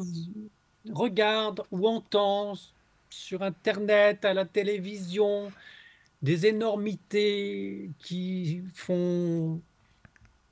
regarde 0.94 1.64
ou 1.72 1.88
entends 1.88 2.54
sur 3.10 3.44
Internet, 3.44 4.26
à 4.26 4.34
la 4.34 4.46
télévision, 4.46 5.52
des 6.22 6.48
énormités 6.48 7.92
qui 8.00 8.64
font 8.74 9.62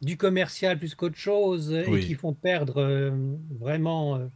du 0.02 0.18
commercial 0.18 0.78
plus 0.80 0.96
qu'autre 0.96 1.18
chose 1.18 1.74
et 1.74 2.00
qui 2.00 2.16
font 2.16 2.34
perdre 2.34 2.78
euh, 2.78 3.12
vraiment 3.60 4.18
euh, 4.18 4.28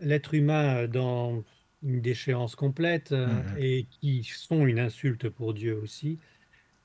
l'être 0.00 0.34
humain 0.34 0.88
dans 0.88 1.44
une 1.82 2.00
déchéance 2.00 2.56
complète 2.56 3.12
euh, 3.12 3.26
Mhm. 3.26 3.56
et 3.58 3.86
qui 4.00 4.24
sont 4.24 4.66
une 4.66 4.80
insulte 4.80 5.28
pour 5.28 5.54
Dieu 5.54 5.74
aussi, 5.82 6.18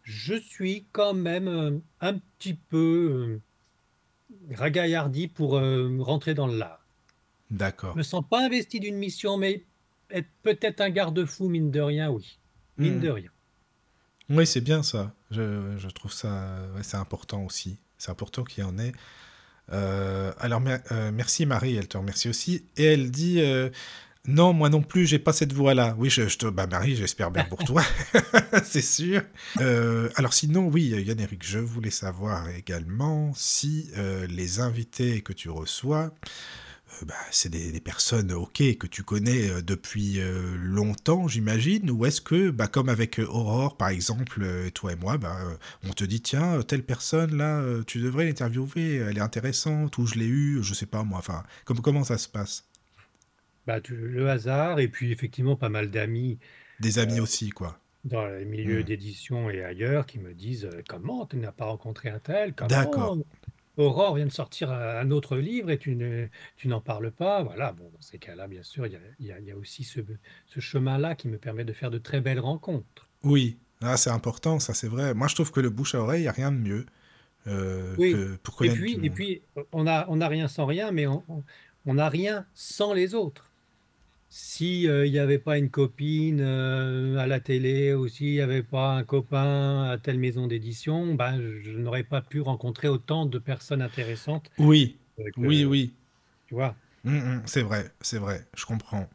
je 0.04 0.36
suis 0.36 0.86
quand 0.92 1.14
même 1.14 1.82
un 2.02 2.20
petit 2.38 2.56
peu 2.56 3.42
ragaillardi 4.52 5.28
pour 5.28 5.52
rentrer 6.00 6.34
dans 6.34 6.48
l'art. 6.48 6.83
D'accord. 7.54 7.94
Je 7.94 8.00
me 8.00 8.04
sens 8.04 8.24
pas 8.30 8.44
investi 8.46 8.80
d'une 8.80 8.98
mission, 8.98 9.38
mais 9.38 9.64
être 10.10 10.28
peut-être 10.42 10.82
un 10.82 10.90
garde-fou, 10.90 11.48
mine 11.50 11.72
de 11.72 11.80
rien, 11.80 12.10
oui. 12.10 12.40
Mine 12.78 12.96
Mhm. 12.96 13.00
de 13.02 13.10
rien. 13.10 13.30
Oui, 14.30 14.48
c'est 14.48 14.62
bien 14.62 14.82
ça. 14.84 15.14
Je, 15.32 15.76
je 15.78 15.88
trouve 15.90 16.12
ça, 16.12 16.58
ouais, 16.76 16.82
c'est 16.84 16.98
important 16.98 17.44
aussi. 17.46 17.78
C'est 17.98 18.10
important 18.10 18.44
qu'il 18.44 18.64
y 18.64 18.68
en 18.68 18.78
ait. 18.80 18.92
Euh, 19.72 20.34
alors, 20.40 20.60
mer- 20.62 20.82
euh, 20.92 21.12
merci 21.14 21.46
Marie, 21.46 21.76
elle 21.76 21.88
te 21.88 21.98
remercie 21.98 22.28
aussi. 22.30 22.66
Et 22.76 22.86
elle 22.86 23.12
dit 23.12 23.40
euh, 23.42 23.70
Non, 24.28 24.52
moi 24.54 24.70
non 24.70 24.82
plus, 24.82 25.06
j'ai 25.06 25.20
pas 25.20 25.34
cette 25.34 25.54
voix-là. 25.54 25.96
Oui, 26.00 26.10
je, 26.10 26.28
je 26.28 26.38
te... 26.38 26.46
bah, 26.48 26.68
Marie, 26.68 26.96
j'espère 26.96 27.32
bien 27.32 27.44
pour 27.46 27.64
toi, 27.64 27.84
c'est 28.64 28.82
sûr. 28.82 29.22
Alors, 29.60 30.34
sinon, 30.34 30.68
oui, 30.68 30.86
Yann-Eric, 31.06 31.46
je 31.46 31.60
voulais 31.60 31.92
savoir 31.92 32.50
également 32.50 33.32
si 33.36 33.92
les 34.30 34.60
invités 34.60 35.22
que 35.22 35.34
tu 35.34 35.50
reçois. 35.50 36.14
Euh, 37.02 37.06
bah, 37.06 37.16
c'est 37.32 37.50
des, 37.50 37.72
des 37.72 37.80
personnes, 37.80 38.32
ok, 38.32 38.78
que 38.78 38.88
tu 38.88 39.04
connais 39.04 39.50
euh, 39.50 39.62
depuis 39.62 40.20
euh, 40.20 40.56
longtemps, 40.58 41.28
j'imagine, 41.28 41.90
ou 41.92 42.06
est-ce 42.06 42.22
que, 42.22 42.50
bah, 42.52 42.68
comme 42.68 42.90
avec 42.90 43.20
Aurore, 43.20 43.78
par 43.78 43.90
exemple, 43.90 44.42
euh, 44.44 44.70
toi 44.72 44.94
et 44.94 44.96
moi, 44.96 45.18
bah, 45.18 45.38
euh, 45.46 45.56
on 45.88 45.94
te 45.94 46.04
dit, 46.04 46.22
tiens, 46.22 46.62
telle 46.64 46.84
personne, 46.84 47.36
là, 47.38 47.64
tu 47.86 48.00
devrais 48.00 48.26
l'interviewer, 48.26 48.96
elle 48.98 49.18
est 49.18 49.22
intéressante, 49.22 49.98
ou 49.98 50.06
je 50.08 50.16
l'ai 50.16 50.28
eue, 50.28 50.64
je 50.64 50.74
sais 50.74 50.86
pas 50.86 51.04
moi, 51.04 51.20
enfin, 51.20 51.44
comme, 51.66 51.82
comment 51.82 52.04
ça 52.04 52.18
se 52.18 52.28
passe? 52.30 52.66
Bah, 53.66 53.82
tu- 53.82 53.96
le 53.96 54.30
hasard, 54.30 54.80
et 54.80 54.88
puis 54.88 55.12
effectivement 55.12 55.56
pas 55.58 55.68
mal 55.70 55.90
d'amis 55.92 56.40
Des 56.80 57.00
amis 57.00 57.20
aussi, 57.20 57.50
quoi. 57.50 57.80
dans 58.06 58.26
les 58.28 58.46
milieux 58.46 58.82
Mm. 58.82 58.86
d'édition 58.86 59.50
et 59.50 59.62
ailleurs 59.64 60.06
qui 60.06 60.18
me 60.20 60.34
disent 60.34 60.66
euh, 60.66 60.82
Comment 60.88 61.26
tu 61.26 61.36
n'as 61.38 61.52
pas 61.52 61.66
rencontré 61.66 62.10
un 62.10 62.20
tel? 62.20 62.54
Comment? 62.56 62.70
D'accord. 62.70 63.18
Aurore 63.78 64.16
vient 64.16 64.26
de 64.26 64.32
sortir 64.32 64.72
un 64.72 64.94
un 65.04 65.12
autre 65.12 65.38
livre 65.38 65.70
et 65.72 65.78
tu 65.78 65.96
ne- 65.96 66.28
tu 66.58 66.68
n'en 66.68 66.82
parles 66.82 67.12
pas. 67.12 67.44
Voilà, 67.44 67.72
bon, 67.74 67.90
dans 67.94 68.02
ces 68.02 68.20
cas-là, 68.20 68.48
bien 68.48 68.64
sûr, 68.64 68.86
il 68.88 68.94
y 68.94 68.96
a, 68.96 69.00
il 69.20 69.26
y 69.28 69.32
a- 69.32 69.40
il 69.40 69.46
y 69.46 69.52
a 69.52 69.58
aussi 69.58 69.84
ce, 69.84 70.00
ce 70.48 70.60
chemin-là 70.60 71.16
qui 71.16 71.28
me 71.28 71.38
permet 71.38 71.66
de 71.66 71.74
faire 71.74 71.90
de 71.92 71.98
très 71.98 72.22
belles 72.22 72.40
rencontres. 72.40 73.08
Oui, 73.24 73.58
ah, 73.82 73.98
c'est 73.98 74.10
important, 74.12 74.60
ça 74.60 74.74
c'est 74.74 74.88
vrai. 74.88 75.14
Moi, 75.14 75.28
je 75.28 75.36
trouve 75.36 75.52
que 75.52 75.60
le 75.60 75.70
bouche 75.70 75.96
à 75.96 76.00
oreille, 76.02 76.22
il 76.22 76.26
n'y 76.26 76.30
a 76.30 76.34
rien 76.34 76.52
de 76.52 76.58
mieux 76.58 76.86
euh, 77.48 77.96
Oui. 77.98 78.12
que 78.14 78.36
pour 78.38 78.54
Et 78.64 78.70
connaître 78.70 78.80
puis, 78.80 78.96
du 78.98 79.06
et 79.06 79.10
monde. 79.10 79.16
puis 79.16 79.42
on 79.74 79.88
a, 79.88 80.06
on 80.10 80.22
a 80.22 80.28
rien 80.28 80.48
sans 80.48 80.66
rien, 80.66 80.92
mais 80.92 81.08
on, 81.08 81.24
on- 81.28 81.44
on 81.86 81.96
n'a 81.96 82.08
rien 82.10 82.46
sans 82.54 82.94
les 82.94 83.14
autres. 83.16 83.52
Si 84.36 84.88
euh, 84.88 85.06
il 85.06 85.12
n'y 85.12 85.20
avait 85.20 85.38
pas 85.38 85.60
une 85.60 85.70
copine 85.70 86.42
euh, 86.42 87.18
à 87.18 87.28
la 87.28 87.40
télé 87.40 87.94
ou 87.94 88.08
s'il 88.08 88.32
n'y 88.32 88.42
avait 88.42 88.64
pas 88.64 88.94
un 88.96 89.04
copain 89.04 89.84
à 89.84 90.00
telle 90.00 90.18
maison 90.18 90.48
d'édition, 90.48 91.14
ben, 91.14 91.40
je 91.62 91.70
n'aurais 91.78 92.04
pas 92.04 92.24
pu 92.24 92.42
rencontrer 92.42 92.88
autant 92.88 93.28
de 93.28 93.38
personnes 93.38 93.84
intéressantes. 93.84 94.50
Oui, 94.58 94.98
euh, 95.20 95.26
que- 95.36 95.40
oui, 95.40 95.66
oui. 95.66 95.94
Tu 96.48 96.56
vois. 96.56 96.76
Mm, 97.04 97.12
mm, 97.12 97.42
c'est 97.46 97.62
vrai, 97.62 97.92
c'est 98.02 98.18
vrai, 98.18 98.44
je 98.56 98.66
comprends. 98.66 99.08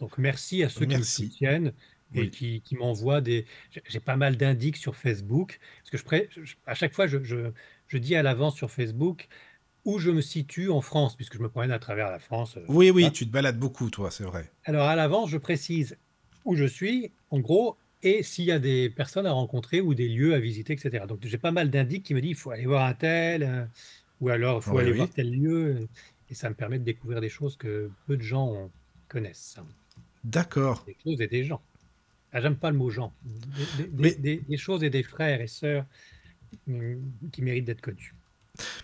Donc 0.00 0.18
merci 0.18 0.64
à 0.64 0.68
ceux 0.68 0.84
qui 0.86 0.96
me 0.96 1.02
soutiennent 1.04 1.72
et 2.12 2.22
Oui. 2.22 2.30
qui, 2.30 2.60
qui 2.62 2.74
m'envoient 2.74 3.20
des. 3.20 3.46
j'ai- 3.88 4.00
pas 4.00 4.16
mal 4.16 4.36
d'indices 4.36 4.78
sur 4.80 4.96
Facebook 4.96 5.60
parce 5.78 5.90
que 5.90 5.96
je, 5.98 6.02
pré- 6.04 6.28
je- 6.32 6.56
à 6.66 6.74
chaque 6.74 6.92
fois 6.92 7.06
je, 7.06 7.22
je- 7.22 7.52
je 7.86 7.98
dis 7.98 8.16
à 8.16 8.24
l'avance 8.24 8.56
sur 8.56 8.72
Facebook 8.72 9.28
où 9.84 9.98
je 9.98 10.10
me 10.10 10.20
situe 10.20 10.70
en 10.70 10.80
France 10.80 11.16
puisque 11.16 11.34
je 11.36 11.42
me 11.42 11.48
promène 11.48 11.70
à 11.72 11.78
travers 11.78 12.10
la 12.10 12.18
France. 12.18 12.56
euh, 12.56 12.64
Oui, 12.68 12.90
oui, 12.90 13.10
tu 13.12 13.26
te 13.26 13.30
balades 13.32 13.58
beaucoup, 13.58 13.90
toi, 13.90 14.10
c'est 14.10 14.24
vrai. 14.24 14.50
Alors 14.64 14.86
à 14.86 14.96
l'avance, 14.96 15.30
je 15.30 15.38
précise 15.38 15.96
où 16.44 16.56
je 16.56 16.64
suis, 16.64 17.10
en 17.30 17.40
gros, 17.40 17.76
et 18.02 18.22
s'il 18.22 18.44
y 18.44 18.52
a 18.52 18.58
des 18.58 18.90
personnes 18.90 19.26
à 19.26 19.32
rencontrer 19.32 19.80
ou 19.80 19.94
des 19.94 20.08
lieux 20.08 20.34
à 20.34 20.38
visiter, 20.40 20.74
etc. 20.74 21.06
Donc 21.06 21.20
j'ai 21.22 21.38
pas 21.38 21.52
mal 21.52 21.70
d'indices 21.70 22.02
qui 22.02 22.14
me 22.14 22.20
disent 22.20 22.32
il 22.32 22.36
faut 22.36 22.50
aller 22.50 22.66
voir 22.66 22.84
un 22.84 22.94
tel, 22.94 23.42
euh, 23.42 23.64
ou 24.20 24.28
alors 24.28 24.58
il 24.58 24.62
faut 24.62 24.76
Oui, 24.76 24.82
aller 24.82 24.90
oui. 24.92 24.96
voir 24.98 25.10
tel 25.10 25.30
lieu, 25.30 25.88
et 26.30 26.34
ça 26.34 26.48
me 26.50 26.54
permet 26.54 26.78
de 26.78 26.84
découvrir 26.84 27.20
des 27.20 27.28
choses 27.28 27.56
que 27.56 27.90
peu 28.06 28.16
de 28.16 28.22
gens 28.22 28.70
connaissent. 29.08 29.58
D'accord. 30.24 30.84
Des 30.86 30.96
choses 31.04 31.20
et 31.20 31.26
des 31.28 31.44
gens. 31.44 31.62
Ah, 32.32 32.40
j'aime 32.40 32.56
pas 32.56 32.70
le 32.70 32.76
mot 32.76 32.90
gens. 32.90 33.12
Des, 33.22 33.66
des- 33.84 33.90
Mais- 33.92 34.14
des- 34.14 34.36
des 34.48 34.56
choses 34.56 34.82
et 34.84 34.90
des 34.90 35.02
frères 35.02 35.40
et 35.40 35.46
sœurs 35.46 35.86
hum, 36.68 37.00
qui 37.32 37.42
méritent 37.42 37.66
d'être 37.66 37.80
connus. 37.80 38.14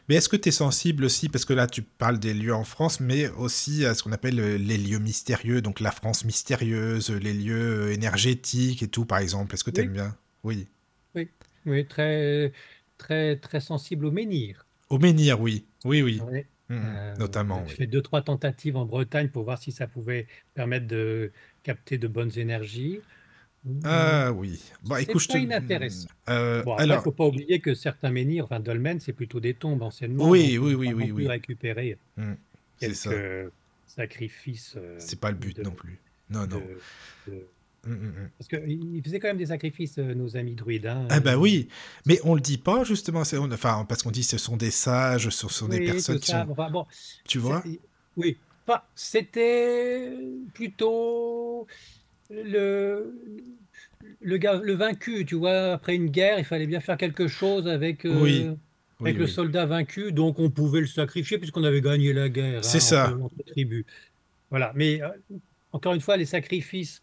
Mais 0.09 0.16
est-ce 0.16 0.29
que 0.29 0.37
tu 0.37 0.49
es 0.49 0.53
sensible 0.53 1.05
aussi, 1.05 1.29
parce 1.29 1.45
que 1.45 1.53
là 1.53 1.66
tu 1.66 1.83
parles 1.83 2.18
des 2.18 2.35
lieux 2.35 2.55
en 2.55 2.64
France, 2.64 3.01
mais 3.01 3.29
aussi 3.31 3.85
à 3.85 3.95
ce 3.95 4.03
qu'on 4.03 4.12
appelle 4.12 4.41
euh, 4.41 4.59
les 4.59 4.77
lieux 4.79 4.99
mystérieux, 4.99 5.62
donc 5.62 5.81
la 5.81 5.91
France 5.93 6.25
mystérieuse, 6.25 7.11
les 7.11 7.33
lieux 7.35 7.89
euh, 7.89 7.93
énergétiques 7.93 8.83
et 8.83 8.89
tout, 8.89 9.05
par 9.07 9.18
exemple. 9.18 9.55
Est-ce 9.55 9.64
que 9.64 9.71
tu 9.71 9.81
aimes 9.83 9.93
Oui, 9.93 9.93
bien? 9.93 10.16
Oui. 10.45 10.68
oui, 11.14 11.31
oui, 11.66 11.87
très, 11.87 12.53
très, 12.99 13.37
très 13.39 13.61
sensible 13.61 14.07
au 14.07 14.11
menhir. 14.12 14.66
Au 14.91 14.99
menhir, 14.99 15.41
oui. 15.41 15.66
Oui, 15.85 16.03
oui. 16.03 16.21
Ouais. 16.21 16.49
Mhm. 16.68 16.81
Euh, 16.85 17.16
Notamment, 17.16 17.64
j'ai 17.64 17.68
oui. 17.68 17.77
fait 17.77 17.87
deux, 17.87 18.03
trois 18.03 18.23
tentatives 18.23 18.77
en 18.77 18.85
Bretagne 18.87 19.29
pour 19.31 19.45
voir 19.45 19.59
si 19.59 19.73
ça 19.73 19.87
pouvait 19.87 20.27
permettre 20.55 20.87
de 20.87 21.33
capter 21.62 21.99
de 21.99 22.09
bonnes 22.09 22.39
énergies. 22.39 23.01
Hum, 23.67 23.81
Ah 23.85 24.33
oui. 24.33 24.59
C'est 24.87 25.03
écoute, 25.03 25.21
je 25.23 25.27
te... 25.29 25.33
pas 25.35 25.39
inintéressant. 25.39 26.09
Euh, 26.29 26.63
Bon, 26.63 26.73
après, 26.73 26.85
alors, 26.85 27.03
faut 27.03 27.13
pas 27.13 27.27
oublier 27.27 27.61
que 27.61 27.75
certains 27.75 28.11
menhirs, 28.11 28.45
enfin 28.45 28.61
dolmens, 28.61 29.01
c'est 29.01 29.13
plutôt 29.13 29.41
des 29.41 29.55
tombes 29.55 29.83
anciennement, 29.83 30.29
oui, 30.29 30.57
oui, 30.59 30.75
oui, 30.75 30.93
oui, 30.95 31.13
oui. 31.13 31.27
récupérer 31.29 31.99
Mhm. 32.17 32.37
C'est 32.79 32.95
ça. 32.95 33.11
quelques 33.11 33.53
sacrifices 33.87 34.75
euh, 34.77 34.97
C'est 34.99 35.21
pas 35.21 35.31
le 35.31 35.37
but 35.37 35.57
de, 35.59 35.63
non 35.63 35.73
plus. 35.73 35.99
Non, 36.31 36.41
non. 36.47 36.63
de, 37.27 37.43
Mhm, 37.87 37.95
mhm. 37.95 38.31
Parce 38.39 38.49
qu'ils 38.49 39.03
faisaient 39.03 39.21
quand 39.21 39.29
même 39.29 39.39
des 39.39 39.47
sacrifices, 39.47 39.97
euh, 39.99 40.13
nos 40.15 40.37
amis 40.37 40.55
druides. 40.55 40.87
Hein. 40.87 41.07
Ah 41.11 41.19
bah 41.21 41.33
Ils- 41.33 41.37
oui, 41.39 41.69
mais 42.05 42.21
on 42.25 42.35
le 42.35 42.41
dit 42.43 42.59
pas 42.59 42.85
justement, 42.85 43.23
on- 43.33 43.53
enfin 43.53 43.87
parce 43.89 44.03
qu'on 44.03 44.11
dit 44.11 44.23
ce 44.23 44.37
sont 44.37 44.59
des 44.59 44.71
sages, 44.71 45.31
ce 45.31 45.49
sont 45.49 45.67
des 45.67 45.81
personnes 45.81 46.19
qui 46.21 46.27
ça. 46.31 46.45
sont, 46.45 46.51
Enfin, 46.53 46.71
bon, 46.71 46.87
tu 47.27 47.39
vois? 47.39 47.63
oui, 48.19 48.37
pas. 48.67 48.87
C'était 48.95 50.13
plutôt 50.53 51.67
le, 52.31 53.14
le 54.20 54.39
le 54.39 54.72
vaincu, 54.74 55.24
tu 55.24 55.35
vois. 55.37 55.72
Après 55.74 55.95
une 55.95 56.09
guerre, 56.09 56.39
il 56.39 56.45
fallait 56.45 56.66
bien 56.66 56.81
faire 56.81 56.97
quelque 56.97 57.28
chose 57.28 57.68
avec, 57.68 58.05
euh, 58.07 58.20
oui, 58.20 58.49
avec 59.01 59.16
le 59.16 59.24
oui. 59.24 59.31
soldat 59.31 59.66
vaincu, 59.66 60.12
donc 60.12 60.39
on 60.39 60.51
pouvait 60.51 60.81
le 60.81 60.87
sacrifier 60.87 61.39
puisqu'on 61.39 61.64
avait 61.64 61.81
gagné 61.81 62.12
la 62.12 62.28
guerre 62.28 62.64
C'est 62.64 62.78
hein, 62.78 62.81
ça. 62.81 63.18
Voilà. 64.51 64.72
Mais 64.74 65.03
euh, 65.03 65.09
encore 65.72 65.95
une 65.95 66.01
fois, 66.01 66.16
les 66.16 66.26
sacrifices, 66.26 67.03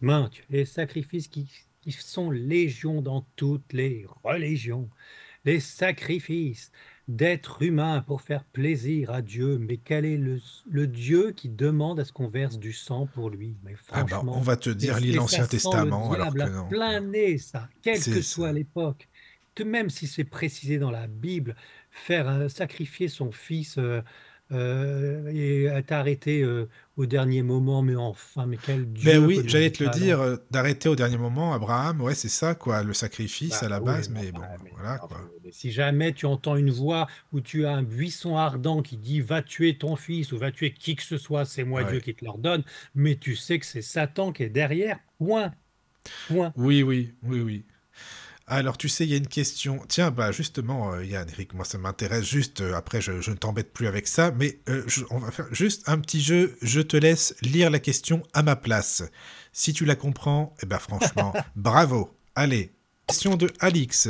mince, 0.00 0.30
les 0.50 0.64
sacrifices 0.64 1.28
qui, 1.28 1.48
qui 1.80 1.92
sont 1.92 2.30
légion 2.30 3.02
dans 3.02 3.26
toutes 3.36 3.72
les 3.72 4.06
religions 4.24 4.88
les 5.44 5.60
sacrifices 5.60 6.70
d'êtres 7.08 7.62
humains 7.62 8.02
pour 8.02 8.22
faire 8.22 8.44
plaisir 8.44 9.10
à 9.10 9.22
Dieu. 9.22 9.58
Mais 9.58 9.76
quel 9.78 10.04
est 10.04 10.16
le, 10.16 10.40
le 10.70 10.86
Dieu 10.86 11.32
qui 11.32 11.48
demande 11.48 12.00
à 12.00 12.04
ce 12.04 12.12
qu'on 12.12 12.28
verse 12.28 12.58
du 12.58 12.72
sang 12.72 13.06
pour 13.06 13.30
lui? 13.30 13.56
Mais 13.62 13.74
Ah 13.90 14.04
bah 14.04 14.24
on 14.26 14.26
franchement, 14.26 14.40
va 14.40 14.56
te 14.56 14.70
dire 14.70 14.98
l'Ancien 15.00 15.44
le 15.44 15.48
Testament 15.48 16.12
alors 16.12 16.34
à 16.40 16.48
non. 16.48 16.68
plein 16.68 17.00
nez, 17.00 17.38
ça, 17.38 17.68
quelle 17.82 18.06
que 18.08 18.20
soit 18.22 18.52
l'époque. 18.52 19.08
Que 19.54 19.62
Même 19.64 19.90
si 19.90 20.06
c'est 20.06 20.24
précisé 20.24 20.78
dans 20.78 20.90
la 20.90 21.06
Bible, 21.06 21.56
faire 21.90 22.28
euh, 22.28 22.48
sacrifier 22.48 23.08
son 23.08 23.30
fils 23.32 23.76
euh, 23.78 24.00
euh, 24.50 25.30
et 25.32 25.64
être 25.64 25.92
arrêté 25.92 26.42
euh, 26.42 26.68
au 26.96 27.06
dernier 27.06 27.42
moment, 27.42 27.82
mais 27.82 27.96
enfin, 27.96 28.46
mais 28.46 28.58
quel 28.58 28.84
Ben 29.02 29.18
Dieu 29.18 29.18
oui, 29.18 29.42
peut 29.42 29.48
j'allais 29.48 29.70
te 29.70 29.82
le 29.82 29.90
dire, 29.90 30.20
euh, 30.20 30.36
d'arrêter 30.50 30.88
au 30.88 30.96
dernier 30.96 31.16
moment, 31.16 31.52
Abraham, 31.54 32.00
ouais 32.02 32.14
c'est 32.14 32.28
ça 32.28 32.54
quoi, 32.54 32.82
le 32.82 32.92
sacrifice 32.92 33.60
Bah 33.60 33.66
à 33.66 33.68
la 33.68 33.80
oui, 33.80 33.86
base, 33.86 34.10
mais 34.10 34.24
mais 34.24 34.32
bon, 34.32 34.42
mais 34.62 34.70
voilà 34.70 34.98
quoi. 34.98 35.18
mais 35.42 35.52
si 35.52 35.72
jamais 35.72 36.12
tu 36.12 36.26
entends 36.26 36.56
une 36.56 36.70
voix 36.70 37.06
où 37.32 37.40
tu 37.40 37.64
as 37.66 37.72
un 37.74 37.82
buisson 37.82 38.36
ardent 38.36 38.82
qui 38.82 38.96
dit 38.98 39.20
va 39.20 39.42
tuer 39.42 39.78
ton 39.78 39.96
fils 39.96 40.32
ou 40.32 40.38
va 40.38 40.52
tuer 40.52 40.72
qui 40.74 40.96
que 40.96 41.02
ce 41.02 41.16
soit, 41.16 41.44
c'est 41.44 41.64
moi 41.64 41.84
Dieu 41.84 42.00
qui 42.00 42.14
te 42.14 42.24
l'ordonne, 42.24 42.62
mais 42.94 43.16
tu 43.16 43.36
sais 43.36 43.58
que 43.58 43.66
c'est 43.66 43.82
Satan 43.82 44.32
qui 44.32 44.42
est 44.42 44.50
derrière, 44.50 44.98
point, 45.18 45.52
point. 46.28 46.52
Oui, 46.56 46.82
oui, 46.82 47.14
oui, 47.22 47.40
oui. 47.40 47.64
Alors, 48.48 48.76
tu 48.76 48.88
sais, 48.88 49.04
il 49.04 49.10
y 49.10 49.14
a 49.14 49.16
une 49.16 49.28
question. 49.28 49.80
Tiens, 49.88 50.10
bah 50.10 50.32
justement, 50.32 50.92
euh, 50.92 51.04
Yann, 51.04 51.28
Eric, 51.30 51.54
moi 51.54 51.64
ça 51.64 51.78
m'intéresse 51.78 52.24
juste. 52.24 52.60
euh, 52.60 52.74
après, 52.74 53.00
je, 53.00 53.20
je 53.20 53.30
ne 53.30 53.36
t'embête 53.36 53.72
plus 53.72 53.86
avec 53.86 54.06
ça, 54.08 54.32
mais 54.32 54.58
euh, 54.68 54.82
je- 54.88 55.04
on 55.10 55.18
va 55.18 55.30
faire 55.30 55.46
juste 55.52 55.88
un 55.88 55.98
petit 55.98 56.20
jeu. 56.20 56.56
Je 56.60 56.80
te 56.80 56.96
laisse 56.96 57.34
lire 57.42 57.70
la 57.70 57.78
question 57.78 58.22
à 58.34 58.42
ma 58.42 58.56
place. 58.56 59.04
Si 59.52 59.72
tu 59.72 59.84
la 59.84 59.94
comprends, 59.94 60.54
eh 60.62 60.66
ben 60.66 60.78
franchement, 60.78 61.32
bravo. 61.56 62.14
Allez, 62.34 62.72
question 63.06 63.36
de 63.36 63.50
Alix. 63.60 64.08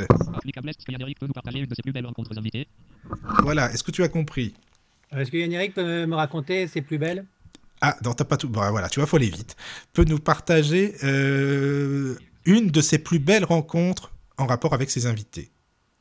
Voilà, 3.43 3.71
est-ce 3.73 3.83
que 3.85 3.91
tu 3.91 4.03
as 4.03 4.09
compris? 4.09 4.55
Est-ce 5.13 5.31
que 5.31 5.37
Yann-Eric 5.37 5.75
peut 5.75 6.07
me 6.07 6.15
raconter 6.15 6.67
ses 6.69 6.81
plus 6.81 6.99
belles? 6.99 7.27
Ah, 7.83 7.97
non, 8.05 8.15
t'as 8.15 8.25
pas 8.25 8.37
tout. 8.39 8.49
Bah, 8.49 8.71
voilà, 8.71 8.89
tu 8.89 8.99
vois, 9.01 9.07
faut 9.07 9.17
aller 9.17 9.29
vite. 9.29 9.57
Peut 9.93 10.05
nous 10.05 10.19
partager 10.21 10.95
euh, 11.05 12.17
une 12.47 12.71
de 12.71 12.81
ses 12.81 12.99
plus 12.99 13.19
belles 13.19 13.45
rencontres 13.45 14.12
en 14.39 14.47
rapport 14.47 14.75
avec 14.75 14.91
ses 14.91 15.07
invités. 15.07 15.51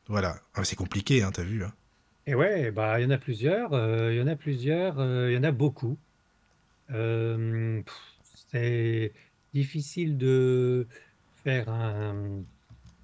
Voilà. 0.07 0.41
Ah, 0.55 0.63
c'est 0.63 0.75
compliqué, 0.75 1.23
hein, 1.23 1.31
t'as 1.33 1.43
vu. 1.43 1.63
hein. 1.63 1.73
Et 2.27 2.35
ouais, 2.35 2.71
bah 2.71 2.99
il 2.99 3.03
y 3.03 3.05
en 3.05 3.09
a 3.09 3.17
plusieurs, 3.17 3.73
euh, 3.73 4.13
il 4.13 4.17
y 4.19 4.21
en 4.21 4.27
a 4.27 4.35
plusieurs, 4.35 4.99
euh, 4.99 5.31
il 5.31 5.35
y 5.35 5.37
en 5.37 5.43
a 5.43 5.51
beaucoup. 5.51 5.97
Euh, 6.91 7.81
c'est 8.51 9.13
difficile 9.53 10.17
de 10.17 10.87
faire 11.35 11.69
un, 11.69 12.43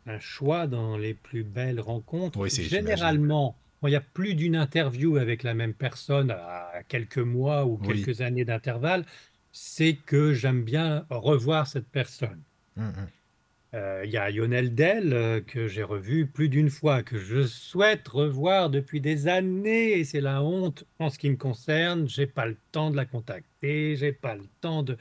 un 0.06 0.20
choix 0.20 0.68
dans 0.68 0.98
les 0.98 1.14
plus 1.14 1.44
belles 1.44 1.80
rencontres. 1.80 2.40
Oui. 2.40 2.50
Généralement, 2.50 3.58
il 3.84 3.90
y 3.92 3.96
a 3.96 4.02
plus 4.02 4.36
d'une 4.36 4.56
interview 4.56 5.18
avec 5.18 5.44
la 5.44 5.54
même 5.54 5.74
personne 5.74 6.32
à 6.32 6.84
quelques 6.88 7.18
mois 7.20 7.66
ou 7.66 7.80
Oui. 7.82 8.04
quelques 8.06 8.22
années 8.22 8.46
d'intervalle, 8.46 9.06
c'est 9.52 9.96
que 9.96 10.34
j'aime 10.34 10.64
bien 10.64 11.06
revoir 11.10 11.68
cette 11.68 11.90
personne. 11.90 12.44
Hum, 12.78 12.94
hum. 12.98 13.08
Euh, 13.74 14.04
Il 14.06 14.12
y 14.12 14.18
a 14.18 14.30
Lionel 14.30 14.74
Dell 14.74 15.14
euh, 15.14 15.42
que 15.42 15.68
j'ai 15.68 15.84
revu 15.84 16.26
plus 16.26 16.48
d'une 16.48 16.70
fois, 16.70 17.04
que 17.04 17.20
je 17.20 17.46
souhaite 17.46 18.08
revoir 18.08 18.70
depuis 18.70 19.02
des 19.02 19.28
années, 19.28 20.00
et 20.00 20.04
c'est 20.06 20.22
la 20.22 20.42
honte 20.42 20.86
en 21.00 21.10
ce 21.10 21.20
qui 21.20 21.30
me 21.30 21.36
concerne. 21.36 22.08
J'ai 22.08 22.28
pas 22.28 22.46
le 22.46 22.56
temps 22.72 22.92
de 22.92 22.96
la 22.96 23.06
contacter, 23.06 23.98
j'ai 23.98 24.14
pas 24.14 24.36
le 24.36 24.46
temps 24.62 24.84
de, 24.84 24.98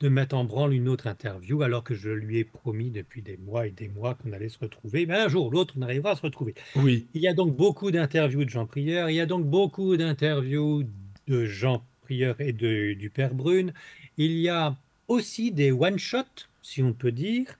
de 0.00 0.08
mettre 0.10 0.36
en 0.36 0.44
branle 0.44 0.74
une 0.74 0.88
autre 0.88 1.06
interview, 1.06 1.62
alors 1.62 1.84
que 1.84 1.94
je 1.94 2.10
lui 2.10 2.38
ai 2.38 2.44
promis 2.44 2.90
depuis 2.90 3.22
des 3.22 3.38
mois 3.38 3.66
et 3.66 3.70
des 3.70 3.88
mois 3.88 4.14
qu'on 4.14 4.32
allait 4.32 4.50
se 4.50 4.58
retrouver. 4.58 5.06
Mais 5.06 5.14
un 5.14 5.28
jour 5.28 5.46
ou 5.46 5.50
l'autre, 5.50 5.74
on 5.78 5.82
arrivera 5.82 6.10
à 6.10 6.16
se 6.16 6.22
retrouver. 6.22 6.54
Oui. 6.76 7.06
Il 7.14 7.22
y 7.22 7.28
a 7.28 7.34
donc 7.34 7.56
beaucoup 7.56 7.90
d'interviews 7.90 8.44
de 8.44 8.50
Jean 8.50 8.66
Prieur, 8.66 9.08
il 9.08 9.14
y 9.14 9.20
a 9.20 9.26
donc 9.26 9.46
beaucoup 9.46 9.96
d'interviews 9.96 10.84
de 11.28 11.46
Jean 11.46 11.82
Prieur 12.02 12.38
et 12.40 12.52
de, 12.52 12.92
du 12.92 13.08
Père 13.08 13.32
Brune. 13.34 13.72
Il 14.18 14.32
y 14.32 14.50
a 14.50 14.76
aussi 15.08 15.50
des 15.50 15.72
one-shots, 15.72 16.46
si 16.60 16.82
on 16.82 16.92
peut 16.92 17.12
dire, 17.12 17.58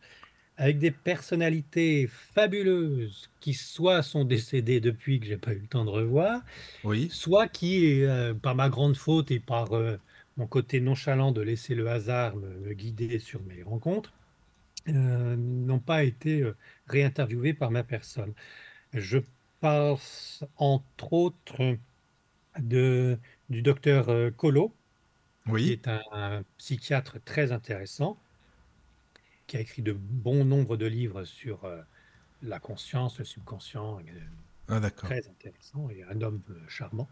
avec 0.62 0.78
des 0.78 0.92
personnalités 0.92 2.06
fabuleuses 2.08 3.28
qui 3.40 3.54
soit 3.54 4.02
sont 4.02 4.24
décédées 4.24 4.80
depuis 4.80 5.18
que 5.20 5.26
j'ai 5.26 5.38
pas 5.38 5.52
eu 5.54 5.60
le 5.60 5.66
temps 5.68 5.84
de 5.84 5.90
revoir, 5.90 6.42
Oui. 6.82 7.16
soit 7.18 7.48
qui, 7.48 8.04
euh, 8.04 8.34
par 8.34 8.54
ma 8.56 8.68
grande 8.70 8.96
faute 8.96 9.30
et 9.32 9.40
par 9.40 9.74
euh, 9.74 9.98
mon 10.36 10.46
côté 10.48 10.80
nonchalant 10.80 11.32
de 11.32 11.42
laisser 11.42 11.74
le 11.74 11.88
hasard 11.90 12.36
me, 12.36 12.58
me 12.60 12.74
guider 12.74 13.18
sur 13.20 13.42
mes 13.44 13.62
rencontres, 13.62 14.14
euh, 14.88 15.36
n'ont 15.36 15.80
pas 15.80 16.04
été 16.04 16.44
réinterviewés 16.86 17.54
par 17.54 17.70
ma 17.70 17.84
personne. 17.84 18.34
Je 18.94 19.18
pense 19.60 20.44
entre 20.56 21.12
autres 21.14 21.78
de, 22.58 23.18
du 23.48 23.62
docteur 23.62 24.08
euh, 24.10 24.30
Collot, 24.30 24.78
qui 25.56 25.70
Oui. 25.70 25.72
est 25.72 25.88
un, 25.88 26.02
un 26.12 26.44
psychiatre 26.58 27.22
très 27.24 27.52
intéressant, 27.52 28.21
qui 29.52 29.58
a 29.58 29.60
écrit 29.60 29.82
de 29.82 29.92
bons 29.92 30.46
nombres 30.46 30.78
de 30.78 30.86
livres 30.86 31.24
sur 31.24 31.66
euh, 31.66 31.82
la 32.40 32.58
conscience, 32.58 33.18
le 33.18 33.26
subconscient, 33.26 34.00
Ah, 34.68 34.90
très 34.90 35.28
intéressant 35.28 35.90
et 35.90 36.02
un 36.04 36.22
homme 36.22 36.40
euh, 36.48 36.54
charmant. 36.68 37.06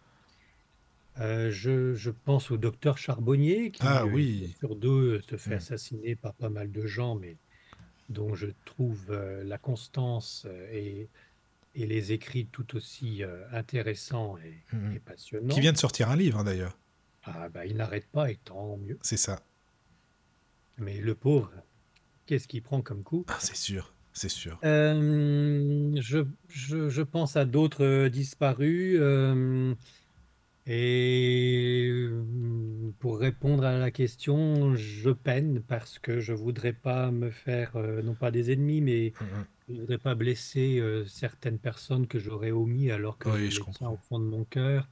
Euh, 1.19 1.51
je, 1.51 1.93
je 1.93 2.09
pense 2.11 2.51
au 2.51 2.57
docteur 2.57 2.97
Charbonnier, 2.97 3.71
qui 3.73 3.83
Ah 3.87 4.07
oui. 4.07 4.55
sur 4.59 4.75
deux 4.75 5.21
se 5.21 5.37
fait 5.37 5.51
Hmm. 5.51 5.59
assassiner 5.59 6.17
par 6.17 6.33
pas 6.33 6.49
mal 6.49 6.73
de 6.73 6.87
gens, 6.87 7.15
mais 7.15 7.37
dont 8.09 8.35
je 8.35 8.47
trouve 8.65 9.11
euh, 9.11 9.45
la 9.45 9.59
constance 9.59 10.47
et, 10.73 11.11
et 11.75 11.87
les 11.87 12.13
écrits 12.13 12.47
tout 12.47 12.75
aussi 12.75 13.23
euh, 13.23 13.45
intéressants 13.53 14.39
et, 14.39 14.65
Mhm. 14.73 14.93
et 14.93 14.95
Qui 14.95 15.01
passionnants. 15.01 15.61
vient 15.61 15.73
de 15.75 15.79
sortir 15.79 16.09
un 16.09 16.17
livre, 16.17 16.39
hein, 16.39 16.45
d'ailleurs. 16.45 16.79
Ah 17.23 17.51
bah, 17.51 17.67
il 17.67 17.77
n'arrête 17.77 18.07
pas 18.11 18.31
et 18.31 18.37
tant 18.37 18.79
mieux. 18.79 18.99
C'est 19.03 19.19
ça. 19.19 19.41
Mais 20.79 20.99
le 21.01 21.15
pauvre, 21.15 21.53
qu'est-ce 22.31 22.47
qu'il 22.49 22.63
prend 22.63 22.81
comme 22.81 23.03
coup? 23.03 23.27
Ah, 23.29 23.37
c'est 23.41 23.57
sûr. 23.57 23.93
C'est 24.13 24.29
sûr. 24.29 24.59
Euh, 24.65 25.93
je, 26.01 26.19
je- 26.49 26.89
je 26.89 27.03
pense 27.03 27.37
à 27.37 27.45
d'autres 27.45 27.85
euh, 27.85 28.09
disparus. 28.09 28.97
euh, 29.01 29.75
et 30.67 31.93
pour 33.01 33.19
répondre 33.19 33.65
à 33.65 33.79
la 33.79 33.91
question, 33.91 34.75
je 34.77 35.11
peine 35.11 35.61
parce 35.67 35.99
que 35.99 36.21
je 36.21 36.33
voudrais 36.35 36.73
pas 36.73 37.11
me 37.11 37.31
faire, 37.31 37.77
non 38.05 38.15
pas 38.15 38.31
des 38.31 38.53
ennemis, 38.53 38.81
mais 38.81 39.13
Hum, 39.21 39.27
hum. 39.33 39.47
je 39.69 39.81
voudrais 39.81 39.99
pas 39.99 40.15
blesser 40.15 40.83
certaines 41.07 41.59
personnes 41.59 42.07
que 42.07 42.19
j'aurais 42.19 42.51
omis 42.53 42.91
alors 42.91 43.19
que 43.19 43.31
je 43.31 43.37
Oui, 43.37 43.51
je 43.51 43.61
comprends. 43.61 43.93
au 43.93 43.97
fond 43.97 44.21
de 44.21 44.25
mon 44.27 44.45
cœur, 44.45 44.89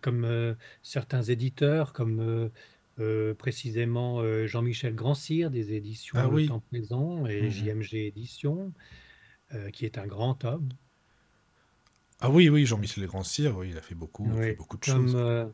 comme 0.00 0.56
certains 0.82 1.22
éditeurs, 1.22 1.92
comme 1.92 2.50
euh, 3.00 3.34
précisément 3.34 4.20
euh, 4.20 4.46
Jean-Michel 4.46 4.94
Grandcir 4.94 5.50
des 5.50 5.72
éditions 5.74 6.18
Ah 6.18 6.28
Le 6.28 6.34
oui. 6.34 6.48
Temps 6.48 6.60
Présent 6.60 7.26
et 7.26 7.42
Mhm. 7.42 7.50
JMG 7.50 7.94
Éditions. 8.06 8.72
euh, 9.54 9.70
qui 9.70 9.86
est 9.86 9.98
un 9.98 10.06
grand 10.06 10.44
homme. 10.44 10.68
Ah 12.20 12.30
oui, 12.30 12.48
oui, 12.48 12.66
Jean-Michel 12.66 13.06
Grand-Cyr, 13.06 13.56
oui, 13.56 13.70
il 13.70 13.78
a 13.78 13.80
fait 13.82 13.94
beaucoup, 13.94 14.26
il 14.26 14.32
a 14.32 14.42
fait 14.42 14.52
beaucoup 14.54 14.76
de 14.76 14.84
comme, 14.84 15.06
choses. 15.08 15.52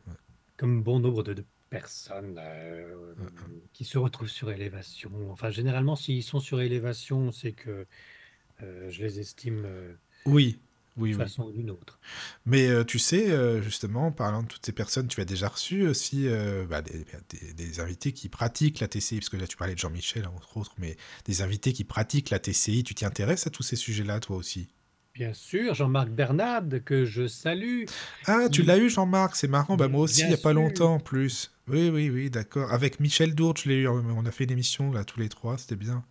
comme 0.57 0.83
bon 0.83 0.99
nombre 0.99 1.23
de, 1.23 1.33
de 1.33 1.45
personnes 1.69 2.39
euh, 2.39 3.13
Mm, 3.17 3.59
qui 3.73 3.85
se 3.85 3.97
retrouvent 3.97 4.27
sur 4.29 4.51
élévation. 4.51 5.11
Enfin, 5.31 5.49
généralement, 5.49 5.95
s'ils 5.95 6.23
sont 6.23 6.39
sur 6.39 6.61
élévation, 6.61 7.31
c'est 7.31 7.53
que 7.53 7.85
je 8.61 9.01
les 9.03 9.19
estime 9.19 9.67
Oui, 10.25 10.59
oui, 10.97 11.13
d'une 11.13 11.15
oui. 11.15 11.25
façon 11.25 11.43
ou 11.45 11.51
d'une 11.51 11.71
autre. 11.71 11.99
Mais 12.45 12.67
euh, 12.69 12.83
tu 12.83 12.99
sais, 12.99 13.31
euh, 13.31 13.61
justement, 13.61 14.11
parlant 14.11 14.43
de 14.43 14.47
toutes 14.47 14.65
ces 14.65 14.71
personnes, 14.71 15.07
tu 15.07 15.19
as 15.21 15.25
déjà 15.25 15.47
reçu 15.47 15.87
aussi 15.87 16.27
euh, 16.27 16.65
bah, 16.65 16.81
des, 16.81 17.05
des- 17.29 17.53
des 17.53 17.79
invités 17.79 18.13
qui 18.13 18.29
pratiquent 18.29 18.79
la 18.79 18.87
TCI, 18.87 19.19
parce 19.19 19.29
que 19.29 19.37
là 19.37 19.47
tu 19.47 19.57
parlais 19.57 19.73
de 19.73 19.79
Jean-Michel, 19.79 20.27
entre 20.27 20.57
autres, 20.57 20.73
mais 20.77 20.95
des 21.25 21.41
invités 21.41 21.73
qui 21.73 21.83
pratiquent 21.83 22.29
la 22.29 22.39
TCI, 22.39 22.83
tu 22.83 22.95
t'y 22.95 23.05
intéresses 23.05 23.47
à 23.47 23.49
tous 23.49 23.63
ces 23.63 23.75
sujets-là, 23.75 24.19
toi 24.19 24.37
aussi? 24.37 24.67
Bien 25.15 25.33
sûr, 25.33 25.73
Jean-Marc 25.73 26.09
Bernard, 26.09 26.63
que 26.85 27.05
je 27.05 27.25
salue. 27.27 27.85
Ah, 28.27 28.49
tu 28.51 28.61
l'as 28.61 28.77
eu, 28.77 28.89
Jean-Marc, 28.89 29.35
c'est 29.35 29.47
marrant, 29.47 29.77
bah 29.77 29.87
moi 29.87 30.01
aussi, 30.01 30.25
il 30.25 30.29
n'y 30.29 30.33
a 30.33 30.37
pas 30.37 30.53
sûr. 30.53 30.53
longtemps 30.53 30.95
en 30.95 30.99
plus. 30.99 31.51
Oui, 31.67 31.89
oui, 31.89 32.09
oui, 32.09 32.29
d'accord. 32.29 32.71
Avec 32.71 32.99
Michel 32.99 33.33
Dourte, 33.35 33.61
je 33.61 33.69
l'ai 33.69 33.75
eu, 33.77 33.87
on 33.87 34.25
a 34.25 34.31
fait 34.31 34.43
une 34.43 34.51
émission, 34.51 34.91
là, 34.91 35.03
tous 35.05 35.19
les 35.19 35.29
trois, 35.29 35.57
c'était 35.57 35.75
bien. 35.75 36.03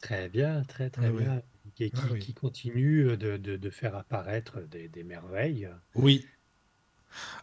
Très 0.00 0.28
bien, 0.28 0.64
très 0.64 0.90
très 0.90 1.10
Ah 1.10 1.12
bien. 1.12 1.40
Qui, 1.78 1.90
Ah 1.94 2.08
qui- 2.08 2.12
oui. 2.12 2.18
qui 2.18 2.34
continue 2.34 3.16
de, 3.16 3.36
de- 3.36 3.56
de 3.56 3.70
faire 3.70 3.94
apparaître 3.94 4.60
des, 4.62 4.88
des 4.88 5.04
merveilles. 5.04 5.68
Oui. 5.94 6.26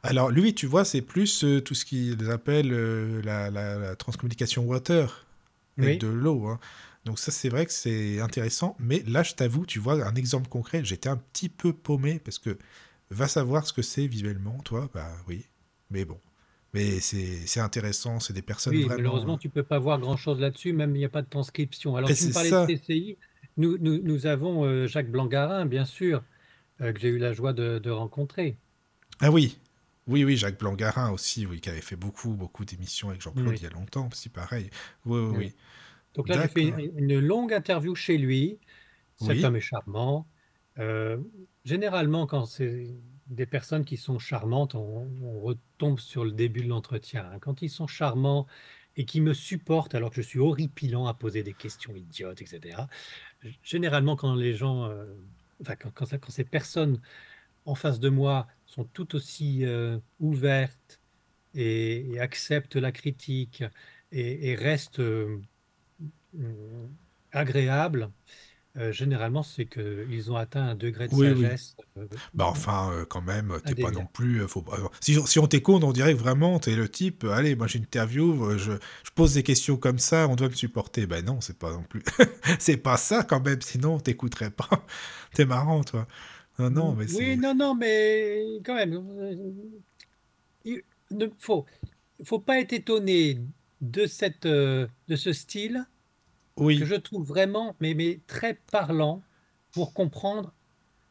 Alors 0.03 0.29
lui, 0.31 0.53
tu 0.53 0.67
vois, 0.67 0.85
c'est 0.85 1.01
plus 1.01 1.43
euh, 1.43 1.61
tout 1.61 1.73
ce 1.75 1.85
qu'ils 1.85 2.29
appellent 2.29 2.73
euh, 2.73 3.21
la, 3.23 3.49
la- 3.49 3.77
la 3.79 3.95
transcommunication 3.95 4.63
water, 4.65 5.25
avec 5.79 5.95
Oui. 5.95 5.97
de 5.99 6.07
l'eau. 6.07 6.47
hein. 6.47 6.59
Donc 7.05 7.19
ça, 7.19 7.31
c'est 7.31 7.49
vrai 7.49 7.65
que 7.65 7.71
c'est 7.73 8.19
intéressant. 8.19 8.75
Mais 8.79 9.03
là, 9.07 9.23
je 9.23 9.33
t'avoue, 9.33 9.65
tu 9.65 9.79
vois, 9.79 10.05
un 10.05 10.15
exemple 10.15 10.49
concret, 10.49 10.83
j'étais 10.83 11.09
un 11.09 11.17
petit 11.17 11.49
peu 11.49 11.73
paumé 11.73 12.19
parce 12.19 12.39
que 12.39 12.57
va 13.11 13.27
savoir 13.27 13.67
ce 13.67 13.73
que 13.73 13.81
c'est 13.83 14.07
visuellement, 14.07 14.57
toi, 14.63 14.89
bah 14.93 15.11
oui. 15.27 15.45
Mais 15.91 16.05
bon. 16.05 16.19
Mais 16.73 16.99
c'est 16.99 17.59
intéressant, 17.61 18.19
c'est 18.19 18.33
des 18.33 18.41
personnes 18.41 18.73
Oui, 18.73 18.83
vraiment... 18.83 18.97
malheureusement, 18.97 19.37
tu 19.37 19.49
peux 19.49 19.63
pas 19.63 19.79
voir 19.79 19.99
grand-chose 19.99 20.39
là-dessus, 20.39 20.73
même 20.73 20.95
il 20.95 20.99
n'y 20.99 21.05
a 21.05 21.09
pas 21.09 21.21
de 21.21 21.29
transcription. 21.29 21.95
Alors, 21.95 22.09
Mais 22.09 22.15
tu 22.15 22.25
me 22.25 22.33
parlais 22.33 22.49
ça. 22.49 22.65
de 22.65 22.73
TCI. 22.73 23.17
Nous, 23.57 23.77
nous, 23.77 24.01
nous 24.01 24.27
avons 24.27 24.63
euh, 24.65 24.87
Jacques 24.87 25.11
Blangarin, 25.11 25.65
bien 25.65 25.83
sûr, 25.85 26.23
euh, 26.81 26.93
que 26.93 26.99
j'ai 27.01 27.09
eu 27.09 27.17
la 27.19 27.33
joie 27.33 27.53
de, 27.53 27.79
de 27.79 27.89
rencontrer. 27.91 28.59
Ah 29.19 29.31
oui. 29.31 29.57
Oui, 30.07 30.23
oui, 30.23 30.37
Jacques 30.37 30.59
Blangarin 30.59 31.09
aussi, 31.11 31.45
oui, 31.47 31.59
qui 31.61 31.69
avait 31.69 31.81
fait 31.81 31.95
beaucoup, 31.95 32.33
beaucoup 32.35 32.63
d'émissions 32.65 33.09
avec 33.09 33.21
Jean-Claude 33.21 33.55
Oui. 33.55 33.59
il 33.59 33.63
y 33.63 33.67
a 33.67 33.71
longtemps, 33.71 34.09
c'est 34.13 34.31
pareil. 34.31 34.69
Oui, 35.05 35.19
oui. 35.19 35.53
Donc 36.13 36.29
là, 36.29 36.37
j'ai 36.37 36.47
fait 36.47 36.61
une, 36.63 36.79
une 36.79 37.19
longue 37.19 37.53
interview 37.53 37.95
chez 37.95 38.17
lui. 38.17 38.59
Cet 39.17 39.29
Oui. 39.29 39.45
homme 39.45 39.55
est 39.57 39.61
charmant. 39.61 40.29
Euh, 40.79 41.17
généralement, 41.65 42.27
quand 42.27 42.45
c'est 42.45 42.97
des 43.27 43.45
personnes 43.47 43.85
qui 43.85 43.97
sont 43.97 44.19
charmantes, 44.19 44.75
on, 44.75 45.09
on 45.21 45.41
retombe 45.41 45.99
sur 45.99 46.25
le 46.25 46.31
début 46.33 46.63
de 46.63 46.69
l'entretien. 46.69 47.29
hein. 47.33 47.39
Quand 47.39 47.61
ils 47.61 47.69
sont 47.69 47.87
charmants 47.87 48.47
et 48.97 49.05
qui 49.05 49.21
me 49.21 49.33
supportent 49.33 49.95
alors 49.95 50.11
que 50.11 50.17
je 50.17 50.21
suis 50.27 50.39
horripilant 50.39 51.07
à 51.07 51.13
poser 51.15 51.43
des 51.43 51.53
questions 51.55 51.95
idiotes, 51.95 52.41
etc. 52.41 52.89
Généralement, 53.63 54.15
quand 54.15 54.35
les 54.35 54.53
gens, 54.53 54.85
euh, 54.85 55.05
enfin, 55.61 55.75
quand, 55.75 56.05
ces 56.29 56.43
personnes 56.43 57.01
en 57.65 57.75
face 57.75 57.99
de 57.99 58.09
moi 58.09 58.47
sont 58.65 58.85
tout 58.85 59.15
aussi 59.15 59.65
euh, 59.65 59.97
ouvertes 60.19 60.99
et, 61.53 62.19
acceptent 62.19 62.75
la 62.75 62.91
critique 62.91 63.63
et, 64.11 64.55
restent 64.55 64.99
euh, 64.99 65.41
euh, 66.39 66.87
agréables, 67.31 68.09
euh, 68.77 68.91
généralement, 68.91 69.43
c'est 69.43 69.65
qu'ils 69.65 70.31
ont 70.31 70.35
atteint 70.35 70.63
un 70.63 70.75
degré 70.75 71.07
de 71.07 71.13
Oui, 71.13 71.27
oui. 71.31 71.49
sagesse. 71.49 71.75
euh, 71.97 72.07
Bah 72.33 72.45
enfin, 72.47 72.91
euh, 72.93 73.05
quand 73.05 73.21
même, 73.21 73.53
t'es 73.65 73.75
pas 73.75 73.91
Indéniable. 73.91 73.93
non 73.93 74.05
plus... 74.05 74.47
faut 74.47 74.61
pas- 74.61 74.77
euh, 74.79 74.87
Si, 75.01 75.15
si 75.27 75.39
on 75.39 75.47
t'écoute, 75.47 75.83
on 75.83 75.91
dirait 75.93 76.13
que 76.13 76.19
vraiment, 76.19 76.59
t'es 76.59 76.75
le 76.75 76.89
type, 76.89 77.23
allez, 77.25 77.55
moi 77.55 77.67
j'ai 77.67 77.77
une 77.79 77.85
interview, 77.85 78.43
euh, 78.45 78.57
je, 78.57 78.73
je 78.73 79.11
pose 79.15 79.33
des 79.35 79.43
questions 79.43 79.77
comme 79.77 79.99
ça, 79.99 80.27
on 80.27 80.35
doit 80.35 80.49
me 80.49 80.53
supporter. 80.55 81.05
Ben 81.07 81.23
non, 81.25 81.41
c'est 81.41 81.57
pas 81.57 81.71
non 81.71 81.83
plus... 81.83 82.03
c'est 82.59 82.77
pas 82.77 82.97
ça 82.97 83.23
quand 83.23 83.43
même, 83.45 83.61
sinon 83.61 83.95
on 83.95 83.99
t'écouterait 83.99 84.51
pas. 84.51 84.85
T'es 85.33 85.45
marrant, 85.45 85.83
toi. 85.83 86.07
Non, 86.59 86.69
non, 86.69 86.93
mais 86.95 87.07
c'est... 87.07 87.17
oui, 87.17 87.37
non, 87.37 87.53
non, 87.55 87.75
mais 87.75 88.59
quand 88.65 88.75
même, 88.75 89.01
il 90.63 90.81
ne 91.11 91.27
faut, 91.37 91.65
faut 92.23 92.39
pas 92.39 92.59
être 92.59 92.73
étonné 92.73 93.39
de 93.81 94.05
cette, 94.05 94.47
de 94.47 94.89
ce 95.15 95.33
style 95.33 95.85
Oui, 96.57 96.79
que 96.79 96.85
je 96.85 96.95
trouve 96.95 97.25
vraiment, 97.25 97.75
mais, 97.79 97.93
mais 97.93 98.19
très 98.27 98.53
parlant 98.71 99.21
pour 99.71 99.93
comprendre 99.93 100.53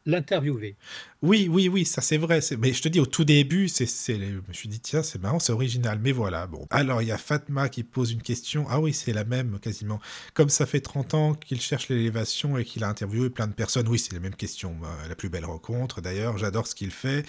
l'interviewé. 0.07 0.75
oui, 1.23 1.47
oui, 1.49 1.67
oui, 1.67 1.83
ça 1.83 2.01
c'est 2.01 2.17
vrai. 2.17 2.39
Mais 2.59 2.73
je 2.73 2.81
te 2.81 2.87
dis, 2.87 2.99
au 2.99 3.05
tout 3.07 3.25
début, 3.25 3.67
c'est, 3.67 3.87
je 3.87 4.47
me 4.47 4.53
suis 4.53 4.69
dit, 4.69 4.79
tiens, 4.79 5.01
c'est 5.01 5.19
marrant, 5.19 5.39
c'est 5.39 5.51
original. 5.51 5.99
Mais 6.01 6.11
voilà, 6.11 6.45
bon. 6.45 6.67
Alors, 6.69 7.01
il 7.01 7.07
y 7.07 7.11
a 7.11 7.17
Fatma 7.17 7.69
qui 7.69 7.83
pose 7.83 8.11
une 8.11 8.21
question. 8.21 8.65
Ah 8.69 8.79
oui, 8.79 8.93
c'est 8.93 9.13
la 9.13 9.23
même, 9.23 9.59
quasiment. 9.59 9.99
Comme 10.35 10.49
ça 10.49 10.67
fait 10.67 10.79
30 10.79 11.13
ans 11.15 11.33
qu'il 11.33 11.59
cherche 11.59 11.89
l'élévation 11.89 12.57
et 12.57 12.65
qu'il 12.65 12.83
a 12.83 12.87
interviewé 12.89 13.31
plein 13.31 13.47
de 13.47 13.53
personnes, 13.53 13.87
oui, 13.87 13.97
c'est 13.97 14.13
la 14.13 14.19
même 14.19 14.35
question. 14.35 14.75
Bah, 14.79 14.95
la 15.09 15.15
plus 15.15 15.29
belle 15.29 15.45
rencontre, 15.45 16.01
d'ailleurs, 16.01 16.37
j'adore 16.37 16.67
ce 16.67 16.75
qu'il 16.75 16.91
fait. 16.91 17.25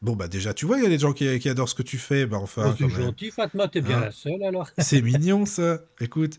Bon, 0.00 0.16
bah 0.16 0.28
déjà, 0.28 0.54
tu 0.54 0.64
vois, 0.64 0.78
il 0.78 0.84
y 0.84 0.86
a 0.86 0.88
des 0.88 0.98
gens 0.98 1.12
qui, 1.12 1.38
qui 1.40 1.48
adorent 1.48 1.68
ce 1.68 1.74
que 1.74 1.82
tu 1.82 1.98
fais. 1.98 2.26
Bah 2.26 2.38
enfin, 2.40 2.70
Oh, 2.70 2.74
c'est 2.78 2.88
gentil, 2.88 3.30
Fatma, 3.30 3.68
t'es 3.68 3.82
bien 3.82 3.98
Hein 3.98 4.00
la 4.06 4.12
seule 4.12 4.42
alors. 4.44 4.70
C'est 4.78 5.02
mignon, 5.02 5.44
ça. 5.46 5.80
Écoute. 6.00 6.38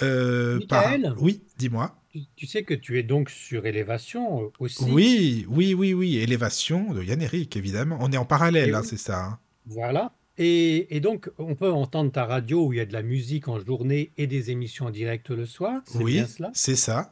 Euh, 0.00 0.60
par- 0.68 0.94
Oui, 1.20 1.42
dis-moi. 1.58 1.96
Tu, 2.36 2.46
sais 2.46 2.62
que 2.62 2.74
tu 2.74 2.98
es 2.98 3.02
donc 3.02 3.30
sur 3.30 3.64
élévation 3.66 4.42
euh, 4.44 4.48
aussi. 4.58 4.84
Oui, 4.84 5.46
oui, 5.48 5.74
oui, 5.74 5.94
oui. 5.94 6.18
Élévation 6.18 6.92
de 6.92 7.02
Yann 7.02 7.20
Eric, 7.22 7.56
évidemment. 7.56 7.96
On 8.00 8.12
est 8.12 8.16
en 8.18 8.24
parallèle, 8.26 8.74
hein, 8.74 8.80
oui. 8.82 8.86
c'est 8.88 8.98
ça. 8.98 9.24
hein. 9.24 9.38
Voilà. 9.66 10.12
Et, 10.38 10.94
et 10.94 11.00
donc, 11.00 11.30
on 11.38 11.54
peut 11.54 11.70
entendre 11.70 12.10
ta 12.12 12.24
radio 12.26 12.66
où 12.66 12.72
il 12.72 12.76
y 12.76 12.80
a 12.80 12.86
de 12.86 12.92
la 12.92 13.02
musique 13.02 13.48
en 13.48 13.58
journée 13.60 14.12
et 14.18 14.26
des 14.26 14.50
émissions 14.50 14.86
en 14.86 14.90
direct 14.90 15.30
le 15.30 15.46
soir. 15.46 15.82
Oui, 15.94 16.14
bien 16.14 16.26
cela? 16.26 16.50
c'est 16.54 16.76
ça. 16.76 17.10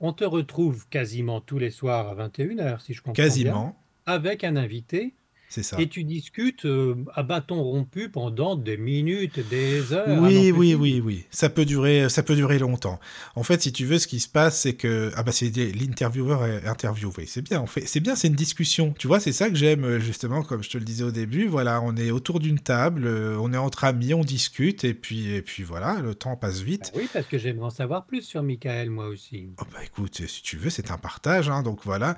On 0.00 0.12
te 0.12 0.24
retrouve 0.24 0.88
quasiment 0.88 1.40
tous 1.40 1.58
les 1.58 1.70
soirs 1.70 2.08
à 2.18 2.28
21h, 2.28 2.80
si 2.80 2.92
je 2.92 3.00
comprends 3.00 3.12
bien, 3.12 3.24
Quasiment. 3.24 3.76
avec 4.06 4.44
un 4.44 4.56
invité. 4.56 5.14
Ça. 5.60 5.78
Et 5.80 5.88
tu 5.88 6.04
discutes 6.04 6.64
euh, 6.64 6.94
à 7.14 7.22
bâton 7.22 7.62
rompu 7.62 8.08
pendant 8.08 8.56
des 8.56 8.76
minutes, 8.76 9.40
des 9.50 9.92
heures. 9.92 10.08
n'en 10.08 10.26
Oui, 10.26 10.50
oui, 10.50 10.74
oui, 10.74 11.02
oui. 11.04 11.24
Ça 11.30 11.50
peut 11.50 11.64
durer, 11.64 12.08
ça 12.08 12.22
peut 12.22 12.34
durer 12.34 12.58
longtemps. 12.58 12.98
En 13.34 13.42
fait, 13.42 13.60
si 13.60 13.72
tu 13.72 13.84
veux, 13.84 13.98
ce 13.98 14.06
qui 14.06 14.20
se 14.20 14.28
passe, 14.28 14.60
c'est 14.60 14.74
que 14.74 15.12
ah 15.14 15.22
bah 15.22 15.32
c'est 15.32 15.50
l'intervieweur 15.54 16.46
est 16.46 16.66
interviewé. 16.66 17.26
C'est 17.26 17.42
bien. 17.42 17.60
En 17.60 17.66
fait, 17.66 17.86
c'est 17.86 18.00
bien. 18.00 18.16
C'est 18.16 18.28
une 18.28 18.34
discussion. 18.34 18.94
Tu 18.98 19.06
vois, 19.06 19.20
c'est 19.20 19.32
ça 19.32 19.50
que 19.50 19.56
j'aime 19.56 19.84
euh, 19.84 20.00
justement, 20.00 20.42
comme 20.42 20.62
je 20.62 20.70
te 20.70 20.78
le 20.78 20.84
disais 20.84 21.04
au 21.04 21.10
début. 21.10 21.46
Voilà, 21.46 21.82
on 21.82 21.96
est 21.96 22.10
autour 22.10 22.40
d'une 22.40 22.58
table, 22.58 23.06
euh, 23.06 23.36
on 23.40 23.52
est 23.52 23.58
entre 23.58 23.84
amis, 23.84 24.14
on 24.14 24.24
discute, 24.24 24.84
et 24.84 24.94
puis, 24.94 25.30
et 25.34 25.42
puis 25.42 25.62
voilà, 25.62 26.00
le 26.00 26.14
temps 26.14 26.36
passe 26.36 26.60
vite. 26.60 26.92
oui, 26.94 27.08
parce 27.12 27.26
que 27.26 27.38
j'aimerais 27.38 27.66
en 27.66 27.70
savoir 27.70 28.06
plus 28.06 28.22
sur 28.22 28.42
Michael, 28.42 28.90
moi 28.90 29.06
aussi. 29.06 29.48
Oh 29.60 29.64
bah 29.72 29.78
écoute, 29.84 30.22
si 30.26 30.42
tu 30.42 30.56
veux, 30.56 30.70
c'est 30.70 30.90
un 30.90 30.98
partage, 30.98 31.48
hein, 31.48 31.62
donc 31.62 31.80
voilà. 31.84 32.16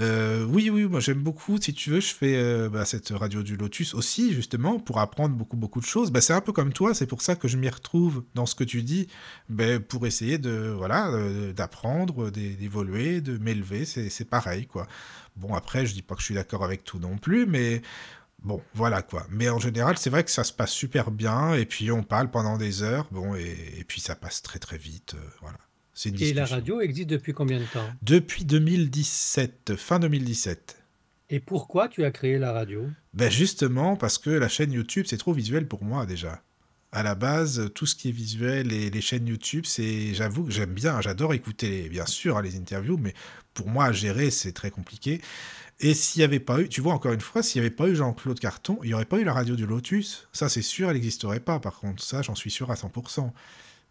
Euh, 0.00 0.44
oui, 0.44 0.70
oui, 0.70 0.84
moi 0.84 1.00
j'aime 1.00 1.22
beaucoup. 1.22 1.58
Si 1.60 1.72
tu 1.72 1.90
veux, 1.90 2.00
je 2.00 2.14
fais 2.14 2.36
euh, 2.36 2.68
bah, 2.74 2.84
cette 2.84 3.08
radio 3.08 3.42
du 3.42 3.56
Lotus 3.56 3.94
aussi, 3.94 4.34
justement, 4.34 4.78
pour 4.78 4.98
apprendre 5.00 5.34
beaucoup, 5.34 5.56
beaucoup 5.56 5.80
de 5.80 5.86
choses. 5.86 6.10
Bah, 6.10 6.20
c'est 6.20 6.32
un 6.34 6.40
peu 6.42 6.52
comme 6.52 6.72
toi, 6.72 6.92
c'est 6.92 7.06
pour 7.06 7.22
ça 7.22 7.36
que 7.36 7.48
je 7.48 7.56
m'y 7.56 7.68
retrouve 7.68 8.24
dans 8.34 8.44
ce 8.44 8.54
que 8.54 8.64
tu 8.64 8.82
dis, 8.82 9.06
bah, 9.48 9.80
pour 9.80 10.06
essayer 10.06 10.36
de, 10.38 10.74
voilà, 10.76 11.08
euh, 11.12 11.52
d'apprendre, 11.52 12.30
d'é- 12.30 12.54
d'évoluer, 12.54 13.20
de 13.20 13.38
m'élever, 13.38 13.84
c'est 13.84 14.24
pareil, 14.28 14.66
quoi. 14.66 14.86
Bon, 15.36 15.54
après, 15.54 15.86
je 15.86 15.94
dis 15.94 16.02
pas 16.02 16.14
que 16.14 16.20
je 16.20 16.26
suis 16.26 16.34
d'accord 16.34 16.64
avec 16.64 16.84
tout 16.84 16.98
non 16.98 17.16
plus, 17.16 17.46
mais 17.46 17.80
bon, 18.42 18.60
voilà, 18.74 19.02
quoi. 19.02 19.26
Mais 19.30 19.48
en 19.48 19.58
général, 19.58 19.96
c'est 19.98 20.10
vrai 20.10 20.24
que 20.24 20.30
ça 20.30 20.44
se 20.44 20.52
passe 20.52 20.72
super 20.72 21.10
bien, 21.10 21.54
et 21.54 21.64
puis 21.64 21.90
on 21.90 22.02
parle 22.02 22.30
pendant 22.30 22.58
des 22.58 22.82
heures, 22.82 23.08
bon, 23.10 23.34
et, 23.34 23.56
et 23.78 23.84
puis 23.84 24.00
ça 24.00 24.14
passe 24.16 24.42
très, 24.42 24.58
très 24.58 24.76
vite, 24.78 25.14
euh, 25.14 25.28
voilà. 25.40 25.58
Une 26.06 26.20
Et 26.20 26.32
la 26.34 26.44
radio 26.44 26.80
existe 26.80 27.08
depuis 27.08 27.32
combien 27.32 27.60
de 27.60 27.64
temps? 27.66 27.86
Depuis 28.02 28.44
2017, 28.44 29.76
fin 29.76 30.00
2017. 30.00 30.76
Et 31.34 31.40
pourquoi 31.40 31.88
tu 31.88 32.04
as 32.04 32.12
créé 32.12 32.38
la 32.38 32.52
radio? 32.52 32.86
Ben 33.12 33.28
justement 33.28 33.96
parce 33.96 34.18
que 34.18 34.30
la 34.30 34.46
chaîne 34.46 34.70
YouTube, 34.70 35.06
c'est 35.08 35.16
trop 35.16 35.32
visuel 35.32 35.66
pour 35.66 35.82
moi 35.82 36.06
déjà. 36.06 36.44
À 36.92 37.02
la 37.02 37.16
base, 37.16 37.72
tout 37.74 37.86
ce 37.86 37.96
qui 37.96 38.10
est 38.10 38.12
visuel 38.12 38.72
et 38.72 38.88
les 38.88 39.00
chaînes 39.00 39.26
YouTube, 39.26 39.64
c'est, 39.66 40.14
j'avoue 40.14 40.44
que 40.44 40.52
j'aime 40.52 40.72
bien, 40.72 41.00
j'adore 41.00 41.34
écouter, 41.34 41.88
bien 41.88 42.06
sûr, 42.06 42.36
hein, 42.36 42.42
les 42.42 42.54
interviews, 42.54 42.98
mais 42.98 43.14
pour 43.52 43.68
moi, 43.68 43.86
à 43.86 43.92
gérer, 43.92 44.30
c'est 44.30 44.52
très 44.52 44.70
compliqué. 44.70 45.20
Et 45.80 45.92
s'il 45.92 46.20
n'y 46.20 46.24
avait 46.24 46.38
pas 46.38 46.60
eu, 46.60 46.68
tu 46.68 46.80
vois, 46.80 46.94
encore 46.94 47.12
une 47.12 47.20
fois, 47.20 47.42
s'il 47.42 47.60
n'y 47.60 47.66
avait 47.66 47.74
pas 47.74 47.88
eu 47.88 47.96
Jean-Claude 47.96 48.38
Carton, 48.38 48.78
il 48.84 48.90
n'y 48.90 48.94
aurait 48.94 49.04
pas 49.04 49.18
eu 49.18 49.24
la 49.24 49.32
radio 49.32 49.56
du 49.56 49.66
Lotus. 49.66 50.28
Ça, 50.32 50.48
c'est 50.48 50.62
sûr, 50.62 50.88
elle 50.88 50.94
n'existerait 50.94 51.40
pas, 51.40 51.58
par 51.58 51.80
contre. 51.80 52.00
Ça, 52.00 52.22
j'en 52.22 52.36
suis 52.36 52.52
sûr 52.52 52.70
à 52.70 52.74
100%. 52.74 53.32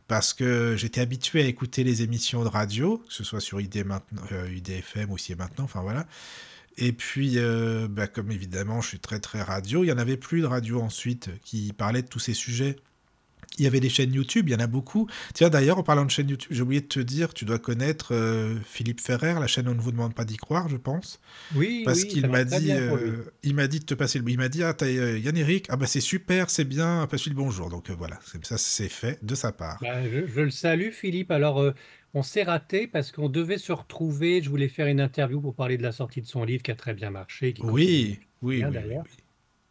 Parce 0.08 0.34
que 0.34 0.76
j'étais 0.78 1.02
habitué 1.02 1.42
à 1.42 1.46
écouter 1.46 1.84
les 1.84 2.04
émissions 2.04 2.42
de 2.44 2.48
radio, 2.48 3.00
que 3.00 3.14
ce 3.14 3.26
soit 3.26 3.42
sur 3.42 3.60
ID 3.60 3.86
maintenant, 3.86 4.22
euh, 4.32 4.50
IDFM 4.56 5.12
ou 5.12 5.18
et 5.18 5.36
maintenant, 5.36 5.66
enfin 5.66 5.82
voilà. 5.82 6.08
Et 6.78 6.92
puis, 6.92 7.34
euh, 7.38 7.88
bah, 7.90 8.08
comme 8.08 8.32
évidemment, 8.32 8.82
je 8.82 8.90
suis 8.90 9.00
très 9.00 9.20
très 9.20 9.42
radio, 9.42 9.84
il 9.84 9.88
n'y 9.88 9.94
en 9.94 9.98
avait 9.98 10.18
plus 10.18 10.42
de 10.42 10.48
radio 10.48 10.82
ensuite 10.82 11.30
qui 11.44 11.72
parlait 11.74 12.02
de 12.02 12.08
tous 12.08 12.20
ces 12.20 12.34
sujets. 12.34 12.76
Il 13.60 13.64
y 13.64 13.68
avait 13.68 13.80
des 13.80 13.90
chaînes 13.90 14.12
YouTube, 14.12 14.50
il 14.50 14.54
y 14.54 14.56
en 14.56 14.60
a 14.60 14.66
beaucoup. 14.66 15.08
Tiens, 15.36 15.50
d'ailleurs, 15.50 15.78
en 15.78 15.84
parlant 15.84 16.06
de 16.06 16.10
chaînes 16.10 16.30
YouTube, 16.30 16.50
j'ai 16.52 16.64
oublié 16.64 16.82
de 16.82 16.88
te 16.88 17.00
dire, 17.00 17.36
tu 17.36 17.46
dois 17.46 17.60
connaître 17.60 18.08
euh, 18.16 18.56
Philippe 18.66 19.00
Ferrer, 19.00 19.36
la 19.40 19.46
chaîne 19.46 19.68
On 19.68 19.76
ne 19.76 19.80
vous 19.80 19.92
demande 19.92 20.16
pas 20.16 20.26
d'y 20.26 20.38
croire, 20.38 20.70
je 20.70 20.78
pense. 20.78 21.20
Oui, 21.54 21.84
Parce 21.86 22.02
oui, 22.02 22.08
qu'il 22.08 22.28
m'a 22.28 22.46
dit, 22.46 22.72
euh, 22.72 23.18
il 23.44 23.54
m'a 23.54 23.68
dit 23.68 23.80
de 23.80 23.86
te 23.86 23.94
passer 23.94 24.18
le. 24.18 24.28
Il 24.28 24.40
m'a 24.40 24.50
dit, 24.50 24.64
ah, 24.64 24.74
t'as 24.74 24.88
euh, 24.88 25.20
Yann 25.20 25.38
Eric, 25.38 25.68
ah 25.70 25.76
bah 25.76 25.86
c'est 25.86 26.02
super, 26.02 26.50
c'est 26.50 26.64
bien, 26.64 27.06
passe-lui 27.06 27.30
le 27.30 27.36
bonjour. 27.36 27.70
Donc 27.70 27.92
euh, 27.92 27.96
voilà, 27.96 28.20
ça 28.42 28.58
c'est 28.58 28.90
fait 28.90 29.20
de 29.24 29.36
sa 29.36 29.52
part. 29.52 29.78
Bah, 29.82 30.02
je, 30.10 30.26
je 30.26 30.42
le 30.42 30.50
salue, 30.50 30.90
Philippe. 30.90 31.30
Alors, 31.30 31.64
on 32.14 32.24
s'est 32.24 32.44
raté 32.44 32.88
parce 32.88 33.12
qu'on 33.12 33.30
devait 33.30 33.58
se 33.58 33.72
retrouver. 33.72 34.42
Je 34.42 34.50
voulais 34.50 34.68
faire 34.70 34.88
une 34.88 35.00
interview 35.02 35.42
pour 35.42 35.56
parler 35.56 35.78
de 35.78 35.84
la 35.84 35.92
sortie 35.92 36.22
de 36.22 36.28
son 36.28 36.44
livre 36.44 36.64
qui 36.64 36.72
a 36.72 36.76
très 36.76 36.94
bien 36.94 37.10
marché, 37.10 37.54
qui 37.54 37.62
Oui, 37.64 38.20
oui, 38.42 38.58
bien 38.60 38.70
oui, 38.72 38.78
oui, 38.88 38.96
oui. 39.04 39.10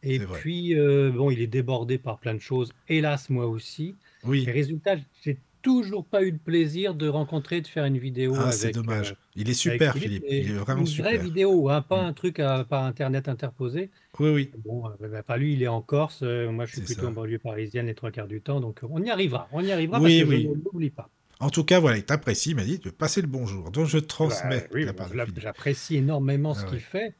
Et 0.04 0.18
puis, 0.18 0.74
euh, 0.76 1.10
bon, 1.12 1.30
il 1.30 1.40
est 1.40 1.46
débordé 1.46 1.98
par 1.98 2.18
plein 2.18 2.34
de 2.34 2.40
choses. 2.40 2.72
Hélas, 2.88 3.30
moi 3.30 3.46
aussi. 3.46 3.94
Oui. 4.24 4.44
Et 4.48 4.50
résultat, 4.50 4.96
j'ai 5.22 5.38
toujours 5.62 6.04
pas 6.04 6.22
eu 6.24 6.32
le 6.32 6.38
plaisir 6.38 6.94
de 6.96 7.06
rencontrer, 7.06 7.60
de 7.60 7.68
faire 7.68 7.84
une 7.84 7.98
vidéo 7.98 8.34
Ah, 8.36 8.50
c'est 8.50 8.72
dommage. 8.72 9.12
euh, 9.12 9.14
Il 9.36 9.48
est 9.48 9.54
super, 9.54 9.96
Philippe. 9.96 10.24
Il 10.28 10.50
est 10.50 10.54
vraiment 10.54 10.80
une 10.80 10.86
vraie 10.86 11.10
super. 11.12 11.22
vidéo, 11.22 11.68
hein, 11.68 11.82
pas 11.82 12.02
Mm. 12.02 12.06
un 12.06 12.12
truc 12.14 12.40
à- 12.40 12.64
par 12.64 12.82
Internet 12.84 13.28
interposé. 13.28 13.90
Oui, 14.18 14.30
oui, 14.30 14.50
Bon, 14.64 14.88
euh, 14.88 15.08
bah, 15.08 15.22
pas 15.22 15.36
lui, 15.36 15.52
il 15.54 15.62
est 15.62 15.68
en 15.68 15.80
Corse. 15.82 16.22
moi, 16.22 16.66
je 16.66 16.72
suis 16.72 16.82
plutôt 16.82 17.02
ça. 17.02 17.08
en 17.08 17.12
banlieue 17.12 17.38
parisienne 17.38 17.86
les 17.86 17.94
trois 17.94 18.10
quarts 18.10 18.26
du 18.26 18.42
temps. 18.42 18.60
Donc, 18.60 18.80
on 18.82 19.00
y 19.04 19.10
arrivera. 19.10 19.48
On 19.52 19.62
y 19.62 19.70
arrivera 19.70 20.00
parce 20.00 20.12
Oui, 20.12 20.18
que 20.18 20.24
je 20.26 20.30
oui. 20.30 20.48
ne 20.48 20.54
l'oublie 20.54 20.90
pas. 20.90 21.10
En 21.42 21.50
tout 21.50 21.62
cas, 21.62 21.78
voilà, 21.78 21.98
il 21.98 22.06
t'apprécie, 22.06 22.52
il 22.52 22.56
m'a 22.56 22.64
dit 22.64 22.78
de 22.78 22.88
passer 22.88 23.20
le 23.20 23.26
bonjour. 23.28 23.70
Donc 23.70 23.86
je 23.86 23.98
Bah, 24.22 24.38
transmets 24.38 24.66
oui, 24.70 24.90
l'a- 25.12 25.26
Philippe. 25.26 25.36
j'apprécie 25.36 25.96
énormément 25.96 26.54
ce 26.54 26.64
Ah 26.64 26.64
qu'il 26.64 26.80
ouais. 26.80 26.80
fait, 26.80 27.16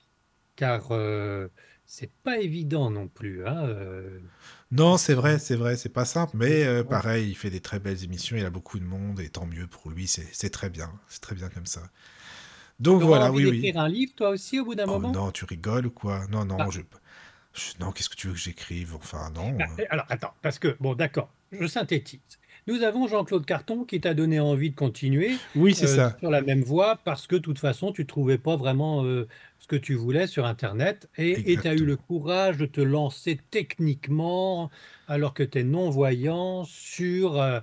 car 0.56 0.92
euh, 0.92 1.48
c'est 1.86 2.12
pas 2.24 2.38
évident 2.40 2.90
non 2.90 3.08
plus. 3.08 3.46
Hein, 3.46 3.66
euh, 3.66 4.20
Non, 4.70 4.96
c'est 4.96 5.14
vrai, 5.14 5.38
c'est 5.38 5.54
vrai, 5.56 5.76
c'est 5.76 5.88
pas 5.90 6.04
simple, 6.04 6.36
mais 6.36 6.64
euh, 6.64 6.82
pareil, 6.82 7.28
il 7.30 7.34
fait 7.36 7.50
des 7.50 7.60
très 7.60 7.78
belles 7.78 8.02
émissions, 8.04 8.36
il 8.36 8.44
a 8.44 8.50
beaucoup 8.50 8.78
de 8.78 8.84
monde, 8.84 9.20
et 9.20 9.28
tant 9.28 9.46
mieux 9.46 9.66
pour 9.66 9.90
lui, 9.90 10.06
c'est 10.08 10.50
très 10.50 10.70
bien, 10.70 10.90
c'est 11.08 11.20
très 11.20 11.34
bien 11.34 11.48
comme 11.50 11.66
ça. 11.66 11.82
Donc 12.80 13.02
voilà, 13.02 13.30
envie 13.30 13.32
oui, 13.32 13.46
oui. 13.46 13.74
un 13.76 13.88
livre, 13.88 14.14
toi 14.16 14.30
aussi, 14.30 14.60
au 14.60 14.64
bout 14.64 14.74
d'un 14.74 14.86
Oh 14.86 15.00
moment? 15.00 15.06
non, 15.06 15.32
tu 15.32 15.44
rigoles 15.44 15.86
ou 15.86 15.90
quoi? 15.90 16.28
Non, 16.28 16.44
non, 16.44 16.58
Bah, 16.58 16.70
je, 16.70 16.82
je- 17.54 17.72
non, 17.80 17.92
qu'est-ce 17.92 18.08
que 18.10 18.16
tu 18.16 18.28
veux 18.28 18.34
que 18.34 18.38
j'écrive? 18.40 18.94
Enfin, 18.96 19.30
non. 19.30 19.52
bah, 19.58 19.66
euh, 19.78 19.82
alors, 19.90 20.06
attends, 20.08 20.34
parce 20.42 20.58
que, 20.58 20.76
bon, 20.80 20.94
d'accord, 20.94 21.32
je 21.52 21.66
synthétise. 21.66 22.20
Nous 22.68 22.84
avons 22.84 23.08
Jean-Claude 23.08 23.44
Carton 23.44 23.82
qui 23.84 24.00
t'a 24.00 24.14
donné 24.14 24.38
envie 24.38 24.70
de 24.70 24.76
continuer 24.76 25.32
Oui, 25.56 25.74
c'est 25.74 25.86
euh, 25.86 25.96
ça. 25.96 26.16
sur 26.20 26.30
la 26.30 26.42
même 26.42 26.62
voie 26.62 27.00
parce 27.04 27.26
que, 27.26 27.34
de 27.34 27.40
toute 27.40 27.58
façon, 27.58 27.90
tu 27.90 28.06
trouvais 28.06 28.38
pas 28.38 28.54
vraiment 28.54 29.04
euh, 29.04 29.26
ce 29.58 29.66
que 29.66 29.74
tu 29.74 29.94
voulais 29.94 30.28
sur 30.28 30.46
Internet 30.46 31.08
et 31.18 31.56
tu 31.56 31.66
as 31.66 31.74
eu 31.74 31.84
le 31.84 31.96
courage 31.96 32.58
de 32.58 32.66
te 32.66 32.80
lancer 32.80 33.40
techniquement, 33.50 34.70
alors 35.08 35.34
que 35.34 35.42
tu 35.42 35.58
es 35.58 35.64
non-voyant, 35.64 36.62
sur 36.64 37.40
euh, 37.40 37.58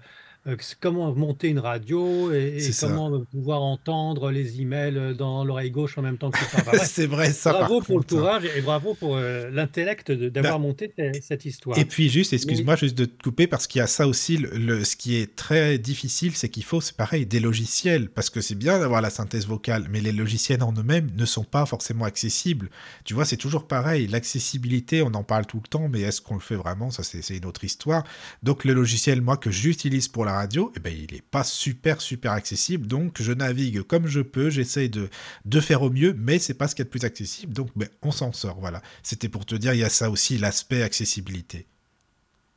comment 0.79 1.13
monter 1.13 1.47
une 1.49 1.59
radio 1.59 2.31
et, 2.31 2.59
ça. 2.59 2.87
comment 2.87 3.23
pouvoir 3.31 3.61
entendre 3.61 4.31
les 4.31 4.61
emails 4.61 5.15
dans 5.17 5.43
l'oreille 5.43 5.71
gauche 5.71 5.97
en 5.97 6.01
même 6.01 6.17
temps 6.17 6.31
que 6.31 6.39
parles. 6.51 6.77
Enfin, 6.77 6.85
C'est 6.85 7.05
vrai, 7.07 7.31
ça, 7.31 7.51
bravo 7.53 7.81
pour 7.81 7.97
le 7.97 8.03
contre. 8.03 8.15
hein. 8.15 8.17
courage 8.19 8.43
et 8.55 8.61
bravo 8.61 8.93
pour 8.95 9.15
euh, 9.17 9.49
l'intellect 9.51 10.11
d'avoir 10.11 10.59
Bah, 10.59 10.59
monté 10.67 10.89
te- 10.89 11.19
cette 11.21 11.45
histoire. 11.45 11.77
Et 11.77 11.85
puis 11.85 12.09
juste, 12.09 12.33
excuse-moi 12.33 12.75
juste 12.75 12.97
de 12.97 13.05
te 13.05 13.21
couper 13.23 13.47
parce 13.47 13.67
qu'il 13.67 13.79
y 13.79 13.81
a 13.81 13.87
ça 13.87 14.07
aussi, 14.07 14.37
le, 14.37 14.49
le- 14.57 14.83
ce 14.83 14.95
qui 14.95 15.15
est 15.17 15.35
très 15.35 15.77
difficile, 15.77 16.35
c'est 16.35 16.49
qu'il 16.49 16.63
faut, 16.63 16.81
c'est 16.81 16.95
pareil, 16.95 17.25
des 17.25 17.39
logiciels, 17.39 18.09
parce 18.09 18.29
que 18.29 18.41
c'est 18.41 18.55
bien 18.55 18.79
d'avoir 18.79 19.01
la 19.01 19.09
synthèse 19.09 19.45
vocale, 19.45 19.87
mais 19.89 19.99
les 20.01 20.11
logiciels 20.11 20.63
en 20.63 20.73
eux-mêmes 20.73 21.09
ne 21.15 21.25
sont 21.25 21.43
pas 21.43 21.65
forcément 21.65 22.05
accessibles. 22.05 22.69
Tu 23.03 23.13
vois, 23.13 23.25
c'est 23.25 23.37
toujours 23.37 23.67
pareil, 23.67 24.07
l'accessibilité, 24.07 25.01
on 25.01 25.13
en 25.13 25.23
parle 25.23 25.45
tout 25.45 25.57
le 25.63 25.67
temps, 25.67 25.89
mais 25.89 26.01
est-ce 26.01 26.21
qu'on 26.21 26.35
le 26.35 26.39
fait 26.39 26.55
vraiment? 26.55 26.91
Ça, 26.91 27.03
c'est 27.03 27.35
une 27.37 27.45
autre 27.45 27.63
histoire. 27.63 28.03
Donc 28.43 28.63
le 28.65 28.73
logiciel, 28.73 29.21
moi, 29.21 29.37
que 29.37 29.51
j'utilise 29.51 30.07
pour 30.07 30.25
la 30.25 30.28
radio, 30.33 30.71
eh 30.75 30.79
ben, 30.79 30.93
il 30.93 31.13
n'est 31.13 31.21
pas 31.21 31.43
super, 31.43 32.01
super 32.01 32.31
accessible, 32.31 32.87
donc 32.87 33.21
je 33.21 33.31
navigue 33.31 33.81
comme 33.83 34.07
je 34.07 34.21
peux, 34.21 34.49
j'essaye 34.49 34.89
de, 34.89 35.09
de 35.45 35.59
faire 35.59 35.81
au 35.81 35.89
mieux, 35.89 36.13
mais 36.13 36.39
c'est 36.39 36.53
pas 36.53 36.67
ce 36.67 36.75
qu'il 36.75 36.83
y 36.83 36.83
a 36.83 36.85
de 36.85 36.89
plus 36.89 37.05
accessible, 37.05 37.53
donc 37.53 37.69
ben, 37.75 37.89
on 38.01 38.11
s'en 38.11 38.31
sort, 38.31 38.59
voilà. 38.59 38.81
C'était 39.03 39.29
pour 39.29 39.45
te 39.45 39.55
dire, 39.55 39.73
il 39.73 39.79
y 39.79 39.83
a 39.83 39.89
ça 39.89 40.09
aussi, 40.09 40.37
l'aspect 40.37 40.83
accessibilité. 40.83 41.67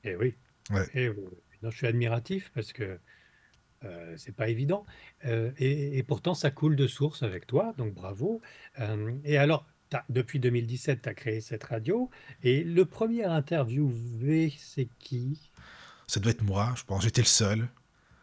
Et 0.05 0.17
oui. 0.17 0.35
Ouais. 0.71 1.15
Non, 1.63 1.71
je 1.71 1.77
suis 1.77 1.87
admiratif 1.87 2.51
parce 2.55 2.73
que 2.73 2.99
euh, 3.85 4.15
c'est 4.17 4.35
pas 4.35 4.49
évident. 4.49 4.85
Euh, 5.25 5.53
et, 5.59 5.99
et 5.99 6.03
pourtant, 6.03 6.35
ça 6.35 6.51
coule 6.51 6.77
de 6.77 6.87
source 6.87 7.23
avec 7.23 7.47
toi, 7.47 7.75
donc 7.79 7.95
bravo. 7.95 8.41
Euh, 8.81 9.13
et 9.25 9.37
alors, 9.39 9.67
depuis 10.09 10.41
2017, 10.41 11.03
tu 11.03 11.09
as 11.09 11.15
créé 11.15 11.41
cette 11.41 11.65
radio. 11.65 12.11
Et 12.43 12.65
le 12.65 12.85
premier 12.85 13.25
interviewé, 13.25 14.53
c'est 14.59 14.89
qui? 14.99 15.51
Ça 16.13 16.21
doit 16.21 16.33
être 16.33 16.43
moi, 16.43 16.75
je 16.77 16.83
pense. 16.85 17.03
J'étais 17.05 17.23
le 17.23 17.27
seul, 17.27 17.69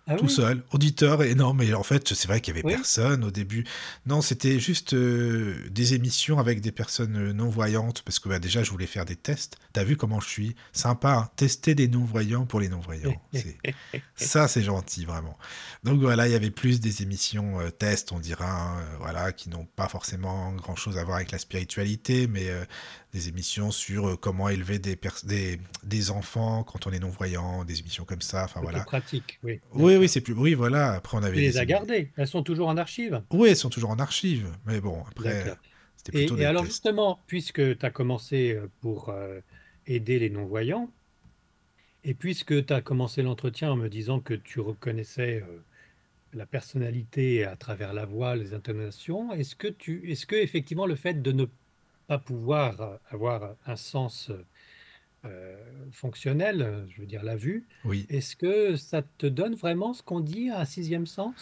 Ah 0.05 0.15
tout 0.15 0.25
oui? 0.25 0.31
seul, 0.31 0.63
auditeur. 0.71 1.23
Et 1.23 1.33
non, 1.33 1.55
mais 1.55 1.73
en 1.73 1.81
fait, 1.81 2.13
c'est 2.13 2.27
vrai 2.27 2.39
qu'il 2.39 2.55
y 2.55 2.59
avait 2.59 2.67
Oui? 2.67 2.73
personne 2.75 3.23
au 3.23 3.31
début. 3.31 3.65
Non, 4.05 4.21
c'était 4.21 4.59
juste 4.59 4.93
euh, 4.93 5.67
des 5.71 5.95
émissions 5.95 6.37
avec 6.37 6.61
des 6.61 6.71
personnes 6.71 7.17
euh, 7.17 7.33
non-voyantes, 7.33 8.03
parce 8.03 8.19
que 8.19 8.29
bah, 8.29 8.37
déjà, 8.37 8.61
je 8.61 8.69
voulais 8.69 8.85
faire 8.85 9.05
des 9.05 9.15
tests. 9.15 9.57
T'as 9.73 9.83
vu 9.83 9.97
comment 9.97 10.19
je 10.19 10.27
suis? 10.29 10.55
Sympa, 10.71 11.13
hein, 11.13 11.29
tester 11.35 11.73
des 11.73 11.87
non-voyants 11.87 12.45
pour 12.45 12.59
les 12.59 12.69
non-voyants. 12.69 13.19
Ça, 14.15 14.47
c'est 14.47 14.63
gentil, 14.63 15.05
vraiment. 15.05 15.37
Donc 15.83 15.99
voilà, 15.99 16.27
il 16.27 16.31
y 16.31 16.35
avait 16.35 16.51
plus 16.51 16.79
des 16.79 17.01
émissions 17.01 17.59
euh, 17.59 17.69
tests, 17.71 18.11
on 18.11 18.19
dira, 18.19 18.77
hein, 18.79 18.83
voilà, 18.99 19.31
qui 19.31 19.49
n'ont 19.49 19.65
pas 19.65 19.87
forcément 19.87 20.51
grand-chose 20.53 20.97
à 20.97 21.03
voir 21.03 21.17
avec 21.17 21.31
la 21.31 21.39
spiritualité, 21.39 22.27
mais 22.27 22.49
euh, 22.49 22.65
des 23.11 23.27
émissions 23.27 23.71
sur 23.71 24.07
euh, 24.09 24.15
comment 24.15 24.49
élever 24.49 24.77
des, 24.79 24.97
des, 25.23 25.59
des 25.83 26.11
enfants 26.11 26.63
quand 26.63 26.85
on 26.85 26.91
est 26.91 26.99
non-voyant, 26.99 27.65
des 27.65 27.79
émissions 27.79 28.05
comme 28.05 28.21
ça, 28.21 28.43
enfin 28.43 28.61
voilà. 28.61 28.83
pratique, 28.83 29.39
oui. 29.43 29.59
Oui, 29.73 30.07
c'est 30.07 30.21
plus... 30.21 30.33
Oui, 30.33 30.53
voilà, 30.53 30.93
après 30.93 31.17
on 31.17 31.21
Tu 31.21 31.27
avait 31.27 31.37
les 31.37 31.51
des... 31.51 31.57
as 31.57 31.63
émi- 31.63 31.67
gardées. 31.67 32.11
Elles 32.17 32.27
sont 32.27 32.43
toujours 32.43 32.67
en 32.67 32.77
archive. 32.77 33.23
Oui, 33.31 33.49
elles 33.49 33.55
sont 33.55 33.69
toujours 33.69 33.89
en 33.89 33.99
archive, 33.99 34.47
mais 34.65 34.79
bon, 34.79 35.03
après, 35.09 35.55
c'était 35.97 36.11
plutôt 36.11 36.37
Et, 36.37 36.41
et 36.41 36.45
alors 36.45 36.65
justement, 36.65 37.19
puisque 37.25 37.77
tu 37.77 37.85
as 37.85 37.89
commencé 37.89 38.53
euh, 38.53 38.67
pour 38.81 39.09
euh, 39.09 39.39
aider 39.87 40.19
les 40.19 40.29
non-voyants, 40.29 40.91
et 42.03 42.13
puisque 42.13 42.65
tu 42.65 42.73
as 42.73 42.81
commencé 42.81 43.23
l'entretien 43.23 43.71
en 43.71 43.75
me 43.75 43.89
disant 43.89 44.19
que 44.19 44.33
tu 44.33 44.59
reconnaissais 44.59 45.43
euh, 45.45 45.63
la 46.33 46.45
personnalité 46.45 47.43
à 47.43 47.55
travers 47.55 47.91
la 47.93 48.05
voix, 48.05 48.35
les 48.35 48.53
intonations, 48.53 49.33
est-ce 49.33 49.55
que 49.55 49.67
tu, 49.67 50.09
est-ce 50.11 50.25
que 50.27 50.35
effectivement 50.35 50.85
le 50.85 50.95
fait 50.95 51.21
de 51.21 51.31
ne 51.31 51.45
pas 52.09 52.17
pouvoir 52.17 52.99
avoir 53.11 53.55
un 53.67 53.75
sens 53.75 54.31
euh, 55.25 55.55
fonctionnel, 55.91 56.87
je 56.89 57.01
veux 57.01 57.07
dire 57.07 57.23
la 57.23 57.35
vue, 57.35 57.67
Oui. 57.85 58.07
est-ce 58.09 58.35
que 58.35 58.75
ça 58.75 59.03
te 59.19 59.27
donne 59.27 59.53
vraiment 59.53 59.93
ce 59.93 60.01
qu'on 60.01 60.19
dit 60.19 60.49
un 60.49 60.65
sixième 60.65 61.05
sens? 61.05 61.35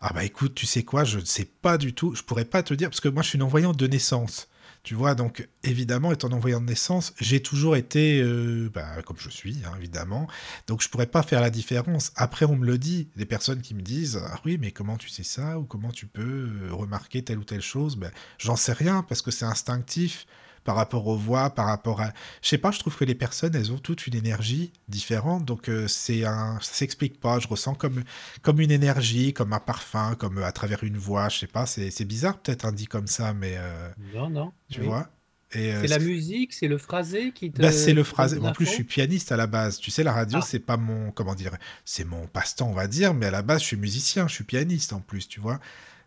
Ah 0.00 0.12
bah 0.14 0.24
écoute, 0.24 0.54
tu 0.54 0.66
sais 0.66 0.84
quoi, 0.84 1.02
je 1.02 1.18
ne 1.18 1.24
sais 1.24 1.46
pas 1.62 1.78
du 1.78 1.94
tout, 1.94 2.14
je 2.14 2.22
pourrais 2.22 2.44
pas 2.44 2.62
te 2.62 2.74
dire, 2.74 2.90
parce 2.90 3.00
que 3.00 3.08
moi 3.08 3.22
je 3.24 3.30
suis 3.30 3.38
non-voyant 3.38 3.72
de 3.72 3.86
naissance, 3.88 4.48
tu 4.84 4.94
vois, 4.94 5.14
donc 5.14 5.48
évidemment, 5.62 6.12
étant 6.12 6.28
non-voyant 6.28 6.60
de 6.60 6.66
naissance, 6.66 7.14
j'ai 7.18 7.40
toujours 7.40 7.74
été, 7.74 8.20
euh, 8.20 8.70
bah, 8.72 9.02
comme 9.06 9.16
je 9.18 9.30
suis, 9.30 9.62
hein, 9.64 9.72
évidemment, 9.78 10.28
donc 10.66 10.82
je 10.82 10.90
pourrais 10.90 11.06
pas 11.06 11.22
faire 11.22 11.40
la 11.40 11.48
différence. 11.48 12.12
Après, 12.16 12.44
on 12.44 12.54
me 12.54 12.66
le 12.66 12.76
dit, 12.76 13.08
des 13.16 13.24
personnes 13.24 13.62
qui 13.62 13.74
me 13.74 13.80
disent, 13.80 14.20
ah 14.22 14.38
oui, 14.44 14.58
mais 14.60 14.72
comment 14.72 14.98
tu 14.98 15.08
sais 15.08 15.22
ça, 15.22 15.58
ou 15.58 15.64
comment 15.64 15.90
tu 15.90 16.06
peux 16.06 16.22
euh, 16.22 16.68
remarquer 16.70 17.24
telle 17.24 17.38
ou 17.38 17.44
telle 17.44 17.62
chose, 17.62 17.96
ben, 17.96 18.10
j'en 18.38 18.56
sais 18.56 18.74
rien, 18.74 19.02
parce 19.02 19.22
que 19.22 19.30
c'est 19.30 19.46
instinctif 19.46 20.26
par 20.64 20.76
rapport 20.76 21.06
aux 21.06 21.16
voix, 21.16 21.50
par 21.50 21.66
rapport 21.66 22.00
à... 22.00 22.12
Je 22.42 22.48
sais 22.48 22.58
pas, 22.58 22.70
je 22.70 22.78
trouve 22.78 22.96
que 22.96 23.04
les 23.04 23.14
personnes, 23.14 23.54
elles 23.54 23.72
ont 23.72 23.78
toutes 23.78 24.06
une 24.06 24.14
énergie 24.14 24.72
différente, 24.88 25.44
donc 25.44 25.68
euh, 25.68 25.86
c'est 25.88 26.24
un... 26.24 26.58
ça 26.60 26.72
s'explique 26.74 27.20
pas, 27.20 27.38
je 27.38 27.48
ressens 27.48 27.74
comme, 27.74 28.02
comme 28.42 28.60
une 28.60 28.70
énergie, 28.70 29.32
comme 29.32 29.52
un 29.52 29.60
parfum, 29.60 30.14
comme 30.16 30.38
euh, 30.38 30.44
à 30.44 30.52
travers 30.52 30.82
une 30.84 30.96
voix, 30.96 31.28
je 31.28 31.40
sais 31.40 31.46
pas, 31.46 31.66
c'est 31.66 32.04
bizarre 32.04 32.38
peut-être 32.38 32.64
un 32.64 32.72
dit 32.72 32.86
comme 32.86 33.06
ça, 33.06 33.34
mais 33.34 33.54
euh, 33.56 33.88
Non, 34.14 34.30
non. 34.30 34.52
tu 34.70 34.80
oui. 34.80 34.86
vois 34.86 35.08
euh, 35.56 35.80
C'est 35.82 35.88
la 35.88 35.98
musique, 35.98 36.52
c'est 36.52 36.68
le 36.68 36.78
phrasé 36.78 37.32
qui 37.32 37.52
te 37.52 37.60
bah, 37.60 37.72
c'est 37.72 37.92
le 37.92 38.02
des 38.02 38.46
En 38.46 38.52
plus, 38.52 38.66
je 38.66 38.70
suis 38.70 38.84
pianiste 38.84 39.32
à 39.32 39.36
la 39.36 39.46
base. 39.46 39.78
Tu 39.78 39.90
sais, 39.90 40.02
la 40.02 40.12
radio, 40.12 40.38
Ah, 40.40 40.44
c'est 40.46 40.58
pas 40.58 40.76
mon, 40.76 41.10
comment 41.12 41.34
dire, 41.34 41.56
c'est 41.84 42.04
mon 42.04 42.26
passe-temps, 42.26 42.68
on 42.68 42.74
va 42.74 42.86
dire, 42.88 43.14
mais 43.14 43.26
à 43.26 43.30
la 43.30 43.42
base, 43.42 43.60
je 43.60 43.66
suis 43.66 43.76
musicien, 43.76 44.26
je 44.28 44.34
suis 44.34 44.44
pianiste 44.44 44.92
en 44.92 45.00
plus, 45.00 45.28
tu 45.28 45.40
vois. 45.40 45.60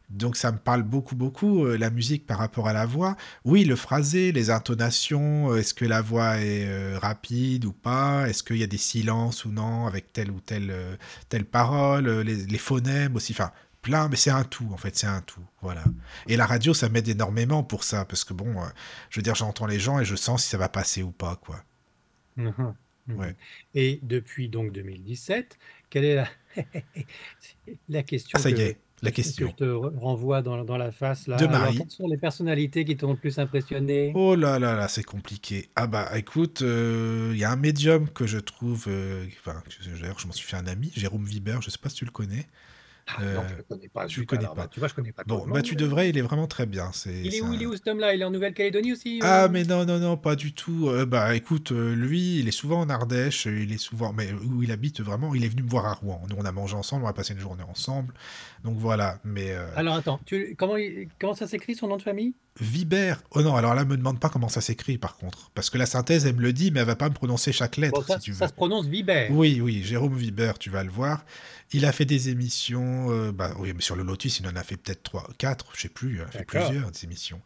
Donc 0.10 0.38
ça 0.38 0.52
me 0.54 0.58
parle 0.58 0.84
beaucoup, 0.84 1.16
beaucoup, 1.16 1.66
euh, 1.66 1.78
la 1.78 1.90
musique 1.90 2.26
par 2.26 2.38
rapport 2.38 2.68
à 2.70 2.74
la 2.74 2.86
voix. 2.86 3.18
Oui, 3.44 3.66
le 3.66 3.76
phrasé, 3.76 4.32
les 4.32 4.50
intonations, 4.52 5.52
euh, 5.52 5.58
est-ce 5.58 5.74
que 5.74 5.84
la 5.86 6.02
voix 6.02 6.38
est 6.38 6.66
euh, 6.66 6.98
rapide 6.98 7.66
ou 7.66 7.74
pas? 7.74 8.30
Est-ce 8.30 8.42
qu'il 8.42 8.58
y 8.58 8.64
a 8.64 8.68
des 8.68 8.78
silences 8.78 9.44
ou 9.44 9.52
non 9.52 9.86
avec 9.86 10.14
telle 10.14 10.32
ou 10.32 10.40
telle, 10.40 10.74
telle 11.30 11.46
parole? 11.46 12.08
Les, 12.22 12.36
les 12.46 12.58
phonèmes 12.58 13.16
aussi, 13.18 13.34
enfin 13.34 13.52
plein, 13.82 14.08
mais 14.10 14.16
c'est 14.16 14.32
un 14.32 14.44
tout, 14.44 14.68
en 14.74 14.78
fait, 14.78 14.98
c'est 14.98 15.08
un 15.08 15.22
tout, 15.22 15.44
voilà. 15.62 15.84
Et 16.28 16.36
la 16.38 16.46
radio, 16.46 16.74
ça 16.74 16.90
m'aide 16.90 17.08
énormément 17.08 17.64
pour 17.64 17.84
ça, 17.84 18.06
parce 18.06 18.24
que 18.24 18.34
bon, 18.34 18.56
je 19.10 19.20
veux 19.20 19.24
dire, 19.24 19.36
j'entends 19.36 19.66
les 19.68 19.80
gens 19.80 20.00
et 20.00 20.06
je 20.06 20.16
sens 20.16 20.44
si 20.44 20.50
ça 20.50 20.58
va 20.58 20.68
passer 20.70 21.04
ou 21.04 21.12
pas, 21.12 21.36
quoi. 21.38 21.64
Mhm, 22.36 22.76
mhm. 23.08 23.20
Ouais. 23.20 23.36
Et 23.74 24.00
depuis 24.04 24.50
donc 24.50 24.72
2017, 24.72 25.58
quelle 25.90 26.06
est 26.06 26.16
la, 26.16 26.30
la 27.90 28.04
Ah, 28.34 28.38
question 28.38 28.38
ça 28.40 28.50
y 28.50 28.62
est, 28.62 28.80
la 29.08 29.12
Que 29.12 29.16
question. 29.16 29.48
je 29.48 29.56
te 29.56 29.64
re- 29.64 29.98
renvoie 29.98 30.42
dans, 30.42 30.64
dans 30.66 30.78
la 30.78 30.92
face 30.92 31.28
là? 31.28 31.38
De 31.38 31.46
Alors, 31.46 31.58
Marie. 31.62 31.78
quelles 31.78 31.92
sont 31.92 32.08
les 32.08 32.18
personnalités 32.18 32.86
qui 32.86 32.98
t'ont 32.98 33.12
le 33.14 33.18
plus 33.20 33.40
impressionné? 33.40 34.20
Oh 34.20 34.36
là 34.36 34.58
là 34.60 34.76
là, 34.76 34.88
c'est 34.88 35.04
compliqué. 35.04 35.70
Ah 35.76 35.86
bah 35.88 36.10
écoute, 36.18 36.62
euh, 36.62 37.30
il 37.34 37.38
y 37.40 37.44
a 37.44 37.52
un 37.52 37.56
médium 37.56 38.10
que 38.10 38.26
je 38.26 38.40
trouve, 38.40 38.86
euh, 38.88 39.26
enfin, 39.40 39.62
d'ailleurs 40.00 40.18
je 40.20 40.28
m'en 40.28 40.34
suis 40.34 40.48
fait 40.48 40.56
un 40.58 40.66
ami, 40.66 40.92
Jérôme 40.96 41.26
Viber, 41.26 41.60
je 41.62 41.70
sais 41.70 41.78
pas 41.78 41.90
si 41.90 41.96
tu 41.98 42.06
le 42.06 42.12
connais. 42.12 42.48
Ah 43.10 43.22
Euh, 43.22 43.36
non, 43.36 43.44
je 43.48 43.56
le 43.56 43.64
connais 43.64 43.88
pas. 43.90 44.06
tu 44.06 44.26
connais 44.26 44.48
pas. 44.48 44.68
tu 44.68 44.80
vois, 44.80 44.90
je 44.90 44.94
connais 44.94 45.12
pas 45.14 45.24
Bon, 45.26 45.48
bah 45.48 45.62
tu 45.62 45.76
devrais, 45.76 46.10
il 46.10 46.18
est 46.18 46.22
vraiment 46.22 46.48
très 46.48 46.66
bien. 46.66 46.92
C'est, 46.94 47.14
Il 47.14 47.34
est 47.34 47.42
où, 47.42 47.54
il 47.54 47.62
est 47.62 47.66
où 47.66 47.74
cet 47.74 47.88
homme-là? 47.88 48.14
Il 48.14 48.22
est 48.22 48.26
en 48.26 48.32
Nouvelle-Calédonie 48.32 48.92
aussi? 48.92 49.20
Ah 49.24 49.46
euh 49.46 49.50
mais 49.50 49.64
non, 49.64 49.86
non, 49.86 49.98
non, 50.00 50.18
pas 50.18 50.36
du 50.36 50.54
tout. 50.54 50.90
Euh, 50.90 51.06
bah 51.06 51.36
écoute, 51.36 51.72
lui, 51.72 52.40
il 52.40 52.48
est 52.48 52.52
souvent 52.52 52.82
en 52.82 52.90
Ardèche, 52.90 53.46
il 53.46 53.72
est 53.72 53.78
souvent, 53.78 54.12
mais 54.14 54.32
où 54.34 54.62
il 54.62 54.72
habite 54.72 55.00
vraiment, 55.02 55.34
il 55.34 55.44
est 55.46 55.48
venu 55.48 55.64
me 55.64 55.70
voir 55.70 55.86
à 55.86 55.94
Rouen. 55.94 56.22
Nous 56.30 56.36
on 56.38 56.46
a 56.46 56.52
mangé 56.52 56.76
ensemble, 56.76 57.06
on 57.06 57.08
a 57.08 57.14
passé 57.14 57.34
une 57.34 57.40
journée 57.40 57.64
ensemble. 57.64 58.14
Donc 58.64 58.78
voilà, 58.78 59.20
mais 59.24 59.52
euh, 59.52 59.66
Alors 59.76 59.96
attends, 59.96 60.20
tu, 60.26 60.56
comment, 60.58 60.76
il- 60.78 61.08
comment 61.20 61.34
ça 61.34 61.48
s'écrit 61.48 61.76
son 61.76 61.88
nom 61.88 61.98
de 61.98 62.02
famille? 62.02 62.34
Viber. 62.60 63.16
Oh 63.32 63.42
non, 63.42 63.56
alors 63.56 63.76
là, 63.76 63.86
me 63.86 63.98
demande 63.98 64.20
pas 64.20 64.30
comment 64.30 64.50
ça 64.50 64.62
s'écrit 64.62 64.98
par 64.98 65.18
contre, 65.18 65.52
parce 65.54 65.70
que 65.70 65.78
la 65.78 65.86
synthèse, 65.86 66.26
elle 66.26 66.36
me 66.36 66.42
le 66.42 66.54
dit, 66.54 66.72
mais 66.72 66.80
elle 66.80 66.86
va 66.88 66.96
pas 66.96 67.10
me 67.10 67.14
prononcer 67.14 67.52
chaque 67.52 67.78
lettre 67.78 68.00
Bon, 68.02 68.06
ça, 68.06 68.16
si 68.20 68.26
tu 68.26 68.32
veux. 68.32 68.38
ça 68.38 68.48
se 68.48 68.54
prononce 68.54 68.88
Vibert. 68.88 69.32
Oui, 69.32 69.62
oui, 69.62 69.84
Jérôme 69.84 70.16
Viber, 70.18 70.54
tu 70.60 70.70
vas 70.70 70.84
le 70.84 70.90
voir. 70.90 71.26
Il 71.74 71.86
a 71.86 71.92
fait 71.92 72.06
des 72.06 72.30
émissions, 72.30 73.12
euh, 73.12 73.32
bah 73.32 73.54
oui, 73.60 73.74
mais 73.76 73.82
sur 73.82 73.96
le 73.98 74.04
Lotus, 74.04 74.40
il 74.40 74.48
en 74.48 74.56
a 74.56 74.64
fait 74.64 74.78
peut-être 74.78 75.04
trois, 75.04 75.28
quatre, 75.38 75.68
je 75.76 75.82
sais 75.82 75.90
plus, 75.90 76.16
il 76.16 76.22
a 76.22 76.28
fait 76.28 76.46
plusieurs 76.46 76.92
des 76.92 77.04
émissions. 77.04 77.42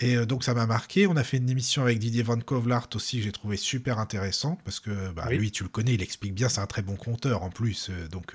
Et 0.00 0.16
euh, 0.16 0.26
donc 0.26 0.42
ça 0.44 0.54
m'a 0.54 0.66
marqué. 0.66 1.06
On 1.06 1.16
a 1.16 1.22
fait 1.24 1.36
une 1.36 1.48
émission 1.50 1.82
avec 1.82 1.98
Didier 1.98 2.22
Van 2.22 2.38
Kovlart 2.38 2.88
aussi 2.94 3.18
que 3.18 3.24
j'ai 3.24 3.32
trouvé 3.32 3.56
super 3.56 3.98
intéressante 3.98 4.58
parce 4.64 4.80
que 4.80 5.10
bah, 5.12 5.26
Oui. 5.28 5.36
lui, 5.38 5.50
tu 5.52 5.62
le 5.62 5.68
connais, 5.68 5.94
il 5.94 6.02
explique 6.02 6.34
bien, 6.34 6.48
c'est 6.48 6.60
un 6.60 6.66
très 6.66 6.82
bon 6.82 6.96
conteur 6.96 7.42
en 7.44 7.50
plus. 7.50 7.90
euh, 7.90 8.08
donc 8.08 8.34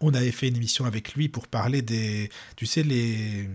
on 0.00 0.14
avait 0.14 0.30
fait 0.32 0.48
une 0.48 0.56
émission 0.56 0.84
avec 0.84 1.14
lui 1.14 1.28
pour 1.28 1.46
parler 1.48 1.82
des, 1.82 2.30
tu 2.56 2.66
sais 2.66 2.82
les, 2.82 3.48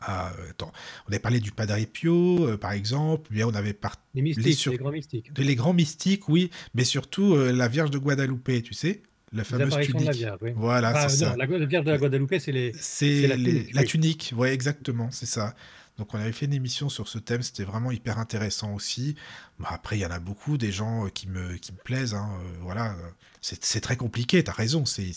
ah, 0.00 0.32
attends, 0.50 0.72
on 1.06 1.10
avait 1.10 1.18
parlé 1.20 1.40
du 1.40 1.50
Padre 1.52 1.76
Pio, 1.92 2.46
euh, 2.48 2.56
par 2.58 2.72
exemple. 2.72 3.32
Bien, 3.32 3.46
on 3.46 3.54
avait 3.54 3.72
par- 3.72 3.96
Les 4.14 4.22
mystiques, 4.22 4.44
Les 4.44 4.50
les, 4.50 4.56
sur- 4.56 4.74
grands 4.76 4.90
mystiques. 4.92 5.30
les 5.36 5.54
grands 5.56 5.72
mystiques, 5.72 6.28
oui, 6.28 6.50
mais 6.74 6.84
surtout 6.84 7.34
euh, 7.34 7.52
la 7.52 7.68
Vierge 7.68 7.90
de 7.90 7.98
Guadalupe, 7.98 8.62
tu 8.62 8.74
sais, 8.74 9.02
la 9.32 9.44
fameuse 9.44 9.68
apparitions 9.68 9.98
de 9.98 10.04
la 10.04 10.10
tunique. 10.12 10.20
Vierge, 10.26 10.38
oui. 10.42 10.50
Voilà, 10.56 10.92
Ah, 10.94 11.08
c'est 11.08 11.24
non, 11.24 11.30
ça. 11.32 11.36
la, 11.36 11.46
Vierge 11.66 11.84
de 11.84 11.90
la 11.90 11.98
Guadeloupe, 11.98 12.34
c'est 12.38 12.52
les. 12.52 12.72
La 12.72 13.36
tunique, 13.36 13.74
la 13.74 13.80
oui. 13.82 13.86
tunique, 13.86 14.32
ouais, 14.36 14.52
exactement, 14.52 15.08
c'est 15.10 15.26
ça. 15.26 15.54
Donc 15.98 16.12
on 16.12 16.18
avait 16.18 16.32
fait 16.32 16.46
une 16.46 16.52
émission 16.54 16.88
sur 16.88 17.06
ce 17.08 17.18
thème, 17.18 17.42
c'était 17.42 17.62
vraiment 17.64 17.92
hyper 17.92 18.18
intéressant 18.18 18.74
aussi. 18.74 19.14
Bon, 19.60 19.66
après, 19.68 19.96
il 19.96 20.00
y 20.00 20.06
en 20.06 20.10
a 20.10 20.18
beaucoup, 20.18 20.58
des 20.58 20.72
gens 20.72 21.06
euh, 21.06 21.08
qui 21.08 21.28
me, 21.28 21.56
qui 21.56 21.72
me 21.72 21.78
plaisent, 21.78 22.14
hein, 22.14 22.30
euh, 22.42 22.58
voilà. 22.62 22.94
euh, 22.94 23.10
C'est 23.40 23.80
très 23.80 23.96
compliqué, 23.96 24.42
t'as 24.42 24.52
raison. 24.52 24.84
c'est 24.86 25.12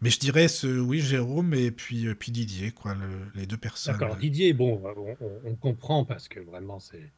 Mais 0.00 0.10
je 0.10 0.18
dirais, 0.20 0.46
ce, 0.48 0.66
oui, 0.78 1.00
Jérôme 1.00 1.54
et 1.54 1.72
puis, 1.72 2.06
euh, 2.06 2.14
puis 2.14 2.30
Didier, 2.30 2.70
quoi, 2.70 2.94
le- 2.94 3.30
les 3.34 3.46
deux 3.46 3.56
personnes. 3.56 3.96
D'accord. 3.98 4.16
Didier, 4.16 4.52
bon, 4.52 4.80
on, 5.44 5.54
comprend 5.56 6.04
parce 6.04 6.28
que 6.28 6.38
vraiment, 6.40 6.78
c'est. 6.78 7.10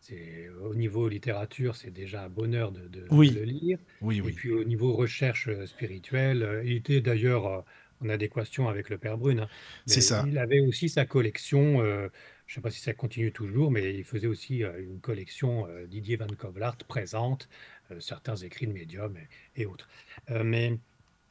c'est- 0.00 0.48
Au 0.62 0.74
niveau 0.74 1.08
littérature, 1.08 1.76
c'est 1.76 1.90
déjà 1.90 2.24
un 2.24 2.28
bonheur 2.28 2.72
de, 2.72 2.88
de- 2.88 3.06
le 3.10 3.44
lire. 3.44 3.78
Oui, 4.00 4.18
Et 4.18 4.32
puis 4.32 4.50
au 4.50 4.64
niveau 4.64 4.92
recherche 4.94 5.48
spirituelle, 5.66 6.62
il 6.64 6.72
était 6.72 7.00
d'ailleurs 7.00 7.64
en 8.02 8.08
adéquation 8.08 8.68
avec 8.68 8.88
le 8.88 8.98
Père 8.98 9.18
Brune. 9.18 9.40
hein. 9.40 9.48
C'est 9.86 9.96
Mais 9.96 10.02
ça. 10.02 10.24
Il 10.26 10.38
avait 10.38 10.60
aussi 10.60 10.88
sa 10.88 11.04
collection, 11.04 11.82
euh, 11.82 12.08
je 12.50 12.54
ne 12.54 12.56
sais 12.56 12.60
pas 12.62 12.70
si 12.72 12.80
ça 12.80 12.94
continue 12.94 13.30
toujours, 13.30 13.70
mais 13.70 13.94
il 13.94 14.02
faisait 14.02 14.26
aussi 14.26 14.64
euh, 14.64 14.82
une 14.82 14.98
collection 14.98 15.68
euh, 15.68 15.86
Didier 15.86 16.16
Van 16.16 16.26
Kovlart 16.26 16.78
présente, 16.78 17.48
euh, 17.92 18.00
certains 18.00 18.34
écrits 18.34 18.66
de 18.66 18.72
médium 18.72 19.16
et, 19.54 19.62
et 19.62 19.66
autres. 19.66 19.88
Mais 20.28 20.76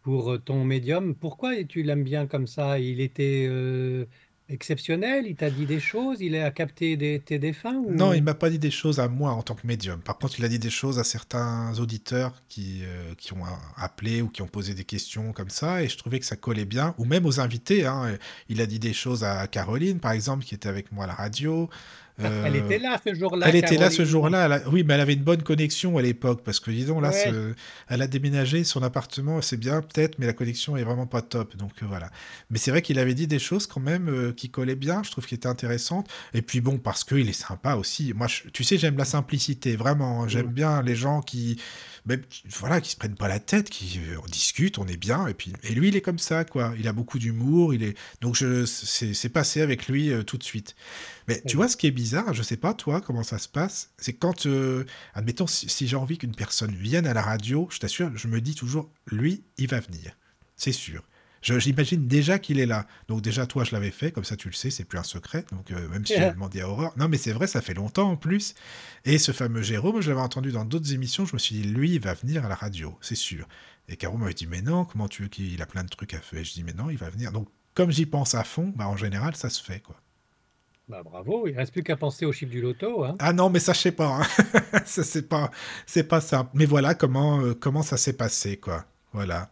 pour 0.01 0.41
ton 0.41 0.63
médium, 0.63 1.15
pourquoi 1.15 1.61
tu 1.65 1.83
l'aimes 1.83 2.05
bien 2.05 2.25
comme 2.25 2.47
ça? 2.47 2.79
Il 2.79 3.01
était 3.01 3.49
exceptionnel, 4.49 5.25
il 5.27 5.35
t'a 5.35 5.49
dit 5.49 5.65
des 5.65 5.79
choses, 5.79 6.21
il 6.21 6.35
a 6.35 6.51
capté 6.51 6.97
des, 6.97 7.19
tes 7.19 7.39
défunts. 7.39 7.81
Non, 7.89 8.13
il 8.13 8.23
m'a 8.23 8.33
pas 8.33 8.49
dit 8.49 8.59
des 8.59 8.71
choses 8.71 8.99
à 8.99 9.07
moi 9.07 9.31
en 9.31 9.41
tant 9.41 9.55
que 9.55 9.65
médium. 9.65 9.99
Par 10.01 10.17
contre, 10.17 10.39
il 10.39 10.45
a 10.45 10.47
dit 10.47 10.59
des 10.59 10.69
choses 10.69 10.99
à 10.99 11.03
certains 11.03 11.77
auditeurs 11.79 12.33
qui, 12.49 12.81
euh, 12.83 13.13
qui 13.17 13.33
ont 13.33 13.43
appelé 13.77 14.21
ou 14.21 14.27
qui 14.29 14.41
ont 14.41 14.47
posé 14.47 14.73
des 14.73 14.83
questions 14.83 15.33
comme 15.33 15.49
ça, 15.49 15.83
et 15.83 15.87
je 15.89 15.97
trouvais 15.97 16.19
que 16.19 16.25
ça 16.25 16.35
collait 16.35 16.65
bien. 16.65 16.95
Ou 16.97 17.05
même 17.05 17.25
aux 17.25 17.39
invités. 17.39 17.85
hein. 17.85 18.17
Il 18.49 18.61
a 18.61 18.65
dit 18.65 18.79
des 18.79 18.93
choses 18.93 19.23
à 19.23 19.47
Caroline, 19.47 19.99
par 19.99 20.11
exemple, 20.11 20.43
qui 20.45 20.55
était 20.55 20.69
avec 20.69 20.91
moi 20.91 21.03
à 21.05 21.07
la 21.07 21.13
radio. 21.13 21.69
Elle 22.19 22.55
Euh, 22.55 22.65
était 22.65 22.79
là 22.79 22.99
ce 23.05 23.13
jour-là. 23.13 23.47
Elle 23.49 23.55
était 23.55 23.77
là 23.77 23.89
ce 23.89 24.03
jour-là. 24.05 24.45
a- 24.45 24.69
Oui, 24.69 24.83
mais 24.83 24.93
elle 24.95 25.01
avait 25.01 25.13
une 25.13 25.23
bonne 25.23 25.41
connexion 25.43 25.97
à 25.97 26.01
l'époque 26.01 26.41
parce 26.43 26.59
que 26.59 26.69
disons 26.71 26.99
là, 26.99 27.09
Ouais. 27.11 27.53
elle 27.87 28.01
a 28.01 28.07
déménagé 28.07 28.63
son 28.63 28.83
appartement, 28.83 29.41
c'est 29.41 29.57
bien 29.57 29.81
peut-être, 29.81 30.19
mais 30.19 30.25
la 30.25 30.33
connexion 30.33 30.75
est 30.77 30.83
vraiment 30.83 31.07
pas 31.07 31.21
top. 31.21 31.55
Donc 31.57 31.71
euh, 31.81 31.85
voilà. 31.87 32.09
Mais 32.49 32.57
c'est 32.57 32.71
vrai 32.71 32.81
qu'il 32.81 32.99
avait 32.99 33.13
dit 33.13 33.27
des 33.27 33.39
choses 33.39 33.67
quand 33.67 33.79
même 33.81 34.09
euh, 34.09 34.33
qui 34.33 34.49
collaient 34.49 34.75
bien. 34.75 35.01
Je 35.03 35.11
trouve 35.11 35.25
qu'il 35.25 35.35
était 35.37 35.47
intéressantes. 35.47 36.07
Et 36.33 36.41
puis 36.41 36.61
bon, 36.61 36.77
parce 36.77 37.03
qu'il 37.03 37.27
est 37.29 37.33
sympa 37.33 37.75
aussi. 37.75 38.13
Moi, 38.13 38.27
je- 38.27 38.49
tu 38.49 38.63
sais, 38.63 38.77
j'aime 38.77 38.97
la 38.97 39.05
simplicité 39.05 39.75
vraiment. 39.75 40.23
hein. 40.23 40.27
J'aime 40.27 40.47
Mm. 40.47 40.53
bien 40.53 40.81
les 40.81 40.95
gens 40.95 41.21
qui, 41.21 41.59
même, 42.05 42.21
voilà, 42.59 42.81
qui 42.81 42.91
se 42.91 42.95
prennent 42.95 43.15
pas 43.15 43.27
la 43.27 43.39
tête, 43.39 43.69
qui 43.69 43.99
euh, 43.99 44.17
on 44.23 44.27
discute, 44.27 44.77
on 44.77 44.87
est 44.87 44.97
bien. 44.97 45.27
Et 45.27 45.33
puis 45.33 45.53
et 45.63 45.73
lui, 45.73 45.89
il 45.89 45.95
est 45.95 46.01
comme 46.01 46.19
ça 46.19 46.45
quoi. 46.45 46.73
Il 46.77 46.87
a 46.87 46.93
beaucoup 46.93 47.19
d'humour. 47.19 47.73
Il 47.73 47.83
est 47.83 47.97
donc 48.21 48.35
je 48.35 48.65
c'est 48.65 49.13
c'est 49.13 49.29
passé 49.29 49.61
avec 49.61 49.87
lui 49.87 50.11
euh, 50.11 50.23
tout 50.23 50.37
de 50.37 50.43
suite. 50.43 50.75
Mais 51.27 51.41
tu 51.47 51.57
vois, 51.57 51.67
ce 51.67 51.77
qui 51.77 51.85
est 51.85 51.91
bizarre, 51.91 52.33
je 52.33 52.41
sais 52.41 52.57
pas 52.57 52.73
toi 52.73 53.01
comment 53.01 53.23
ça 53.23 53.37
se 53.37 53.47
passe, 53.47 53.91
c'est 53.99 54.13
quand, 54.13 54.47
euh, 54.47 54.83
admettons, 55.13 55.45
si, 55.45 55.69
si 55.69 55.87
j'ai 55.87 55.95
envie 55.95 56.17
qu'une 56.17 56.35
personne 56.35 56.73
vienne 56.73 57.05
à 57.05 57.13
la 57.13 57.21
radio, 57.21 57.67
je 57.71 57.77
t'assure, 57.77 58.11
je 58.15 58.27
me 58.27 58.41
dis 58.41 58.55
toujours, 58.55 58.89
lui, 59.05 59.43
il 59.57 59.67
va 59.67 59.79
venir. 59.79 60.17
C'est 60.55 60.71
sûr. 60.71 61.03
J'imagine 61.41 62.07
déjà 62.07 62.39
qu'il 62.39 62.59
est 62.59 62.65
là. 62.65 62.85
Donc 63.07 63.21
déjà, 63.21 63.45
toi, 63.45 63.63
je 63.63 63.71
l'avais 63.71 63.91
fait, 63.91 64.11
comme 64.11 64.23
ça 64.23 64.35
tu 64.35 64.47
le 64.49 64.53
sais, 64.53 64.69
c'est 64.69 64.83
plus 64.83 64.99
un 64.99 65.03
secret. 65.03 65.45
Donc 65.51 65.71
euh, 65.71 65.87
même 65.89 66.05
si 66.05 66.13
j'ai 66.17 66.31
demandé 66.31 66.61
à 66.61 66.69
Aurore. 66.69 66.93
Non, 66.97 67.07
mais 67.07 67.17
c'est 67.17 67.31
vrai, 67.31 67.47
ça 67.47 67.61
fait 67.61 67.73
longtemps 67.73 68.11
en 68.11 68.15
plus. 68.17 68.55
Et 69.05 69.17
ce 69.17 69.31
fameux 69.31 69.61
Jérôme, 69.61 70.01
je 70.01 70.09
l'avais 70.09 70.21
entendu 70.21 70.51
dans 70.51 70.65
d'autres 70.65 70.93
émissions, 70.93 71.25
je 71.25 71.33
me 71.33 71.39
suis 71.39 71.55
dit, 71.55 71.63
lui, 71.63 71.91
il 71.91 71.99
va 72.01 72.13
venir 72.13 72.45
à 72.45 72.49
la 72.49 72.55
radio, 72.55 72.97
c'est 73.01 73.15
sûr. 73.15 73.47
Et 73.87 73.95
Caro 73.95 74.17
m'avait 74.17 74.33
dit, 74.33 74.47
mais 74.47 74.61
non, 74.61 74.85
comment 74.85 75.07
tu 75.07 75.23
veux 75.23 75.27
qu'il 75.29 75.61
a 75.61 75.65
plein 75.65 75.83
de 75.83 75.89
trucs 75.89 76.13
à 76.13 76.19
faire? 76.19 76.39
Et 76.39 76.43
je 76.43 76.53
dis, 76.53 76.63
mais 76.63 76.73
non, 76.73 76.89
il 76.89 76.97
va 76.97 77.09
venir. 77.09 77.31
Donc 77.31 77.47
comme 77.73 77.91
j'y 77.91 78.05
pense 78.05 78.35
à 78.35 78.43
fond, 78.43 78.73
bah, 78.75 78.87
en 78.89 78.97
général, 78.97 79.35
ça 79.35 79.49
se 79.49 79.63
fait, 79.63 79.79
quoi. 79.79 79.95
Bah, 80.89 81.01
bravo, 81.03 81.47
il 81.47 81.53
ne 81.53 81.57
reste 81.57 81.71
plus 81.71 81.83
qu'à 81.83 81.95
penser 81.95 82.25
au 82.25 82.33
chiffre 82.33 82.51
du 82.51 82.61
loto. 82.61 83.03
Hein. 83.05 83.15
Ah 83.19 83.31
non, 83.31 83.49
mais 83.49 83.59
ça, 83.59 83.73
je 83.73 83.79
sais 83.79 83.91
pas. 83.91 84.21
hein. 84.21 84.79
c'est 84.85 85.29
pas, 85.29 85.51
c'est 85.85 86.03
pas 86.03 86.19
simple. 86.19 86.49
Mais 86.55 86.65
voilà 86.65 86.95
comment, 86.95 87.39
euh, 87.41 87.53
comment 87.53 87.83
ça 87.83 87.95
s'est 87.95 88.17
passé, 88.17 88.57
quoi. 88.57 88.85
Voilà. 89.13 89.51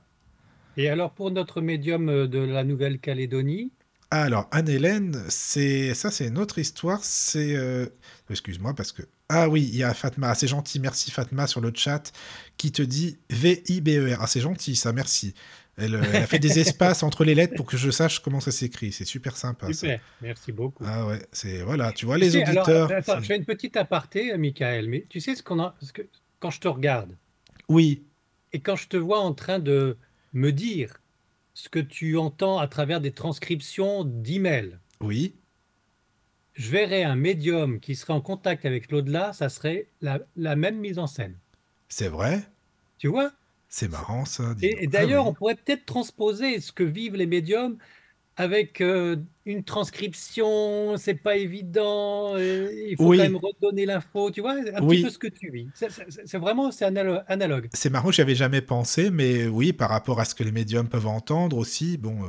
Et 0.78 0.90
alors, 0.90 1.12
pour 1.12 1.32
notre 1.32 1.60
médium 1.60 2.08
euh, 2.08 2.28
de 2.28 2.40
la 2.40 2.64
Nouvelle-Calédonie, 2.64 3.72
Alors, 4.12 4.48
Anne-Hélène, 4.52 5.22
c'est 5.28 5.94
ça, 5.96 6.12
c'est 6.12 6.28
une 6.28 6.38
autre 6.38 6.60
histoire. 6.60 7.04
C'est, 7.04 7.56
euh, 7.56 7.88
excuse-moi, 8.30 8.74
parce 8.76 8.92
que 8.92 9.02
ah 9.30 9.50
oui, 9.50 9.68
il 9.70 9.76
y 9.76 9.84
a 9.84 9.94
Fatma. 9.94 10.30
Ah, 10.30 10.36
c'est 10.36 10.48
gentil, 10.48 10.80
merci 10.80 11.12
Fatma 11.12 11.48
sur 11.48 11.60
le 11.60 11.72
chat 11.76 12.14
qui 12.56 12.72
te 12.72 12.82
dit 12.82 13.18
V 13.30 13.64
I 13.68 13.82
B 13.82 13.90
E 13.90 14.14
R. 14.16 14.20
Ah, 14.22 14.28
c'est 14.28 14.40
gentil, 14.40 14.76
ça, 14.78 14.94
merci. 14.94 15.34
Elle, 15.78 15.96
euh, 15.96 16.02
elle 16.14 16.24
a 16.24 16.28
fait 16.28 16.40
des 16.40 16.60
espaces 16.60 17.04
entre 17.04 17.26
les 17.26 17.36
lettres 17.36 17.56
pour 17.56 17.66
que 17.66 17.76
je 17.76 17.92
sache 17.92 18.20
comment 18.20 18.40
ça 18.40 18.52
s'écrit. 18.52 18.94
C'est 18.94 19.04
super 19.04 19.36
sympa. 19.36 19.68
ça. 19.68 19.74
super, 19.74 20.00
merci 20.22 20.52
beaucoup. 20.52 20.84
Ah 20.88 21.06
ouais, 21.08 21.20
c'est 21.34 21.62
voilà. 21.64 21.92
Tu 21.92 22.06
vois 22.06 22.16
Tu 22.16 22.22
les 22.22 22.30
sais, 22.32 22.44
alors, 22.44 22.64
auditeurs. 22.68 22.92
attends, 22.92 23.20
je 23.20 23.26
fais 23.26 23.36
une 23.36 23.46
petite 23.46 23.76
aparté, 23.76 24.38
Michael, 24.38 24.88
mais 24.88 25.06
tu 25.10 25.20
sais 25.20 25.36
ce 25.36 25.44
qu'on 25.44 25.60
a, 25.60 25.76
ce 25.82 25.92
que, 25.92 26.04
quand 26.40 26.52
je 26.52 26.62
te 26.62 26.68
regarde 26.70 27.18
Oui, 27.68 28.04
et 28.54 28.62
quand 28.62 28.78
je 28.78 28.88
te 28.88 28.98
vois 28.98 29.20
en 29.20 29.34
train 29.34 29.60
de 29.60 29.98
me 30.38 30.52
dire 30.54 31.02
ce 31.54 31.70
que 31.70 31.80
tu 31.80 32.18
entends 32.18 32.60
à 32.60 32.68
travers 32.68 33.02
des 33.02 33.12
transcriptions 33.14 34.04
d'emails, 34.06 34.80
oui. 35.02 35.36
je 36.56 36.70
verrais 36.72 37.04
un 37.04 37.16
médium 37.16 37.80
qui 37.80 37.96
serait 37.96 38.12
en 38.14 38.20
contact 38.22 38.66
avec 38.66 38.92
l'au-delà, 38.92 39.32
ça 39.34 39.48
serait 39.50 39.90
la, 40.02 40.20
la 40.36 40.56
même 40.58 40.78
mise 40.80 41.00
en 41.00 41.08
scène. 41.08 41.40
C'est 41.90 42.08
vrai. 42.10 42.48
Tu 42.98 43.08
vois? 43.08 43.32
C'est 43.70 43.88
marrant 43.90 44.26
ça. 44.26 44.56
Et, 44.62 44.88
Ah 44.88 44.88
d'ailleurs, 44.88 45.26
oui. 45.26 45.28
on 45.28 45.34
pourrait 45.34 45.56
peut-être 45.56 45.86
transposer 45.86 46.60
ce 46.62 46.72
que 46.72 46.84
vivent 46.84 47.16
les 47.16 47.26
médiums 47.28 47.78
avec 48.38 48.82
euh, 48.82 49.18
une 49.46 49.64
transcription, 49.64 50.96
c'est 50.98 51.16
pas 51.16 51.38
évident, 51.38 52.36
euh, 52.36 52.70
il 52.90 52.96
faut 52.98 53.08
Oui. 53.08 53.18
quand 53.18 53.24
même 53.24 53.38
redonner 53.38 53.86
l'info, 53.86 54.30
tu 54.32 54.42
vois, 54.42 54.54
un 54.54 54.84
Oui. 54.84 54.98
petit 54.98 55.04
peu 55.04 55.10
ce 55.10 55.18
que 55.18 55.28
tu 55.28 55.50
vis. 55.52 55.68
C'est- 55.74 56.38
vraiment, 56.38 56.72
c'est 56.72 56.86
analo- 56.86 57.24
analogue. 57.28 57.68
C'est 57.74 57.90
marrant, 57.90 58.12
j'y 58.12 58.22
avais 58.22 58.36
jamais 58.36 58.62
pensé, 58.62 59.10
mais 59.10 59.48
oui, 59.48 59.74
par 59.74 59.90
rapport 59.90 60.20
à 60.20 60.26
ce 60.26 60.36
que 60.36 60.44
les 60.44 60.52
médiums 60.52 60.88
peuvent 60.88 61.08
entendre 61.08 61.58
aussi, 61.58 61.98
bon, 61.98 62.24
euh, 62.24 62.28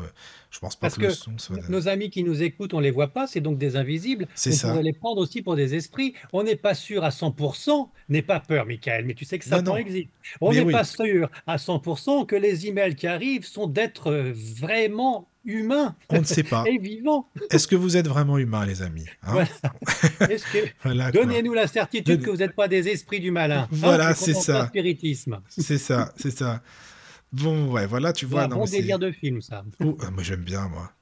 je 0.51 0.59
pense 0.61 0.77
pas 0.77 0.87
Parce 0.87 0.95
que 0.97 1.03
le 1.03 1.09
que 1.09 1.13
son 1.15 1.37
soit... 1.39 1.69
Nos 1.69 1.89
amis 1.89 2.09
qui 2.09 2.23
nous 2.25 2.43
écoutent, 2.43 2.73
on 2.73 2.81
les 2.81 2.91
voit 2.91 3.09
pas, 3.09 3.27
c'est 3.27 3.41
donc 3.41 3.59
des 3.59 3.77
invisibles. 3.77 4.27
C'est 4.35 4.51
on 4.51 4.55
ça. 4.55 4.69
pourrait 4.71 4.83
les 4.83 4.93
prendre 4.95 5.21
aussi 5.21 5.43
pour 5.43 5.57
des 5.57 5.75
esprits. 5.75 6.15
On 6.33 6.43
n'est 6.43 6.57
pas 6.57 6.75
sûr 6.75 7.05
à 7.05 7.11
100%, 7.11 7.91
n'aie 8.09 8.23
pas 8.23 8.41
peur, 8.41 8.65
Michael, 8.65 9.05
mais 9.05 9.15
tu 9.15 9.25
sais 9.27 9.39
que 9.39 9.49
Non, 9.51 9.61
non. 9.63 9.77
existe. 9.77 10.09
On 10.41 10.53
n'est 10.53 10.63
oui. 10.63 10.73
pas 10.73 10.85
sûr 10.85 11.31
à 11.47 11.59
100% 11.59 12.25
que 12.25 12.37
les 12.37 12.67
emails 12.67 12.95
qui 12.95 13.07
arrivent 13.07 13.45
sont 13.45 13.67
d'êtres 13.67 14.11
euh, 14.11 14.33
vraiment 14.35 15.29
humains 15.49 15.97
On 16.11 16.21
ne 16.21 16.25
sait 16.25 16.43
pas. 16.45 16.65
et 16.69 16.79
vivants. 16.79 17.29
Est-ce 17.51 17.67
que 17.67 17.75
vous 17.77 17.97
êtes 17.97 18.07
vraiment 18.07 18.39
humain, 18.39 18.65
les 18.67 18.83
amis 18.83 19.07
hein 19.23 19.33
Voilà. 19.33 19.49
Que 20.53 20.59
Voilà, 20.85 21.11
donnez-nous 21.11 21.55
la 21.55 21.67
certitude 21.67 22.17
Donne- 22.19 22.25
que 22.27 22.31
vous 22.31 22.37
n'êtes 22.37 22.55
pas 22.55 22.69
des 22.69 22.89
esprits 22.89 23.21
du 23.21 23.31
malin. 23.31 23.63
hein, 23.63 23.69
Voilà, 23.73 24.15
c'est 24.15 24.35
ça. 24.35 24.67
spiritisme. 24.69 25.41
C'est 25.49 25.79
ça, 25.79 26.13
c'est 26.17 26.31
ça. 26.31 26.63
Bon, 27.33 27.71
ouais, 27.73 27.87
voilà, 27.87 28.13
tu 28.13 28.27
vois. 28.27 28.45
un 28.45 28.49
non, 28.49 28.57
bon 28.57 28.67
c'est- 28.67 28.79
délire 28.79 28.99
de 28.99 29.11
film, 29.11 29.43
ça. 29.43 29.65
Oh, 29.85 29.97
euh, 30.03 30.11
moi 30.11 30.23
j'aime 30.23 30.43
bien, 30.45 30.69
moi. 30.69 30.93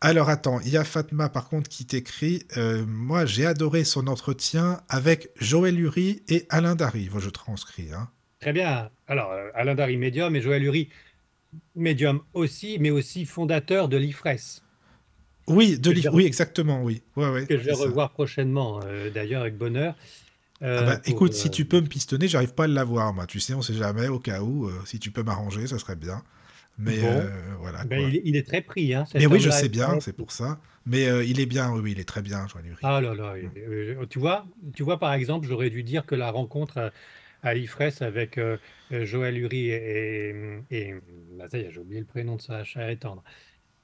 Alors 0.00 0.28
attends, 0.28 0.60
il 0.60 0.68
y 0.68 0.76
a 0.76 0.84
Fatma 0.84 1.28
par 1.30 1.48
contre 1.48 1.68
qui 1.70 1.86
t'écrit 1.86 2.42
euh, 2.58 2.84
Moi 2.86 3.24
j'ai 3.24 3.46
adoré 3.46 3.84
son 3.84 4.06
entretien 4.06 4.80
avec 4.88 5.30
Joël 5.40 5.80
Uri 5.80 6.22
et 6.28 6.46
Alain 6.50 6.74
Darive. 6.74 7.18
Je 7.20 7.30
transcris. 7.30 7.88
Hein. 7.94 8.08
Très 8.40 8.52
bien. 8.52 8.90
Alors, 9.06 9.32
euh, 9.32 9.48
Alain 9.54 9.74
Darry, 9.74 9.96
médium, 9.96 10.36
et 10.36 10.42
Joël 10.42 10.62
Uri, 10.62 10.90
médium 11.76 12.20
aussi, 12.34 12.78
mais 12.80 12.90
aussi 12.90 13.24
fondateur 13.26 13.88
de 13.88 13.96
l'IFRES, 13.96 14.62
Oui, 15.46 15.78
de 15.78 15.92
je- 15.94 16.08
Oui, 16.08 16.24
exactement, 16.24 16.82
oui. 16.82 17.02
Ouais, 17.16 17.30
ouais, 17.30 17.46
que 17.46 17.58
je 17.58 17.62
vais 17.64 17.74
ça. 17.74 17.82
revoir 17.88 18.10
prochainement, 18.12 18.80
euh, 18.84 19.10
d'ailleurs, 19.10 19.42
avec 19.42 19.56
bonheur. 19.56 19.94
Ah 20.62 20.62
Euh, 20.66 20.82
bah, 20.82 21.00
pour, 21.04 21.14
écoute, 21.14 21.32
euh, 21.32 21.36
si 21.36 21.50
tu 21.50 21.64
peux 21.66 21.80
me 21.80 21.86
pistonner, 21.86 22.26
j'arrive 22.28 22.54
pas 22.54 22.64
à 22.64 22.66
l'avoir, 22.66 23.12
moi. 23.12 23.26
Tu 23.26 23.40
sais, 23.40 23.54
on 23.54 23.62
sait 23.62 23.74
jamais, 23.74 24.08
au 24.08 24.18
cas 24.18 24.40
où. 24.40 24.66
euh, 24.68 24.72
si 24.86 24.98
tu 24.98 25.10
peux 25.10 25.22
m'arranger, 25.22 25.66
ça 25.66 25.78
serait 25.78 25.96
bien. 25.96 26.22
Mais 26.78 27.00
Bon. 27.00 27.20
euh, 27.20 27.30
voilà. 27.60 27.84
ben, 27.84 28.00
il, 28.00 28.16
est- 28.16 28.22
il 28.24 28.36
est 28.36 28.46
très 28.46 28.60
pris. 28.62 28.94
Hein, 28.94 29.04
Mais 29.14 29.26
oui, 29.26 29.40
je 29.40 29.50
sais 29.50 29.68
bien, 29.68 30.00
c'est 30.00 30.12
pour 30.12 30.32
ça. 30.32 30.58
Mais 30.86 31.06
euh, 31.08 31.24
il 31.24 31.38
est 31.40 31.46
bien, 31.46 31.70
oui, 31.72 31.92
il 31.92 32.00
est 32.00 32.04
très 32.08 32.22
bien, 32.22 32.46
Uri. 32.64 32.76
Ah 32.82 33.00
là 33.00 33.14
là, 33.14 33.34
euh, 33.36 34.06
tu 34.10 34.18
vois, 34.18 34.46
tu 34.74 34.82
vois 34.82 34.98
par 34.98 35.12
exemple, 35.14 35.46
j'aurais 35.46 35.70
dû 35.70 35.82
dire 35.82 36.04
que 36.06 36.14
la 36.14 36.30
rencontre 36.30 36.92
à, 37.44 37.48
à 37.50 37.54
l'IFRES 37.54 38.02
avec 38.02 38.38
euh, 38.38 38.56
euh, 38.92 39.04
Joël 39.04 39.36
Uri 39.38 39.68
et, 39.70 40.30
et, 40.70 40.76
et- 40.88 40.94
bah, 41.38 41.48
ça 41.48 41.58
y 41.58 41.62
est, 41.62 41.70
j'ai 41.70 41.80
oublié 41.80 42.00
le 42.00 42.06
prénom 42.06 42.36
de 42.36 42.42
sa 42.42 42.64
chère 42.64 42.88
et 42.88 42.96
tendre. 42.96 43.22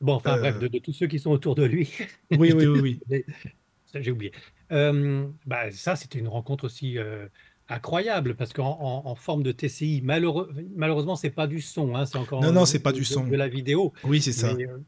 Bon, 0.01 0.15
enfin 0.15 0.37
Euh. 0.37 0.41
bref, 0.41 0.59
de, 0.59 0.69
de 0.69 0.79
tous 0.79 0.93
ceux 0.93 1.07
qui 1.07 1.19
sont 1.19 1.31
autour 1.31 1.55
de 1.55 1.65
lui, 1.65 1.91
Oui, 2.31 2.53
oui, 2.53 2.67
oui, 2.67 3.01
oui. 3.11 3.25
j'ai 3.95 4.11
oublié. 4.11 4.33
Euh, 4.73 5.27
bah, 5.47 5.71
ça, 5.73 5.97
c'était 5.97 6.19
une 6.19 6.29
rencontre 6.29 6.65
aussi 6.65 6.97
euh, 6.99 7.27
incroyable 7.69 8.35
parce 8.37 8.53
qu'en 8.53 8.79
en, 8.81 9.07
en 9.11 9.15
forme 9.15 9.43
de 9.43 9.53
TCI, 9.53 10.01
malheureux, 10.03 10.53
malheureusement, 10.77 11.17
c'est 11.17 11.31
pas 11.31 11.47
du 11.47 11.61
son, 11.61 11.95
hein, 11.97 12.07
c'est 12.07 12.19
encore 12.19 12.41
Non, 12.43 12.53
non, 12.53 12.65
c'est 12.65 12.83
pas 12.83 12.93
du 12.93 13.01
de- 13.01 13.05
son. 13.05 13.27
de 13.27 13.37
la 13.37 13.49
vidéo. 13.49 13.93
Oui, 14.05 14.21
c'est 14.23 14.33
ça. 14.33 14.55
Mais, 14.55 14.67
euh, 14.67 14.79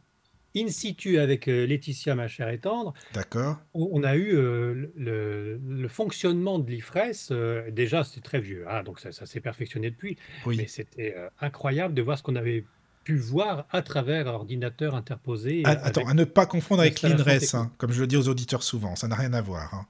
in 0.57 0.69
situ 0.69 1.19
avec 1.19 1.49
euh, 1.49 1.67
Laetitia, 1.67 2.15
ma 2.15 2.29
chère 2.29 2.49
et 2.51 2.59
tendre, 2.59 2.93
D'accord. 3.15 3.57
on 3.75 4.03
a 4.05 4.17
eu 4.17 4.35
euh, 4.35 4.91
le, 4.97 5.59
le 5.67 5.89
fonctionnement 5.89 6.59
de 6.59 6.71
l'IFRES. 6.71 7.29
euh, 7.31 7.71
déjà, 7.71 8.05
c'est 8.05 8.21
très 8.23 8.41
vieux, 8.41 8.65
hein, 8.69 8.83
donc 8.83 9.01
ça, 9.01 9.13
ça 9.13 9.25
s'est 9.27 9.41
perfectionné 9.41 9.91
depuis. 9.91 10.17
Oui. 10.47 10.57
Mais 10.59 10.67
c'était 10.67 11.15
euh, 11.17 11.29
incroyable 11.41 11.95
de 11.95 12.03
voir 12.03 12.19
ce 12.19 12.23
qu'on 12.23 12.37
avait 12.37 12.65
pu 13.05 13.17
voir 13.17 13.67
à 13.71 13.83
travers 13.83 14.27
ordinateur 14.27 14.95
interposé. 14.95 15.63
Ah, 15.65 15.71
attends, 15.83 16.07
à 16.07 16.15
ne 16.15 16.25
pas 16.25 16.47
confondre 16.47 16.83
avec 16.83 17.03
l'INRES, 17.03 17.25
technique. 17.25 17.55
hein, 17.55 17.73
comme 17.79 17.93
je 17.93 18.01
le 18.01 18.07
dis 18.07 18.17
aux 18.17 18.29
auditeurs 18.29 18.63
souvent, 18.63 18.95
ça 18.95 19.09
n'a 19.09 19.17
rien 19.17 19.33
à 19.33 19.41
voir. 19.41 19.73
hein. 19.75 19.87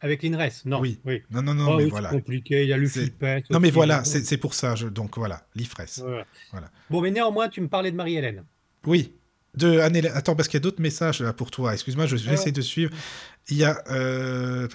avec 0.00 0.22
l'INRES. 0.22 0.62
Non, 0.64 0.80
Oui. 0.80 0.98
oui. 1.04 1.22
Non, 1.30 1.42
non, 1.42 1.54
non, 1.54 1.72
Ah 1.72 1.76
mais 1.76 1.84
oui, 1.84 1.90
voilà. 1.90 2.08
c'est 2.10 2.16
compliqué. 2.16 2.62
Il 2.62 2.68
y 2.68 2.72
a 2.72 2.76
le. 2.78 2.88
Non, 3.50 3.60
mais 3.60 3.70
voilà, 3.70 4.02
c'est 4.04 4.24
c'est 4.24 4.38
pour 4.38 4.54
ça. 4.54 4.74
Je... 4.74 4.88
Donc 4.88 5.16
voilà, 5.18 5.46
l'IFRES. 5.54 6.00
Voilà. 6.02 6.26
Voilà. 6.52 6.70
Bon, 6.88 7.02
mais 7.02 7.10
néanmoins, 7.10 7.48
tu 7.50 7.60
me 7.60 7.68
parlais 7.68 7.90
de 7.92 7.96
Marie-Hélène. 7.96 8.44
Oui. 8.86 9.12
De 9.54 9.78
Attends, 9.80 10.36
parce 10.36 10.48
qu'il 10.48 10.58
y 10.58 10.62
a 10.62 10.62
d'autres 10.62 10.80
messages 10.80 11.20
là 11.20 11.32
pour 11.32 11.50
toi. 11.50 11.72
Excuse-moi, 11.72 12.06
je- 12.06 12.16
j'essaie 12.16 12.46
ouais. 12.46 12.52
de 12.52 12.60
suivre. 12.60 12.92
Il 13.48 13.56
y 13.56 13.64
a. 13.64 13.82
euh, 13.90 14.68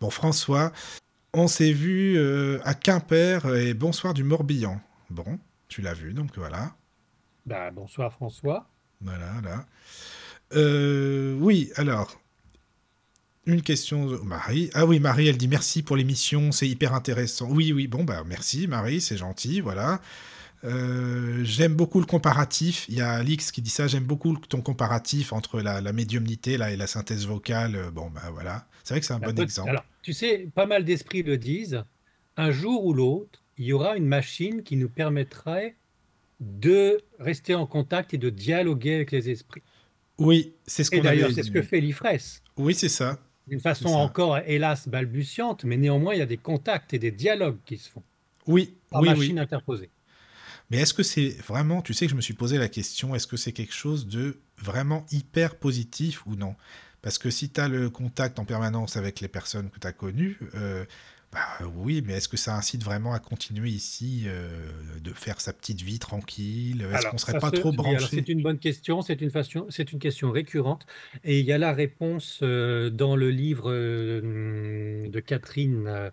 Bon, 0.00 0.10
François, 0.10 0.72
on 1.32 1.46
s'est 1.46 1.72
vu 1.72 2.16
euh, 2.18 2.58
à 2.64 2.74
Quimper 2.74 3.46
et 3.54 3.74
bonsoir 3.74 4.14
du 4.14 4.24
Morbihan. 4.24 4.80
Bon, 5.10 5.38
tu 5.68 5.80
l'as 5.80 5.94
vu, 5.94 6.12
donc 6.12 6.30
voilà. 6.36 6.74
Bah, 7.46 7.70
bonsoir 7.70 8.12
François. 8.12 8.68
Voilà, 9.00 9.32
là. 9.44 9.64
Euh, 10.54 11.36
oui, 11.40 11.70
alors. 11.76 12.20
Une 13.46 13.62
question 13.62 14.04
de 14.06 14.16
Marie. 14.18 14.68
Ah 14.74 14.84
oui, 14.84 15.00
Marie, 15.00 15.28
elle 15.28 15.38
dit 15.38 15.48
merci 15.48 15.82
pour 15.82 15.96
l'émission, 15.96 16.52
c'est 16.52 16.68
hyper 16.68 16.92
intéressant. 16.92 17.48
Oui, 17.48 17.72
oui, 17.72 17.86
bon, 17.86 18.04
bah 18.04 18.22
merci 18.26 18.66
Marie, 18.66 19.00
c'est 19.00 19.16
gentil, 19.16 19.60
voilà. 19.62 20.02
Euh, 20.64 21.40
j'aime 21.44 21.74
beaucoup 21.74 22.00
le 22.00 22.06
comparatif. 22.06 22.86
Il 22.88 22.96
y 22.96 23.00
a 23.00 23.12
Alix 23.12 23.52
qui 23.52 23.62
dit 23.62 23.70
ça. 23.70 23.86
J'aime 23.86 24.04
beaucoup 24.04 24.36
ton 24.36 24.60
comparatif 24.60 25.32
entre 25.32 25.60
la, 25.60 25.80
la 25.80 25.92
médiumnité 25.92 26.56
là, 26.56 26.72
et 26.72 26.76
la 26.76 26.86
synthèse 26.86 27.26
vocale. 27.26 27.76
Euh, 27.76 27.90
Bon, 27.90 28.10
bah 28.10 28.30
voilà. 28.32 28.66
C'est 28.84 28.94
vrai 28.94 29.00
que 29.00 29.06
c'est 29.06 29.12
un 29.14 29.18
bon 29.18 29.38
exemple. 29.38 29.70
Alors, 29.70 29.84
tu 30.02 30.12
sais, 30.12 30.48
pas 30.54 30.66
mal 30.66 30.84
d'esprits 30.84 31.22
le 31.22 31.36
disent. 31.38 31.82
Un 32.36 32.50
jour 32.50 32.84
ou 32.84 32.92
l'autre, 32.92 33.42
il 33.56 33.66
y 33.66 33.72
aura 33.72 33.96
une 33.96 34.06
machine 34.06 34.62
qui 34.62 34.76
nous 34.76 34.88
permettrait 34.88 35.76
de 36.40 36.98
rester 37.18 37.54
en 37.54 37.66
contact 37.66 38.14
et 38.14 38.18
de 38.18 38.30
dialoguer 38.30 38.94
avec 38.94 39.10
les 39.10 39.28
esprits. 39.30 39.62
Oui, 40.18 40.54
c'est 40.66 40.84
ce 40.84 40.90
qu'on 40.90 41.00
d'ailleurs, 41.00 41.30
c'est 41.32 41.42
ce 41.42 41.50
que 41.50 41.62
fait 41.62 41.80
l'IFRES. 41.80 42.42
Oui, 42.56 42.74
c'est 42.74 42.88
ça. 42.88 43.18
D'une 43.48 43.60
façon 43.60 43.88
encore, 43.88 44.38
hélas, 44.38 44.88
balbutiante, 44.88 45.64
mais 45.64 45.76
néanmoins, 45.76 46.14
il 46.14 46.18
y 46.18 46.22
a 46.22 46.26
des 46.26 46.36
contacts 46.36 46.92
et 46.94 46.98
des 46.98 47.10
dialogues 47.10 47.58
qui 47.64 47.76
se 47.78 47.88
font 47.88 48.02
Oui, 48.46 48.74
par 48.90 49.00
oui, 49.00 49.08
oui. 49.10 49.18
machine 49.18 49.38
interposée. 49.38 49.90
Mais 50.70 50.78
est-ce 50.78 50.94
que 50.94 51.02
c'est 51.02 51.30
vraiment, 51.46 51.80
tu 51.82 51.94
sais 51.94 52.06
que 52.06 52.10
je 52.10 52.16
me 52.16 52.20
suis 52.20 52.34
posé 52.34 52.58
la 52.58 52.68
question, 52.68 53.14
est-ce 53.14 53.26
que 53.26 53.36
c'est 53.36 53.52
quelque 53.52 53.72
chose 53.74 54.06
de 54.06 54.38
vraiment 54.58 55.06
hyper 55.10 55.56
positif 55.56 56.26
ou 56.26 56.36
non? 56.36 56.56
Parce 57.00 57.18
que 57.18 57.30
si 57.30 57.50
tu 57.50 57.60
as 57.60 57.68
le 57.68 57.90
contact 57.90 58.38
en 58.38 58.44
permanence 58.44 58.96
avec 58.96 59.20
les 59.20 59.28
personnes 59.28 59.70
que 59.70 59.78
tu 59.78 59.86
as 59.86 59.92
connues, 59.92 60.38
euh, 60.54 60.84
bah 61.32 61.38
oui, 61.76 62.02
mais 62.04 62.14
est-ce 62.14 62.28
que 62.28 62.36
ça 62.36 62.56
incite 62.56 62.82
vraiment 62.82 63.12
à 63.14 63.18
continuer 63.18 63.70
ici, 63.70 64.24
euh, 64.26 64.48
de 65.00 65.12
faire 65.12 65.40
sa 65.40 65.52
petite 65.52 65.80
vie 65.82 65.98
tranquille? 65.98 66.86
Est-ce 66.92 67.06
qu'on 67.06 67.18
serait 67.18 67.32
ça 67.32 67.40
pas 67.40 67.50
se- 67.50 67.56
trop 67.56 67.72
branché? 67.72 68.06
C'est 68.10 68.28
une 68.28 68.42
bonne 68.42 68.58
question, 68.58 69.00
c'est 69.02 69.20
une, 69.22 69.30
façon- 69.30 69.66
c'est 69.70 69.92
une 69.92 69.98
question 69.98 70.30
récurrente. 70.32 70.86
Et 71.24 71.38
il 71.40 71.46
y 71.46 71.52
a 71.52 71.58
la 71.58 71.72
réponse 71.72 72.40
euh, 72.42 72.90
dans 72.90 73.14
le 73.16 73.30
livre 73.30 73.70
de 73.70 75.20
Catherine 75.20 76.10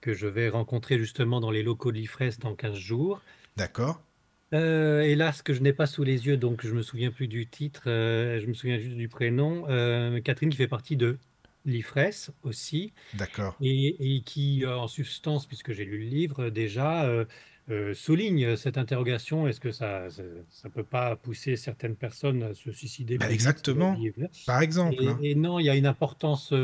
que 0.00 0.14
je 0.14 0.26
vais 0.26 0.48
rencontrer 0.48 0.98
justement 0.98 1.40
dans 1.40 1.50
les 1.50 1.62
locaux 1.62 1.92
de 1.92 1.98
l'IFRES 1.98 2.38
dans 2.40 2.54
15 2.54 2.76
jours. 2.76 3.20
D'accord 3.56 4.02
Euh, 4.54 5.00
hélas, 5.02 5.42
que 5.42 5.52
je 5.52 5.60
n'ai 5.60 5.72
pas 5.72 5.86
sous 5.86 6.04
les 6.04 6.26
yeux, 6.26 6.36
donc 6.36 6.64
je 6.64 6.72
me 6.72 6.82
souviens 6.82 7.10
plus 7.10 7.26
du 7.26 7.48
titre, 7.48 7.84
euh, 7.88 8.40
je 8.40 8.46
me 8.46 8.54
souviens 8.54 8.78
juste 8.78 8.96
du 8.96 9.08
prénom. 9.08 9.66
Euh, 9.68 10.20
Catherine 10.20 10.50
qui 10.50 10.56
fait 10.56 10.68
partie 10.68 10.96
de 10.96 11.18
l'IFRES 11.64 12.30
aussi, 12.44 12.92
D'accord. 13.14 13.56
et, 13.60 14.16
et 14.16 14.22
qui, 14.22 14.64
en 14.64 14.86
substance, 14.86 15.46
puisque 15.46 15.72
j'ai 15.72 15.84
lu 15.84 15.98
le 15.98 16.04
livre 16.04 16.48
déjà, 16.48 17.10
souligne 17.94 18.54
cette 18.54 18.78
interrogation, 18.78 19.48
est-ce 19.48 19.58
que 19.58 19.72
ça 19.72 20.06
ne 20.64 20.70
peut 20.70 20.84
pas 20.84 21.16
pousser 21.16 21.56
certaines 21.56 21.96
personnes 21.96 22.44
à 22.44 22.54
se 22.54 22.70
suicider 22.70 23.18
Bah, 23.18 23.32
exactement. 23.32 23.98
Par 24.46 24.62
exemple. 24.62 25.02
et, 25.02 25.08
hein. 25.08 25.18
et 25.20 25.34
non, 25.34 25.58
il 25.58 25.64
y 25.64 25.70
a 25.70 25.74
une 25.74 25.86
importance 25.86 26.54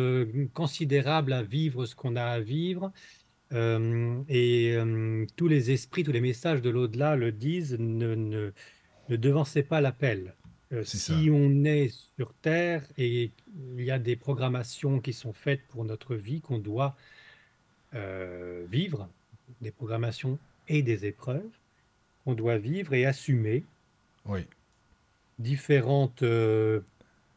considérable 0.55 1.33
à 1.33 1.43
vivre 1.43 1.85
ce 1.85 1.97
qu'on 1.97 2.15
a 2.15 2.23
à 2.23 2.39
vivre. 2.39 2.93
Euh, 3.53 4.23
et 4.29 4.75
euh, 4.77 5.27
tous 5.37 5.49
les 5.49 5.71
esprits, 5.71 6.05
tous 6.05 6.13
les 6.13 6.21
messages 6.21 6.63
de 6.63 6.71
l'au-delà 6.71 7.17
le 7.17 7.33
disent, 7.33 7.77
ne, 7.79 8.15
ne, 8.15 8.53
ne 9.09 9.17
devancez 9.17 9.63
pas 9.63 9.81
l'appel. 9.81 10.35
Euh, 10.73 10.85
si 10.85 11.29
on 11.31 11.65
est 11.65 11.89
sur 12.17 12.33
Terre 12.35 12.83
et 12.97 13.31
il 13.77 13.85
y 13.85 13.91
a 13.91 13.99
des 13.99 14.17
programmations 14.17 15.01
qui 15.01 15.13
sont 15.13 15.35
faites 15.35 15.61
pour 15.69 15.85
notre 15.85 16.15
vie 16.15 16.41
qu'on 16.41 16.59
doit 16.59 16.97
euh, 17.95 18.65
vivre, 18.71 19.09
des 19.61 19.71
programmations 19.71 20.39
et 20.69 20.83
des 20.83 21.05
épreuves, 21.05 21.51
qu'on 22.25 22.35
doit 22.35 22.57
vivre 22.57 22.95
et 22.95 23.05
assumer 23.05 23.65
Oui. 24.25 24.47
différentes 25.39 26.23
euh, 26.23 26.81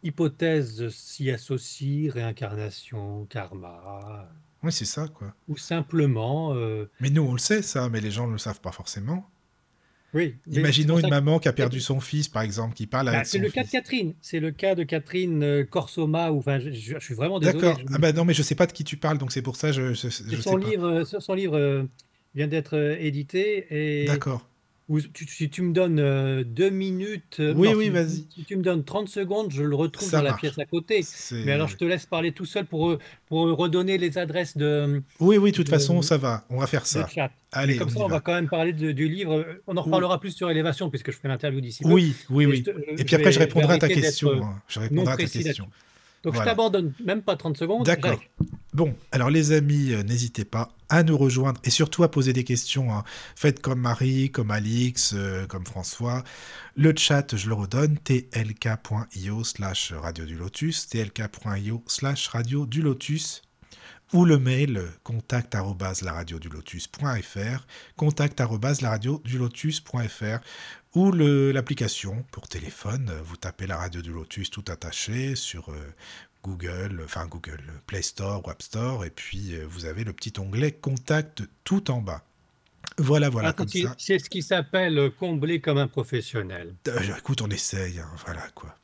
hypothèses 0.01 0.87
s'y 0.89 1.29
associent, 1.29 2.13
réincarnation, 2.13 3.25
karma, 3.25 4.29
Oui, 4.63 4.71
c'est 4.71 4.85
ça, 4.85 5.07
quoi. 5.07 5.33
ou 5.47 5.57
simplement, 5.57 6.53
euh, 6.55 6.85
Mais 6.99 7.09
nous, 7.09 7.21
on 7.21 7.33
le 7.33 7.39
sait, 7.39 7.61
ça, 7.61 7.87
mais 7.89 8.01
les 8.01 8.11
gens 8.11 8.25
ne 8.27 8.31
le 8.33 8.37
savent 8.39 8.61
pas 8.61 8.71
forcément. 8.71 9.29
oui. 10.13 10.35
Imaginons 10.49 10.97
une 10.97 11.03
que- 11.05 11.09
maman 11.09 11.39
qui 11.39 11.47
a 11.49 11.53
perdu 11.53 11.79
son 11.81 11.99
fils, 11.99 12.27
par 12.29 12.41
exemple, 12.41 12.73
qui 12.73 12.87
parle 12.87 13.07
Bah, 13.07 13.11
avec 13.17 13.25
c'est 13.27 13.37
le 13.37 13.49
cas 13.51 13.63
de. 13.63 13.69
Catherine, 13.69 14.15
c'est 14.21 14.39
le 14.39 14.51
cas 14.51 14.73
de 14.73 14.83
Catherine 14.83 15.43
euh, 15.43 15.63
Corsoma, 15.65 16.31
ou 16.31 16.39
enfin, 16.39 16.57
je, 16.59 16.97
suis 16.99 17.13
vraiment 17.13 17.39
désolé. 17.39 17.59
D'accord. 17.59 17.77
je- 17.79 17.93
Ah 17.93 17.97
bah 17.99 18.11
non, 18.13 18.25
mais 18.25 18.33
je 18.33 18.41
sais 18.41 18.55
pas 18.55 18.65
de 18.65 18.71
qui 18.71 18.83
tu 18.83 18.97
parles, 18.97 19.17
donc 19.17 19.31
c'est 19.31 19.41
pour 19.43 19.55
ça 19.57 19.71
je, 19.71 19.93
je, 19.93 20.09
sais 20.09 20.41
son 20.41 20.57
pas. 20.59 20.67
livre, 20.69 20.87
euh, 20.87 21.03
son 21.03 21.33
livre 21.33 21.57
euh, 21.57 21.83
vient 22.33 22.47
d'être 22.47 22.75
euh, 22.75 22.95
édité 22.99 23.67
et 23.69 24.05
D'accord. 24.05 24.47
Où 24.87 24.99
tu- 25.01 25.27
si 25.27 25.49
tu 25.49 25.63
me 25.63 25.73
donnes 25.73 25.99
euh, 25.99 26.43
deux 26.43 26.69
minutes, 26.69 27.37
euh, 27.39 27.53
Oui, 27.55 27.69
non, 27.69 27.75
oui, 27.77 27.85
si- 27.85 27.89
vas-y. 27.89 28.25
Si 28.35 28.43
tu 28.47 28.55
me 28.55 28.61
donnes 28.61 28.83
30 28.83 29.09
secondes, 29.09 29.51
je 29.51 29.63
le 29.63 29.75
retrouve 29.75 30.07
Ça 30.07 30.17
dans 30.17 30.23
la 30.23 30.29
marche. 30.31 30.41
pièce 30.41 30.59
à 30.59 30.65
côté. 30.65 31.03
Mais 31.31 31.51
alors, 31.53 31.67
je 31.67 31.75
te 31.77 31.85
laisse 31.85 32.05
parler 32.05 32.31
tout 32.31 32.45
seul 32.45 32.65
pour, 32.65 32.91
euh, 32.91 32.99
pour 33.27 33.39
redonner 33.57 33.97
les 33.97 34.17
adresses 34.19 34.55
de, 34.57 35.01
Oui, 35.19 35.37
oui, 35.37 35.51
de 35.51 35.55
toute 35.55 35.65
de- 35.65 35.71
façon, 35.71 36.01
ça 36.03 36.17
va. 36.17 36.45
On 36.51 36.59
va 36.59 36.67
faire 36.67 36.85
ça. 36.85 37.07
chat. 37.07 37.31
Allez, 37.51 37.77
Comme 37.77 37.89
ça, 37.89 37.99
y 37.99 38.01
on 38.03 38.07
va. 38.07 38.15
va 38.15 38.19
quand 38.19 38.33
même 38.33 38.49
parler 38.49 38.73
de- 38.73 38.91
du 38.91 39.07
livre. 39.07 39.45
On 39.65 39.75
en 39.77 39.81
reparlera 39.81 40.19
plus 40.19 40.31
sur 40.31 40.51
Élévation, 40.51 40.89
puisque 40.89 41.11
je 41.11 41.15
ferai 41.17 41.29
l'interview 41.29 41.61
d'ici 41.61 41.83
peu. 41.83 41.89
Oui, 41.89 42.13
oui, 42.29 42.45
Mais 42.45 42.51
oui. 42.51 42.63
te- 42.63 42.69
Et 43.01 43.03
puis 43.05 43.15
après, 43.15 43.25
vais- 43.25 43.31
je 43.31 43.39
répondrai 43.39 43.73
à 43.75 43.77
ta 43.77 43.85
arrêter 43.85 44.01
d'être, 44.01 44.09
question. 44.09 44.29
euh, 44.29 44.41
hein. 44.43 44.61
Je 44.67 44.79
non 44.79 44.83
répondrai 44.83 45.07
à 45.13 45.15
ta 45.17 45.23
précis 45.23 45.43
question. 45.43 45.63
là-dessus. 45.65 45.84
Donc, 46.25 46.33
Voilà. 46.33 46.51
je 46.51 46.55
t'abandonne 46.55 46.93
même 47.03 47.21
pas 47.21 47.37
30 47.37 47.55
secondes. 47.55 47.85
D'accord. 47.85 48.19
Bon, 48.73 48.93
alors 49.13 49.29
les 49.29 49.53
amis, 49.53 49.93
euh, 49.93 50.03
n'hésitez 50.03 50.43
pas 50.43 50.67
à 50.89 51.03
nous 51.03 51.17
rejoindre 51.17 51.61
et 51.63 51.69
surtout 51.69 52.03
à 52.03 52.11
poser 52.11 52.33
des 52.33 52.43
questions. 52.43 52.93
hein. 52.93 53.03
Faites 53.35 53.61
comme 53.61 53.79
Marie, 53.79 54.31
comme 54.31 54.51
Alix, 54.51 55.13
euh, 55.15 55.45
comme 55.47 55.65
François. 55.65 56.23
Le 56.75 56.93
chat, 56.97 57.35
je 57.37 57.47
le 57.47 57.53
redonne, 57.53 57.97
tlk.io 57.99 59.43
slash 59.45 59.93
radio 59.93 60.25
du 60.25 60.35
lotus, 60.35 60.87
tlk.io 60.89 61.83
slash 61.87 62.27
radio 62.27 62.65
du 62.65 62.81
lotus. 62.81 63.41
ou 64.13 64.23
le 64.23 64.37
mail 64.37 64.81
contact 65.03 65.55
arobase 65.55 66.01
laradiodulotus.fr, 66.03 67.65
contact 67.95 68.39
arobase 68.39 68.81
laradiodulotus.fr 68.81 70.39
ou 70.95 71.11
l'application 71.11 72.23
pour 72.31 72.47
téléphone. 72.47 73.11
Vous 73.23 73.35
tapez 73.35 73.67
la 73.67 73.77
radio 73.77 74.01
du 74.01 74.11
Lotus 74.11 74.49
tout 74.49 74.63
attaché 74.69 75.35
sur 75.35 75.69
euh, 75.69 75.75
Google, 76.43 77.01
enfin 77.03 77.25
Google 77.27 77.61
Play 77.85 78.01
Store 78.01 78.45
ou 78.45 78.49
App 78.49 78.61
Store, 78.61 79.03
et 79.05 79.09
puis 79.09 79.55
euh, 79.55 79.65
vous 79.67 79.85
avez 79.85 80.03
le 80.03 80.13
petit 80.13 80.33
onglet 80.39 80.71
Contact 80.71 81.43
tout 81.63 81.91
en 81.91 82.01
bas. 82.01 82.23
Voilà, 82.97 83.29
voilà, 83.29 83.53
Ah, 83.57 83.63
c'est- 83.97 84.19
ce 84.19 84.29
qui 84.29 84.41
s'appelle 84.41 84.97
euh, 84.97 85.09
combler 85.09 85.59
comme 85.59 85.77
un 85.77 85.87
professionnel. 85.87 86.73
Euh, 86.87 86.99
écoute, 87.17 87.41
on 87.41 87.49
essaye, 87.49 87.99
hein, 87.99 88.09
voilà 88.25 88.47
quoi. 88.55 88.75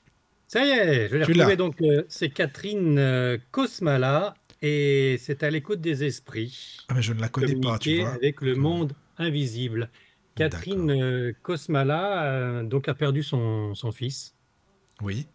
Ça 0.48 0.66
y 0.66 0.70
est, 0.70 1.08
je 1.08 1.16
l'ai 1.16 1.24
retrouvé 1.24 1.56
donc. 1.56 1.78
c'est 2.10 2.30
Catherine 2.30 3.40
Kosmala 3.52 4.36
et 4.62 5.18
c'est 5.22 5.44
à 5.44 5.50
l'écoute 5.50 5.80
des 5.80 6.04
esprits. 6.04 6.78
Ah, 6.90 6.94
mais 6.96 7.02
je 7.02 7.14
ne 7.14 7.22
la 7.22 7.30
connais 7.30 7.56
pas, 7.56 7.80
tu 7.80 8.02
vois. 8.02 8.10
avec 8.10 8.42
le 8.42 8.56
monde 8.56 8.92
invisible. 9.18 9.90
Catherine 10.36 10.88
D'accord. 10.88 10.90
euh, 10.90 11.34
Kosmala 11.41 12.24
euh, 12.26 12.64
donc 12.64 12.88
a 12.90 12.94
perdu 12.95 13.24
son, 13.24 13.76
son 13.76 13.91
fils, 13.91 14.36
Oui, 15.02 15.30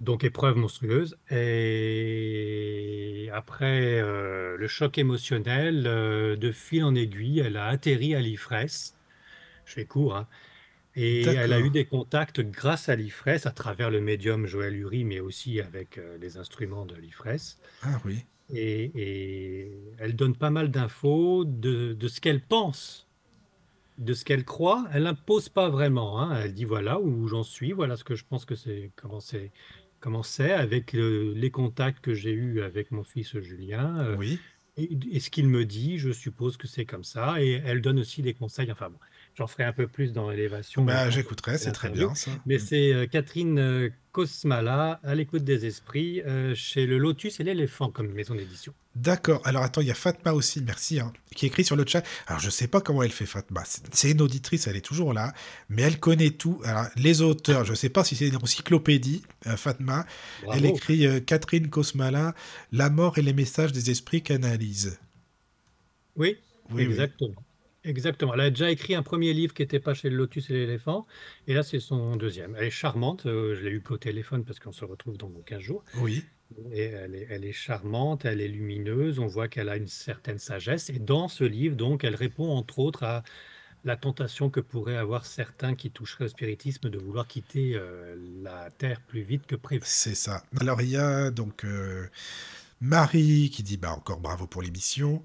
donc 0.00 0.24
épreuve 0.24 0.56
monstrueuse. 0.56 1.18
Et 1.30 3.30
après 3.32 4.00
euh, 4.00 4.56
le 4.56 4.68
choc 4.68 4.98
émotionnel, 4.98 5.86
euh, 5.86 6.36
de 6.36 6.52
fil 6.52 6.84
en 6.84 6.94
aiguille, 6.94 7.40
elle 7.40 7.56
a 7.56 7.66
atterri 7.66 8.14
à 8.14 8.20
l'IFRES. 8.20 8.94
Je 9.66 9.72
fais 9.74 9.86
court, 9.86 10.16
hein. 10.16 10.28
Et 10.96 11.34
elle 11.34 11.52
a 11.52 11.60
eu 11.60 11.70
des 11.70 11.86
contacts 11.86 12.40
grâce 12.40 12.88
à 12.88 12.96
l'IFRES, 12.96 13.46
à 13.46 13.52
travers 13.52 13.90
le 13.90 14.00
médium 14.00 14.46
Joël 14.46 14.74
Uri, 14.76 15.04
mais 15.04 15.20
aussi 15.20 15.60
avec 15.60 15.98
euh, 15.98 16.18
les 16.18 16.36
instruments 16.38 16.86
de 16.86 16.96
l'IFRES. 16.96 17.58
ah 17.82 18.00
oui, 18.04 18.26
Et, 18.50 18.92
et 18.94 19.94
elle 19.98 20.16
donne 20.16 20.36
pas 20.36 20.50
mal 20.50 20.70
d'infos 20.70 21.44
de, 21.46 21.94
de 21.94 22.08
ce 22.08 22.20
qu'elle 22.20 22.44
pense, 22.46 23.07
de 23.98 24.14
ce 24.14 24.24
qu'elle 24.24 24.44
croit. 24.44 24.86
Elle 24.92 25.02
n'impose 25.04 25.48
pas 25.48 25.68
vraiment. 25.68 26.20
hein. 26.20 26.40
Elle 26.42 26.54
dit 26.54 26.64
voilà 26.64 27.00
où 27.00 27.26
j'en 27.28 27.42
suis, 27.42 27.72
voilà 27.72 27.96
ce 27.96 28.04
que 28.04 28.14
je 28.14 28.24
pense 28.24 28.44
que 28.44 28.54
c'est, 28.54 28.92
comment 28.96 29.20
c'est, 29.20 29.50
comment 30.00 30.22
c'est 30.22 30.52
avec 30.52 30.92
le- 30.92 31.32
les 31.34 31.50
contacts 31.50 32.00
que 32.00 32.14
j'ai 32.14 32.32
eus 32.32 32.62
avec 32.62 32.90
mon 32.92 33.04
fils 33.04 33.38
Julien. 33.40 33.98
euh, 34.00 34.16
oui. 34.16 34.38
et, 34.76 34.96
et 35.10 35.20
ce 35.20 35.30
qu'il 35.30 35.48
me 35.48 35.64
dit, 35.64 35.98
je 35.98 36.10
suppose 36.12 36.56
que 36.56 36.66
c'est 36.68 36.84
comme 36.86 37.04
ça. 37.04 37.42
Et 37.42 37.60
elle 37.64 37.80
donne 37.82 37.98
aussi 37.98 38.22
des 38.22 38.34
conseils. 38.34 38.70
Enfin 38.72 38.88
bon, 38.90 38.98
j'en 39.38 39.46
ferai 39.46 39.62
un 39.62 39.72
peu 39.72 39.86
plus 39.86 40.12
dans 40.12 40.30
l'élévation. 40.30 40.84
Bah, 40.84 40.94
maintenant. 40.94 41.10
j'écouterai, 41.12 41.58
c'est 41.58 41.70
très 41.70 41.90
bien 41.90 42.12
ça. 42.16 42.32
Mais 42.44 42.58
c'est 42.58 42.92
euh, 42.92 43.06
Catherine 43.06 43.58
euh, 43.60 43.88
Kosmala, 44.10 44.98
à 45.04 45.14
l'écoute 45.14 45.44
des 45.44 45.64
esprits, 45.64 46.20
euh, 46.22 46.56
chez 46.56 46.86
le 46.86 46.98
Lotus 46.98 47.38
et 47.38 47.44
l'éléphant 47.44 47.88
comme 47.90 48.08
maison 48.12 48.34
d'édition. 48.34 48.74
D'accord. 48.96 49.40
Alors 49.44 49.62
attends, 49.62 49.80
il 49.80 49.86
y 49.86 49.92
a 49.92 49.94
Fatma 49.94 50.32
aussi, 50.32 50.60
merci, 50.60 50.98
hein, 50.98 51.12
qui 51.36 51.46
écrit 51.46 51.62
sur 51.62 51.76
le 51.76 51.84
chat. 51.86 52.04
Alors 52.26 52.40
je 52.40 52.50
sais 52.50 52.66
pas 52.66 52.80
comment 52.80 53.04
elle 53.04 53.12
fait 53.12 53.26
Fatma. 53.26 53.62
C'est 53.92 54.10
une 54.10 54.20
auditrice, 54.20 54.66
elle 54.66 54.74
est 54.76 54.80
toujours 54.84 55.14
là, 55.14 55.32
mais 55.68 55.82
elle 55.82 56.00
connaît 56.00 56.30
tout. 56.30 56.60
Alors, 56.64 56.86
les 56.96 57.22
auteurs, 57.22 57.64
je 57.64 57.74
sais 57.74 57.90
pas 57.90 58.02
si 58.02 58.16
c'est 58.16 58.26
une 58.26 58.36
encyclopédie. 58.36 59.22
euh, 59.46 59.56
Fatma, 59.56 60.04
elle 60.52 60.66
écrit 60.66 61.06
euh, 61.06 61.20
Catherine 61.20 61.68
Kosmala, 61.70 62.34
La 62.72 62.90
mort 62.90 63.18
et 63.18 63.22
les 63.22 63.32
messages 63.32 63.70
des 63.70 63.90
esprits 63.90 64.22
canalisent. 64.22 64.98
Oui, 66.16 66.38
Oui, 66.72 66.88
oui. 66.88 66.96
Exactement. 67.84 68.34
Elle 68.34 68.40
a 68.40 68.50
déjà 68.50 68.70
écrit 68.70 68.94
un 68.94 69.02
premier 69.02 69.32
livre 69.32 69.54
qui 69.54 69.62
n'était 69.62 69.80
pas 69.80 69.94
chez 69.94 70.10
le 70.10 70.16
Lotus 70.16 70.50
et 70.50 70.54
l'éléphant. 70.54 71.06
Et 71.46 71.54
là, 71.54 71.62
c'est 71.62 71.80
son 71.80 72.16
deuxième. 72.16 72.54
Elle 72.58 72.64
est 72.66 72.70
charmante. 72.70 73.26
euh, 73.26 73.54
je 73.54 73.62
l'ai 73.64 73.70
eu 73.70 73.82
au 73.88 73.98
téléphone 73.98 74.44
parce 74.44 74.58
qu'on 74.58 74.72
se 74.72 74.84
retrouve 74.84 75.16
dans 75.16 75.28
15 75.28 75.60
jours. 75.60 75.84
Oui. 75.96 76.24
Et 76.72 76.84
elle 76.84 77.14
est, 77.14 77.26
elle 77.30 77.44
est 77.44 77.52
charmante, 77.52 78.24
elle 78.24 78.40
est 78.40 78.48
lumineuse. 78.48 79.18
On 79.18 79.26
voit 79.26 79.48
qu'elle 79.48 79.68
a 79.68 79.76
une 79.76 79.88
certaine 79.88 80.38
sagesse. 80.38 80.88
Et 80.90 80.98
dans 80.98 81.28
ce 81.28 81.44
livre, 81.44 81.76
donc, 81.76 82.04
elle 82.04 82.14
répond 82.14 82.48
entre 82.50 82.78
autres 82.78 83.02
à 83.02 83.22
la 83.84 83.96
tentation 83.96 84.50
que 84.50 84.60
pourraient 84.60 84.96
avoir 84.96 85.24
certains 85.24 85.74
qui 85.74 85.90
toucheraient 85.90 86.24
au 86.24 86.28
spiritisme 86.28 86.90
de 86.90 86.98
vouloir 86.98 87.26
quitter 87.26 87.72
euh, 87.74 88.16
la 88.42 88.70
Terre 88.70 89.00
plus 89.00 89.22
vite 89.22 89.46
que 89.46 89.56
prévu. 89.56 89.82
C'est 89.84 90.14
ça. 90.14 90.42
Alors 90.60 90.82
il 90.82 90.90
y 90.90 90.96
a 90.96 91.30
donc 91.30 91.64
euh, 91.64 92.06
Marie 92.80 93.50
qui 93.50 93.62
dit 93.62 93.76
bah 93.76 93.92
encore 93.92 94.20
bravo 94.20 94.46
pour 94.46 94.62
l'émission. 94.62 95.22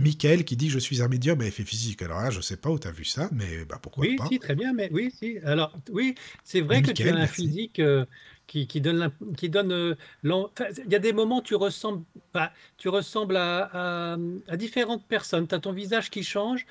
Michael 0.00 0.44
qui 0.44 0.56
dit 0.56 0.70
je 0.70 0.78
suis 0.80 1.02
un 1.02 1.08
médium 1.08 1.40
à 1.40 1.46
effet 1.46 1.64
physique. 1.64 2.02
Alors 2.02 2.20
là, 2.20 2.30
je 2.30 2.40
sais 2.40 2.56
pas 2.56 2.70
où 2.70 2.78
tu 2.78 2.88
as 2.88 2.92
vu 2.92 3.04
ça, 3.04 3.28
mais 3.32 3.64
bah 3.64 3.78
pourquoi 3.82 4.06
Oui, 4.06 4.16
pas. 4.16 4.24
si, 4.26 4.38
très 4.38 4.54
bien, 4.54 4.72
mais 4.72 4.88
oui, 4.92 5.10
si. 5.10 5.38
Alors, 5.44 5.76
oui, 5.90 6.14
c'est 6.42 6.62
vrai 6.62 6.80
que 6.80 6.90
tu 6.90 7.10
as 7.10 7.14
un 7.16 7.18
merci. 7.18 7.26
physique 7.26 7.78
euh, 7.78 8.06
qui, 8.46 8.66
qui 8.66 8.80
donne, 8.80 9.12
qui 9.36 9.50
donne, 9.50 9.72
euh, 9.72 9.94
il 10.24 10.90
y 10.90 10.94
a 10.94 10.98
des 10.98 11.12
moments 11.12 11.38
où 11.40 11.42
tu 11.42 11.54
ressembles, 11.54 12.02
enfin, 12.32 12.48
tu 12.78 12.88
ressembles 12.88 13.36
à, 13.36 14.12
à- 14.14 14.16
à 14.48 14.56
différentes 14.56 15.06
personnes. 15.06 15.46
Tu 15.46 15.54
as 15.54 15.58
ton 15.60 15.72
visage 15.72 16.08
qui 16.10 16.22
change. 16.24 16.66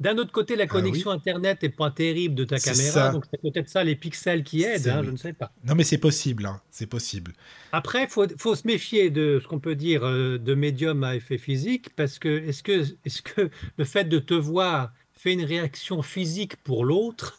D'un 0.00 0.16
autre 0.16 0.32
côté, 0.32 0.56
la 0.56 0.64
Ah 0.64 0.66
oui. 0.66 0.82
connexion 0.82 1.10
Internet 1.10 1.62
n'est 1.62 1.68
pas 1.68 1.90
terrible 1.90 2.34
de 2.34 2.44
ta 2.44 2.58
caméra, 2.58 2.90
ça. 2.90 3.10
donc 3.10 3.24
c'est 3.30 3.40
peut-être 3.40 3.68
ça 3.68 3.84
les 3.84 3.94
pixels 3.96 4.42
qui 4.42 4.62
aident, 4.62 4.88
hein, 4.88 5.02
je 5.04 5.10
ne 5.10 5.16
sais 5.18 5.34
pas. 5.34 5.52
Non 5.64 5.74
mais 5.74 5.84
c'est 5.84 5.98
possible, 5.98 6.46
hein, 6.46 6.60
c'est 6.70 6.86
possible. 6.86 7.32
Après, 7.72 8.04
il 8.04 8.08
faut, 8.08 8.26
faut 8.38 8.54
se 8.54 8.66
méfier 8.66 9.10
de 9.10 9.38
ce 9.42 9.46
qu'on 9.46 9.60
peut 9.60 9.74
dire 9.76 10.02
euh, 10.04 10.38
de 10.38 10.54
médium 10.54 11.04
à 11.04 11.16
effet 11.16 11.36
physique, 11.38 11.94
parce 11.96 12.18
que 12.18 12.28
est-ce 12.48 12.62
que, 12.62 12.86
est-ce 13.04 13.20
que 13.22 13.50
le 13.76 13.84
fait 13.84 14.04
de 14.04 14.18
te 14.18 14.34
voir 14.34 14.92
fait 15.12 15.34
une 15.34 15.44
réaction 15.44 16.00
physique 16.00 16.56
pour 16.56 16.84
l'autre? 16.86 17.38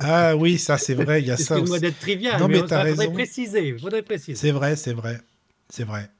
Ah 0.00 0.36
oui, 0.36 0.58
ça 0.58 0.78
c'est 0.78 0.94
vrai, 0.94 1.22
il 1.22 1.28
y 1.28 1.30
a 1.30 1.36
ça 1.36 1.54
Excuse-moi 1.54 1.78
d'être 1.78 2.00
trivial, 2.00 2.40
Non, 2.40 2.48
mais, 2.48 2.62
mais 2.62 2.90
faudrait 2.90 3.12
préciser. 3.12 3.78
Faudrait 3.78 4.02
préciser. 4.02 4.34
C'est 4.34 4.50
vrai, 4.50 4.74
c'est 4.74 4.92
vrai, 4.92 5.20
c'est 5.68 5.84
vrai. 5.84 6.10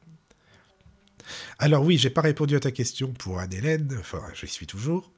Alors 1.59 1.85
oui, 1.85 1.99
j'ai 1.99 2.11
pas 2.11 2.21
répondu 2.21 2.57
à 2.57 2.61
ta 2.61 2.71
question 2.71 3.13
pour 3.13 3.39
Anne-Hélène, 3.39 3.97
enfin 3.99 4.23
je 4.35 4.47
suis 4.47 4.67
toujours. 4.67 5.12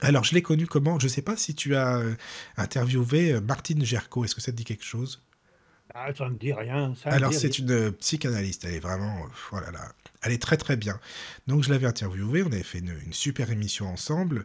Alors 0.00 0.24
je 0.24 0.34
l'ai 0.34 0.42
connue 0.42 0.66
comment? 0.66 0.98
Je 0.98 1.08
sais 1.08 1.22
pas 1.22 1.36
si 1.36 1.54
tu 1.54 1.74
as 1.74 1.98
euh, 1.98 2.14
interviewé 2.56 3.32
euh, 3.32 3.40
Martine 3.40 3.84
Gerco, 3.84 4.24
est-ce 4.24 4.34
que 4.34 4.40
ça 4.40 4.52
te 4.52 4.56
dit 4.56 4.64
quelque 4.64 4.84
chose? 4.84 5.22
Ah, 5.94 6.12
ça 6.16 6.26
ne 6.26 6.30
me 6.34 6.38
dit 6.38 6.52
rien. 6.52 6.94
ça 7.02 7.08
Alors, 7.10 7.32
c'est 7.32 7.48
rien. 7.54 7.64
une 7.66 7.70
euh, 7.70 7.90
psychanalyste. 7.92 8.64
Elle 8.66 8.74
est 8.74 8.78
vraiment. 8.80 9.26
voilà, 9.50 9.70
là. 9.70 9.92
Elle 10.22 10.32
est 10.32 10.42
très, 10.42 10.58
très 10.58 10.76
bien. 10.76 11.00
Donc, 11.46 11.62
je 11.64 11.70
l'avais 11.70 11.86
interviewée. 11.86 12.42
On 12.42 12.48
avait 12.52 12.62
fait 12.62 12.80
une, 12.80 12.94
une 13.06 13.12
super 13.14 13.50
émission 13.50 13.86
ensemble. 13.88 14.44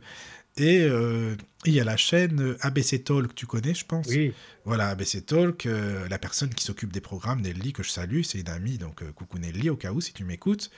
Et 0.55 0.83
euh, 0.83 1.35
il 1.65 1.73
y 1.73 1.81
a 1.81 1.83
la 1.83 1.97
chaîne 1.97 2.55
ABC 2.61 3.03
Talk, 3.03 3.35
tu 3.35 3.45
connais, 3.45 3.73
je 3.73 3.85
pense? 3.85 4.07
Oui, 4.07 4.33
Voilà, 4.65 4.87
ABC 4.89 5.21
Talk. 5.23 5.65
euh, 5.65 6.07
la 6.07 6.17
personne 6.17 6.49
qui 6.53 6.63
s'occupe 6.63 6.93
des 6.93 7.01
programmes, 7.01 7.41
Nelly, 7.41 7.73
que 7.73 7.83
je 7.83 7.89
salue, 7.89 8.21
c'est 8.21 8.39
une 8.39 8.49
amie. 8.49 8.77
Donc, 8.77 9.03
euh, 9.03 9.11
coucou 9.11 9.37
Nelly, 9.37 9.69
au 9.69 9.75
cas 9.75 9.91
où, 9.91 9.99
si 9.99 10.13
tu 10.13 10.23
m'écoutes. 10.23 10.71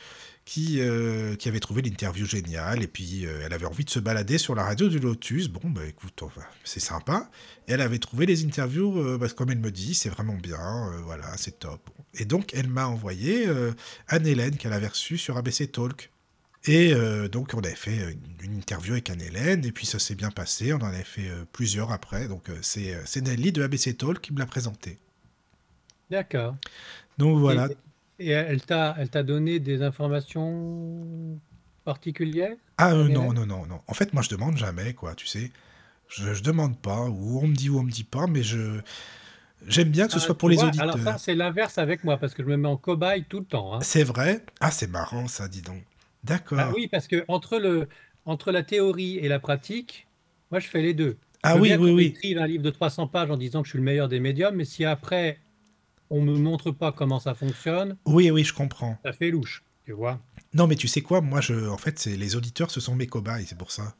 Qui, 0.45 0.79
euh, 0.79 1.35
qui 1.35 1.49
avait 1.49 1.59
trouvé 1.59 1.81
l'interview 1.81 2.23
géniale. 2.27 2.83
Et 2.83 2.87
puis, 2.87 3.25
euh, 3.25 3.41
elle 3.43 3.51
avait 3.51 3.65
envie 3.65 3.83
de 3.83 3.89
se 3.89 3.97
balader 3.97 4.37
sur 4.37 4.53
la 4.53 4.63
radio 4.63 4.87
du 4.87 4.99
Lotus. 4.99 5.47
Bon, 5.47 5.67
bah 5.71 5.81
écoute, 5.87 6.23
c'est 6.63 6.79
sympa. 6.79 7.31
Et 7.67 7.71
elle 7.71 7.81
avait 7.81 7.97
trouvé 7.97 8.27
les 8.27 8.45
interviews, 8.45 8.99
euh, 8.99 9.17
parce 9.17 9.33
que 9.33 9.39
comme 9.39 9.49
elle 9.49 9.59
me 9.59 9.71
dit, 9.71 9.95
c'est 9.95 10.09
vraiment 10.09 10.35
bien, 10.35 10.91
voilà, 11.03 11.35
c'est 11.37 11.57
top. 11.59 11.89
Et 12.13 12.25
donc, 12.25 12.53
elle 12.53 12.67
m'a 12.67 12.85
envoyé 12.85 13.47
Anne-Hélène 14.07 14.55
qu'elle 14.57 14.73
avait 14.73 14.87
reçue 14.87 15.17
sur 15.17 15.35
ABC 15.35 15.67
Talk. 15.67 16.11
Et 16.67 16.93
euh, 16.93 17.27
donc, 17.27 17.53
on 17.53 17.59
avait 17.59 17.75
fait 17.75 18.11
une, 18.11 18.19
une 18.51 18.57
interview 18.57 18.93
avec 18.93 19.09
Anne-Hélène, 19.09 19.63
et 19.65 19.71
puis 19.71 19.85
ça 19.85 19.99
s'est 19.99 20.15
bien 20.15 20.31
passé. 20.31 20.73
On 20.73 20.77
en 20.77 20.85
avait 20.85 21.03
fait 21.03 21.29
euh, 21.29 21.45
plusieurs 21.51 21.91
après. 21.91 22.27
Donc, 22.27 22.49
c'est 22.61 22.95
euh, 22.95 23.01
c'est 23.05 23.21
Nelly 23.21 23.51
de 23.51 23.63
ABC 23.63 23.93
Talk 23.95 24.19
qui 24.19 24.33
me 24.33 24.39
l'a 24.39 24.47
présenté. 24.47 24.97
d'accord. 26.09 26.55
Donc, 27.17 27.39
voilà. 27.39 27.69
Et, 28.19 28.29
elle 28.29 28.61
t'a, 28.65 28.95
elle 28.97 29.09
t'a 29.09 29.23
donné 29.23 29.59
des 29.59 29.81
informations 29.81 31.39
particulières 31.83 32.57
Ah 32.77 32.93
euh, 32.93 33.07
non, 33.09 33.33
non, 33.33 33.45
non, 33.45 33.65
non. 33.65 33.81
En 33.87 33.93
fait, 33.93 34.13
moi, 34.13 34.21
je 34.21 34.29
demande 34.29 34.57
jamais, 34.57 34.93
quoi, 34.93 35.15
tu 35.15 35.27
sais. 35.27 35.51
Je, 36.09 36.33
je 36.33 36.43
demande 36.43 36.79
pas, 36.79 37.01
ou 37.09 37.39
on 37.41 37.47
me 37.47 37.55
dit 37.55 37.69
ou 37.69 37.79
on 37.79 37.83
me 37.83 37.91
dit 37.91 38.03
pas, 38.05 38.27
mais 38.27 38.43
je 38.43 38.81
j'aime 39.67 39.89
bien 39.91 40.07
que 40.07 40.13
ce 40.13 40.19
Ah, 40.19 40.25
soit 40.25 40.37
pour 40.37 40.49
les 40.49 40.55
vois, 40.55 40.63
auditeurs. 40.63 40.81
Alors 40.81 40.97
ça, 40.99 41.17
c'est 41.19 41.35
l'inverse 41.35 41.77
avec 41.77 42.03
moi, 42.03 42.17
parce 42.17 42.33
que 42.33 42.41
je 42.43 42.47
me 42.47 42.57
mets 42.57 42.67
en 42.67 42.75
cobaye 42.77 43.25
tout 43.25 43.39
le 43.39 43.45
temps. 43.45 43.73
hein. 43.75 43.85
C'est 43.85 44.03
vrai? 44.03 44.45
Ah, 44.59 44.69
c'est 44.71 44.87
marrant, 44.87 45.27
ça, 45.29 45.47
dis 45.47 45.61
donc. 45.61 45.83
D'accord. 46.23 46.57
Bah 46.57 46.71
oui, 46.73 46.87
parce 46.87 47.07
que 47.07 47.25
entre, 47.27 47.57
le, 47.59 47.89
entre 48.25 48.51
la 48.51 48.63
théorie 48.63 49.17
et 49.17 49.27
la 49.27 49.39
pratique, 49.39 50.07
moi, 50.51 50.59
je 50.59 50.67
fais 50.67 50.81
les 50.81 50.93
deux. 50.93 51.17
Ah 51.43 51.53
Je 51.53 51.57
veux 51.57 51.61
oui, 51.61 51.69
bien 51.69 51.77
oui, 51.77 51.91
oui. 51.91 52.17
écrive 52.17 52.37
un 52.37 52.47
livre 52.47 52.63
de 52.63 52.69
300 52.69 53.07
pages 53.07 53.29
en 53.31 53.37
disant 53.37 53.61
que 53.61 53.67
je 53.67 53.71
suis 53.71 53.79
le 53.79 53.83
meilleur 53.85 54.07
des 54.07 54.19
médiums, 54.19 54.55
mais 54.55 54.65
si 54.65 54.85
après, 54.85 55.44
on 56.09 56.21
me 56.21 56.37
montre 56.37 56.71
pas 56.71 56.91
comment 56.91 57.19
ça 57.19 57.35
fonctionne, 57.35 57.97
Oui, 58.05 58.31
oui, 58.31 58.43
je 58.43 58.53
comprends. 58.53 58.97
ça 59.03 59.13
fait 59.13 59.31
louche, 59.31 59.63
tu 59.85 59.93
vois. 59.93 60.21
Non, 60.53 60.65
mais 60.67 60.75
tu 60.75 60.87
sais 60.87 61.01
quoi, 61.01 61.21
moi, 61.21 61.39
je, 61.41 61.67
en 61.69 61.77
fait, 61.77 61.99
c'est 61.99 62.15
les 62.17 62.35
auditeurs, 62.35 62.71
ce 62.71 62.79
sont 62.79 62.95
mes 62.95 63.05
cobayes, 63.07 63.45
c'est 63.45 63.57
pour 63.57 63.71
ça. 63.71 63.95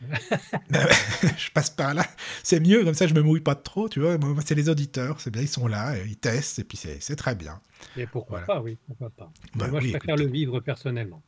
je 1.36 1.50
passe 1.50 1.70
par 1.70 1.94
là, 1.94 2.04
c'est 2.42 2.60
mieux, 2.60 2.84
comme 2.84 2.94
ça, 2.94 3.06
je 3.06 3.14
me 3.14 3.22
mouille 3.22 3.40
pas 3.40 3.54
trop, 3.54 3.88
tu 3.88 4.00
vois. 4.00 4.18
Moi, 4.18 4.42
c'est 4.44 4.54
les 4.54 4.68
auditeurs, 4.68 5.20
c'est 5.20 5.30
bien, 5.30 5.42
ils 5.42 5.48
sont 5.48 5.66
là, 5.66 5.96
ils 6.04 6.16
testent, 6.16 6.58
et 6.60 6.64
puis 6.64 6.76
c'est 6.76 7.00
c'est 7.00 7.16
très 7.16 7.34
bien. 7.34 7.60
Et 7.96 8.06
pourquoi 8.06 8.38
Voilà. 8.38 8.46
pas, 8.46 8.60
oui, 8.62 8.78
pourquoi 8.86 9.10
pas. 9.10 9.32
Bah 9.54 9.68
moi, 9.68 9.80
oui, 9.80 9.86
je 9.92 9.96
préfère 9.98 10.16
écoute. 10.16 10.26
le 10.26 10.26
vivre 10.28 10.60
personnellement. 10.60 11.22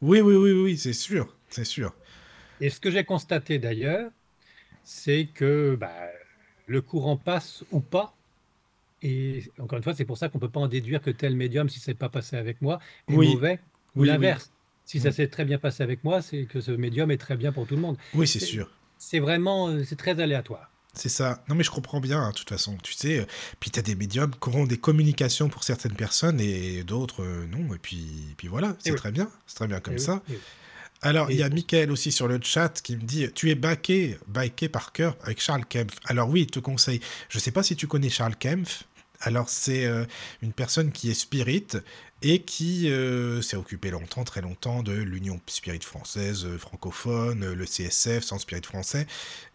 Oui, 0.00 0.20
oui, 0.20 0.34
oui, 0.34 0.52
oui, 0.52 0.78
c'est 0.78 0.92
sûr, 0.92 1.36
c'est 1.48 1.64
sûr. 1.64 1.94
Et 2.60 2.70
ce 2.70 2.80
que 2.80 2.90
j'ai 2.90 3.04
constaté 3.04 3.58
d'ailleurs, 3.58 4.10
c'est 4.84 5.26
que 5.34 5.76
bah, 5.76 6.08
le 6.66 6.82
courant 6.82 7.16
passe 7.16 7.64
ou 7.72 7.80
pas, 7.80 8.14
Et 9.02 9.50
encore 9.58 9.76
une 9.78 9.82
fois, 9.82 9.94
c'est 9.94 10.04
pour 10.04 10.16
ça 10.18 10.28
qu'on 10.28 10.38
ne 10.38 10.42
peut 10.42 10.50
pas 10.50 10.60
en 10.60 10.68
déduire 10.68 11.00
que 11.02 11.10
tel 11.10 11.34
médium, 11.36 11.68
si 11.68 11.80
c'est 11.80 11.94
pas 11.94 12.08
passé 12.08 12.36
avec 12.36 12.62
moi, 12.62 12.78
est 13.08 13.14
Oui, 13.14 13.32
mauvais, 13.34 13.54
ou 13.54 13.56
oui, 13.56 14.02
oui. 14.02 14.06
l'inverse. 14.08 14.50
Si 14.84 15.00
ça 15.00 15.08
Mm. 15.08 15.12
s'est 15.12 15.28
très 15.28 15.44
bien 15.44 15.58
passé 15.58 15.82
avec 15.82 16.04
moi, 16.04 16.22
c'est 16.22 16.44
que 16.44 16.60
ce 16.60 16.70
médium 16.72 17.10
est 17.10 17.16
très 17.16 17.36
bien 17.36 17.52
pour 17.52 17.66
tout 17.66 17.74
le 17.76 17.80
monde. 17.80 17.96
Oui, 18.14 18.26
c'est 18.28 18.40
sûr. 18.40 18.70
c'est 18.98 19.18
vraiment, 19.20 19.68
euh, 19.68 19.82
c'est 19.84 19.96
très 19.96 20.20
aléatoire. 20.20 20.70
C'est 20.94 21.08
ça. 21.08 21.42
Non, 21.48 21.54
mais 21.54 21.64
je 21.64 21.70
comprends 21.70 22.00
bien, 22.00 22.20
hein, 22.20 22.30
de 22.30 22.34
toute 22.34 22.50
façon. 22.50 22.76
Tu 22.82 22.92
sais, 22.92 23.20
euh, 23.20 23.24
puis 23.60 23.70
tu 23.70 23.78
as 23.78 23.82
des 23.82 23.94
médiums 23.94 24.30
qui 24.30 24.48
auront 24.50 24.66
des 24.66 24.76
communications 24.76 25.48
pour 25.48 25.64
certaines 25.64 25.94
personnes 25.94 26.38
et 26.40 26.84
d'autres 26.84 27.22
euh, 27.24 27.46
non. 27.46 27.74
Et 27.74 27.78
puis, 27.78 28.34
puis 28.36 28.46
voilà, 28.48 28.76
c'est 28.78 28.94
très 28.94 29.10
bien. 29.10 29.30
C'est 29.46 29.56
très 29.56 29.66
bien 29.68 29.80
comme 29.80 29.98
ça. 29.98 30.22
Alors, 31.00 31.30
il 31.32 31.36
y 31.38 31.42
a 31.42 31.48
Michael 31.48 31.90
aussi 31.90 32.12
sur 32.12 32.28
le 32.28 32.38
chat 32.42 32.80
qui 32.82 32.96
me 32.96 33.02
dit 33.02 33.26
Tu 33.34 33.50
es 33.50 33.54
baqué, 33.56 34.18
baqué 34.28 34.68
par 34.68 34.92
cœur 34.92 35.16
avec 35.24 35.40
Charles 35.40 35.64
Kempf. 35.66 35.96
Alors, 36.04 36.28
oui, 36.28 36.42
il 36.42 36.46
te 36.46 36.60
conseille. 36.60 37.00
Je 37.28 37.38
sais 37.40 37.50
pas 37.50 37.62
si 37.64 37.74
tu 37.74 37.86
connais 37.88 38.10
Charles 38.10 38.36
Kempf. 38.36 38.84
Alors, 39.22 39.48
c'est 39.48 39.86
euh, 39.86 40.04
une 40.42 40.52
personne 40.52 40.90
qui 40.90 41.10
est 41.10 41.14
spirit 41.14 41.66
et 42.22 42.40
qui 42.40 42.90
euh, 42.90 43.40
s'est 43.40 43.56
occupé 43.56 43.90
longtemps, 43.90 44.24
très 44.24 44.40
longtemps, 44.40 44.82
de 44.82 44.92
l'Union 44.92 45.40
Spirit 45.46 45.80
française 45.80 46.44
euh, 46.44 46.58
francophone, 46.58 47.52
le 47.52 47.64
CSF, 47.64 48.24
Centre 48.24 48.42
Spirit 48.42 48.62
français. 48.64 49.06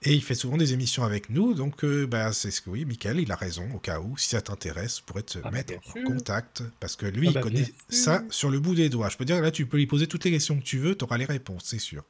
Et 0.04 0.14
il 0.14 0.24
fait 0.24 0.36
souvent 0.36 0.58
des 0.58 0.74
émissions 0.74 1.04
avec 1.04 1.30
nous. 1.30 1.54
Donc, 1.54 1.86
bah, 1.86 2.32
c'est 2.32 2.52
ce 2.52 2.62
que 2.62 2.70
oui, 2.70 2.86
Michael, 2.86 3.20
il 3.20 3.32
a 3.32 3.36
raison. 3.36 3.68
Au 3.76 3.80
cas 3.80 4.00
où, 4.00 4.18
si 4.18 4.30
ça 4.30 4.42
t'intéresse, 4.42 5.02
pourrait 5.02 5.24
te 5.24 5.40
Ah 5.44 5.52
mettre 5.52 5.74
en 5.74 6.04
contact. 6.04 6.64
Parce 6.80 6.96
que 6.96 7.06
lui, 7.06 7.28
Ah 7.28 7.32
il 7.32 7.34
bah, 7.34 7.42
connaît 7.42 7.74
ça 7.90 8.24
sur 8.30 8.50
le 8.50 8.60
bout 8.60 8.76
des 8.76 8.90
doigts. 8.90 9.10
Je 9.10 9.18
peux 9.18 9.26
dire, 9.26 9.42
là, 9.42 9.52
tu 9.52 9.66
peux 9.66 9.78
lui 9.78 9.88
poser 9.88 10.08
toutes 10.08 10.24
les 10.24 10.32
questions 10.32 10.58
que 10.58 10.64
tu 10.64 10.78
veux, 10.78 10.96
tu 10.96 11.04
auras 11.04 11.18
les 11.18 11.26
réponses, 11.26 11.64
c'est 11.66 11.80
sûr. 11.80 12.04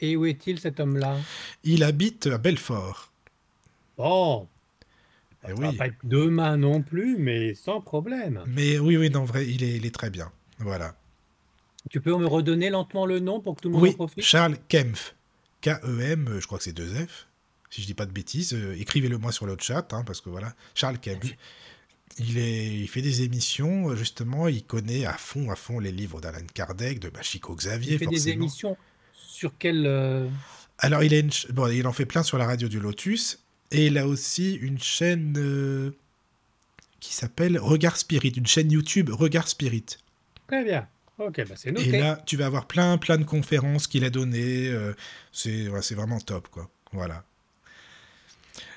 Et 0.00 0.16
où 0.16 0.24
est-il 0.26 0.58
cet 0.58 0.80
homme-là? 0.80 1.18
Il 1.62 1.84
habite 1.84 2.26
à 2.26 2.38
Belfort. 2.38 3.10
Bon, 3.96 4.48
Eh 5.48 5.52
oui. 5.52 5.76
pas 5.76 5.86
être 5.88 5.96
demain 6.04 6.56
non 6.56 6.82
plus, 6.82 7.16
mais 7.18 7.54
sans 7.54 7.80
problème. 7.80 8.42
Mais 8.46 8.78
oui, 8.78 8.96
oui, 8.96 9.10
non, 9.10 9.24
vrai, 9.24 9.46
il 9.46 9.62
est, 9.62 9.76
il 9.76 9.84
est 9.86 9.94
très 9.94 10.10
bien. 10.10 10.30
Voilà. 10.58 10.94
Tu 11.90 12.00
peux 12.00 12.16
me 12.16 12.26
redonner 12.26 12.70
lentement 12.70 13.04
le 13.04 13.20
nom 13.20 13.40
pour 13.40 13.56
que 13.56 13.60
tout 13.62 13.68
le 13.68 13.74
monde 13.74 13.82
en 13.82 13.88
Oui, 13.88 13.94
profite? 13.94 14.24
Charles 14.24 14.56
Kempf. 14.68 15.14
K-E-M, 15.60 16.38
je 16.40 16.46
crois 16.46 16.58
que 16.58 16.64
c'est 16.64 16.72
deux 16.72 16.88
F. 16.88 17.28
Si 17.70 17.82
je 17.82 17.86
dis 17.86 17.94
pas 17.94 18.06
de 18.06 18.12
bêtises, 18.12 18.54
euh, 18.54 18.74
écrivez-le 18.78 19.18
moi 19.18 19.32
sur 19.32 19.46
le 19.46 19.56
chat, 19.60 19.92
hein, 19.92 20.02
parce 20.06 20.20
que 20.20 20.30
voilà, 20.30 20.54
Charles 20.74 20.98
Kempf. 20.98 21.34
Il, 22.18 22.38
est, 22.38 22.66
il 22.66 22.86
fait 22.88 23.02
des 23.02 23.22
émissions, 23.22 23.90
euh, 23.90 23.96
justement, 23.96 24.46
il 24.46 24.62
connaît 24.62 25.04
à 25.04 25.14
fond, 25.14 25.50
à 25.50 25.56
fond 25.56 25.80
les 25.80 25.90
livres 25.90 26.20
d'Alan 26.20 26.46
Kardec, 26.54 27.00
de 27.00 27.08
bah, 27.08 27.22
Chico 27.22 27.54
Xavier, 27.56 27.94
Il 27.94 27.98
fait 27.98 28.06
des 28.06 28.28
émissions 28.28 28.76
sur 29.12 29.52
quel... 29.58 29.84
euh, 29.86 30.28
Alors, 30.78 31.02
il, 31.02 31.12
a 31.12 31.18
une 31.18 31.32
ch- 31.32 31.50
bon, 31.52 31.66
il 31.68 31.86
en 31.88 31.92
fait 31.92 32.06
plein 32.06 32.22
sur 32.22 32.38
la 32.38 32.46
radio 32.46 32.68
du 32.68 32.78
Lotus, 32.78 33.40
et 33.70 33.86
il 33.86 33.98
a 33.98 34.06
aussi 34.06 34.54
une 34.54 34.78
chaîne 34.80 35.34
euh, 35.38 35.90
qui 37.00 37.14
s'appelle 37.14 37.58
Regard 37.58 37.96
Spirit, 37.96 38.30
une 38.36 38.46
chaîne 38.46 38.70
YouTube 38.70 39.10
Regard 39.10 39.48
Spirit. 39.48 39.84
Très 40.46 40.64
bien. 40.64 40.88
Ok, 41.18 41.46
bah 41.48 41.54
c'est 41.56 41.68
Et 41.68 41.72
noté. 41.72 41.98
là, 41.98 42.20
tu 42.26 42.36
vas 42.36 42.46
avoir 42.46 42.66
plein, 42.66 42.98
plein 42.98 43.18
de 43.18 43.24
conférences 43.24 43.86
qu'il 43.86 44.04
a 44.04 44.10
données. 44.10 44.68
euh, 44.68 44.94
c'est 45.32 45.68
ouais, 45.68 45.80
c'est 45.82 45.94
vraiment 45.94 46.18
top, 46.18 46.48
quoi. 46.48 46.68
Voilà. 46.92 47.24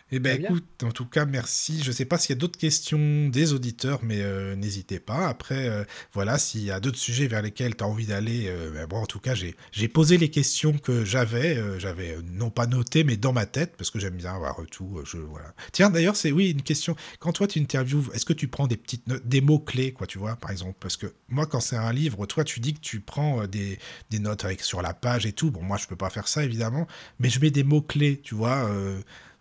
Eh 0.10 0.20
ben 0.20 0.38
bien. 0.38 0.50
écoute, 0.50 0.84
en 0.84 0.92
tout 0.92 1.06
cas, 1.06 1.26
merci. 1.26 1.84
Je 1.84 1.92
sais 1.92 2.06
pas 2.06 2.18
s'il 2.18 2.30
y 2.34 2.38
a 2.38 2.40
d'autres 2.40 2.58
questions 2.58 3.28
des 3.28 3.52
auditeurs, 3.52 4.00
mais 4.04 4.22
euh, 4.22 4.56
n'hésitez 4.56 5.02
pas. 5.02 5.28
Après, 5.28 5.68
euh, 5.68 5.84
voilà, 6.14 6.38
s'il 6.38 6.64
y 6.64 6.72
a 6.72 6.80
d'autres 6.80 6.98
sujets 6.98 7.28
vers 7.28 7.42
lesquels 7.42 7.76
tu 7.76 7.84
as 7.84 7.88
envie 7.88 8.06
d'aller, 8.06 8.46
euh, 8.48 8.72
ben 8.72 8.88
bon, 8.88 8.98
en 8.98 9.06
tout 9.06 9.20
cas, 9.20 9.34
j'ai 9.36 9.88
posé 9.90 10.18
les 10.18 10.30
questions 10.30 10.78
que 10.78 11.04
j'avais. 11.04 11.58
euh, 11.58 11.78
j'avais 11.78 12.18
non 12.32 12.50
pas 12.50 12.68
noté, 12.68 13.04
mais 13.04 13.18
dans 13.18 13.34
ma 13.34 13.46
tête, 13.46 13.76
parce 13.78 13.92
que 13.92 14.00
j'aime 14.00 14.16
bien 14.16 14.34
avoir 14.34 14.56
tout. 14.72 15.02
je, 15.04 15.18
voilà. 15.18 15.54
Tiens, 15.74 15.90
d'ailleurs, 15.90 16.16
c'est 16.16 16.32
oui, 16.32 16.52
une 16.52 16.62
question. 16.62 16.96
Quand 17.20 17.34
toi, 17.34 17.46
tu 17.48 17.60
interviews, 17.60 18.06
est-ce 18.14 18.24
que 18.26 18.34
tu 18.34 18.48
prends 18.48 18.68
des 18.68 18.78
petites 18.78 19.08
notes, 19.08 19.28
des 19.28 19.42
mots-clés, 19.42 19.92
quoi, 19.92 20.08
tu 20.08 20.20
vois, 20.20 20.38
par 20.38 20.52
exemple? 20.52 20.78
Parce 20.80 20.96
que 20.96 21.08
moi, 21.28 21.46
quand 21.48 21.60
c'est 21.60 21.76
un 21.76 21.92
livre, 21.92 22.26
toi, 22.28 22.46
tu 22.46 22.62
dis 22.62 22.74
que 22.74 22.80
tu 22.80 23.02
prends 23.02 23.46
des, 23.46 23.78
des 24.10 24.20
notes 24.20 24.46
avec, 24.46 24.62
sur 24.62 24.82
la 24.82 24.94
page 24.94 25.26
et 25.26 25.34
tout. 25.34 25.52
Bon, 25.52 25.62
moi, 25.64 25.76
je 25.76 25.86
peux 25.86 25.98
pas 25.98 26.10
faire 26.10 26.30
ça, 26.30 26.46
évidemment, 26.46 26.88
mais 27.20 27.30
je 27.30 27.42
mets 27.42 27.52
des 27.52 27.64
mots-clés, 27.66 28.22
tu 28.24 28.36
vois. 28.36 28.72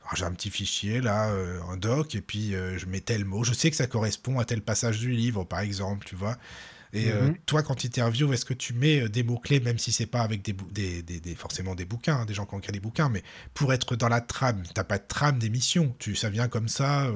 Alors, 0.07 0.16
j'ai 0.16 0.24
un 0.24 0.33
petit 0.33 0.51
fichier 0.51 1.01
là, 1.01 1.31
euh, 1.31 1.61
un 1.70 1.77
doc, 1.77 2.15
et 2.15 2.20
puis 2.23 2.55
euh, 2.55 2.78
je 2.78 2.87
mets 2.87 3.01
tel 3.01 3.24
mot. 3.24 3.45
Je 3.45 3.53
sais 3.55 3.70
que 3.70 3.77
ça 3.77 3.87
correspond 3.87 4.39
à 4.39 4.45
tel 4.45 4.62
passage 4.62 4.99
du 5.01 5.11
livre, 5.11 5.45
par 5.45 5.61
exemple, 5.61 6.07
tu 6.07 6.16
vois. 6.16 6.37
Et 6.93 7.11
euh, 7.12 7.28
Mhm. 7.28 7.39
toi, 7.47 7.62
quand 7.62 7.74
tu 7.77 7.87
interviews, 7.89 8.33
est-ce 8.33 8.45
que 8.47 8.55
tu 8.55 8.74
mets 8.74 9.09
des 9.09 9.23
mots-clés, 9.24 9.61
même 9.61 9.78
si 9.78 9.93
c'est 9.93 10.07
pas 10.07 10.23
avec 10.23 10.43
des, 10.43 10.55
des, 10.73 11.03
des- 11.03 11.20
des- 11.20 11.35
forcément 11.37 11.74
des 11.74 11.85
bouquins, 11.87 12.19
hein, 12.19 12.27
des 12.27 12.35
gens 12.35 12.47
qui 12.47 12.55
ont 12.55 12.59
écrit 12.61 12.73
des 12.73 12.81
bouquins, 12.81 13.09
mais 13.11 13.23
pour 13.55 13.73
être 13.74 13.97
dans 13.97 14.09
la 14.09 14.20
trame, 14.23 14.62
t'as 14.74 14.85
pas 14.85 14.99
de 14.99 15.05
trame 15.09 15.39
d'émission, 15.39 15.95
tu, 15.99 16.16
ça 16.16 16.31
vient 16.31 16.49
comme 16.49 16.69
ça, 16.69 17.11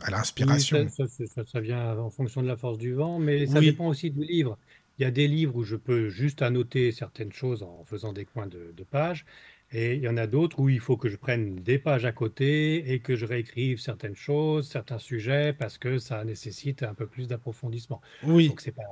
à 0.00 0.10
l'inspiration. 0.10 0.90
ça, 0.90 1.06
ça- 1.08 1.26
ça- 1.26 1.44
ça 1.46 1.60
vient 1.60 1.96
en 1.98 2.10
fonction 2.10 2.42
de 2.42 2.48
la 2.48 2.56
force 2.56 2.78
du 2.78 2.92
vent, 2.94 3.18
mais 3.18 3.46
ça 3.46 3.60
Oui. 3.60 3.62
dépend 3.62 3.86
aussi 3.88 4.10
du 4.10 4.24
livre. 4.24 4.58
Il 4.98 5.02
y 5.02 5.04
a 5.04 5.10
des 5.10 5.26
livres 5.28 5.56
où 5.56 5.64
je 5.64 5.76
peux 5.76 6.08
juste 6.08 6.42
annoter 6.42 6.92
certaines 6.92 7.32
choses 7.32 7.62
en 7.62 7.84
faisant 7.84 8.12
des 8.12 8.24
coins 8.24 8.46
de, 8.46 8.72
de 8.76 8.84
pages, 8.84 9.24
et 9.72 9.94
il 9.94 10.02
y 10.02 10.08
en 10.08 10.16
a 10.16 10.26
d'autres 10.26 10.58
où 10.60 10.68
il 10.68 10.80
faut 10.80 10.96
que 10.96 11.08
je 11.08 11.16
prenne 11.16 11.56
des 11.56 11.78
pages 11.78 12.04
à 12.04 12.12
côté 12.12 12.92
et 12.92 13.00
que 13.00 13.16
je 13.16 13.24
réécrive 13.26 13.80
certaines 13.80 14.16
choses, 14.16 14.68
certains 14.68 14.98
sujets, 14.98 15.52
parce 15.52 15.78
que 15.78 15.98
ça 15.98 16.24
nécessite 16.24 16.82
un 16.82 16.94
peu 16.94 17.06
plus 17.06 17.26
d'approfondissement. 17.28 18.00
Oui, 18.22 18.48
Donc 18.48 18.60
c'est 18.60 18.72
pas, 18.72 18.82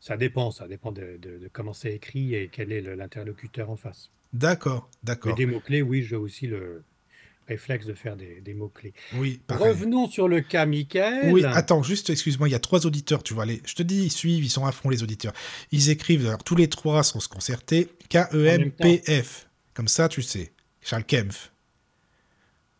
ça 0.00 0.16
dépend, 0.16 0.50
ça 0.50 0.66
dépend 0.68 0.92
de, 0.92 1.18
de- 1.20 1.38
de 1.38 1.48
comment 1.52 1.72
c'est 1.72 1.94
écrit 1.94 2.34
et 2.34 2.48
quel 2.50 2.72
est 2.72 2.80
l'interlocuteur 2.82 3.70
en 3.70 3.76
face. 3.76 4.10
d'accord, 4.32 4.90
d'accord. 5.02 5.34
des 5.34 5.46
mots-clés, 5.46 5.82
oui, 5.82 6.02
j'ai 6.02 6.16
aussi 6.16 6.46
le 6.46 6.82
réflexe 7.48 7.86
de 7.86 7.94
faire 7.94 8.14
des, 8.14 8.42
des 8.42 8.52
mots-clés. 8.52 8.92
Oui, 9.14 9.40
pareil. 9.46 9.68
Revenons 9.70 10.06
sur 10.06 10.28
le 10.28 10.42
cas 10.42 10.66
Michael. 10.66 11.32
Oui, 11.32 11.42
attends, 11.46 11.82
juste, 11.82 12.10
excuse-moi, 12.10 12.46
il 12.46 12.52
y 12.52 12.54
a 12.54 12.58
trois 12.58 12.84
auditeurs, 12.86 13.22
tu 13.22 13.32
vois. 13.32 13.46
Les... 13.46 13.62
Je 13.64 13.74
te 13.74 13.82
dis, 13.82 14.02
ils 14.04 14.12
suivent, 14.12 14.44
ils 14.44 14.50
sont 14.50 14.66
à 14.66 14.72
fond, 14.72 14.90
les 14.90 15.02
auditeurs. 15.02 15.32
Ils 15.72 15.88
écrivent, 15.88 16.26
alors 16.26 16.44
tous 16.44 16.56
les 16.56 16.68
trois 16.68 17.02
sont 17.02 17.20
se 17.20 17.28
concerter. 17.28 17.88
K-E-M-P-F. 18.10 19.47
Comme 19.78 19.86
ça, 19.86 20.08
tu 20.08 20.22
sais. 20.22 20.52
Charles 20.82 21.04
Kempf. 21.04 21.52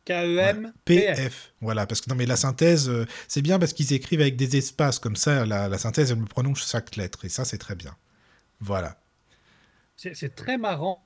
K-E-M, 0.05 0.73
P-F. 0.85 1.53
Voilà, 1.61 1.87
parce 1.87 2.01
que 2.01 2.11
non, 2.11 2.17
mais 2.17 2.27
la 2.27 2.35
synthèse, 2.35 2.89
euh, 2.89 3.07
c'est 3.29 3.41
bien 3.41 3.61
parce 3.61 3.73
qu'ils 3.73 3.93
écrivent 3.93 4.21
avec 4.21 4.35
des 4.35 4.57
espaces, 4.57 4.99
comme 4.99 5.15
ça, 5.15 5.47
la, 5.47 5.69
la 5.69 5.79
synthèse, 5.79 6.11
elle 6.11 6.19
me 6.19 6.27
prononce 6.27 6.69
chaque 6.69 6.97
lettre, 6.97 7.25
et 7.25 7.29
ça, 7.29 7.45
c'est 7.45 7.59
très 7.59 7.77
bien. 7.77 7.97
Voilà. 8.59 9.01
C'est 9.95 10.35
très 10.35 10.59
marrant 10.59 11.05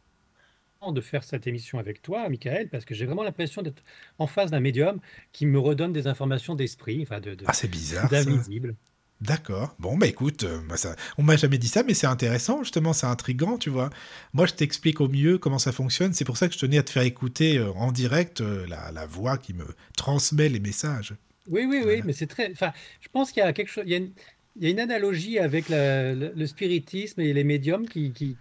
de 0.89 1.01
faire 1.03 1.25
cette 1.25 1.47
émission 1.47 1.79
avec 1.79 2.01
toi, 2.01 2.27
Michael, 2.31 2.71
parce 2.71 2.87
que 2.87 2.95
j'ai 2.95 3.05
vraiment 3.05 3.23
l'impression 3.23 3.61
d'être 3.61 3.83
en 4.19 4.27
face 4.27 4.51
d'un 4.51 4.61
médium 4.61 4.99
qui 5.33 5.45
me 5.45 5.59
redonne 5.59 5.93
des 5.93 6.07
informations 6.07 6.55
d'esprit, 6.55 7.03
enfin 7.03 7.21
de, 7.21 7.35
de- 7.35 7.45
Ah, 7.47 7.53
c'est 7.53 7.69
bizarre, 7.69 8.09
d'invisible. 8.09 8.77
D'accord. 9.23 9.77
Bon, 9.79 9.97
bah 9.97 10.09
écoute, 10.09 10.43
euh, 10.43 10.61
bah, 10.69 10.77
ça... 10.77 10.97
on 11.17 11.23
m'a 11.23 11.37
jamais 11.37 11.57
dit 11.59 11.69
ça, 11.69 11.85
mais 11.85 11.95
c'est 11.95 12.09
intéressant, 12.09 12.63
justement, 12.65 12.93
c'est 12.93 13.07
intriguant, 13.07 13.57
tu 13.57 13.71
vois. 13.71 13.89
Moi, 14.33 14.47
je 14.47 14.55
t'explique 14.55 15.01
au 15.01 15.09
mieux 15.09 15.39
comment 15.39 15.61
ça 15.61 15.71
fonctionne. 15.71 16.13
C'est 16.13 16.25
pour 16.25 16.37
ça 16.37 16.49
que 16.49 16.55
je 16.55 16.59
tenais 16.59 16.79
à 16.79 16.83
te 16.83 16.91
faire 16.91 17.05
écouter 17.05 17.57
euh, 17.59 17.71
en 17.75 17.93
direct 17.93 18.41
euh, 18.41 18.67
la, 18.67 18.91
la 18.91 19.07
voix 19.07 19.39
qui 19.39 19.55
me 19.55 19.65
transmet 19.97 20.49
les 20.49 20.59
messages. 20.61 21.15
Oui, 21.49 21.65
oui, 21.69 21.83
oui, 21.87 22.03
mais 22.05 22.13
c'est 22.13 22.27
très. 22.27 22.51
Enfin, 22.53 22.73
je 23.01 23.09
pense 23.09 23.33
qu'il 23.33 23.43
y 23.43 23.47
a 23.47 23.53
quelque 23.53 23.69
chose. 23.71 23.85
Il 23.87 23.93
y 23.93 23.95
a 23.95 23.99
une, 23.99 24.13
il 24.57 24.65
y 24.65 24.67
a 24.67 24.71
une 24.71 24.81
analogie 24.81 25.39
avec 25.39 25.69
la- 25.69 26.15
le, 26.15 26.33
le 26.35 26.47
spiritisme 26.47 27.21
et 27.21 27.33
les 27.33 27.45
médiums 27.45 27.89
qui, 27.89 28.13
qui, 28.13 28.37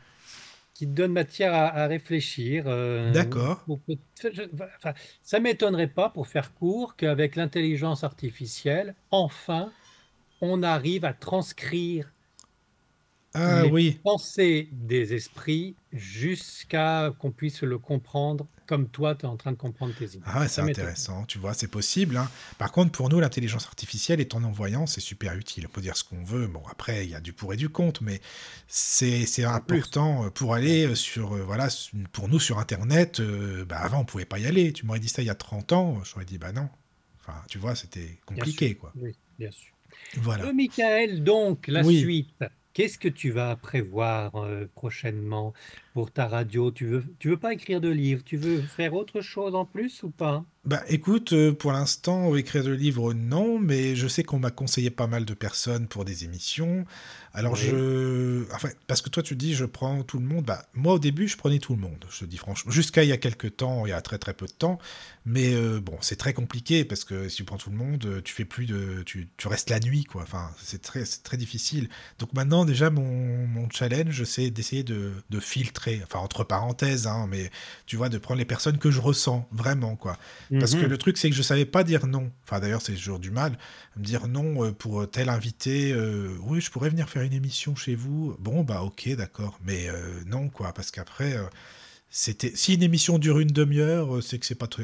qui 0.73 0.87
donnent 0.87 1.13
matière 1.13 1.53
à, 1.53 1.67
à 1.67 1.87
réfléchir. 1.87 2.65
euh, 2.67 3.11
D'accord. 3.11 3.63
enfin, 4.79 4.93
ça 5.23 5.39
m'étonnerait 5.39 5.87
pas, 5.87 6.09
pour 6.09 6.27
faire 6.27 6.53
court, 6.53 6.95
qu'avec 6.95 7.35
l'intelligence 7.35 8.03
artificielle, 8.03 8.95
enfin, 9.11 9.71
on 10.41 10.63
arrive 10.63 11.05
à 11.05 11.13
transcrire 11.13 12.13
Ah 13.33 13.65
les 13.65 13.71
oui, 13.71 13.99
pensées 14.03 14.69
des 14.71 15.13
esprits 15.13 15.77
jusqu'à 15.91 17.11
qu'on 17.19 17.31
puisse 17.31 17.61
le 17.63 17.77
comprendre 17.77 18.47
comme 18.65 18.89
toi, 18.89 19.15
tu 19.15 19.25
es 19.25 19.29
en 19.29 19.37
train 19.37 19.51
de 19.51 19.57
comprendre 19.57 19.93
tes 19.93 20.15
images. 20.15 20.23
ah, 20.23 20.47
c'est 20.47 20.61
intéressant, 20.61 21.25
tu 21.25 21.39
vois, 21.39 21.55
c'est 21.55 21.67
possible. 21.67 22.15
hein. 22.15 22.29
Par 22.59 22.71
contre, 22.71 22.91
pour 22.91 23.09
nous, 23.09 23.19
l'intelligence 23.19 23.65
artificielle 23.65 24.19
et 24.21 24.27
ton 24.27 24.43
envoyant, 24.43 24.85
c'est 24.85 25.01
super 25.01 25.35
utile. 25.35 25.65
On 25.67 25.71
peut 25.71 25.81
dire 25.81 25.97
ce 25.97 26.03
qu'on 26.03 26.23
veut. 26.23 26.45
Bon, 26.45 26.61
après, 26.69 27.05
il 27.05 27.09
y 27.09 27.15
a 27.15 27.21
du 27.21 27.33
pour 27.33 27.53
et 27.53 27.57
du 27.57 27.69
contre, 27.69 28.03
mais 28.03 28.21
c'est 28.67 29.43
plus. 29.65 29.83
important 29.83 30.25
euh, 30.25 30.29
pour 30.29 30.53
aller 30.53 30.85
euh, 30.85 30.95
sur, 30.95 31.35
euh, 31.35 31.41
voilà, 31.43 31.69
pour 32.11 32.27
nous 32.29 32.39
sur 32.39 32.59
Internet. 32.59 33.19
euh, 33.19 33.65
bah, 33.65 33.79
avant, 33.79 34.01
on 34.01 34.05
pouvait 34.05 34.25
pas 34.25 34.37
y 34.37 34.45
aller. 34.45 34.73
Tu 34.73 34.85
m'aurais 34.85 34.99
dit 34.99 35.09
ça 35.09 35.23
il 35.23 35.25
y 35.25 35.29
a 35.31 35.35
30 35.35 35.71
ans, 35.73 36.03
j'aurais 36.03 36.25
dit, 36.25 36.37
bah 36.37 36.51
non. 36.51 36.69
Enfin, 37.19 37.41
tu 37.49 37.57
vois, 37.57 37.75
c'était 37.75 38.19
Bien 38.35 38.45
compliqué, 38.45 38.75
sûr. 38.75 38.75
quoi. 38.75 38.95
Oui, 38.95 39.17
bien 39.37 39.51
sûr. 39.51 39.73
Voilà. 40.17 40.45
Euh, 40.45 40.53
Michael, 40.53 41.23
donc, 41.23 41.67
la 41.67 41.83
Oui. 41.83 41.99
suite. 41.99 42.43
Qu'est-ce 42.73 42.97
que 42.97 43.09
tu 43.09 43.31
vas 43.31 43.55
prévoir 43.57 44.33
euh, 44.35 44.67
prochainement? 44.75 45.53
pour 45.93 46.11
ta 46.11 46.27
radio? 46.27 46.71
Tu 46.71 46.85
veux, 46.85 47.03
tu 47.19 47.29
veux 47.29 47.37
pas 47.39 47.53
écrire 47.53 47.81
de 47.81 47.89
livres, 47.89 48.23
tu 48.23 48.37
veux 48.37 48.61
faire 48.61 48.93
autre 48.93 49.21
chose 49.21 49.55
en 49.55 49.65
plus 49.65 50.03
ou 50.03 50.09
pas? 50.09 50.45
Bah 50.63 50.83
écoute, 50.89 51.33
euh, 51.33 51.51
pour 51.53 51.71
l'instant, 51.71 52.35
écrire 52.35 52.63
de 52.63 52.71
livres, 52.71 53.13
non, 53.13 53.57
mais 53.57 53.95
je 53.95 54.07
sais 54.07 54.23
qu'on 54.23 54.37
m'a 54.37 54.51
conseillé 54.51 54.91
pas 54.91 55.07
mal 55.07 55.25
de 55.25 55.33
personnes 55.33 55.87
pour 55.87 56.05
des 56.05 56.23
émissions. 56.23 56.85
Alors 57.33 57.53
Oui. 57.53 57.59
je... 57.69 58.43
Enfin, 58.53 58.69
parce 58.87 59.01
que 59.01 59.09
toi 59.09 59.23
tu 59.23 59.35
dis 59.35 59.53
je 59.53 59.65
prends 59.65 60.03
tout 60.03 60.19
le 60.19 60.25
monde. 60.25 60.45
Bah 60.45 60.65
moi 60.73 60.93
au 60.95 60.99
début 60.99 61.27
je 61.27 61.37
prenais 61.37 61.59
tout 61.59 61.73
le 61.73 61.79
monde, 61.81 62.03
je 62.09 62.19
te 62.19 62.25
dis 62.25 62.37
franchement. 62.37 62.71
Jusqu'à 62.71 63.03
il 63.03 63.09
y 63.09 63.13
a 63.13 63.17
quelques 63.17 63.55
temps, 63.57 63.85
il 63.85 63.89
y 63.89 63.93
a 63.93 64.01
très 64.01 64.17
très 64.17 64.33
peu 64.33 64.45
de 64.47 64.51
temps. 64.51 64.79
Mais 65.25 65.53
euh, 65.53 65.79
bon, 65.79 65.95
c'est 66.01 66.15
très 66.15 66.33
compliqué 66.33 66.83
parce 66.83 67.03
que 67.03 67.29
si 67.29 67.37
tu 67.37 67.43
prends 67.43 67.57
tout 67.57 67.69
le 67.69 67.75
monde, 67.77 68.03
euh, 68.05 68.21
tu 68.21 68.33
fais 68.33 68.43
plus 68.43 68.65
de... 68.65 69.03
Tu, 69.05 69.29
tu 69.37 69.47
restes 69.47 69.69
la 69.69 69.79
nuit, 69.79 70.03
quoi. 70.03 70.23
Enfin, 70.23 70.49
c'est 70.61 70.81
très, 70.81 71.05
c'est 71.05 71.21
très 71.21 71.37
difficile. 71.37 71.89
Donc 72.19 72.33
maintenant 72.33 72.65
déjà 72.65 72.89
mon, 72.89 73.45
mon 73.47 73.69
challenge, 73.69 74.23
c'est 74.23 74.49
d'essayer 74.49 74.83
de, 74.83 75.11
de 75.29 75.39
filtrer, 75.39 76.01
enfin 76.03 76.19
entre 76.19 76.43
parenthèses, 76.43 77.05
hein, 77.07 77.27
mais 77.29 77.51
tu 77.85 77.95
vois, 77.97 78.09
de 78.09 78.17
prendre 78.17 78.39
les 78.39 78.45
personnes 78.45 78.77
que 78.79 78.89
je 78.91 78.99
ressens 78.99 79.47
vraiment, 79.51 79.95
quoi. 79.95 80.17
Parce 80.59 80.73
que 80.73 80.81
Mhm. 80.81 80.87
le 80.87 80.97
truc, 80.97 81.17
c'est 81.17 81.29
que 81.29 81.35
je 81.35 81.43
savais 81.43 81.65
pas 81.65 81.83
dire 81.83 82.07
non. 82.07 82.31
Enfin, 82.43 82.59
d'ailleurs, 82.59 82.81
c'est 82.81 82.93
toujours 82.95 83.19
du 83.19 83.29
mal. 83.31 83.57
Me 83.97 84.03
dire 84.03 84.27
non 84.27 84.63
euh, 84.65 84.71
pour 84.71 85.09
tel 85.09 85.27
invité. 85.29 85.91
euh, 85.91 86.35
oui, 86.43 86.61
je 86.61 86.71
pourrais 86.71 86.89
venir 86.89 87.09
faire 87.09 87.23
une 87.23 87.33
émission 87.33 87.75
chez 87.75 87.95
vous. 87.95 88.35
Bon, 88.39 88.63
bah, 88.63 88.83
ok, 88.83 89.09
d'accord. 89.17 89.59
Mais 89.65 89.89
euh, 89.89 90.21
non, 90.27 90.47
quoi. 90.49 90.73
Parce 90.73 90.91
qu'après, 90.91 91.35
euh, 91.35 91.43
c'était. 92.09 92.53
Si 92.55 92.73
une 92.75 92.83
émission 92.83 93.19
dure 93.19 93.39
une 93.39 93.49
demi-heure, 93.51 94.15
euh, 94.17 94.21
c'est 94.21 94.39
que 94.39 94.45
c'est 94.45 94.55
pas 94.55 94.67
très. 94.67 94.83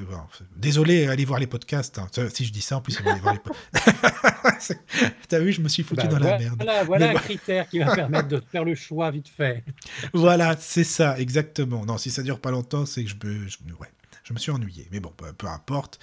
Désolé, 0.57 1.07
allez 1.07 1.23
voir 1.23 1.39
les 1.39 1.47
podcasts. 1.47 1.99
hein. 1.99 2.07
Si 2.33 2.43
je 2.45 2.51
dis 2.51 2.61
ça, 2.61 2.77
en 2.77 2.81
plus, 2.81 2.97
aller 2.99 3.19
voir 3.21 3.33
les 3.33 3.39
podcasts. 3.39 4.75
T'as 5.29 5.39
vu, 5.39 5.51
je 5.53 5.61
me 5.61 5.69
suis 5.69 5.83
foutu 5.83 6.05
Bah, 6.05 6.11
dans 6.13 6.19
la 6.19 6.37
merde. 6.37 6.55
voilà, 6.57 6.83
voilà 6.83 7.07
Mais 7.09 7.15
un 7.17 7.19
critère 7.19 7.69
qui 7.69 7.79
va 7.79 7.95
permettre 7.95 8.27
de 8.27 8.41
faire 8.51 8.65
le 8.65 8.75
choix 8.75 9.09
vite 9.11 9.27
fait. 9.29 9.63
Voilà, 10.13 10.55
c'est 10.59 10.83
ça, 10.83 11.17
exactement. 11.19 11.85
Non, 11.85 11.97
si 11.97 12.09
ça 12.11 12.23
dure 12.23 12.39
pas 12.39 12.51
longtemps, 12.51 12.85
c'est 12.85 13.03
que 13.03 13.09
je 13.09 13.15
me- 13.15 13.73
ouais, 13.75 13.87
je 14.27 14.33
me 14.33 14.39
suis 14.39 14.51
ennuyé. 14.51 14.87
Mais 14.91 14.99
bon, 14.99 15.13
peu, 15.15 15.31
peu 15.33 15.47
importe. 15.47 15.99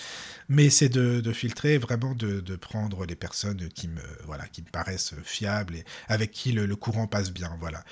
Mais 0.48 0.70
c'est 0.70 0.88
de, 0.88 1.20
de 1.20 1.32
filtrer, 1.32 1.76
vraiment 1.76 2.14
de, 2.14 2.40
de 2.40 2.56
prendre 2.56 3.04
les 3.04 3.16
personnes 3.16 3.68
qui 3.68 3.88
me, 3.88 4.00
voilà, 4.24 4.46
qui 4.48 4.62
me 4.62 4.68
paraissent 4.68 5.14
fiables 5.22 5.76
et 5.76 5.84
avec 6.08 6.30
qui 6.30 6.52
le, 6.52 6.64
le 6.64 6.76
courant 6.76 7.06
passe 7.06 7.30
bien. 7.30 7.54
Voilà. 7.60 7.84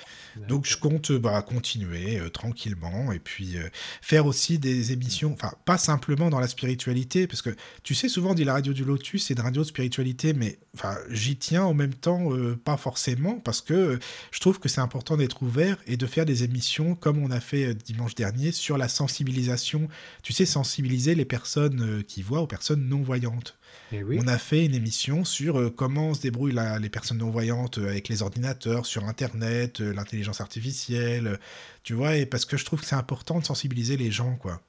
Donc 0.47 0.65
je 0.65 0.77
compte 0.77 1.11
bah, 1.11 1.41
continuer 1.43 2.19
euh, 2.19 2.29
tranquillement 2.29 3.11
et 3.11 3.19
puis 3.19 3.57
euh, 3.57 3.69
faire 4.01 4.25
aussi 4.25 4.57
des 4.57 4.91
émissions, 4.91 5.33
enfin 5.33 5.53
pas 5.65 5.77
simplement 5.77 6.29
dans 6.29 6.39
la 6.39 6.47
spiritualité, 6.47 7.27
parce 7.27 7.41
que 7.41 7.51
tu 7.83 7.93
sais 7.93 8.09
souvent 8.09 8.31
on 8.31 8.33
dit 8.33 8.43
la 8.43 8.53
radio 8.53 8.73
du 8.73 8.83
Lotus 8.83 9.27
c'est 9.27 9.35
une 9.35 9.41
radio 9.41 9.61
de 9.61 9.67
spiritualité, 9.67 10.33
mais 10.33 10.57
enfin 10.75 10.97
j'y 11.09 11.35
tiens 11.35 11.63
en 11.63 11.75
même 11.75 11.93
temps 11.93 12.33
euh, 12.33 12.55
pas 12.55 12.77
forcément 12.77 13.39
parce 13.39 13.61
que 13.61 13.99
je 14.31 14.39
trouve 14.39 14.59
que 14.59 14.69
c'est 14.69 14.81
important 14.81 15.17
d'être 15.17 15.43
ouvert 15.43 15.77
et 15.85 15.97
de 15.97 16.05
faire 16.07 16.25
des 16.25 16.43
émissions 16.43 16.95
comme 16.95 17.19
on 17.19 17.29
a 17.29 17.39
fait 17.39 17.75
dimanche 17.75 18.15
dernier 18.15 18.51
sur 18.51 18.77
la 18.77 18.87
sensibilisation. 18.87 19.87
Tu 20.23 20.33
sais 20.33 20.45
sensibiliser 20.45 21.13
les 21.15 21.25
personnes 21.25 21.81
euh, 21.81 22.01
qui 22.01 22.21
voient 22.23 22.41
aux 22.41 22.47
personnes 22.47 22.87
non 22.87 23.01
voyantes. 23.03 23.57
Et 23.91 24.03
oui. 24.03 24.17
On 24.21 24.27
a 24.27 24.37
fait 24.37 24.65
une 24.65 24.73
émission 24.73 25.25
sur 25.25 25.59
euh, 25.59 25.69
comment 25.69 26.13
se 26.13 26.21
débrouillent 26.21 26.53
la- 26.53 26.79
les 26.79 26.89
personnes 26.89 27.17
non-voyantes 27.19 27.77
euh, 27.77 27.89
avec 27.89 28.07
les 28.07 28.21
ordinateurs, 28.23 28.85
sur 28.85 29.03
Internet, 29.05 29.79
l'intelligence 29.81 30.39
artificielle, 30.41 31.39
tu 31.83 31.93
vois, 31.93 32.15
et 32.15 32.25
parce 32.25 32.45
que 32.45 32.57
je 32.57 32.65
trouve 32.65 32.79
que 32.79 32.85
c'est 32.87 32.95
important 32.95 33.39
de 33.39 33.45
sensibiliser 33.45 33.97
les 33.97 34.09
gens, 34.11 34.35
quoi. 34.37 34.61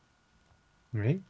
oui. 0.93 1.21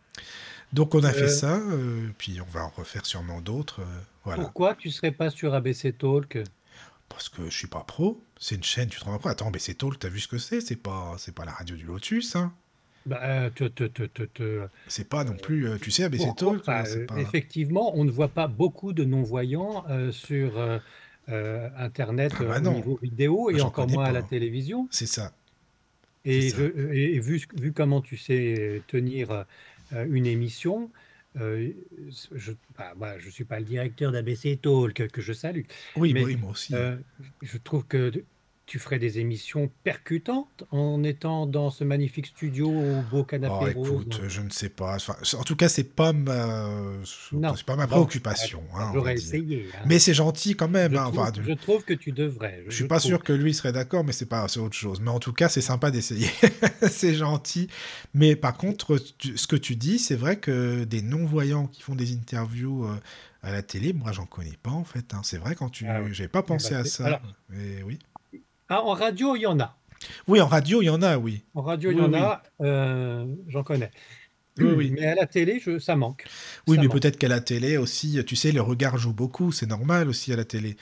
Donc 0.73 0.95
on 0.95 1.05
a 1.05 1.13
fait 1.13 1.29
ça, 1.29 1.59
euh, 1.59 2.09
puis 2.19 2.41
on 2.41 2.51
va 2.51 2.65
en 2.65 2.69
refaire 2.71 3.07
sûrement 3.07 3.41
d'autres, 3.41 3.81
euh, 3.83 4.01
voilà. 4.25 4.43
Pourquoi 4.43 4.75
tu 4.75 4.91
serais 4.91 5.13
pas 5.13 5.31
sur 5.31 5.55
ABC 5.55 5.93
Talk? 5.93 6.39
Parce 7.09 7.29
que 7.29 7.45
je 7.49 7.57
suis 7.57 7.69
pas 7.69 7.85
pro, 7.87 8.21
c'est 8.41 8.57
une 8.57 8.65
chaîne, 8.65 8.89
tu 8.89 8.99
te 8.99 9.05
rends 9.05 9.19
compte 9.19 9.31
Attends, 9.31 9.53
c'est 9.59 9.75
Talk, 9.75 9.99
t'as 9.99 10.09
vu 10.09 10.19
ce 10.19 10.27
que 10.29 10.39
c'est? 10.39 10.61
C'est 10.61 10.77
pas, 10.77 11.15
c'est 11.19 11.35
pas 11.35 11.45
la 11.45 11.53
radio 11.53 11.77
du 11.77 11.85
Lotus, 11.85 12.35
hein 12.35 12.53
Bah, 13.07 13.21
euh, 13.23 14.67
C'est 14.89 15.09
pas 15.09 15.25
non 15.25 15.37
plus, 15.37 15.69
euh, 15.69 15.77
tu 15.79 15.91
sais, 15.91 16.05
euh, 16.05 16.09
c'est 16.13 16.45
Euh, 16.69 17.07
pas... 17.07 17.21
Effectivement, 17.21 17.97
on 17.97 18.05
ne 18.05 18.11
voit 18.11 18.29
pas 18.29 18.49
beaucoup 18.49 18.93
de 18.93 19.05
non-voyants 19.05 19.85
euh, 19.91 20.11
sur 20.11 20.59
euh, 20.59 21.69
Internet 21.77 22.33
Ah 22.39 22.45
bah 22.45 22.71
au 22.71 22.75
niveau 22.75 22.99
vidéo 23.03 23.51
et 23.51 23.61
encore 23.61 23.89
moins 23.89 24.05
à 24.05 24.13
la 24.13 24.23
télévision. 24.23 24.89
C'est 24.91 25.07
ça, 25.07 25.33
Et, 26.25 26.51
ça. 26.51 26.57
je, 26.59 26.93
et 26.95 27.19
vu, 27.21 27.43
vu 27.61 27.73
comment 27.73 28.01
tu 28.01 28.17
sais 28.17 28.83
tenir 28.89 29.45
une 29.93 30.27
émission, 30.27 30.91
euh, 31.37 31.73
je 32.33 32.53
bah, 32.79 32.95
bah, 32.97 33.15
suis 33.31 33.45
pas 33.45 33.59
le 33.59 33.65
directeur 33.65 34.13
d'ABC 34.13 34.59
Talk 34.63 35.09
que 35.09 35.21
je 35.21 35.33
salue, 35.33 35.63
Oui, 35.97 36.15
mais 36.15 36.25
oui, 36.25 36.37
moi 36.37 36.53
aussi. 36.53 36.75
euh, 36.75 36.97
je 37.43 37.59
trouve 37.59 37.85
que 37.87 38.13
tu 38.67 38.79
ferais 38.79 38.99
des 38.99 39.19
émissions 39.19 39.71
percutantes 39.83 40.65
en 40.71 41.03
étant 41.05 41.47
dans 41.47 41.69
ce 41.71 41.85
magnifique 41.85 42.27
studio 42.29 42.67
au 42.69 43.03
beau 43.03 43.19
Oh, 43.21 43.25
canapé 43.25 43.73
rose. 43.75 43.91
écoute, 43.91 44.21
je 44.27 44.41
ne 44.41 44.49
sais 44.51 44.71
pas. 44.71 44.97
Enfin, 44.97 45.15
en 45.39 45.43
tout 45.45 45.55
cas, 45.57 45.69
c'est 45.69 45.85
pas 45.95 46.13
ma, 46.15 46.69
Non, 47.33 47.55
pas 47.67 47.77
ma 47.77 47.87
préoccupation, 47.87 48.63
hein, 48.75 48.91
j'aurais 48.95 49.15
essayé. 49.15 49.69
hein. 49.75 49.83
Mais 49.87 49.99
c'est 49.99 50.15
gentil 50.15 50.57
quand 50.57 50.69
même. 50.69 50.93
Je 50.93 50.97
hein, 50.97 51.05
trouve, 51.11 51.19
enfin, 51.21 51.33
je 51.47 51.53
trouve 51.53 51.85
que 51.85 51.93
tu 51.95 52.13
devrais. 52.13 52.63
je 52.65 52.71
Je, 52.71 52.77
suis 52.77 52.87
pas 52.89 52.99
trouve. 52.99 53.11
sûr 53.11 53.23
que 53.23 53.33
lui 53.35 53.53
serait 53.53 53.73
d'accord, 53.73 54.03
mais 54.03 54.13
c'est 54.13 54.25
pas, 54.27 54.47
autre 54.57 54.73
chose. 54.75 55.01
Mais 55.01 55.11
en 55.11 55.21
tout 55.21 55.33
cas, 55.35 55.49
c'est 55.51 55.61
sympa 55.61 55.91
d'essayer. 55.91 56.29
c'est 56.91 57.15
gentil. 57.15 57.69
Mais 58.15 58.35
par 58.35 58.57
contre, 58.57 58.99
tu- 59.19 59.37
ce 59.37 59.47
que 59.47 59.57
tu 59.57 59.77
dis, 59.77 59.99
c'est 59.99 60.17
vrai 60.17 60.39
que 60.39 60.85
des 60.85 61.03
non-voyants 61.03 61.67
qui 61.67 61.83
font 61.83 61.95
des 61.95 62.13
interviews 62.15 62.87
euh, 62.87 62.97
à 63.43 63.53
la 63.53 63.63
télé, 63.63 63.93
moi, 63.93 64.13
j'en 64.13 64.25
connais 64.27 64.57
pas 64.63 64.71
en 64.71 64.85
fait. 64.85 65.13
hein. 65.13 65.21
C'est 65.23 65.37
vrai 65.39 65.55
quand 65.55 65.69
tu, 65.69 65.87
Ah 65.87 66.01
j'ai 66.13 66.29
pas 66.29 66.41
Eh 66.43 66.47
pensé 66.47 66.71
ben, 66.75 66.81
à 66.81 66.85
c'est- 66.85 66.91
ça. 66.91 67.07
alors, 67.07 67.21
Mais 67.51 67.83
oui. 67.83 67.99
Ah, 68.69 68.83
en 68.83 68.93
radio, 68.95 69.37
il 69.37 69.41
y 69.43 69.47
en 69.47 69.59
a. 69.61 69.77
Oui, 70.29 70.41
en 70.41 70.47
radio, 70.47 70.83
il 70.83 70.87
y 70.87 70.91
en 70.91 71.03
a, 71.03 71.17
oui. 71.19 71.45
En 71.55 71.63
radio, 71.63 71.91
il 71.91 71.97
Oui, 71.97 72.03
y 72.03 72.05
en 72.05 72.13
oui. 72.13 72.19
a. 72.19 72.43
euh, 72.61 73.27
J'en 73.49 73.63
connais. 73.63 73.91
Oui, 74.59 74.67
oui. 74.77 74.91
Mais 74.93 75.07
à 75.07 75.15
la 75.15 75.27
télé, 75.27 75.61
je, 75.61 75.79
ça 75.79 75.97
manque. 75.97 76.25
Oui, 76.69 76.77
Ça 76.77 76.83
mais 76.83 76.89
peut-être 76.89 77.19
qu'à 77.19 77.29
la 77.29 77.41
télé 77.41 77.77
aussi, 77.77 78.23
tu 78.25 78.37
sais, 78.37 78.53
le 78.53 78.61
regard 78.61 78.99
joue 78.99 79.13
beaucoup. 79.13 79.51
C'est 79.53 79.67
normal 79.67 80.09
aussi 80.09 80.33
à 80.33 80.37
la 80.37 80.45
télé. 80.45 80.77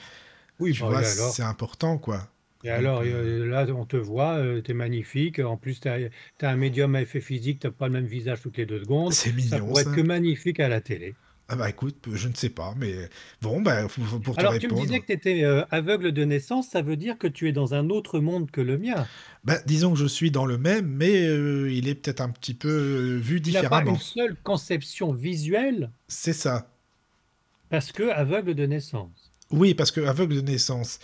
Oui, 0.59 0.73
Tu 0.73 0.81
bah, 0.81 0.89
vois, 0.89 1.03
c'est 1.03 1.41
important, 1.43 1.97
quoi. 1.97 2.29
et 2.63 2.69
Donc, 2.69 2.77
alors 2.77 3.01
euh, 3.01 3.05
euh, 3.05 3.45
là, 3.47 3.65
on 3.73 3.85
te 3.85 3.97
voit, 3.97 4.39
tu 4.63 4.71
es 4.71 4.73
magnifique. 4.73 5.39
En 5.39 5.57
plus, 5.57 5.79
tu 5.79 5.87
as, 5.89 6.09
un 6.41 6.55
médium 6.55 6.93
à 6.95 7.01
effet 7.01 7.21
physique, 7.21 7.59
tu 7.61 7.67
n'as 7.67 7.71
pas 7.73 7.87
le 7.87 7.93
même 7.93 8.05
visage 8.05 8.41
toutes 8.41 8.57
les 8.57 8.65
deux 8.65 8.79
secondes. 8.79 9.13
c'est 9.13 9.31
Ça 9.41 9.59
mignon, 9.59 9.65
pourrait 9.65 9.83
ça. 9.83 9.89
être 9.89 9.91
que 9.91 10.01
magnifique 10.01 10.59
à 10.59 10.67
la 10.69 10.81
télé. 10.81 11.15
Ah 11.53 11.55
bah 11.55 11.69
écoute, 11.69 11.97
je 12.11 12.27
ne 12.27 12.33
sais 12.33 12.49
pas, 12.49 12.73
mais 12.79 13.07
bon, 13.39 13.61
bah, 13.61 13.85
pour 14.23 14.33
te 14.33 14.39
Alors, 14.39 14.53
tu 14.53 14.65
me 14.65 14.73
répondre, 14.73 14.81
disais 14.81 14.99
que 15.01 15.05
tu 15.05 15.11
étais 15.11 15.43
aveugle 15.69 16.11
de 16.11 16.23
naissance, 16.23 16.67
ça 16.67 16.81
veut 16.81 16.95
dire 16.95 17.19
que 17.19 17.27
tu 17.27 17.47
es 17.47 17.51
dans 17.51 17.75
un 17.75 17.91
autre 17.91 18.19
monde 18.19 18.49
que 18.49 18.59
le 18.59 18.79
mien. 18.79 19.05
bah, 19.43 19.59
disons 19.67 19.93
que 19.93 19.99
je 19.99 20.07
suis 20.07 20.31
dans 20.31 20.47
le 20.47 20.57
même, 20.57 20.87
mais 20.87 21.27
euh, 21.27 21.71
il 21.71 21.87
est 21.87 21.93
peut-être 21.93 22.21
un 22.21 22.29
petit 22.29 22.55
peu 22.55 22.69
euh, 22.69 23.17
vu 23.19 23.39
Tu 23.39 23.51
n'as 23.51 23.69
pas 23.69 23.83
une 23.83 23.99
seule 23.99 24.35
conception 24.41 25.13
visuelle? 25.13 25.91
C'est 26.07 26.33
ça. 26.33 26.71
parce 27.69 27.91
que 27.91 28.09
aveugle 28.09 28.55
de 28.55 28.65
naissance. 28.65 29.31
Oui, 29.51 29.75
parce 29.75 29.91
que 29.91 30.01
aveugle 30.01 30.37
de 30.37 30.41
naissance. 30.41 30.97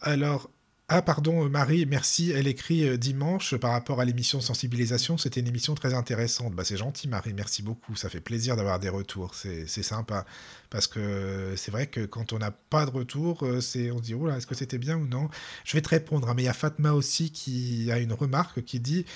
Alors, 0.00 0.50
ah 0.88 1.00
pardon, 1.00 1.46
euh, 1.46 1.48
Marie, 1.48 1.86
merci. 1.86 2.30
Elle 2.30 2.46
écrit 2.46 2.86
euh, 2.86 2.98
dimanche 2.98 3.56
par 3.56 3.70
rapport 3.72 4.00
à 4.00 4.04
l'émission 4.04 4.42
sensibilisation. 4.42 5.16
C'était 5.16 5.40
une 5.40 5.48
émission 5.48 5.74
très 5.74 5.94
intéressante. 5.94 6.54
Bah, 6.54 6.62
c'est 6.62 6.76
gentil, 6.76 7.08
Marie. 7.08 7.32
Merci 7.32 7.62
beaucoup. 7.62 7.96
Ça 7.96 8.10
fait 8.10 8.20
plaisir 8.20 8.54
d'avoir 8.54 8.78
des 8.78 8.90
retours. 8.90 9.34
C'est 9.34 9.66
sympa. 9.66 10.26
Parce 10.68 10.86
que 10.86 11.54
c'est 11.56 11.70
vrai 11.70 11.86
que 11.86 12.04
quand 12.04 12.34
on 12.34 12.38
n'a 12.38 12.50
pas 12.50 12.84
de 12.84 12.90
retour, 12.90 13.44
euh, 13.44 13.62
c'est 13.62 13.90
on 13.90 13.96
se 13.98 14.02
dit, 14.02 14.14
est-ce 14.36 14.46
que 14.46 14.54
c'était 14.54 14.76
bien 14.76 14.98
ou 14.98 15.06
non? 15.06 15.30
Je 15.64 15.72
vais 15.72 15.80
te 15.80 15.88
répondre. 15.88 16.28
hein, 16.28 16.34
mais 16.36 16.42
il 16.42 16.46
y 16.46 16.48
a 16.48 16.52
Fatma 16.52 16.92
aussi 16.92 17.30
qui 17.32 17.90
a 17.90 17.98
une 17.98 18.12
remarque 18.12 18.62
qui 18.62 18.78
dit, 18.78 19.06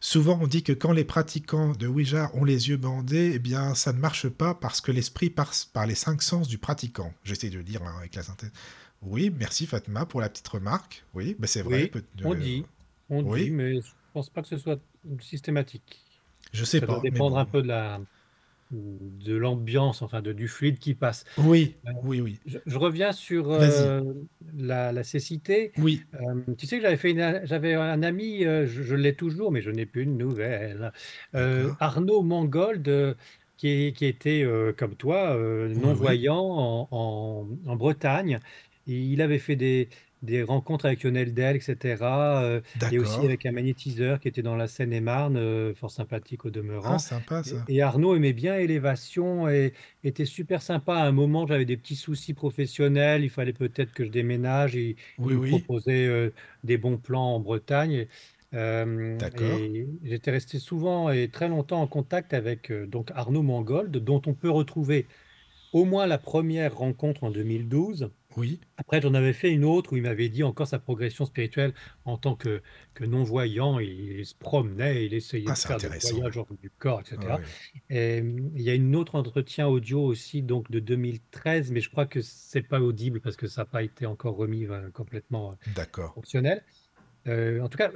souvent 0.00 0.38
on 0.42 0.48
dit 0.48 0.64
que 0.64 0.72
quand 0.72 0.92
les 0.92 1.04
pratiquants 1.04 1.72
de 1.72 1.86
Ouija 1.86 2.30
ont 2.34 2.44
les 2.44 2.68
yeux 2.70 2.76
bandés, 2.76 3.32
eh 3.34 3.38
bien, 3.38 3.74
ça 3.76 3.92
ne 3.92 3.98
marche 3.98 4.28
pas 4.28 4.54
parce 4.54 4.80
que 4.80 4.90
l'esprit 4.90 5.30
passe 5.30 5.64
par 5.64 5.86
les 5.86 5.94
cinq 5.94 6.22
sens 6.22 6.48
du 6.48 6.58
pratiquant. 6.58 7.14
J'essaie 7.22 7.50
de 7.50 7.58
le 7.58 7.64
dire 7.64 7.82
hein, 7.84 7.94
avec 7.98 8.16
la 8.16 8.24
synthèse. 8.24 8.50
Oui, 9.06 9.32
merci 9.38 9.66
Fatma 9.66 10.06
pour 10.06 10.20
la 10.20 10.28
petite 10.28 10.48
remarque. 10.48 11.04
Oui, 11.14 11.36
bah 11.38 11.46
c'est 11.46 11.62
vrai. 11.62 11.82
Oui, 11.82 11.86
peut- 11.88 12.04
on 12.24 12.32
euh, 12.32 12.36
dit, 12.36 12.64
on 13.10 13.22
dit, 13.22 13.50
mais 13.50 13.80
je 13.80 13.90
pense 14.12 14.30
pas 14.30 14.42
que 14.42 14.48
ce 14.48 14.56
soit 14.56 14.80
systématique. 15.20 16.00
je 16.52 16.64
sais 16.64 16.80
Ça 16.80 16.86
pas, 16.86 17.00
mais 17.02 17.10
dépendre 17.10 17.38
un 17.38 17.44
peu 17.44 17.62
de 17.62 17.68
la, 17.68 18.00
de 18.70 19.34
l'ambiance, 19.36 20.02
enfin 20.02 20.22
de, 20.22 20.32
du 20.32 20.48
fluide 20.48 20.78
qui 20.78 20.94
passe. 20.94 21.24
Oui, 21.38 21.76
Euh, 21.86 21.92
oui, 22.02 22.20
oui. 22.20 22.38
Je, 22.46 22.58
je 22.64 22.78
reviens 22.78 23.12
sur 23.12 23.50
euh, 23.50 24.00
la, 24.56 24.92
la 24.92 25.04
cécité. 25.04 25.72
Oui, 25.78 26.02
Euh, 26.14 26.54
tu 26.56 26.66
sais 26.66 26.76
que 26.76 26.82
j'avais 26.82 26.96
fait 26.96 27.10
une- 27.10 27.40
j'avais 27.44 27.74
un 27.74 28.02
ami, 28.02 28.44
euh, 28.44 28.66
je, 28.66 28.82
je 28.82 28.94
l'ai 28.94 29.14
toujours, 29.14 29.52
mais 29.52 29.60
je 29.60 29.70
n'ai 29.70 29.86
plus 29.86 30.06
de 30.06 30.10
nouvelles. 30.12 30.92
Euh. 31.34 31.72
Arnaud 31.78 32.22
Mangold, 32.22 32.88
euh, 32.88 33.14
qui, 33.56 33.92
qui 33.92 34.06
était 34.06 34.42
euh, 34.42 34.72
comme 34.72 34.96
toi, 34.96 35.36
euh, 35.36 35.68
Oui, 35.68 35.78
non-voyant 35.78 36.36
en, 36.40 36.88
en- 36.90 37.48
en 37.66 37.76
Bretagne. 37.76 38.40
Et 38.86 38.98
il 39.00 39.22
avait 39.22 39.38
fait 39.38 39.56
des, 39.56 39.88
des 40.22 40.42
rencontres 40.42 40.86
avec 40.86 41.02
Lionel 41.02 41.32
Del, 41.34 41.56
etc. 41.56 42.42
euh, 42.42 42.60
et 42.90 42.98
aussi 42.98 43.24
D'accord. 43.24 43.24
avec 43.24 43.46
un 43.46 43.52
magnétiseur 43.52 44.20
qui 44.20 44.28
était 44.28 44.42
dans 44.42 44.56
la 44.56 44.66
Seine-et-Marne, 44.68 45.36
euh, 45.36 45.74
fort 45.74 45.90
sympathique 45.90 46.44
au 46.44 46.50
Ah, 46.82 46.98
demeurant. 46.98 46.98
sympa 46.98 47.42
Et, 47.44 47.50
ça. 47.50 47.68
et 47.68 47.82
Arnaud 47.82 48.14
aimait 48.16 48.32
bien 48.32 48.56
Élévation 48.58 49.48
et 49.48 49.74
était 50.02 50.24
super 50.24 50.62
sympa. 50.62 50.94
À 50.96 51.04
un 51.06 51.12
moment, 51.12 51.46
j'avais 51.46 51.64
des 51.66 51.76
petits 51.76 51.96
soucis 51.96 52.34
professionnels. 52.34 53.22
Il 53.24 53.30
fallait 53.30 53.52
peut-être 53.52 53.92
que 53.92 54.04
je 54.04 54.10
déménage. 54.10 54.76
Et 54.76 54.96
il 55.22 55.28
Oui, 55.28 55.34
me 55.34 55.40
oui. 55.40 55.40
proposait 55.40 56.06
euh, 56.06 56.30
des 56.62 56.78
bons 56.78 56.98
plans 56.98 57.34
en 57.36 57.40
Bretagne. 57.40 58.06
Euh, 58.54 59.18
D'accord. 59.18 59.34
et 59.34 59.88
j'étais 60.04 60.30
resté 60.30 60.58
souvent 60.60 61.10
et 61.10 61.28
très 61.30 61.48
longtemps 61.48 61.80
en 61.82 61.88
contact 61.88 62.32
avec 62.34 62.70
euh, 62.70 62.86
donc 62.86 63.10
Arnaud 63.14 63.42
Mangold, 63.42 63.90
dont 63.96 64.22
on 64.26 64.34
peut 64.34 64.50
retrouver 64.50 65.08
au 65.72 65.84
moins 65.84 66.06
la 66.06 66.18
première 66.18 66.76
rencontre 66.76 67.24
en 67.24 67.30
2012. 67.30 68.12
Oui. 68.36 68.60
Après, 68.76 69.00
j'en 69.00 69.14
avais 69.14 69.32
fait 69.32 69.52
une 69.52 69.64
autre 69.64 69.92
où 69.92 69.96
il 69.96 70.02
m'avait 70.02 70.28
dit 70.28 70.42
encore 70.42 70.66
sa 70.66 70.78
progression 70.80 71.24
spirituelle 71.24 71.74
en 72.04 72.18
tant 72.18 72.34
que, 72.34 72.60
que 72.94 73.04
non-voyant. 73.04 73.78
Il, 73.78 74.26
se 74.26 74.34
promenait, 74.34 75.06
il 75.06 75.14
essayait 75.14 75.46
Ah, 75.48 75.52
de 75.52 75.56
c'est 75.56 75.68
faire 75.68 75.76
des 75.78 75.86
intéressant. 75.86 76.16
voyages 76.16 76.36
hors 76.38 76.48
du 76.60 76.70
corps, 76.70 77.00
etc. 77.00 77.38
Ouais, 77.38 77.44
ouais. 77.90 78.18
Et, 78.18 78.20
hum, 78.20 78.50
il 78.56 78.62
y 78.62 78.70
a 78.70 78.74
une 78.74 78.96
autre 78.96 79.14
entretien 79.14 79.68
audio 79.68 80.02
aussi 80.02 80.42
donc 80.42 80.70
de 80.70 80.80
2013, 80.80 81.70
mais 81.70 81.80
je 81.80 81.90
crois 81.90 82.06
que 82.06 82.20
c'est 82.22 82.62
pas 82.62 82.80
audible 82.80 83.20
parce 83.20 83.36
que 83.36 83.46
ça 83.46 83.62
n'a 83.62 83.66
pas 83.66 83.82
été 83.84 84.06
encore 84.06 84.36
remis 84.36 84.66
euh, 84.66 84.90
complètement 84.90 85.52
euh, 85.52 85.54
D'accord. 85.66 86.14
fonctionnel. 86.14 86.64
Euh, 87.28 87.60
en 87.60 87.68
tout 87.68 87.78
cas, 87.78 87.90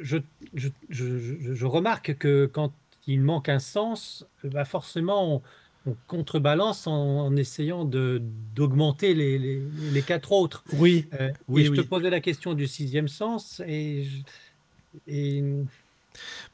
je, 0.00 0.18
je, 0.54 0.68
je- 0.88 1.18
je- 1.18 1.54
je 1.54 1.66
remarque 1.66 2.16
que 2.18 2.46
quand 2.46 2.72
il 3.06 3.20
manque 3.22 3.48
un 3.48 3.58
sens, 3.58 4.26
bah 4.44 4.64
forcément, 4.64 5.36
on, 5.36 5.42
on 5.88 5.96
contrebalance 6.06 6.86
en, 6.86 6.92
en 7.26 7.36
essayant 7.36 7.84
d'augmenter 7.84 9.14
les, 9.14 9.38
les, 9.38 9.62
les 9.92 10.02
quatre 10.02 10.32
autres. 10.32 10.64
Oui. 10.74 11.06
Euh, 11.20 11.30
Oui, 11.48 11.62
et 11.62 11.64
je 11.66 11.72
te 11.72 11.80
posais 11.80 12.10
la 12.10 12.20
question 12.20 12.54
du 12.54 12.66
sixième 12.66 13.08
sens, 13.08 13.62
et, 13.66 14.04
je- 14.04 15.12
et 15.12 15.42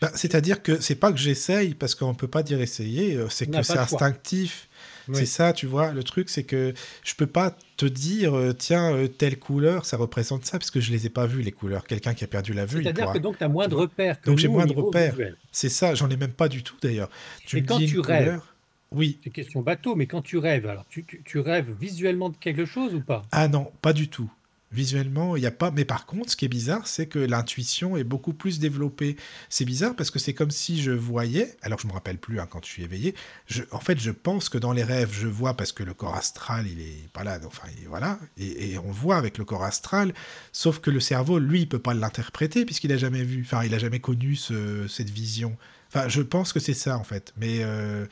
Ben, 0.01 0.11
C'est-à-dire 0.15 0.63
que 0.63 0.81
c'est 0.81 0.95
pas 0.97 1.13
que 1.13 1.19
j'essaye, 1.19 1.75
parce 1.75 1.95
qu'on 1.95 2.15
peut 2.15 2.29
pas 2.29 2.43
dire 2.43 2.61
essayer, 2.61 3.17
euh, 3.17 3.29
c'est 3.29 3.47
que 3.47 3.63
c'est 3.63 3.79
instinctif. 3.79 4.69
Oui. 5.07 5.17
C'est 5.19 5.27
ça, 5.27 5.53
tu 5.53 5.67
vois. 5.67 5.93
Le 5.93 6.03
truc, 6.03 6.31
c'est 6.31 6.45
que 6.45 6.73
je 7.05 7.15
peux 7.15 7.27
pas 7.27 7.55
te 7.77 7.85
dire, 7.85 8.35
euh, 8.35 8.55
tiens, 8.55 9.07
telle 9.19 9.39
couleur, 9.39 9.85
ça 9.85 9.99
représente 9.99 10.47
ça, 10.47 10.59
parce 10.59 10.71
que 10.71 10.81
je 10.81 10.91
les 10.93 11.05
ai 11.05 11.11
pas 11.11 11.27
vues, 11.27 11.43
les 11.43 11.53
couleurs. 11.53 11.85
Quelqu'un 11.87 12.15
qui 12.15 12.25
a 12.25 12.27
perdu 12.27 12.55
la 12.55 12.65
vue, 12.65 12.83
c'est-à-dire 12.83 13.05
pourra. 13.05 13.15
que 13.15 13.19
donc 13.19 13.37
tu 13.37 13.45
as 13.45 13.49
moins 13.49 13.69
de 13.69 13.75
repères 13.75 14.19
que 14.19 14.27
Donc 14.31 14.39
j'ai 14.39 14.49
moins 14.49 14.65
de 14.65 14.73
repères. 14.73 15.15
C'est 15.53 15.69
ça, 15.69 15.95
j'en 15.95 16.09
ai 16.09 16.17
même 16.17 16.33
pas 16.33 16.49
du 16.49 16.63
tout 16.63 16.77
d'ailleurs. 16.81 17.11
Et 17.53 17.61
me 17.61 17.67
quand 17.67 17.79
dis 17.79 17.87
tu 17.87 18.01
rêves, 18.01 18.25
couleur. 18.25 18.54
Oui. 18.95 19.19
c'est 19.23 19.31
question 19.31 19.61
bateau, 19.61 19.95
mais 19.97 20.07
quand 20.07 20.23
tu 20.23 20.39
rêves, 20.39 20.67
alors 20.67 20.87
tu, 20.89 21.05
tu, 21.05 21.23
tu 21.25 21.39
rêves 21.39 21.71
visuellement 21.79 22.31
de 22.31 22.37
quelque 22.37 22.65
chose 22.65 22.95
ou 22.95 23.01
pas? 23.01 23.23
Ah 23.33 23.49
non, 23.49 23.71
pas 23.83 23.93
du 23.93 24.09
tout. 24.09 24.31
Visuellement, 24.73 25.37
il 25.37 25.41
n'y 25.41 25.47
a 25.47 25.53
pas. 25.53 25.71
Mais 25.71 25.85
par 25.85 26.05
contre, 26.05 26.31
ce 26.31 26.37
qui 26.37 26.47
est 26.47 26.49
bizarre, 26.49 26.89
c'est 26.89 27.07
que 27.07 27.21
l'intuition 27.21 27.97
est 27.97 28.03
beaucoup 28.03 28.33
plus 28.33 28.59
développée. 28.59 29.15
C'est 29.49 29.65
bizarre 29.65 29.95
parce 29.95 30.11
que 30.11 30.19
c'est 30.19 30.35
comme 30.35 30.51
si 30.51 30.83
je 30.83 30.91
voyais, 30.91 31.57
alors 31.63 31.79
je 31.79 31.87
me 31.87 31.93
rappelle 31.93 32.19
plus 32.19 32.41
hein, 32.41 32.49
quand 32.51 32.65
je 32.65 32.71
suis 32.71 32.83
éveillé. 32.83 33.15
Je, 33.47 33.63
en 33.71 33.79
fait, 33.79 34.01
je 34.01 34.11
pense 34.11 34.49
que 34.49 34.59
dans 34.59 34.73
les 34.73 34.83
rêves, 34.83 35.13
je 35.13 35.29
vois 35.29 35.55
parce 35.57 35.71
que 35.71 35.85
le 35.85 35.95
corps 35.95 36.17
astral, 36.17 36.67
il 36.67 36.81
est 36.81 37.09
pas 37.13 37.23
là. 37.23 37.39
Enfin, 37.47 37.69
il- 37.81 37.87
voilà. 37.87 38.19
Et, 38.37 38.73
et 38.73 38.79
on 38.79 38.91
voit 38.91 39.17
avec 39.17 39.39
le 39.39 39.45
corps 39.45 39.63
astral. 39.63 40.13
Sauf 40.51 40.81
que 40.81 40.91
le 40.91 40.99
cerveau, 40.99 41.39
lui, 41.39 41.61
il 41.61 41.69
peut 41.69 41.79
pas 41.79 41.95
l'interpréter 41.95 42.65
puisqu'il 42.65 42.91
a 42.91 42.97
jamais 42.97 43.23
vu. 43.23 43.43
Enfin, 43.45 43.63
il 43.65 43.75
a 43.75 43.79
jamais 43.79 44.01
connu 44.01 44.35
ce- 44.35 44.89
cette 44.89 45.11
vision. 45.11 45.57
Enfin, 45.89 46.09
je 46.09 46.21
pense 46.23 46.53
que 46.53 46.59
c'est 46.59 46.75
ça 46.75 46.99
en 46.99 47.05
fait. 47.05 47.33
Mais 47.37 47.59
euh, 47.61 48.07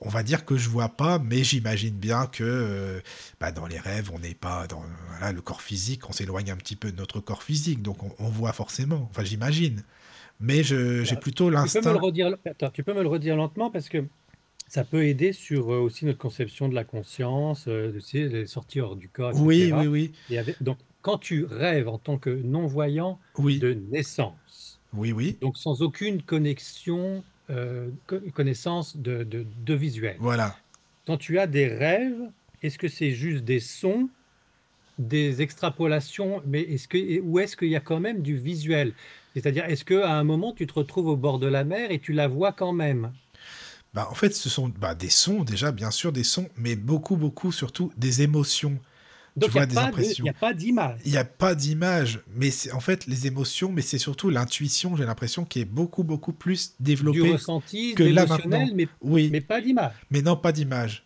on 0.00 0.08
va 0.08 0.22
dire 0.22 0.44
que 0.44 0.56
je 0.56 0.68
vois 0.68 0.88
pas, 0.88 1.18
mais 1.18 1.44
j'imagine 1.44 1.94
bien 1.94 2.26
que 2.26 2.42
euh, 2.44 3.00
bah, 3.40 3.52
dans 3.52 3.66
les 3.66 3.78
rêves, 3.78 4.10
on 4.12 4.18
n'est 4.18 4.34
pas 4.34 4.66
dans 4.66 4.82
voilà, 5.08 5.32
le 5.32 5.40
corps 5.42 5.62
physique, 5.62 6.08
on 6.08 6.12
s'éloigne 6.12 6.50
un 6.50 6.56
petit 6.56 6.76
peu 6.76 6.90
de 6.92 6.96
notre 6.96 7.20
corps 7.20 7.42
physique, 7.42 7.82
donc 7.82 8.02
on, 8.02 8.12
on 8.18 8.28
voit 8.28 8.52
forcément. 8.52 9.08
Enfin, 9.10 9.24
j'imagine. 9.24 9.82
Mais 10.40 10.62
j'ai 10.62 11.06
Alors, 11.08 11.20
plutôt 11.20 11.50
l'instinct. 11.50 11.80
tu 12.72 12.82
peux 12.82 12.94
me 12.94 13.02
le 13.02 13.08
redire 13.08 13.36
lentement 13.36 13.70
parce 13.70 13.88
que 13.88 14.04
ça 14.68 14.84
peut 14.84 15.04
aider 15.06 15.32
sur 15.32 15.72
euh, 15.72 15.78
aussi 15.80 16.06
notre 16.06 16.18
conception 16.18 16.68
de 16.68 16.74
la 16.74 16.84
conscience, 16.84 17.66
euh, 17.68 17.92
tu 17.92 18.00
sais, 18.00 18.28
les 18.28 18.46
sorties 18.46 18.80
hors 18.80 18.96
du 18.96 19.08
corps, 19.08 19.32
Oui, 19.34 19.72
oui, 19.74 19.86
oui, 19.86 20.12
Et 20.30 20.38
avec- 20.38 20.62
donc, 20.62 20.78
quand 21.02 21.18
tu 21.18 21.44
rêves 21.44 21.88
en 21.88 21.98
tant 21.98 22.18
que 22.18 22.30
non-voyant 22.30 23.18
oui, 23.38 23.58
de 23.58 23.74
naissance, 23.74 24.80
oui, 24.92 25.12
oui. 25.12 25.38
donc 25.40 25.56
sans 25.58 25.82
aucune 25.82 26.22
connexion, 26.22 27.24
euh, 27.50 27.90
co- 28.06 28.20
connaissance 28.34 28.96
de, 28.96 29.24
de, 29.24 29.44
de 29.44 29.74
visuel, 29.74 30.18
Voilà. 30.18 30.56
quand 31.06 31.18
tu 31.18 31.38
as 31.38 31.46
des 31.46 31.68
rêves, 31.68 32.30
est-ce 32.62 32.78
que 32.78 32.88
c'est 32.88 33.12
juste 33.12 33.44
des 33.44 33.60
sons, 33.60 34.10
des 34.98 35.42
extrapolations, 35.42 36.42
mais 36.46 36.62
est-ce 36.62 36.88
que, 36.88 37.20
ou 37.20 37.38
est-ce 37.40 37.56
qu'il 37.56 37.68
y 37.68 37.76
a 37.76 37.80
quand 37.80 38.00
même 38.00 38.22
du 38.22 38.36
visuel? 38.38 38.94
C'est-à-dire, 39.34 39.64
est-ce 39.66 39.84
qu'à 39.84 40.12
un 40.16 40.24
moment, 40.24 40.52
tu 40.54 40.66
te 40.66 40.74
retrouves 40.74 41.08
au 41.08 41.16
bord 41.16 41.38
de 41.40 41.46
la 41.48 41.64
mer 41.64 41.90
et 41.90 42.00
tu 42.00 42.12
la 42.12 42.28
vois 42.28 42.52
quand 42.52 42.72
même? 42.72 43.14
Bah, 43.94 44.08
en 44.10 44.14
fait, 44.14 44.30
ce 44.34 44.48
sont 44.48 44.68
bah, 44.68 44.94
des 44.94 45.10
sons, 45.10 45.42
déjà, 45.44 45.72
bien 45.72 45.90
sûr, 45.90 46.12
des 46.12 46.24
sons, 46.24 46.48
mais 46.56 46.76
beaucoup, 46.76 47.16
beaucoup, 47.16 47.50
surtout 47.52 47.92
des 47.96 48.22
émotions. 48.22 48.78
Donc, 49.36 49.50
il 49.54 49.58
n'y 49.58 49.60
a, 49.60 49.66
pas 50.32 50.48
a 50.48 50.52
d'image. 50.52 50.96
Il 51.04 51.12
n'y 51.12 51.16
a 51.16 51.24
pas 51.24 51.54
d'image, 51.54 52.20
mais 52.34 52.50
c'est 52.50 52.72
en 52.72 52.80
fait 52.80 53.06
les 53.06 53.26
émotions, 53.26 53.70
mais 53.72 53.82
c'est 53.82 53.98
surtout 53.98 54.28
l'intuition, 54.28 54.96
j'ai 54.96 55.04
l'impression, 55.04 55.44
qui 55.44 55.60
est 55.60 55.64
beaucoup, 55.64 56.02
beaucoup 56.02 56.32
plus 56.32 56.74
Du 56.80 56.92
développée 56.92 57.32
ressenti, 57.32 57.94
que 57.94 58.02
là 58.02 58.26
maintenant. 58.26 58.66
mais, 58.74 58.88
Oui, 59.00 59.28
mais 59.30 59.40
pas 59.40 59.60
d'image. 59.60 59.92
mais 60.10 60.22
non, 60.22 60.36
pas 60.36 60.52
d'image. 60.52 61.04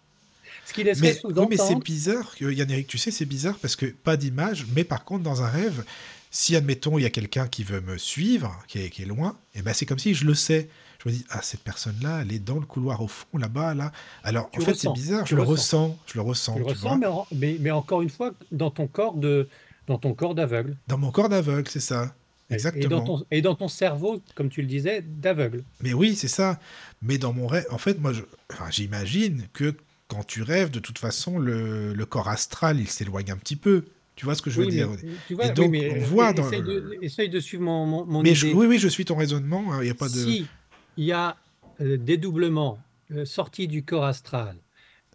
Ce 0.66 0.72
qui 0.72 0.82
laisserait 0.82 1.20
Mais, 1.24 1.40
oui, 1.40 1.46
mais 1.51 1.56
c'est 1.59 1.78
bizarre, 1.78 2.34
que, 2.36 2.51
Yann 2.51 2.70
Eric, 2.70 2.86
tu 2.86 2.96
sais, 2.96 3.10
c'est 3.10 3.26
bizarre 3.26 3.59
parce 3.60 3.76
que 3.76 3.86
pas 3.86 4.16
d'image, 4.16 4.66
mais 4.74 4.84
par 4.84 5.05
contre, 5.05 5.22
dans 5.22 5.42
un 5.42 5.48
rêve, 5.48 5.84
si, 6.30 6.56
admettons, 6.56 6.98
il 6.98 7.02
y 7.02 7.06
a 7.06 7.10
quelqu'un 7.10 7.46
qui 7.46 7.62
veut 7.62 7.82
me 7.82 7.98
suivre, 7.98 8.59
qui 8.66 8.78
est, 8.78 8.90
qui 8.90 9.02
est 9.02 9.06
loin, 9.06 9.36
et 9.55 9.62
ben 9.62 9.74
c'est 9.74 9.86
comme 9.86 9.98
si 9.98 10.14
je 10.14 10.24
le 10.24 10.34
sais. 10.34 10.68
Je 11.05 11.10
me 11.10 11.14
dis, 11.14 11.24
ah, 11.31 11.40
cette 11.43 11.60
personne-là, 11.60 12.20
elle 12.22 12.32
est 12.32 12.39
dans 12.39 12.55
le 12.59 12.64
couloir 12.66 13.02
au 13.02 13.09
fond, 13.09 13.26
là-bas, 13.39 13.74
là. 13.74 13.93
Alors, 14.22 14.51
Tu 14.51 14.60
en 14.60 14.64
fait, 14.64 14.74
c'est 14.74 14.93
bizarre, 14.93 15.26
je 15.26 15.36
le 15.36 15.43
ressens. 15.43 15.89
ressens, 15.89 15.98
je 16.06 16.14
le 16.14 16.22
ressens, 16.22 16.52
tu 16.55 16.59
le 16.60 16.64
tu 16.64 16.70
ressens, 16.72 16.89
vois. 16.89 16.97
mais, 16.98 17.06
en- 17.06 17.26
mais, 17.35 17.56
mais 17.60 17.70
encore 17.70 18.01
une 18.02 18.09
fois, 18.10 18.32
dans 18.52 18.70
ton 18.70 18.86
corps 18.86 19.14
de, 19.14 19.48
dans 19.86 19.98
ton 19.98 20.14
corps 20.14 20.35
d'aveugle. 20.35 20.76
Dans 20.89 20.97
mon 20.98 21.10
corps 21.10 21.28
d'aveugle, 21.28 21.68
c'est 21.68 21.81
ça. 21.81 22.14
Et- 22.51 22.55
Et 22.55 22.56
dans, 22.56 22.68
Exactement. 22.70 23.01
ton, 23.05 23.24
et 23.31 23.43
dans 23.43 23.55
ton 23.55 23.68
cerveau, 23.68 24.22
comme 24.35 24.48
tu 24.48 24.60
le 24.62 24.66
disais, 24.66 25.02
d'aveugle. 25.02 25.62
Mais 25.81 25.93
oui, 25.93 26.14
c'est 26.14 26.28
ça. 26.28 26.59
Mais 27.02 27.18
dans 27.18 27.32
mon 27.32 27.47
rêve, 27.47 27.66
en 27.70 27.78
fait, 27.78 27.98
moi, 28.01 28.12
enfin, 28.52 28.70
j'imagine 28.70 29.44
que 29.52 29.74
quand 30.09 30.24
tu 30.24 30.43
rêves, 30.43 30.70
de 30.70 30.78
toute 30.78 30.98
façon, 30.98 31.39
le, 31.39 31.93
le 31.94 32.06
corps 32.06 32.28
astral, 32.28 32.78
il 32.81 32.89
s'éloigne 32.89 33.31
un 33.31 33.36
petit 33.36 33.56
peu. 33.56 33.85
Tu 34.16 34.26
vois 34.26 34.35
ce 34.36 34.43
que 34.43 34.51
je 34.51 34.60
veux 34.60 34.68
dire? 34.68 34.89
tu 35.26 35.35
vois, 35.35 35.47
Et 35.47 35.48
oui, 35.48 35.55
donc, 35.55 35.70
mais 35.72 35.90
on 35.90 36.05
voit 36.05 36.31
e- 36.31 36.35
dans 36.35 36.47
essaye, 36.47 36.60
le- 36.62 36.81
de, 36.82 36.98
essaye 37.02 37.28
de 37.28 37.40
suivre 37.40 37.64
mon, 37.64 38.06
mon, 38.06 38.22
je- 38.24 38.47
idée. 38.47 38.55
oui, 38.55 38.66
oui, 38.66 38.78
je 38.78 38.86
suis 38.89 39.05
ton 39.05 39.16
raisonnement. 39.16 39.72
hein, 39.72 39.78
Il 39.81 39.86
n'y 39.86 39.90
a 39.90 39.94
pas 39.94 40.09
de. 40.09 40.12
Si 40.14 40.47
il 40.96 41.04
y 41.04 41.12
a 41.12 41.36
euh, 41.80 41.96
dédoublement, 41.96 42.78
euh, 43.10 43.24
sortie 43.24 43.68
du 43.68 43.84
corps 43.84 44.04
astral, 44.04 44.56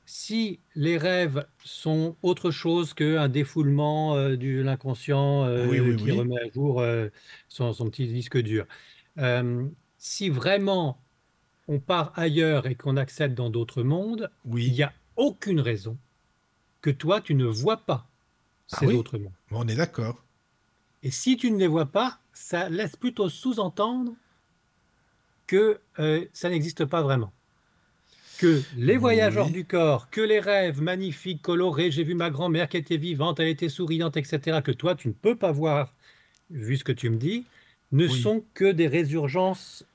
si 0.06 0.60
les 0.76 0.98
rêves 0.98 1.46
sont 1.64 2.18
autre 2.24 2.52
chose 2.52 2.94
qu'un 2.96 3.30
défoulement 3.30 4.16
euh, 4.16 4.36
de 4.38 4.62
l'inconscient 4.62 5.46
euh, 5.46 5.68
Oui, 5.68 5.80
oui, 5.80 5.96
qui 5.96 6.12
oui. 6.12 6.12
remet 6.12 6.38
à 6.40 6.50
jour 6.54 6.82
euh, 6.82 7.10
son, 7.48 7.74
son 7.74 7.90
petit 7.90 8.08
disque 8.08 8.38
dur, 8.42 8.66
si 9.98 10.30
vraiment 10.30 11.06
on 11.68 11.80
part 11.80 12.14
ailleurs 12.16 12.68
et 12.68 12.76
qu'on 12.76 12.98
accède 12.98 13.36
dans 13.36 13.50
d'autres 13.50 13.84
mondes, 13.84 14.32
il 14.46 14.74
n'y 14.74 14.84
a 14.84 14.94
aucune 15.16 15.60
raison 15.60 15.98
que 16.82 16.90
toi, 16.90 17.22
tu 17.22 17.36
ne 17.36 17.46
vois 17.46 17.78
pas 17.86 18.10
Ah 18.72 18.78
ces 18.80 18.94
autres 18.94 19.18
mondes. 19.18 19.34
On 19.52 19.68
est 19.68 19.76
d'accord. 19.76 20.24
Et 21.04 21.12
si 21.12 21.38
tu 21.38 21.52
ne 21.52 21.58
les 21.58 21.68
vois 21.68 21.88
pas, 21.88 22.20
ça 22.34 22.70
laisse 22.70 22.96
plutôt 22.96 23.30
sous-entendre 23.30 24.16
que 25.50 25.82
euh, 25.98 26.26
ça 26.32 26.48
n'existe 26.52 26.86
pas 26.86 27.02
vraiment. 27.02 27.34
Que 28.38 28.66
les 28.72 28.98
voyages 28.98 29.36
hors 29.38 29.48
Oui. 29.48 29.52
du 29.52 29.66
corps, 29.66 30.10
que 30.10 30.22
les 30.22 30.40
rêves 30.40 30.82
magnifiques, 30.82 31.42
colorés, 31.42 31.92
j'ai 31.92 32.04
vu 32.04 32.14
ma 32.14 32.30
grand-mère 32.30 32.70
qui 32.70 32.78
était 32.78 32.98
vivante, 32.98 33.40
elle 33.40 33.48
était 33.50 33.68
souriante, 33.70 34.16
etc., 34.16 34.62
que 34.62 34.72
toi, 34.72 34.96
tu 34.96 35.08
ne 35.10 35.14
peux 35.14 35.36
pas 35.38 35.52
voir, 35.52 35.96
vu 36.52 36.78
ce 36.78 36.84
que 36.86 36.92
tu 36.94 37.10
me 37.10 37.18
dis, 37.18 37.50
ne 37.92 38.08
Oui. 38.08 38.10
sont 38.10 38.46
que 38.54 38.72
des 38.72 38.88
résurgences 38.88 39.86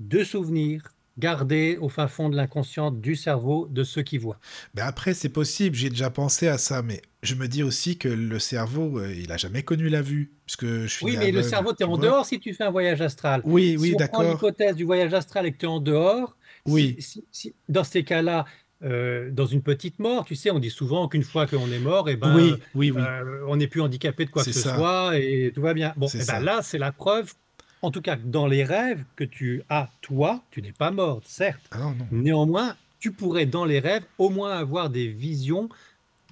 de 0.00 0.24
souvenirs 0.24 0.94
gardés 1.18 1.76
au 1.80 1.88
fin 1.88 2.08
fond 2.08 2.28
de 2.28 2.36
l'inconscient 2.36 2.90
du 2.90 3.16
cerveau 3.16 3.66
de 3.70 3.82
ceux 3.84 4.02
qui 4.02 4.18
voient. 4.18 4.38
Mais 4.74 4.82
après, 4.82 5.14
c'est 5.14 5.28
possible. 5.28 5.74
J'ai 5.76 5.90
déjà 5.90 6.10
pensé 6.10 6.48
à 6.48 6.58
ça. 6.58 6.82
Mais 6.82 7.02
je 7.22 7.34
me 7.34 7.48
dis 7.48 7.62
aussi 7.62 7.98
que 7.98 8.08
le 8.08 8.38
cerveau, 8.38 8.98
euh, 8.98 9.12
il 9.14 9.30
a 9.32 9.36
jamais 9.36 9.62
connu 9.62 9.88
la 9.88 10.02
vue. 10.02 10.32
Puisque 10.46 10.66
je 10.66 10.86
suis 10.86 11.04
Oui, 11.04 11.16
mais 11.18 11.30
le 11.32 11.42
cerveau, 11.42 11.72
tu 11.72 11.82
es 11.82 11.86
en 11.86 11.96
vois. 11.96 11.98
dehors 12.06 12.24
si 12.26 12.40
tu 12.40 12.54
fais 12.54 12.64
un 12.64 12.70
voyage 12.70 13.00
astral. 13.02 13.40
Oui, 13.44 13.76
oui, 13.78 13.90
si 13.90 13.96
d'accord. 13.96 14.22
l'hypothèse 14.22 14.76
du 14.76 14.84
voyage 14.84 15.12
astral 15.12 15.44
et 15.46 15.52
que 15.52 15.58
tu 15.58 15.66
es 15.66 15.68
en 15.68 15.80
dehors, 15.80 16.36
si- 16.66 16.72
Oui. 16.72 16.96
si- 17.00 17.24
si- 17.30 17.54
dans 17.68 17.84
ces 17.84 18.04
cas-là, 18.04 18.44
euh, 18.84 19.30
dans 19.32 19.44
une 19.46 19.60
petite 19.62 19.98
mort, 19.98 20.24
tu 20.24 20.36
sais, 20.36 20.50
on 20.52 20.60
dit 20.60 20.70
souvent 20.70 21.08
qu'une 21.08 21.24
fois 21.24 21.46
qu'on 21.48 21.70
est 21.72 21.80
mort, 21.80 22.08
eh 22.08 22.14
ben, 22.16 22.32
Oui, 22.34 22.54
oui, 22.76 22.90
oui. 22.92 23.02
euh, 23.02 23.44
on 23.48 23.56
n'est 23.56 23.66
plus 23.66 23.80
handicapé 23.80 24.24
de 24.24 24.30
quoi 24.30 24.44
que 24.44 24.52
ce 24.52 24.60
soit 24.76 25.18
et 25.18 25.50
tout 25.52 25.60
va 25.62 25.74
bien. 25.74 25.92
Bon, 25.96 26.06
eh 26.14 26.24
ben 26.24 26.38
là, 26.40 26.60
c'est 26.62 26.78
la 26.78 26.92
preuve, 26.92 27.34
en 27.82 27.90
tout 27.90 28.00
cas, 28.02 28.16
dans 28.16 28.46
les 28.46 28.64
rêves 28.64 29.04
que 29.16 29.24
tu 29.24 29.62
as, 29.68 29.90
toi, 30.00 30.42
tu 30.50 30.62
n'es 30.62 30.72
pas 30.72 30.90
mort, 30.90 31.20
certes. 31.24 31.62
Ah 31.70 31.78
non, 31.78 31.90
non. 31.94 32.06
Néanmoins, 32.10 32.76
tu 33.00 33.12
pourrais, 33.12 33.46
dans 33.46 33.64
les 33.64 33.78
rêves, 33.80 34.04
au 34.18 34.30
moins 34.30 34.52
avoir 34.56 34.90
des 34.90 35.08
visions 35.08 35.68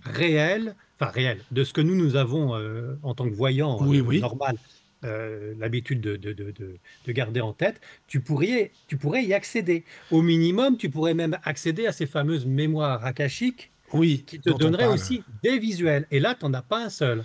réelles, 0.05 0.75
enfin 0.99 1.11
réelles, 1.11 1.43
de 1.51 1.65
ce 1.65 1.73
que 1.73 1.81
nous, 1.81 1.95
nous 1.97 2.17
avons 2.17 2.55
euh, 2.57 2.95
en 3.03 3.15
tant 3.15 3.29
que 3.29 3.35
voyants 3.35 3.79
Oui, 3.83 3.99
euh, 3.99 4.03
oui. 4.03 4.21
normal, 4.21 4.57
euh, 5.05 5.55
l'habitude 5.59 6.01
de, 6.01 6.17
de- 6.17 6.33
de- 6.33 6.51
de- 6.53 6.77
de 7.07 7.13
garder 7.13 7.41
en 7.41 7.53
tête, 7.53 7.81
tu 8.09 8.21
pourrais, 8.21 8.73
tu 8.89 8.97
pourrais 8.97 9.25
y 9.25 9.35
accéder. 9.35 9.85
Au 10.11 10.23
minimum, 10.23 10.77
tu 10.77 10.91
pourrais 10.91 11.15
même 11.15 11.39
accéder 11.45 11.87
à 11.87 11.93
ces 11.93 12.07
fameuses 12.07 12.47
mémoires 12.47 13.05
akashiques 13.05 13.71
Oui, 13.93 14.25
qui 14.27 14.41
te 14.41 14.51
donneraient 14.51 14.87
aussi 14.87 15.23
des 15.43 15.59
visuels. 15.59 16.07
Et 16.11 16.19
là, 16.19 16.35
tu 16.35 16.45
n'en 16.45 16.55
as 16.55 16.63
pas 16.63 16.85
un 16.85 16.91
seul. 16.91 17.25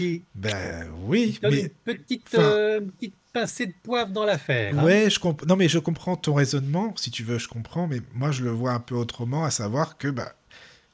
Qui 0.00 0.22
Ben 0.34 0.86
oui, 1.06 1.38
donne 1.42 1.50
mais 1.52 1.60
une 1.60 1.68
petite, 1.84 2.34
euh, 2.34 2.80
petite 2.80 3.14
pincée 3.32 3.66
de 3.66 3.74
poivre 3.82 4.10
dans 4.10 4.24
l'affaire. 4.24 4.78
hein. 4.78 4.84
Ouais, 4.84 5.10
je 5.10 5.18
comp- 5.20 5.44
non 5.46 5.56
mais 5.56 5.68
je 5.68 5.78
comprends 5.78 6.16
ton 6.16 6.34
raisonnement, 6.34 6.94
si 6.96 7.10
tu 7.10 7.22
veux, 7.22 7.38
je 7.38 7.48
comprends, 7.48 7.86
mais 7.86 8.00
moi 8.14 8.30
je 8.30 8.42
le 8.44 8.50
vois 8.50 8.72
un 8.72 8.80
peu 8.80 8.94
autrement, 8.94 9.44
à 9.44 9.50
savoir 9.50 9.98
que 9.98 10.08
bah, 10.08 10.34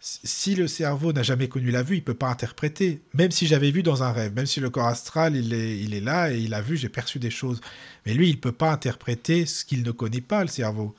si 0.00 0.20
si 0.24 0.54
le 0.54 0.66
cerveau 0.68 1.12
n'a 1.12 1.22
jamais 1.22 1.48
connu 1.48 1.70
la 1.70 1.82
vue, 1.82 1.96
il 1.96 2.04
peut 2.04 2.14
pas 2.14 2.28
interpréter. 2.28 3.00
Même 3.14 3.30
si 3.30 3.46
j'avais 3.46 3.70
vu 3.70 3.82
dans 3.82 4.02
un 4.02 4.12
rêve, 4.12 4.34
même 4.34 4.46
si 4.46 4.60
le 4.60 4.70
corps 4.70 4.86
astral 4.88 5.36
il 5.36 5.54
est, 5.54 5.78
il 5.78 5.94
est 5.94 6.00
là 6.00 6.32
et 6.32 6.38
il 6.38 6.52
a 6.54 6.60
vu, 6.60 6.76
j'ai 6.76 6.88
perçu 6.88 7.18
des 7.18 7.30
choses, 7.30 7.60
mais 8.04 8.12
lui 8.14 8.28
il 8.28 8.40
peut 8.40 8.52
pas 8.52 8.72
interpréter 8.72 9.46
ce 9.46 9.64
qu'il 9.64 9.82
ne 9.82 9.90
connaît 9.92 10.20
pas, 10.20 10.42
le 10.42 10.48
cerveau, 10.48 10.94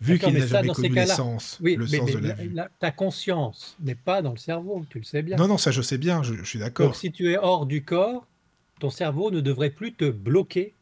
vu 0.00 0.18
qu'il 0.18 0.34
n'a 0.34 0.40
ça, 0.40 0.46
jamais 0.46 0.70
connu 0.70 0.90
Oui, 1.60 1.76
le 1.78 1.86
mais, 1.86 1.98
sens 1.98 2.06
mais 2.06 2.12
de 2.12 2.18
la 2.18 2.28
la- 2.28 2.34
vue. 2.34 2.54
la- 2.54 2.68
ta 2.78 2.90
conscience 2.90 3.76
n'est 3.80 3.94
pas 3.94 4.22
dans 4.22 4.32
le 4.32 4.38
cerveau, 4.38 4.84
tu 4.90 4.98
le 4.98 5.04
sais 5.04 5.22
bien. 5.22 5.36
Non, 5.38 5.48
non, 5.48 5.58
ça 5.58 5.70
je 5.72 5.82
sais 5.82 5.98
bien, 5.98 6.22
je, 6.22 6.34
je 6.34 6.44
suis 6.44 6.58
d'accord. 6.60 6.92
Donc 6.92 6.96
si 6.96 7.12
tu 7.12 7.30
es 7.30 7.36
hors 7.36 7.66
du 7.66 7.84
corps, 7.84 8.26
ton 8.80 8.90
cerveau 8.90 9.30
ne 9.30 9.40
devrait 9.40 9.70
plus 9.70 9.94
te 9.94 10.10
bloquer. 10.10 10.74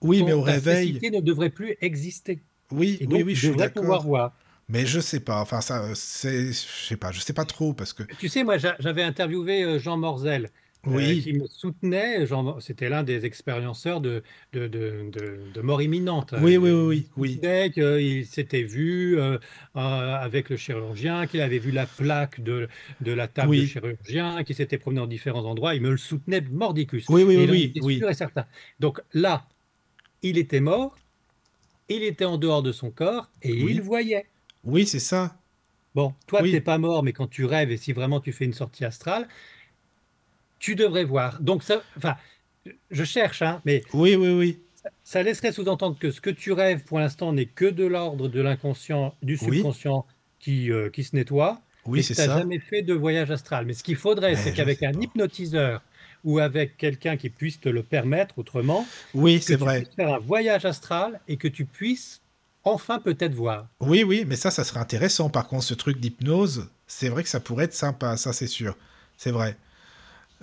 Oui, 0.00 0.18
ton- 0.18 0.26
mais 0.26 0.32
au 0.32 0.42
ta 0.42 0.42
réveil, 0.42 0.92
ne 1.10 1.20
devrait 1.20 1.50
plus 1.50 1.76
exister. 1.80 2.40
oui, 2.72 2.98
Et 3.00 3.06
donc, 3.06 3.20
oui, 3.20 3.22
oui, 3.22 3.34
je 3.34 3.40
suis 3.46 3.56
pouvoir 3.74 4.02
d'accord. 4.02 4.06
voir. 4.06 4.32
Mais 4.68 4.86
je 4.86 5.00
sais 5.00 5.20
pas, 5.20 5.40
enfin 5.40 5.60
ça, 5.60 5.94
c'est, 5.94 6.48
je 6.48 6.52
sais 6.88 6.96
pas, 6.96 7.12
je 7.12 7.20
sais 7.20 7.32
pas 7.32 7.44
trop 7.44 7.72
parce 7.74 7.92
que 7.92 8.02
Tu 8.18 8.28
sais, 8.28 8.44
moi, 8.44 8.58
j'a- 8.58 8.76
j'avais 8.78 9.02
interviewé 9.02 9.62
euh, 9.64 9.78
Jean 9.78 9.96
Morzel, 9.96 10.50
oui, 10.86 11.20
qui 11.22 11.32
me 11.32 11.46
soutenait. 11.46 12.26
C'était 12.60 12.88
l'un 12.88 13.02
des 13.02 13.24
expérienceurs 13.26 14.00
de, 14.00 14.22
de, 14.52 14.66
de, 14.68 15.10
de- 15.10 15.50
de 15.52 15.60
mort 15.60 15.82
imminente. 15.82 16.34
oui, 16.40 16.56
oui, 16.56 16.70
oui, 16.70 16.86
oui, 16.86 17.08
oui. 17.16 17.32
soutenait 17.34 17.70
qu'il 17.70 18.26
s'était 18.26 18.62
vu 18.62 19.18
euh, 19.18 19.38
euh, 19.38 19.38
avec 19.76 20.48
le 20.50 20.56
chirurgien, 20.56 21.26
qu'il 21.26 21.40
avait 21.40 21.58
vu 21.58 21.70
la 21.72 21.86
plaque 21.86 22.40
de, 22.40 22.68
de 23.00 23.12
la 23.12 23.28
table 23.28 23.50
Oui. 23.50 23.66
chirurgien, 23.66 24.44
qu'il 24.44 24.54
s'était 24.56 24.78
promené 24.78 25.00
dans 25.00 25.06
différents 25.06 25.44
endroits. 25.44 25.74
Il 25.74 25.82
me 25.82 25.90
le 25.90 25.96
soutenait 25.96 26.40
mordicus. 26.40 27.06
Oui, 27.08 27.22
oui, 27.22 27.34
Et 27.34 27.38
oui, 27.38 27.44
il 27.44 27.50
en 27.50 27.52
oui, 27.52 27.62
était 27.64 27.80
oui. 27.80 27.98
sûr 27.98 28.08
et 28.10 28.14
certain. 28.14 28.46
Donc 28.80 29.00
là, 29.12 29.46
il 30.22 30.38
était 30.38 30.60
mort, 30.60 30.96
il 31.88 32.02
était 32.04 32.24
en 32.24 32.38
dehors 32.38 32.62
de 32.62 32.72
son 32.72 32.90
corps 32.90 33.30
et 33.42 33.52
Oui. 33.62 33.72
il 33.72 33.82
voyait. 33.82 34.26
Oui, 34.64 34.86
c'est 34.86 34.98
ça. 35.00 35.40
Bon, 35.94 36.14
toi, 36.26 36.42
Oui. 36.42 36.50
tu 36.50 36.56
n'es 36.56 36.60
pas 36.60 36.78
mort, 36.78 37.02
mais 37.02 37.12
quand 37.12 37.26
tu 37.26 37.44
rêves 37.46 37.70
et 37.70 37.76
si 37.78 37.92
vraiment 37.92 38.20
tu 38.20 38.32
fais 38.32 38.44
une 38.44 38.52
sortie 38.52 38.84
astrale, 38.84 39.28
tu 40.58 40.74
devrais 40.74 41.04
voir. 41.04 41.40
Donc, 41.40 41.62
ça, 41.62 41.82
enfin, 41.96 42.16
je 42.90 43.04
cherche, 43.04 43.42
hein, 43.42 43.60
mais 43.64 43.82
Oui, 43.92 44.14
oui, 44.16 44.30
oui. 44.30 44.58
ça 45.04 45.22
laisserait 45.22 45.52
sous-entendre 45.52 45.96
que 45.98 46.10
ce 46.10 46.20
que 46.20 46.30
tu 46.30 46.52
rêves 46.52 46.84
pour 46.84 46.98
l'instant 46.98 47.32
n'est 47.32 47.46
que 47.46 47.66
de 47.66 47.84
l'ordre 47.86 48.28
de 48.28 48.40
l'inconscient, 48.40 49.14
du 49.22 49.38
Oui. 49.42 49.56
subconscient 49.56 50.06
qui, 50.38 50.70
euh, 50.72 50.90
qui 50.90 51.04
se 51.04 51.14
nettoie. 51.16 51.60
Oui, 51.84 52.02
c'est 52.02 52.14
que 52.14 52.20
tu 52.22 52.26
n'as 52.26 52.34
ça. 52.34 52.40
jamais 52.40 52.58
fait 52.58 52.82
de 52.82 52.94
voyage 52.94 53.30
astral. 53.30 53.64
Mais 53.66 53.72
ce 53.74 53.84
qu'il 53.84 53.96
faudrait, 53.96 54.30
Mais 54.32 54.36
c'est 54.36 54.52
qu'avec 54.52 54.82
un 54.82 54.92
pas. 54.92 54.98
hypnotiseur 55.00 55.82
ou 56.24 56.40
avec 56.40 56.76
quelqu'un 56.76 57.16
qui 57.16 57.30
puisse 57.30 57.60
te 57.60 57.68
le 57.68 57.84
permettre 57.84 58.38
autrement, 58.38 58.84
Oui, 59.14 59.40
c'est 59.40 59.54
tu 59.56 59.60
vrai. 59.60 59.82
puisses 59.82 59.94
faire 59.94 60.12
un 60.14 60.18
voyage 60.18 60.64
astral 60.64 61.20
et 61.28 61.36
que 61.36 61.46
tu 61.46 61.64
puisses 61.64 62.20
enfin 62.64 62.98
peut-être 62.98 63.34
voir. 63.34 63.68
Oui, 63.80 64.02
oui, 64.02 64.24
mais 64.26 64.34
ça, 64.34 64.50
ça 64.50 64.64
serait 64.64 64.80
intéressant. 64.80 65.30
Par 65.30 65.46
contre, 65.46 65.62
ce 65.62 65.74
truc 65.74 66.00
d'hypnose, 66.00 66.68
c'est 66.88 67.08
vrai 67.08 67.22
que 67.22 67.28
ça 67.28 67.38
pourrait 67.38 67.66
être 67.66 67.74
sympa, 67.74 68.16
ça, 68.16 68.32
c'est 68.32 68.48
sûr. 68.48 68.76
C'est 69.16 69.30
vrai. 69.30 69.56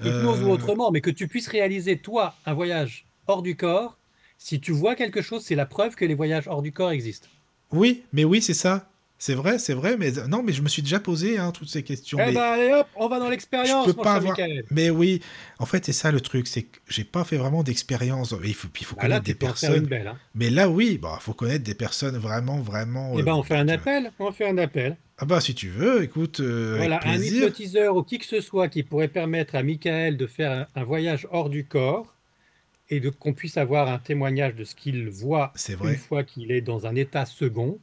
Hypnose 0.05 0.41
Euh, 0.41 0.45
ou 0.45 0.51
autrement, 0.51 0.91
mais 0.91 1.01
que 1.01 1.09
tu 1.09 1.27
puisses 1.27 1.47
réaliser, 1.47 1.97
toi, 1.97 2.35
un 2.45 2.53
voyage 2.53 3.05
hors 3.27 3.41
du 3.41 3.55
corps. 3.55 3.97
Si 4.37 4.59
tu 4.59 4.71
vois 4.71 4.95
quelque 4.95 5.21
chose, 5.21 5.43
c'est 5.43 5.55
la 5.55 5.65
preuve 5.65 5.95
que 5.95 6.05
les 6.05 6.15
voyages 6.15 6.47
hors 6.47 6.61
du 6.61 6.71
corps 6.71 6.91
existent. 6.91 7.27
Oui, 7.71 8.03
mais 8.13 8.23
oui, 8.25 8.41
c'est 8.41 8.53
ça. 8.53 8.89
C'est 9.25 9.35
vrai, 9.35 9.57
c'est 9.57 9.73
vrai, 9.73 9.95
mais 9.95 10.11
non, 10.27 10.43
mais 10.43 10.51
je 10.51 10.61
me 10.61 10.67
suis 10.67 10.81
déjà 10.81 10.99
posé 10.99 11.37
hein, 11.37 11.53
toutes 11.53 11.69
ces 11.69 11.81
questions. 11.81 12.17
Eh 12.21 12.25
mais 12.25 12.33
ben 12.33 12.41
allez 12.41 12.73
hop, 12.73 12.87
on 12.97 13.07
va 13.07 13.19
dans 13.19 13.27
je 13.27 13.31
l'expérience, 13.31 13.85
peux 13.85 13.93
mon 13.95 14.03
pas 14.03 14.15
avoir. 14.15 14.37
Mais 14.69 14.89
oui, 14.89 15.21
en 15.59 15.65
fait, 15.65 15.85
c'est 15.85 15.93
ça 15.93 16.11
le 16.11 16.19
truc, 16.19 16.45
c'est 16.45 16.63
que 16.63 16.77
j'ai 16.89 17.05
pas 17.05 17.23
fait 17.23 17.37
vraiment 17.37 17.63
d'expérience. 17.63 18.35
Il 18.43 18.53
faut, 18.53 18.67
il 18.77 18.85
faut 18.85 18.97
Bah 18.97 19.03
là, 19.03 19.19
connaître 19.21 19.23
tu 19.23 19.31
des 19.31 19.35
peux 19.35 19.45
personnes. 19.45 19.85
belle. 19.85 20.07
hein. 20.07 20.17
Mais 20.35 20.49
là, 20.49 20.67
oui, 20.69 20.99
bah, 21.01 21.19
faut 21.21 21.33
connaître 21.33 21.63
des 21.63 21.73
personnes 21.73 22.17
vraiment, 22.17 22.59
vraiment. 22.59 23.13
Eh 23.15 23.21
euh, 23.21 23.23
ben, 23.23 23.33
on 23.35 23.43
fait 23.43 23.55
un 23.55 23.65
qui- 23.65 23.71
appel. 23.71 24.11
On 24.19 24.33
fait 24.33 24.49
un 24.49 24.57
appel. 24.57 24.97
Ah 25.17 25.23
bah, 25.23 25.39
si 25.39 25.55
tu 25.55 25.69
veux, 25.69 26.03
écoute, 26.03 26.41
euh, 26.41 26.75
Voilà, 26.75 26.97
avec 26.97 27.07
un 27.17 27.23
hypnotiseur 27.23 27.95
ou 27.95 28.03
qui 28.03 28.19
que 28.19 28.25
ce 28.25 28.41
soit 28.41 28.67
qui 28.67 28.83
pourrait 28.83 29.07
permettre 29.07 29.55
à 29.55 29.63
Michael 29.63 30.17
de 30.17 30.27
faire 30.27 30.51
un, 30.75 30.81
un 30.81 30.83
voyage 30.83 31.29
hors 31.31 31.49
du 31.49 31.63
corps 31.63 32.13
et 32.89 32.99
de 32.99 33.09
qu'on 33.09 33.31
puisse 33.31 33.55
avoir 33.55 33.87
un 33.87 33.99
témoignage 33.99 34.55
de 34.55 34.65
ce 34.65 34.75
qu'il 34.75 35.07
voit 35.09 35.53
une 35.85 35.95
fois 35.95 36.23
qu'il 36.25 36.51
est 36.51 36.59
dans 36.59 36.87
un 36.87 36.95
état 36.97 37.25
second, 37.25 37.79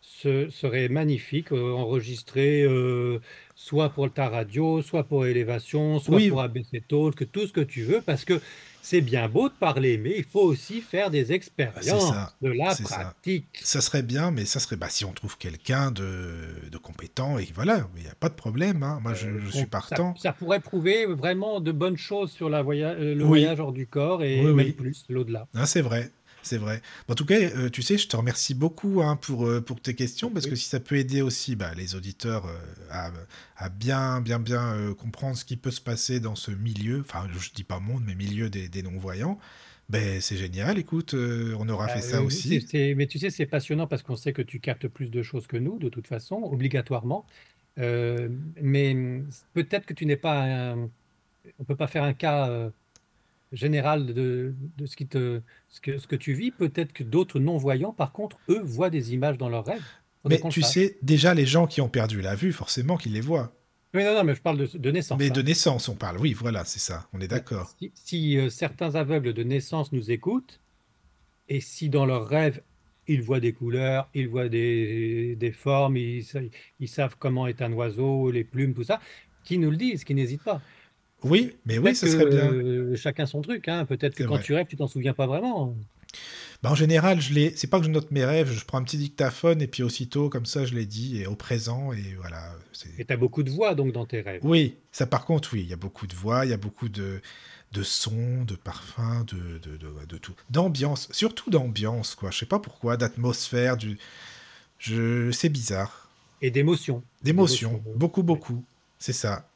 ce 0.00 0.48
serait 0.50 0.88
magnifique, 0.88 1.52
euh, 1.52 1.72
enregistré 1.72 2.62
euh, 2.62 3.18
soit 3.54 3.90
pour 3.90 4.10
ta 4.12 4.28
radio, 4.28 4.80
soit 4.82 5.04
pour 5.04 5.26
élévation, 5.26 5.98
soit 5.98 6.16
Oui. 6.16 6.28
pour 6.30 6.40
ABC 6.40 6.80
Talk, 6.88 7.30
tout 7.32 7.46
ce 7.46 7.52
que 7.52 7.60
tu 7.60 7.82
veux, 7.82 8.00
parce 8.00 8.24
que 8.24 8.40
c'est 8.80 9.00
bien 9.00 9.28
beau 9.28 9.48
de 9.48 9.54
parler, 9.54 9.98
mais 9.98 10.14
il 10.16 10.24
faut 10.24 10.40
aussi 10.40 10.80
faire 10.80 11.10
des 11.10 11.32
expériences, 11.32 12.08
ça, 12.08 12.32
de 12.40 12.48
la 12.50 12.74
ça. 12.74 12.82
pratique. 12.84 13.58
Ça 13.62 13.80
serait 13.80 14.02
bien, 14.04 14.30
mais 14.30 14.44
ça 14.44 14.60
serait 14.60 14.76
bah, 14.76 14.88
si 14.88 15.04
on 15.04 15.12
trouve 15.12 15.36
quelqu'un 15.36 15.90
de, 15.90 16.46
de 16.70 16.78
compétent 16.78 17.36
et 17.38 17.48
voilà, 17.54 17.86
il 17.96 18.02
n'y 18.04 18.08
a 18.08 18.14
pas 18.14 18.28
de 18.28 18.34
problème. 18.34 18.82
hein. 18.82 19.00
Moi, 19.02 19.12
je, 19.14 19.28
Euh, 19.28 19.40
je 19.44 19.50
suis 19.50 19.66
partant. 19.66 20.14
Ça, 20.14 20.22
ça 20.22 20.32
pourrait 20.32 20.60
prouver 20.60 21.04
vraiment 21.06 21.60
de 21.60 21.72
bonnes 21.72 21.98
choses 21.98 22.30
sur 22.30 22.48
la 22.48 22.62
voya- 22.62 22.94
euh, 22.94 23.14
le 23.14 23.22
Oui. 23.24 23.40
voyage 23.40 23.60
hors 23.60 23.72
du 23.72 23.86
corps 23.86 24.22
et 24.22 24.40
Oui, 24.42 24.52
même 24.54 24.72
plus, 24.72 25.04
l'au-delà. 25.10 25.48
Ah, 25.54 25.66
c'est 25.66 25.82
vrai, 25.82 26.10
c'est 26.48 26.58
vrai. 26.58 26.82
En 27.08 27.14
tout 27.14 27.24
cas, 27.26 27.34
euh, 27.38 27.68
tu 27.70 27.82
sais, 27.82 27.98
je 27.98 28.08
te 28.08 28.16
remercie 28.16 28.54
beaucoup 28.54 29.02
hein, 29.02 29.16
pour, 29.16 29.46
euh, 29.46 29.60
pour 29.60 29.80
tes 29.80 29.94
questions, 29.94 30.30
parce 30.30 30.46
Oui. 30.46 30.50
que 30.50 30.56
si 30.56 30.68
ça 30.68 30.80
peut 30.80 30.96
aider 30.96 31.22
aussi 31.22 31.56
bah, 31.56 31.72
les 31.74 31.94
auditeurs 31.94 32.46
euh, 32.46 32.58
à, 32.90 33.10
à 33.56 33.68
bien, 33.68 34.20
bien, 34.20 34.38
bien 34.38 34.94
comprendre 34.98 35.36
ce 35.36 35.44
qui 35.44 35.56
peut 35.56 35.70
se 35.70 35.80
passer 35.80 36.20
dans 36.20 36.34
ce 36.36 36.50
milieu, 36.50 37.00
enfin, 37.00 37.26
je 37.38 37.50
dis 37.54 37.64
pas 37.64 37.80
monde, 37.80 38.02
mais 38.06 38.14
milieu 38.14 38.50
des, 38.50 38.68
des 38.68 38.82
non-voyants, 38.82 39.38
ben, 39.88 40.20
c'est 40.20 40.36
génial. 40.36 40.78
Écoute, 40.78 41.14
euh, 41.14 41.54
on 41.58 41.68
aura 41.68 41.88
fait 41.88 42.00
Euh, 42.00 42.02
ça 42.02 42.22
aussi. 42.22 42.66
mais 42.96 43.06
tu 43.06 43.18
sais, 43.18 43.30
c'est 43.30 43.46
passionnant 43.46 43.86
parce 43.86 44.02
qu'on 44.02 44.16
sait 44.16 44.32
que 44.32 44.42
tu 44.42 44.60
captes 44.60 44.88
plus 44.88 45.10
de 45.10 45.22
choses 45.22 45.46
que 45.46 45.56
nous, 45.56 45.78
de 45.78 45.88
toute 45.88 46.06
façon, 46.06 46.36
obligatoirement. 46.42 47.26
Euh, 47.78 48.28
mais 48.60 48.94
peut-être 49.54 49.86
que 49.86 49.94
tu 49.94 50.06
n'es 50.06 50.16
pas 50.16 50.42
un... 50.44 50.90
On 51.58 51.64
peut 51.64 51.76
pas 51.76 51.86
faire 51.86 52.02
un 52.04 52.12
cas 52.14 52.70
général 53.52 54.12
de, 54.12 54.54
de 54.76 54.86
ce 54.86 54.96
qui 54.96 55.06
te, 55.06 55.40
ce 55.68 55.80
que, 55.80 55.98
ce 55.98 56.06
que 56.06 56.16
tu 56.16 56.34
vis. 56.34 56.50
Peut-être 56.50 56.92
que 56.92 57.02
d'autres 57.02 57.40
non-voyants, 57.40 57.92
par 57.92 58.12
contre, 58.12 58.38
eux, 58.48 58.60
voient 58.62 58.90
des 58.90 59.14
images 59.14 59.38
dans 59.38 59.48
leurs 59.48 59.64
rêves. 59.64 59.84
Mais 60.24 60.40
tu 60.50 60.62
sais, 60.62 60.98
déjà, 61.02 61.34
les 61.34 61.46
gens 61.46 61.66
qui 61.66 61.80
ont 61.80 61.88
perdu 61.88 62.20
la 62.20 62.34
vue, 62.34 62.52
forcément 62.52 62.96
qu'ils 62.96 63.12
les 63.12 63.20
voient. 63.20 63.54
Oui, 63.94 64.04
non, 64.04 64.14
non, 64.14 64.24
mais 64.24 64.34
je 64.34 64.42
parle 64.42 64.58
de, 64.58 64.76
de 64.76 64.90
naissance. 64.90 65.18
Mais 65.18 65.30
hein. 65.30 65.32
de 65.32 65.42
naissance, 65.42 65.88
on 65.88 65.94
parle. 65.94 66.18
Oui, 66.18 66.34
voilà, 66.34 66.64
c'est 66.64 66.80
ça. 66.80 67.08
On 67.14 67.20
est 67.20 67.28
d'accord. 67.28 67.74
Si, 67.78 67.92
si, 67.94 68.36
euh, 68.36 68.50
certains 68.50 68.94
aveugles 68.96 69.32
de 69.32 69.42
naissance 69.42 69.92
nous 69.92 70.10
écoutent, 70.10 70.60
et 71.48 71.60
si 71.60 71.88
dans 71.88 72.04
leurs 72.04 72.26
rêves, 72.26 72.60
ils 73.06 73.22
voient 73.22 73.40
des 73.40 73.52
couleurs, 73.54 74.10
ils 74.12 74.28
voient 74.28 74.50
des, 74.50 75.34
des 75.36 75.52
formes, 75.52 75.96
ils, 75.96 76.26
ils 76.78 76.88
savent 76.88 77.16
comment 77.18 77.46
est 77.46 77.62
un 77.62 77.72
oiseau, 77.72 78.30
les 78.30 78.44
plumes, 78.44 78.74
tout 78.74 78.84
ça, 78.84 79.00
qui 79.44 79.56
nous 79.56 79.70
le 79.70 79.78
disent, 79.78 80.04
qui 80.04 80.14
n'hésitent 80.14 80.42
pas. 80.42 80.60
Oui, 81.24 81.56
mais 81.66 81.78
oui, 81.78 81.94
ce 81.94 82.06
serait 82.06 82.26
bien. 82.26 82.94
chacun 82.96 83.26
son 83.26 83.42
truc, 83.42 83.68
hein. 83.68 83.84
Peut-être 83.84 84.14
que 84.14 84.24
quand 84.24 84.36
vrai. 84.36 84.42
tu 84.42 84.54
rêves, 84.54 84.66
tu 84.68 84.76
t'en 84.76 84.86
souviens 84.86 85.14
pas 85.14 85.26
vraiment. 85.26 85.76
Bah, 86.62 86.70
en 86.72 86.74
général, 86.74 87.20
je 87.20 87.32
les... 87.34 87.54
c'est 87.56 87.66
pas 87.68 87.78
que 87.78 87.86
je 87.86 87.90
note 87.90 88.10
mes 88.10 88.24
rêves, 88.24 88.50
je 88.50 88.64
prends 88.64 88.78
un 88.78 88.82
petit 88.82 88.98
dictaphone 88.98 89.62
et 89.62 89.68
puis 89.68 89.82
aussitôt, 89.82 90.28
comme 90.28 90.46
ça, 90.46 90.64
je 90.64 90.74
les 90.74 90.86
dis 90.86 91.20
et 91.20 91.26
au 91.26 91.36
présent 91.36 91.92
et 91.92 92.16
voilà. 92.18 92.52
Et 92.98 93.04
tu 93.04 93.12
as 93.12 93.16
beaucoup 93.16 93.42
de 93.42 93.50
voix 93.50 93.74
donc 93.74 93.92
dans 93.92 94.06
tes 94.06 94.20
rêves. 94.20 94.40
Oui, 94.42 94.76
ça 94.90 95.06
par 95.06 95.24
contre, 95.24 95.50
oui, 95.52 95.60
il 95.60 95.68
y 95.68 95.72
a 95.72 95.76
beaucoup 95.76 96.06
de 96.06 96.14
voix, 96.14 96.44
il 96.46 96.50
y 96.50 96.54
a 96.54 96.56
beaucoup 96.56 96.88
de, 96.88 97.20
de 97.72 97.82
sons, 97.82 98.44
de 98.44 98.56
parfums, 98.56 99.24
de, 99.26 99.58
de, 99.58 99.76
de, 99.76 100.06
de 100.08 100.18
tout. 100.18 100.34
D'ambiance, 100.50 101.08
surtout 101.12 101.50
d'ambiance, 101.50 102.14
quoi. 102.14 102.30
Je 102.30 102.38
sais 102.38 102.46
pas 102.46 102.58
pourquoi, 102.58 102.96
d'atmosphère, 102.96 103.76
du... 103.76 103.98
je... 104.78 105.30
c'est 105.30 105.50
bizarre. 105.50 106.08
Et 106.42 106.50
d'émotions. 106.50 107.02
D'émotions, 107.22 107.70
D'émotions, 107.70 107.82
oui. 107.86 107.92
beaucoup, 107.96 108.22
beaucoup. 108.22 108.64
C'est 108.98 109.12
ça. 109.12 109.47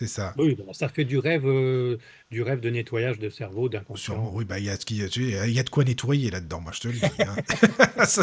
C'est 0.00 0.06
ça. 0.06 0.32
Oui, 0.38 0.54
bon, 0.54 0.72
ça 0.72 0.88
fait 0.88 1.04
du 1.04 1.18
rêve, 1.18 1.46
euh, 1.46 1.98
du 2.30 2.40
rêve 2.40 2.60
de 2.60 2.70
nettoyage 2.70 3.18
de 3.18 3.28
cerveau, 3.28 3.68
d'inconscient. 3.68 4.30
oui, 4.34 4.46
bah, 4.46 4.58
il 4.58 4.64
y, 4.64 4.70
a 4.70 4.76
ce 4.80 4.86
qui- 4.86 5.06
tu 5.10 5.30
sais, 5.30 5.46
il 5.46 5.52
y 5.54 5.58
a 5.58 5.62
de 5.62 5.68
quoi 5.68 5.84
nettoyer 5.84 6.30
là-dedans, 6.30 6.62
moi 6.62 6.72
je 6.74 6.80
te 6.80 6.88
le 6.88 6.94
dis. 6.94 7.00
hein. 7.18 7.36
Ça. 8.06 8.22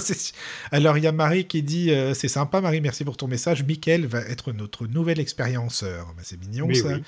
Alors, 0.71 0.97
il 0.97 1.03
y 1.03 1.07
a 1.07 1.11
Marie 1.11 1.45
qui 1.45 1.61
dit 1.61 1.91
euh, 1.91 2.15
C'est 2.15 2.27
sympa, 2.29 2.61
Marie, 2.61 2.81
merci 2.81 3.05
pour 3.05 3.15
ton 3.15 3.27
message. 3.27 3.63
Mickaël 3.63 4.07
va 4.07 4.21
être 4.21 4.53
notre 4.53 4.87
nouvel 4.87 5.19
expérienceur. 5.19 6.07
Bah, 6.17 6.23
c'est 6.23 6.39
mignon, 6.39 6.65
Mais 6.65 6.73
ça. 6.73 6.87
oui. 6.87 7.03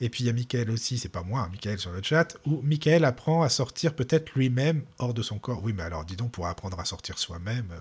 Et 0.00 0.08
puis, 0.08 0.22
il 0.22 0.28
y 0.28 0.30
a 0.30 0.32
Mickaël 0.32 0.70
aussi, 0.70 0.98
c'est 0.98 1.08
pas 1.08 1.24
moi, 1.24 1.40
hein, 1.40 1.48
Mickaël 1.50 1.80
sur 1.80 1.90
le 1.90 2.00
chat, 2.00 2.36
où 2.46 2.60
Mickaël 2.62 3.04
apprend 3.04 3.42
à 3.42 3.48
sortir 3.48 3.94
peut-être 3.94 4.30
lui-même 4.36 4.82
hors 4.98 5.14
de 5.14 5.22
son 5.22 5.40
corps. 5.40 5.60
Oui, 5.64 5.72
mais 5.76 5.82
alors, 5.82 6.04
dis 6.04 6.14
donc, 6.14 6.30
pour 6.30 6.46
apprendre 6.46 6.78
à 6.78 6.84
sortir 6.84 7.18
soi-même, 7.18 7.66
euh, 7.72 7.76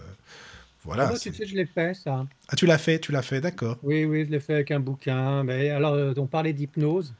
voilà. 0.83 1.13
Ah 1.13 1.19
tu 1.19 1.31
sais, 1.33 1.45
je 1.45 1.55
l'ai 1.55 1.65
fait, 1.67 1.93
ça? 1.93 2.27
Ah, 2.49 2.55
tu 2.55 2.65
l'as 2.67 2.77
fait, 2.77 2.99
tu 2.99 3.11
l'as 3.11 3.21
fait, 3.23 3.41
d'accord. 3.41 3.79
Oui, 3.83 4.05
oui, 4.05 4.25
je 4.25 4.31
l'ai 4.31 4.39
fait 4.39 4.53
avec 4.55 4.71
un 4.71 4.79
bouquin. 4.79 5.43
Mais 5.43 5.69
alors, 5.69 5.93
euh, 5.93 6.13
on 6.17 6.27
parlait 6.27 6.53
d'hypnose. 6.53 7.15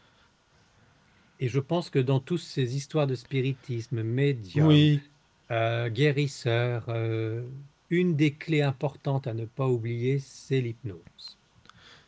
Et 1.39 1.47
je 1.49 1.59
pense 1.59 1.89
que 1.89 1.99
dans 1.99 2.19
toutes 2.21 2.39
ces 2.41 2.75
histoires 2.77 3.07
de 3.07 3.15
spiritisme, 3.15 4.01
médium, 4.03 4.67
Oui, 4.67 5.01
euh, 5.51 5.89
guérisseur, 5.89 6.85
euh, 6.89 7.49
une 7.89 8.15
des 8.15 8.37
clés 8.37 8.61
importantes 8.63 9.27
à 9.27 9.33
ne 9.33 9.45
pas 9.45 9.67
oublier, 9.69 10.19
c'est 10.19 10.61
l'hypnose. 10.61 11.39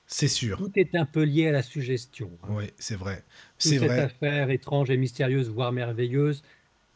C'est 0.08 0.28
sûr. 0.28 0.58
Tout 0.58 0.72
est 0.76 0.96
un 0.96 1.06
peu 1.06 1.24
lié 1.24 1.48
à 1.48 1.52
la 1.52 1.64
suggestion. 1.64 2.40
hein. 2.44 2.50
Oui, 2.50 2.66
c'est 2.78 2.96
vrai. 2.96 3.24
C'est 3.58 3.78
cette 3.80 3.98
affaire 4.00 4.50
étrange 4.50 4.90
et 4.90 4.98
mystérieuse, 4.98 5.50
voire 5.50 5.72
merveilleuse, 5.72 6.44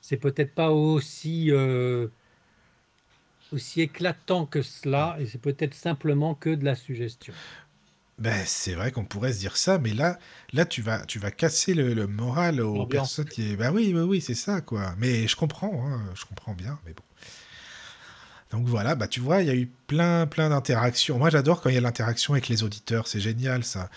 c'est 0.02 0.18
peut-être 0.18 0.56
pas 0.56 0.72
aussi, 0.72 1.52
aussi 3.52 3.82
éclatant 3.82 4.46
que 4.46 4.62
cela, 4.62 5.18
et 5.20 5.26
c'est 5.26 5.42
peut-être 5.42 5.74
simplement 5.74 6.36
que 6.36 6.50
de 6.50 6.66
la 6.66 6.76
suggestion. 6.76 7.34
Ben, 8.20 8.44
c'est 8.46 8.74
vrai 8.74 8.92
qu'on 8.92 9.06
pourrait 9.06 9.32
se 9.32 9.40
dire 9.40 9.58
ça, 9.58 9.78
mais 9.78 9.94
là, 9.94 10.18
là 10.52 10.66
tu 10.66 10.82
vas, 10.82 11.06
tu 11.06 11.20
vas 11.20 11.30
casser 11.30 11.76
le, 11.76 11.94
le 11.94 12.08
moral 12.08 12.62
aux 12.62 12.88
personnes 12.88 13.30
qui. 13.30 13.56
Ben 13.56 13.72
oui, 13.72 13.92
oui, 13.94 14.02
oui, 14.02 14.22
c'est 14.22 14.34
ça, 14.34 14.62
quoi. 14.62 14.96
Mais 14.98 15.28
je 15.28 15.36
comprends, 15.36 15.86
hein, 15.88 16.02
je 16.16 16.26
comprends 16.26 16.54
bien, 16.54 16.80
mais 16.86 16.94
bon. 16.94 17.04
Donc 18.52 18.66
voilà, 18.66 18.96
bah 18.96 19.08
tu 19.08 19.20
vois, 19.20 19.42
il 19.42 19.48
y 19.48 19.52
a 19.52 19.56
eu 19.56 19.70
plein, 19.88 20.26
plein 20.26 20.50
d'interactions. 20.50 21.20
Moi, 21.20 21.30
j'adore 21.30 21.62
quand 21.62 21.70
il 21.70 21.76
y 21.76 21.78
a 21.78 21.82
l'interaction 21.82 22.34
avec 22.34 22.48
les 22.48 22.64
auditeurs, 22.64 23.08
c'est 23.08 23.20
génial, 23.20 23.64
ça. 23.64 23.90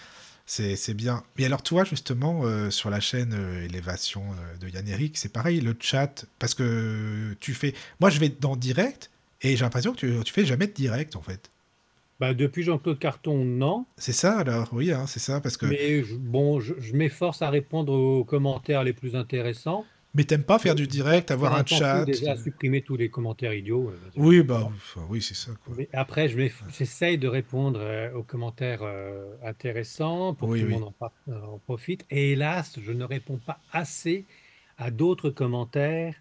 C'est 0.44 0.74
c'est 0.76 0.94
bien. 0.94 1.22
Mais 1.38 1.44
alors, 1.44 1.62
toi, 1.62 1.84
justement, 1.84 2.42
euh, 2.44 2.70
sur 2.70 2.90
la 2.90 3.00
chaîne 3.00 3.32
euh, 3.32 3.64
Élévation 3.64 4.24
euh, 4.32 4.56
de 4.58 4.68
Yann 4.68 4.88
Eric, 4.88 5.16
c'est 5.16 5.32
pareil, 5.32 5.60
le 5.60 5.76
chat, 5.78 6.26
parce 6.40 6.54
que 6.54 7.36
tu 7.40 7.54
fais. 7.54 7.74
Moi, 8.00 8.10
je 8.10 8.18
vais 8.18 8.28
dans 8.28 8.56
direct, 8.56 9.10
et 9.42 9.56
j'ai 9.56 9.64
l'impression 9.64 9.92
que 9.92 9.98
tu, 9.98 10.24
tu 10.24 10.32
fais 10.32 10.44
jamais 10.44 10.66
de 10.66 10.72
direct, 10.72 11.16
en 11.16 11.22
fait. 11.22 11.50
Bah, 12.18 12.34
depuis 12.34 12.62
Jean-Claude 12.62 12.98
Carton, 12.98 13.44
non. 13.44 13.86
C'est 13.96 14.12
ça, 14.12 14.38
alors 14.38 14.68
Oui, 14.72 14.92
hein, 14.92 15.06
c'est 15.06 15.20
ça, 15.20 15.40
parce 15.40 15.56
que. 15.56 15.64
Mais 15.66 16.02
je- 16.02 16.16
bon, 16.16 16.60
je, 16.60 16.74
je 16.78 16.94
m'efforce 16.94 17.40
à 17.40 17.48
répondre 17.48 17.92
aux 17.94 18.24
commentaires 18.24 18.84
les 18.84 18.92
plus 18.92 19.16
intéressants. 19.16 19.86
Mais 20.12 20.24
t'aimes 20.24 20.42
pas 20.42 20.58
faire 20.58 20.74
du 20.74 20.88
direct, 20.88 21.30
avoir 21.30 21.54
un 21.54 21.64
chat 21.64 22.04
déjà 22.04 22.36
supprimer 22.36 22.82
tous 22.82 22.96
les 22.96 23.08
commentaires 23.08 23.54
idiots. 23.54 23.90
euh, 23.90 24.10
Oui, 24.16 24.42
bah, 24.42 24.64
enfin, 24.66 25.06
oui, 25.08 25.22
c'est 25.22 25.34
ça, 25.36 25.52
quoi. 25.64 25.74
Mais 25.78 25.88
après, 25.92 26.28
je 26.28 26.36
j'essaye 26.76 27.16
de 27.16 27.28
répondre 27.28 27.78
euh, 27.80 28.12
aux 28.14 28.24
commentaires 28.24 28.80
euh, 28.82 29.32
intéressants 29.44 30.34
pour 30.34 30.48
Oui, 30.48 30.58
que 30.58 30.64
tout 30.64 30.68
oui. 30.68 30.74
le 30.74 30.80
monde 30.80 30.92
euh, 31.28 31.40
en 31.54 31.58
profite. 31.58 32.04
Et 32.10 32.32
hélas, 32.32 32.76
je 32.82 32.92
ne 32.92 33.04
réponds 33.04 33.38
pas 33.38 33.60
assez 33.72 34.26
à 34.78 34.90
d'autres 34.90 35.30
commentaires 35.30 36.14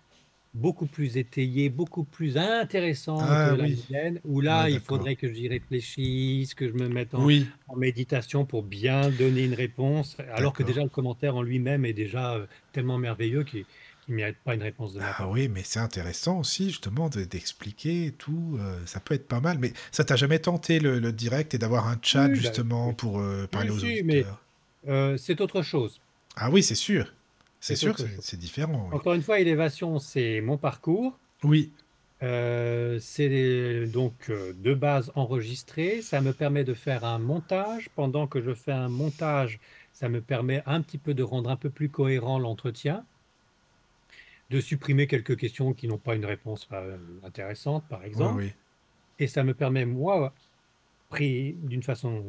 beaucoup 0.59 0.87
plus 0.87 1.17
étayés, 1.17 1.69
beaucoup 1.69 2.03
plus 2.03 2.37
intéressants 2.37 3.17
Ah, 3.21 3.43
que 3.45 3.57
la 3.57 3.67
mienne, 3.89 4.19
où 4.23 4.41
là, 4.41 4.63
Ouais, 4.63 4.73
il 4.73 4.79
faudrait 4.81 5.15
que 5.15 5.31
j'y 5.33 5.47
réfléchisse, 5.47 6.53
que 6.53 6.67
je 6.67 6.73
me 6.73 6.87
mette 6.89 7.13
en, 7.15 7.23
Oui, 7.25 7.47
en 7.67 7.75
méditation 7.77 8.45
pour 8.45 8.63
bien 8.63 9.11
donner 9.11 9.43
une 9.43 9.53
réponse, 9.55 10.17
alors 10.33 10.53
que 10.53 10.63
déjà 10.63 10.83
le 10.83 10.89
commentaire 10.89 11.35
en 11.35 11.41
lui-même 11.41 11.85
est 11.85 11.93
déjà 11.93 12.35
euh, 12.35 12.47
tellement 12.71 12.97
merveilleux 12.97 13.43
qu'il 13.43 13.65
ne 14.07 14.15
mérite 14.15 14.37
pas 14.43 14.55
une 14.55 14.63
réponse 14.63 14.93
de 14.93 14.99
ma 15.01 15.11
ah 15.11 15.13
part. 15.13 15.29
oui, 15.31 15.47
mais 15.49 15.61
c'est 15.63 15.79
intéressant 15.79 16.39
aussi, 16.39 16.69
justement, 16.69 17.09
de- 17.09 17.23
d'expliquer 17.23 18.13
tout. 18.17 18.57
euh, 18.59 18.85
ça 18.85 18.99
peut 18.99 19.13
être 19.15 19.27
pas 19.27 19.39
mal. 19.41 19.57
Mais 19.59 19.73
ça 19.91 20.03
t'a 20.03 20.15
jamais 20.15 20.39
tenté 20.39 20.79
le, 20.79 20.99
le 20.99 21.11
direct 21.13 21.53
et 21.53 21.57
d'avoir 21.57 21.87
un 21.87 21.97
chat, 22.01 22.27
Oui, 22.27 22.29
bah, 22.29 22.35
justement, 22.35 22.93
pour 22.93 23.19
euh, 23.19 23.47
parler 23.47 23.69
aux 23.69 23.79
si, 23.79 24.03
mais- 24.03 24.25
auditeurs? 24.25 24.45
Euh, 24.87 25.17
c'est 25.17 25.41
autre 25.41 25.61
chose. 25.61 26.01
Ah 26.35 26.49
oui, 26.49 26.63
c'est 26.63 26.75
sûr. 26.75 27.13
C'est 27.59 27.75
sûr, 27.75 27.95
c'est 28.21 28.37
différent. 28.37 28.89
oui. 28.91 28.95
Encore 28.95 29.13
une 29.13 29.21
fois, 29.21 29.39
Élévation, 29.39 29.99
c'est 29.99 30.41
mon 30.41 30.57
parcours. 30.57 31.19
Oui, 31.43 31.71
Euh, 32.21 32.99
c'est 32.99 33.85
donc 33.87 34.29
euh, 34.29 34.53
de 34.53 34.73
base 34.73 35.11
enregistré. 35.15 36.01
Ça 36.01 36.21
me 36.21 36.33
permet 36.33 36.63
de 36.65 36.73
faire 36.73 37.05
un 37.05 37.19
montage. 37.19 37.89
Pendant 37.95 38.27
que 38.27 38.41
je 38.41 38.53
fais 38.53 38.73
un 38.73 38.89
montage, 38.89 39.59
ça 39.93 40.09
me 40.09 40.21
permet 40.21 40.61
un 40.65 40.81
petit 40.81 40.97
peu 40.97 41.13
de 41.13 41.23
rendre 41.23 41.49
un 41.49 41.55
peu 41.55 41.69
plus 41.69 41.89
cohérent 41.89 42.37
l'entretien, 42.39 43.05
de 44.49 44.59
supprimer 44.61 45.07
quelques 45.07 45.37
questions 45.37 45.73
qui 45.73 45.87
n'ont 45.87 45.97
pas 45.97 46.15
une 46.15 46.25
réponse 46.25 46.67
euh, 46.73 46.97
intéressante, 47.23 47.87
par 47.87 48.03
oui, 48.03 48.07
exemple. 48.07 48.43
oui. 48.43 48.53
Et 49.19 49.27
ça 49.27 49.43
me 49.43 49.53
permet, 49.53 49.85
moi, 49.85 50.33
pris 51.09 51.53
d'une 51.63 51.83
façon 51.83 52.25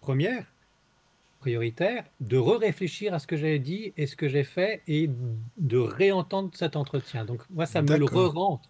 première, 0.00 0.46
prioritaire, 1.40 2.04
de 2.20 2.36
re-réfléchir 2.38 3.12
à 3.14 3.18
ce 3.18 3.26
que 3.26 3.36
j'ai 3.36 3.58
dit 3.58 3.92
et 3.96 4.06
ce 4.06 4.14
que 4.14 4.28
j'ai 4.28 4.44
fait 4.44 4.82
et 4.86 5.10
de 5.56 5.78
réentendre 5.78 6.50
cet 6.54 6.76
entretien. 6.76 7.24
Donc, 7.24 7.42
moi, 7.50 7.66
ça 7.66 7.82
me 7.82 7.96
le 7.96 8.04
re-rentre. 8.04 8.68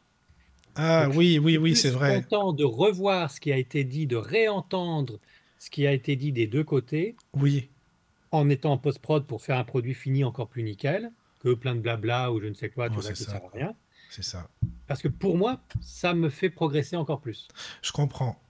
Ah 0.76 1.06
Donc, 1.06 1.16
oui, 1.16 1.38
oui, 1.38 1.58
oui, 1.58 1.76
c'est 1.76 1.90
vrai. 1.90 2.22
content 2.22 2.52
de 2.52 2.64
revoir 2.64 3.30
ce 3.30 3.40
qui 3.40 3.52
a 3.52 3.56
été 3.58 3.84
dit, 3.84 4.06
de 4.06 4.16
réentendre 4.16 5.18
ce 5.58 5.68
qui 5.68 5.86
a 5.86 5.92
été 5.92 6.16
dit 6.16 6.32
des 6.32 6.46
deux 6.46 6.64
côtés, 6.64 7.16
Oui, 7.34 7.68
en 8.30 8.48
étant 8.48 8.72
en 8.72 8.78
post-prod 8.78 9.26
pour 9.26 9.42
faire 9.42 9.58
un 9.58 9.64
produit 9.64 9.94
fini 9.94 10.24
encore 10.24 10.48
plus 10.48 10.62
nickel, 10.62 11.10
que 11.40 11.52
plein 11.54 11.74
de 11.74 11.80
blabla 11.80 12.32
ou 12.32 12.40
je 12.40 12.46
ne 12.46 12.54
sais 12.54 12.70
quoi, 12.70 12.88
Oh, 12.90 12.94
tout 12.94 13.02
ça 13.02 13.08
c'est 13.08 13.14
qui 13.14 13.24
ça, 13.24 13.32
sert 13.32 13.44
à 13.44 13.48
rien. 13.52 13.74
c'est 14.10 14.22
ça. 14.24 14.48
Parce 14.86 15.02
que 15.02 15.08
pour 15.08 15.36
moi, 15.36 15.60
ça 15.80 16.14
me 16.14 16.30
fait 16.30 16.50
progresser 16.50 16.96
encore 16.96 17.20
plus. 17.20 17.48
Je 17.82 17.92
comprends. 17.92 18.40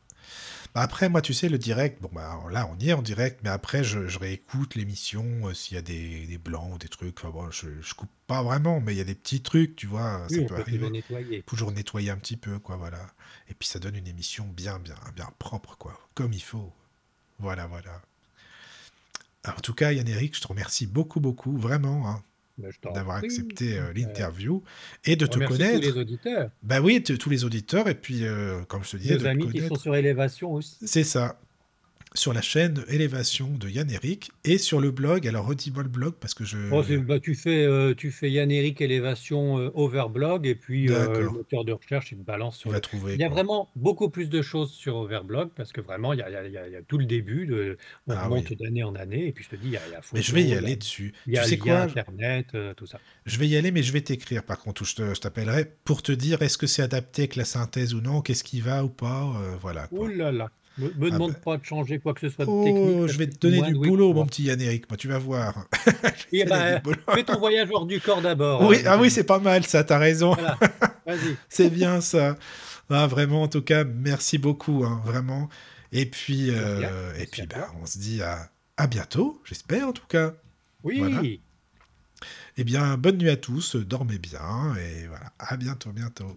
Bah 0.74 0.82
après, 0.82 1.08
moi, 1.08 1.20
tu 1.22 1.34
sais, 1.34 1.48
le 1.48 1.58
direct, 1.58 2.00
bon, 2.00 2.10
bah 2.12 2.38
là, 2.50 2.68
on 2.72 2.78
y 2.78 2.90
est 2.90 2.92
en 2.92 3.02
direct, 3.02 3.40
mais 3.42 3.48
après, 3.50 3.82
je, 3.82 4.06
je 4.06 4.18
réécoute 4.18 4.74
l'émission 4.76 5.24
euh, 5.48 5.54
s'il 5.54 5.74
y 5.74 5.78
a 5.78 5.82
des, 5.82 6.26
des 6.26 6.38
blancs 6.38 6.74
ou 6.74 6.78
des 6.78 6.88
trucs. 6.88 7.18
Enfin 7.18 7.30
bon, 7.30 7.50
je, 7.50 7.68
je 7.80 7.94
coupe 7.94 8.10
pas 8.28 8.42
vraiment, 8.42 8.80
mais 8.80 8.94
il 8.94 8.98
y 8.98 9.00
a 9.00 9.04
des 9.04 9.14
petits 9.16 9.42
trucs, 9.42 9.74
tu 9.76 9.86
vois, 9.86 10.28
Oui, 10.30 10.36
ça 10.36 10.42
on 10.42 10.48
peut 10.48 10.54
peut 10.54 10.64
toujours 10.64 10.88
arriver. 10.88 10.90
nettoyer. 10.90 11.44
Toujours 11.46 11.72
nettoyer 11.72 12.10
un 12.10 12.16
petit 12.18 12.36
peu, 12.36 12.58
quoi, 12.60 12.76
voilà. 12.76 13.14
Et 13.48 13.54
puis 13.54 13.68
ça 13.68 13.78
donne 13.80 13.96
une 13.96 14.06
émission 14.08 14.46
bien, 14.46 14.78
bien, 14.78 14.96
bien 15.16 15.28
propre, 15.38 15.76
quoi, 15.76 15.98
comme 16.14 16.32
il 16.32 16.42
faut. 16.42 16.72
Voilà, 17.40 17.66
voilà. 17.66 18.02
Alors, 19.44 19.58
en 19.58 19.60
tout 19.60 19.74
cas, 19.74 19.92
Yann-Eric, 19.92 20.34
je 20.36 20.40
te 20.40 20.48
remercie 20.48 20.86
beaucoup, 20.86 21.20
beaucoup, 21.20 21.56
vraiment, 21.58 22.08
hein, 22.08 22.22
d'avoir 22.94 23.18
prie. 23.18 23.26
accepté 23.26 23.78
euh, 23.78 23.88
Euh, 23.88 23.92
l'interview 23.94 24.62
et 25.04 25.16
de 25.16 25.26
te 25.26 25.38
connaître. 25.38 25.80
tous 25.80 25.94
les 25.94 25.98
auditeurs, 25.98 26.50
Bah 26.62 26.80
oui, 26.80 27.02
tous 27.02 27.30
les 27.30 27.44
auditeurs, 27.44 27.88
et 27.88 27.94
puis, 27.94 28.24
euh, 28.24 28.62
comme 28.64 28.84
je 28.84 28.90
te 28.92 28.96
disais, 28.96 29.14
nos 29.14 29.18
de 29.20 29.24
te 29.24 29.28
amis 29.28 29.50
qui 29.50 29.66
sont 29.66 29.74
sur 29.76 29.94
Élévation 29.96 30.52
aussi. 30.52 30.76
C'est 30.86 31.04
ça. 31.04 31.40
Sur 32.14 32.32
la 32.32 32.42
chaîne 32.42 32.84
Élévation 32.88 33.48
de 33.56 33.68
Yann 33.68 33.88
Eric 33.88 34.32
et 34.44 34.58
sur 34.58 34.80
le 34.80 34.90
blog. 34.90 35.28
Alors 35.28 35.46
redis-moi 35.46 35.84
le 35.84 35.88
blog 35.88 36.14
parce 36.18 36.34
que 36.34 36.44
je. 36.44 36.58
Oh, 36.72 36.82
bah, 37.06 37.20
tu 37.20 37.36
fais, 37.36 37.64
euh, 37.64 37.94
tu 37.94 38.10
fais 38.10 38.30
Yann-Éric 38.32 38.80
Élévation 38.80 39.58
euh, 39.60 39.70
Overblog 39.74 40.44
et 40.44 40.56
puis 40.56 40.90
euh, 40.90 41.20
le 41.20 41.30
moteur 41.30 41.64
de 41.64 41.72
recherche, 41.72 42.10
il 42.10 42.18
te 42.18 42.24
balance 42.24 42.56
sur 42.58 42.70
vas 42.70 42.76
le... 42.76 42.80
trouver. 42.80 43.14
Il 43.14 43.20
y 43.20 43.22
a 43.22 43.28
quoi. 43.28 43.36
vraiment 43.36 43.68
beaucoup 43.76 44.10
plus 44.10 44.28
de 44.28 44.42
choses 44.42 44.72
sur 44.72 44.96
Overblog 44.96 45.50
parce 45.54 45.70
que 45.72 45.80
vraiment, 45.80 46.12
il 46.12 46.18
y 46.18 46.22
a, 46.22 46.28
il 46.30 46.32
y 46.32 46.36
a- 46.36 46.46
il 46.48 46.52
y 46.52 46.58
a- 46.58 46.68
il 46.80 46.84
tout 46.88 46.98
le 46.98 47.04
début. 47.06 47.46
De, 47.46 47.78
on 48.08 48.12
Ah 48.12 48.24
remonte 48.24 48.50
oui. 48.50 48.56
d'année 48.56 48.82
en 48.82 48.94
année 48.96 49.28
et 49.28 49.32
puis 49.32 49.44
je 49.44 49.50
te 49.50 49.56
dis, 49.56 49.68
il 49.68 49.72
y 49.72 49.76
a, 49.76 49.80
il 49.86 49.92
y 49.92 49.94
a 49.94 50.00
Mais 50.12 50.20
je 50.22 50.34
vais 50.34 50.42
y 50.42 50.48
il 50.48 50.54
aller 50.54 50.74
dessus. 50.76 51.14
il 51.26 51.34
y 51.34 51.38
a 51.38 51.42
tu 51.44 51.48
sais 51.50 51.58
quoi? 51.58 51.82
Internet, 51.82 52.56
tout 52.76 52.86
ça. 52.86 52.98
Je 53.24 53.38
vais 53.38 53.46
y 53.46 53.56
aller, 53.56 53.70
mais 53.70 53.84
je 53.84 53.92
vais 53.92 54.00
t'écrire 54.00 54.42
par 54.44 54.58
contre, 54.58 54.82
ou 54.82 54.84
je 54.84 55.20
t'appellerai 55.20 55.64
pour 55.84 56.02
te 56.02 56.10
dire 56.12 56.42
est-ce 56.42 56.58
que 56.58 56.66
c'est 56.66 56.82
adapté 56.82 57.22
avec 57.22 57.36
la 57.36 57.44
synthèse 57.44 57.94
ou 57.94 58.00
non, 58.00 58.20
qu'est-ce 58.20 58.42
qui 58.44 58.60
va 58.60 58.84
ou 58.84 58.88
pas? 58.88 59.32
voilà. 59.60 59.86
quoi. 59.86 60.00
Ouh 60.00 60.08
là 60.08 60.32
là, 60.32 60.50
me, 60.78 60.86
me 60.96 61.08
Ah 61.08 61.10
demande 61.10 61.32
bah. 61.32 61.38
pas 61.44 61.56
de 61.58 61.64
changer 61.64 61.98
quoi 61.98 62.14
que 62.14 62.20
ce 62.20 62.28
soit 62.28 62.44
de 62.46 62.50
Oh, 62.50 62.64
technique. 62.64 63.08
je 63.12 63.18
vais 63.18 63.26
te 63.28 63.38
donner 63.38 63.62
du 63.62 63.74
boulot, 63.74 64.12
mon 64.14 64.26
petit 64.26 64.44
Yann 64.44 64.60
Eric, 64.60 64.88
moi 64.90 64.96
tu 64.96 65.08
vas 65.08 65.18
voir. 65.18 65.66
Eh 66.32 66.44
ben, 66.44 66.80
fais 67.12 67.24
ton 67.24 67.38
voyage 67.40 67.68
hors 67.72 67.86
du 67.86 68.00
corps 68.00 68.22
d'abord. 68.22 68.62
oui, 68.68 68.76
euh, 68.78 68.82
ah 68.90 68.98
oui, 68.98 69.10
c'est 69.10 69.24
pas 69.24 69.40
mal 69.40 69.64
ça, 69.64 69.82
t'as 69.82 69.98
raison. 69.98 70.34
Voilà. 70.34 70.56
C'est 71.48 71.70
bien 71.70 72.00
ça. 72.00 72.36
Ah, 72.88 73.06
vraiment, 73.08 73.42
en 73.42 73.48
tout 73.48 73.62
cas, 73.62 73.82
merci 73.84 74.38
beaucoup, 74.38 74.84
hein, 74.84 75.00
vraiment. 75.04 75.48
Et 75.92 76.06
puis, 76.06 76.50
euh, 76.50 77.12
et 77.18 77.26
puis 77.26 77.42
bah, 77.46 77.68
on 77.82 77.86
se 77.86 77.98
dit 77.98 78.22
à, 78.22 78.48
à 78.76 78.86
bientôt, 78.86 79.40
j'espère 79.44 79.88
en 79.88 79.92
tout 79.92 80.06
cas. 80.08 80.34
Oui, 80.84 80.98
Voilà. 81.00 81.20
Eh 82.56 82.64
bien, 82.64 82.96
bonne 82.96 83.16
nuit 83.16 83.30
à 83.30 83.36
tous, 83.36 83.74
dormez 83.76 84.18
bien, 84.18 84.74
et 84.76 85.06
voilà, 85.08 85.32
à 85.38 85.56
bientôt, 85.56 85.90
bientôt. 85.90 86.36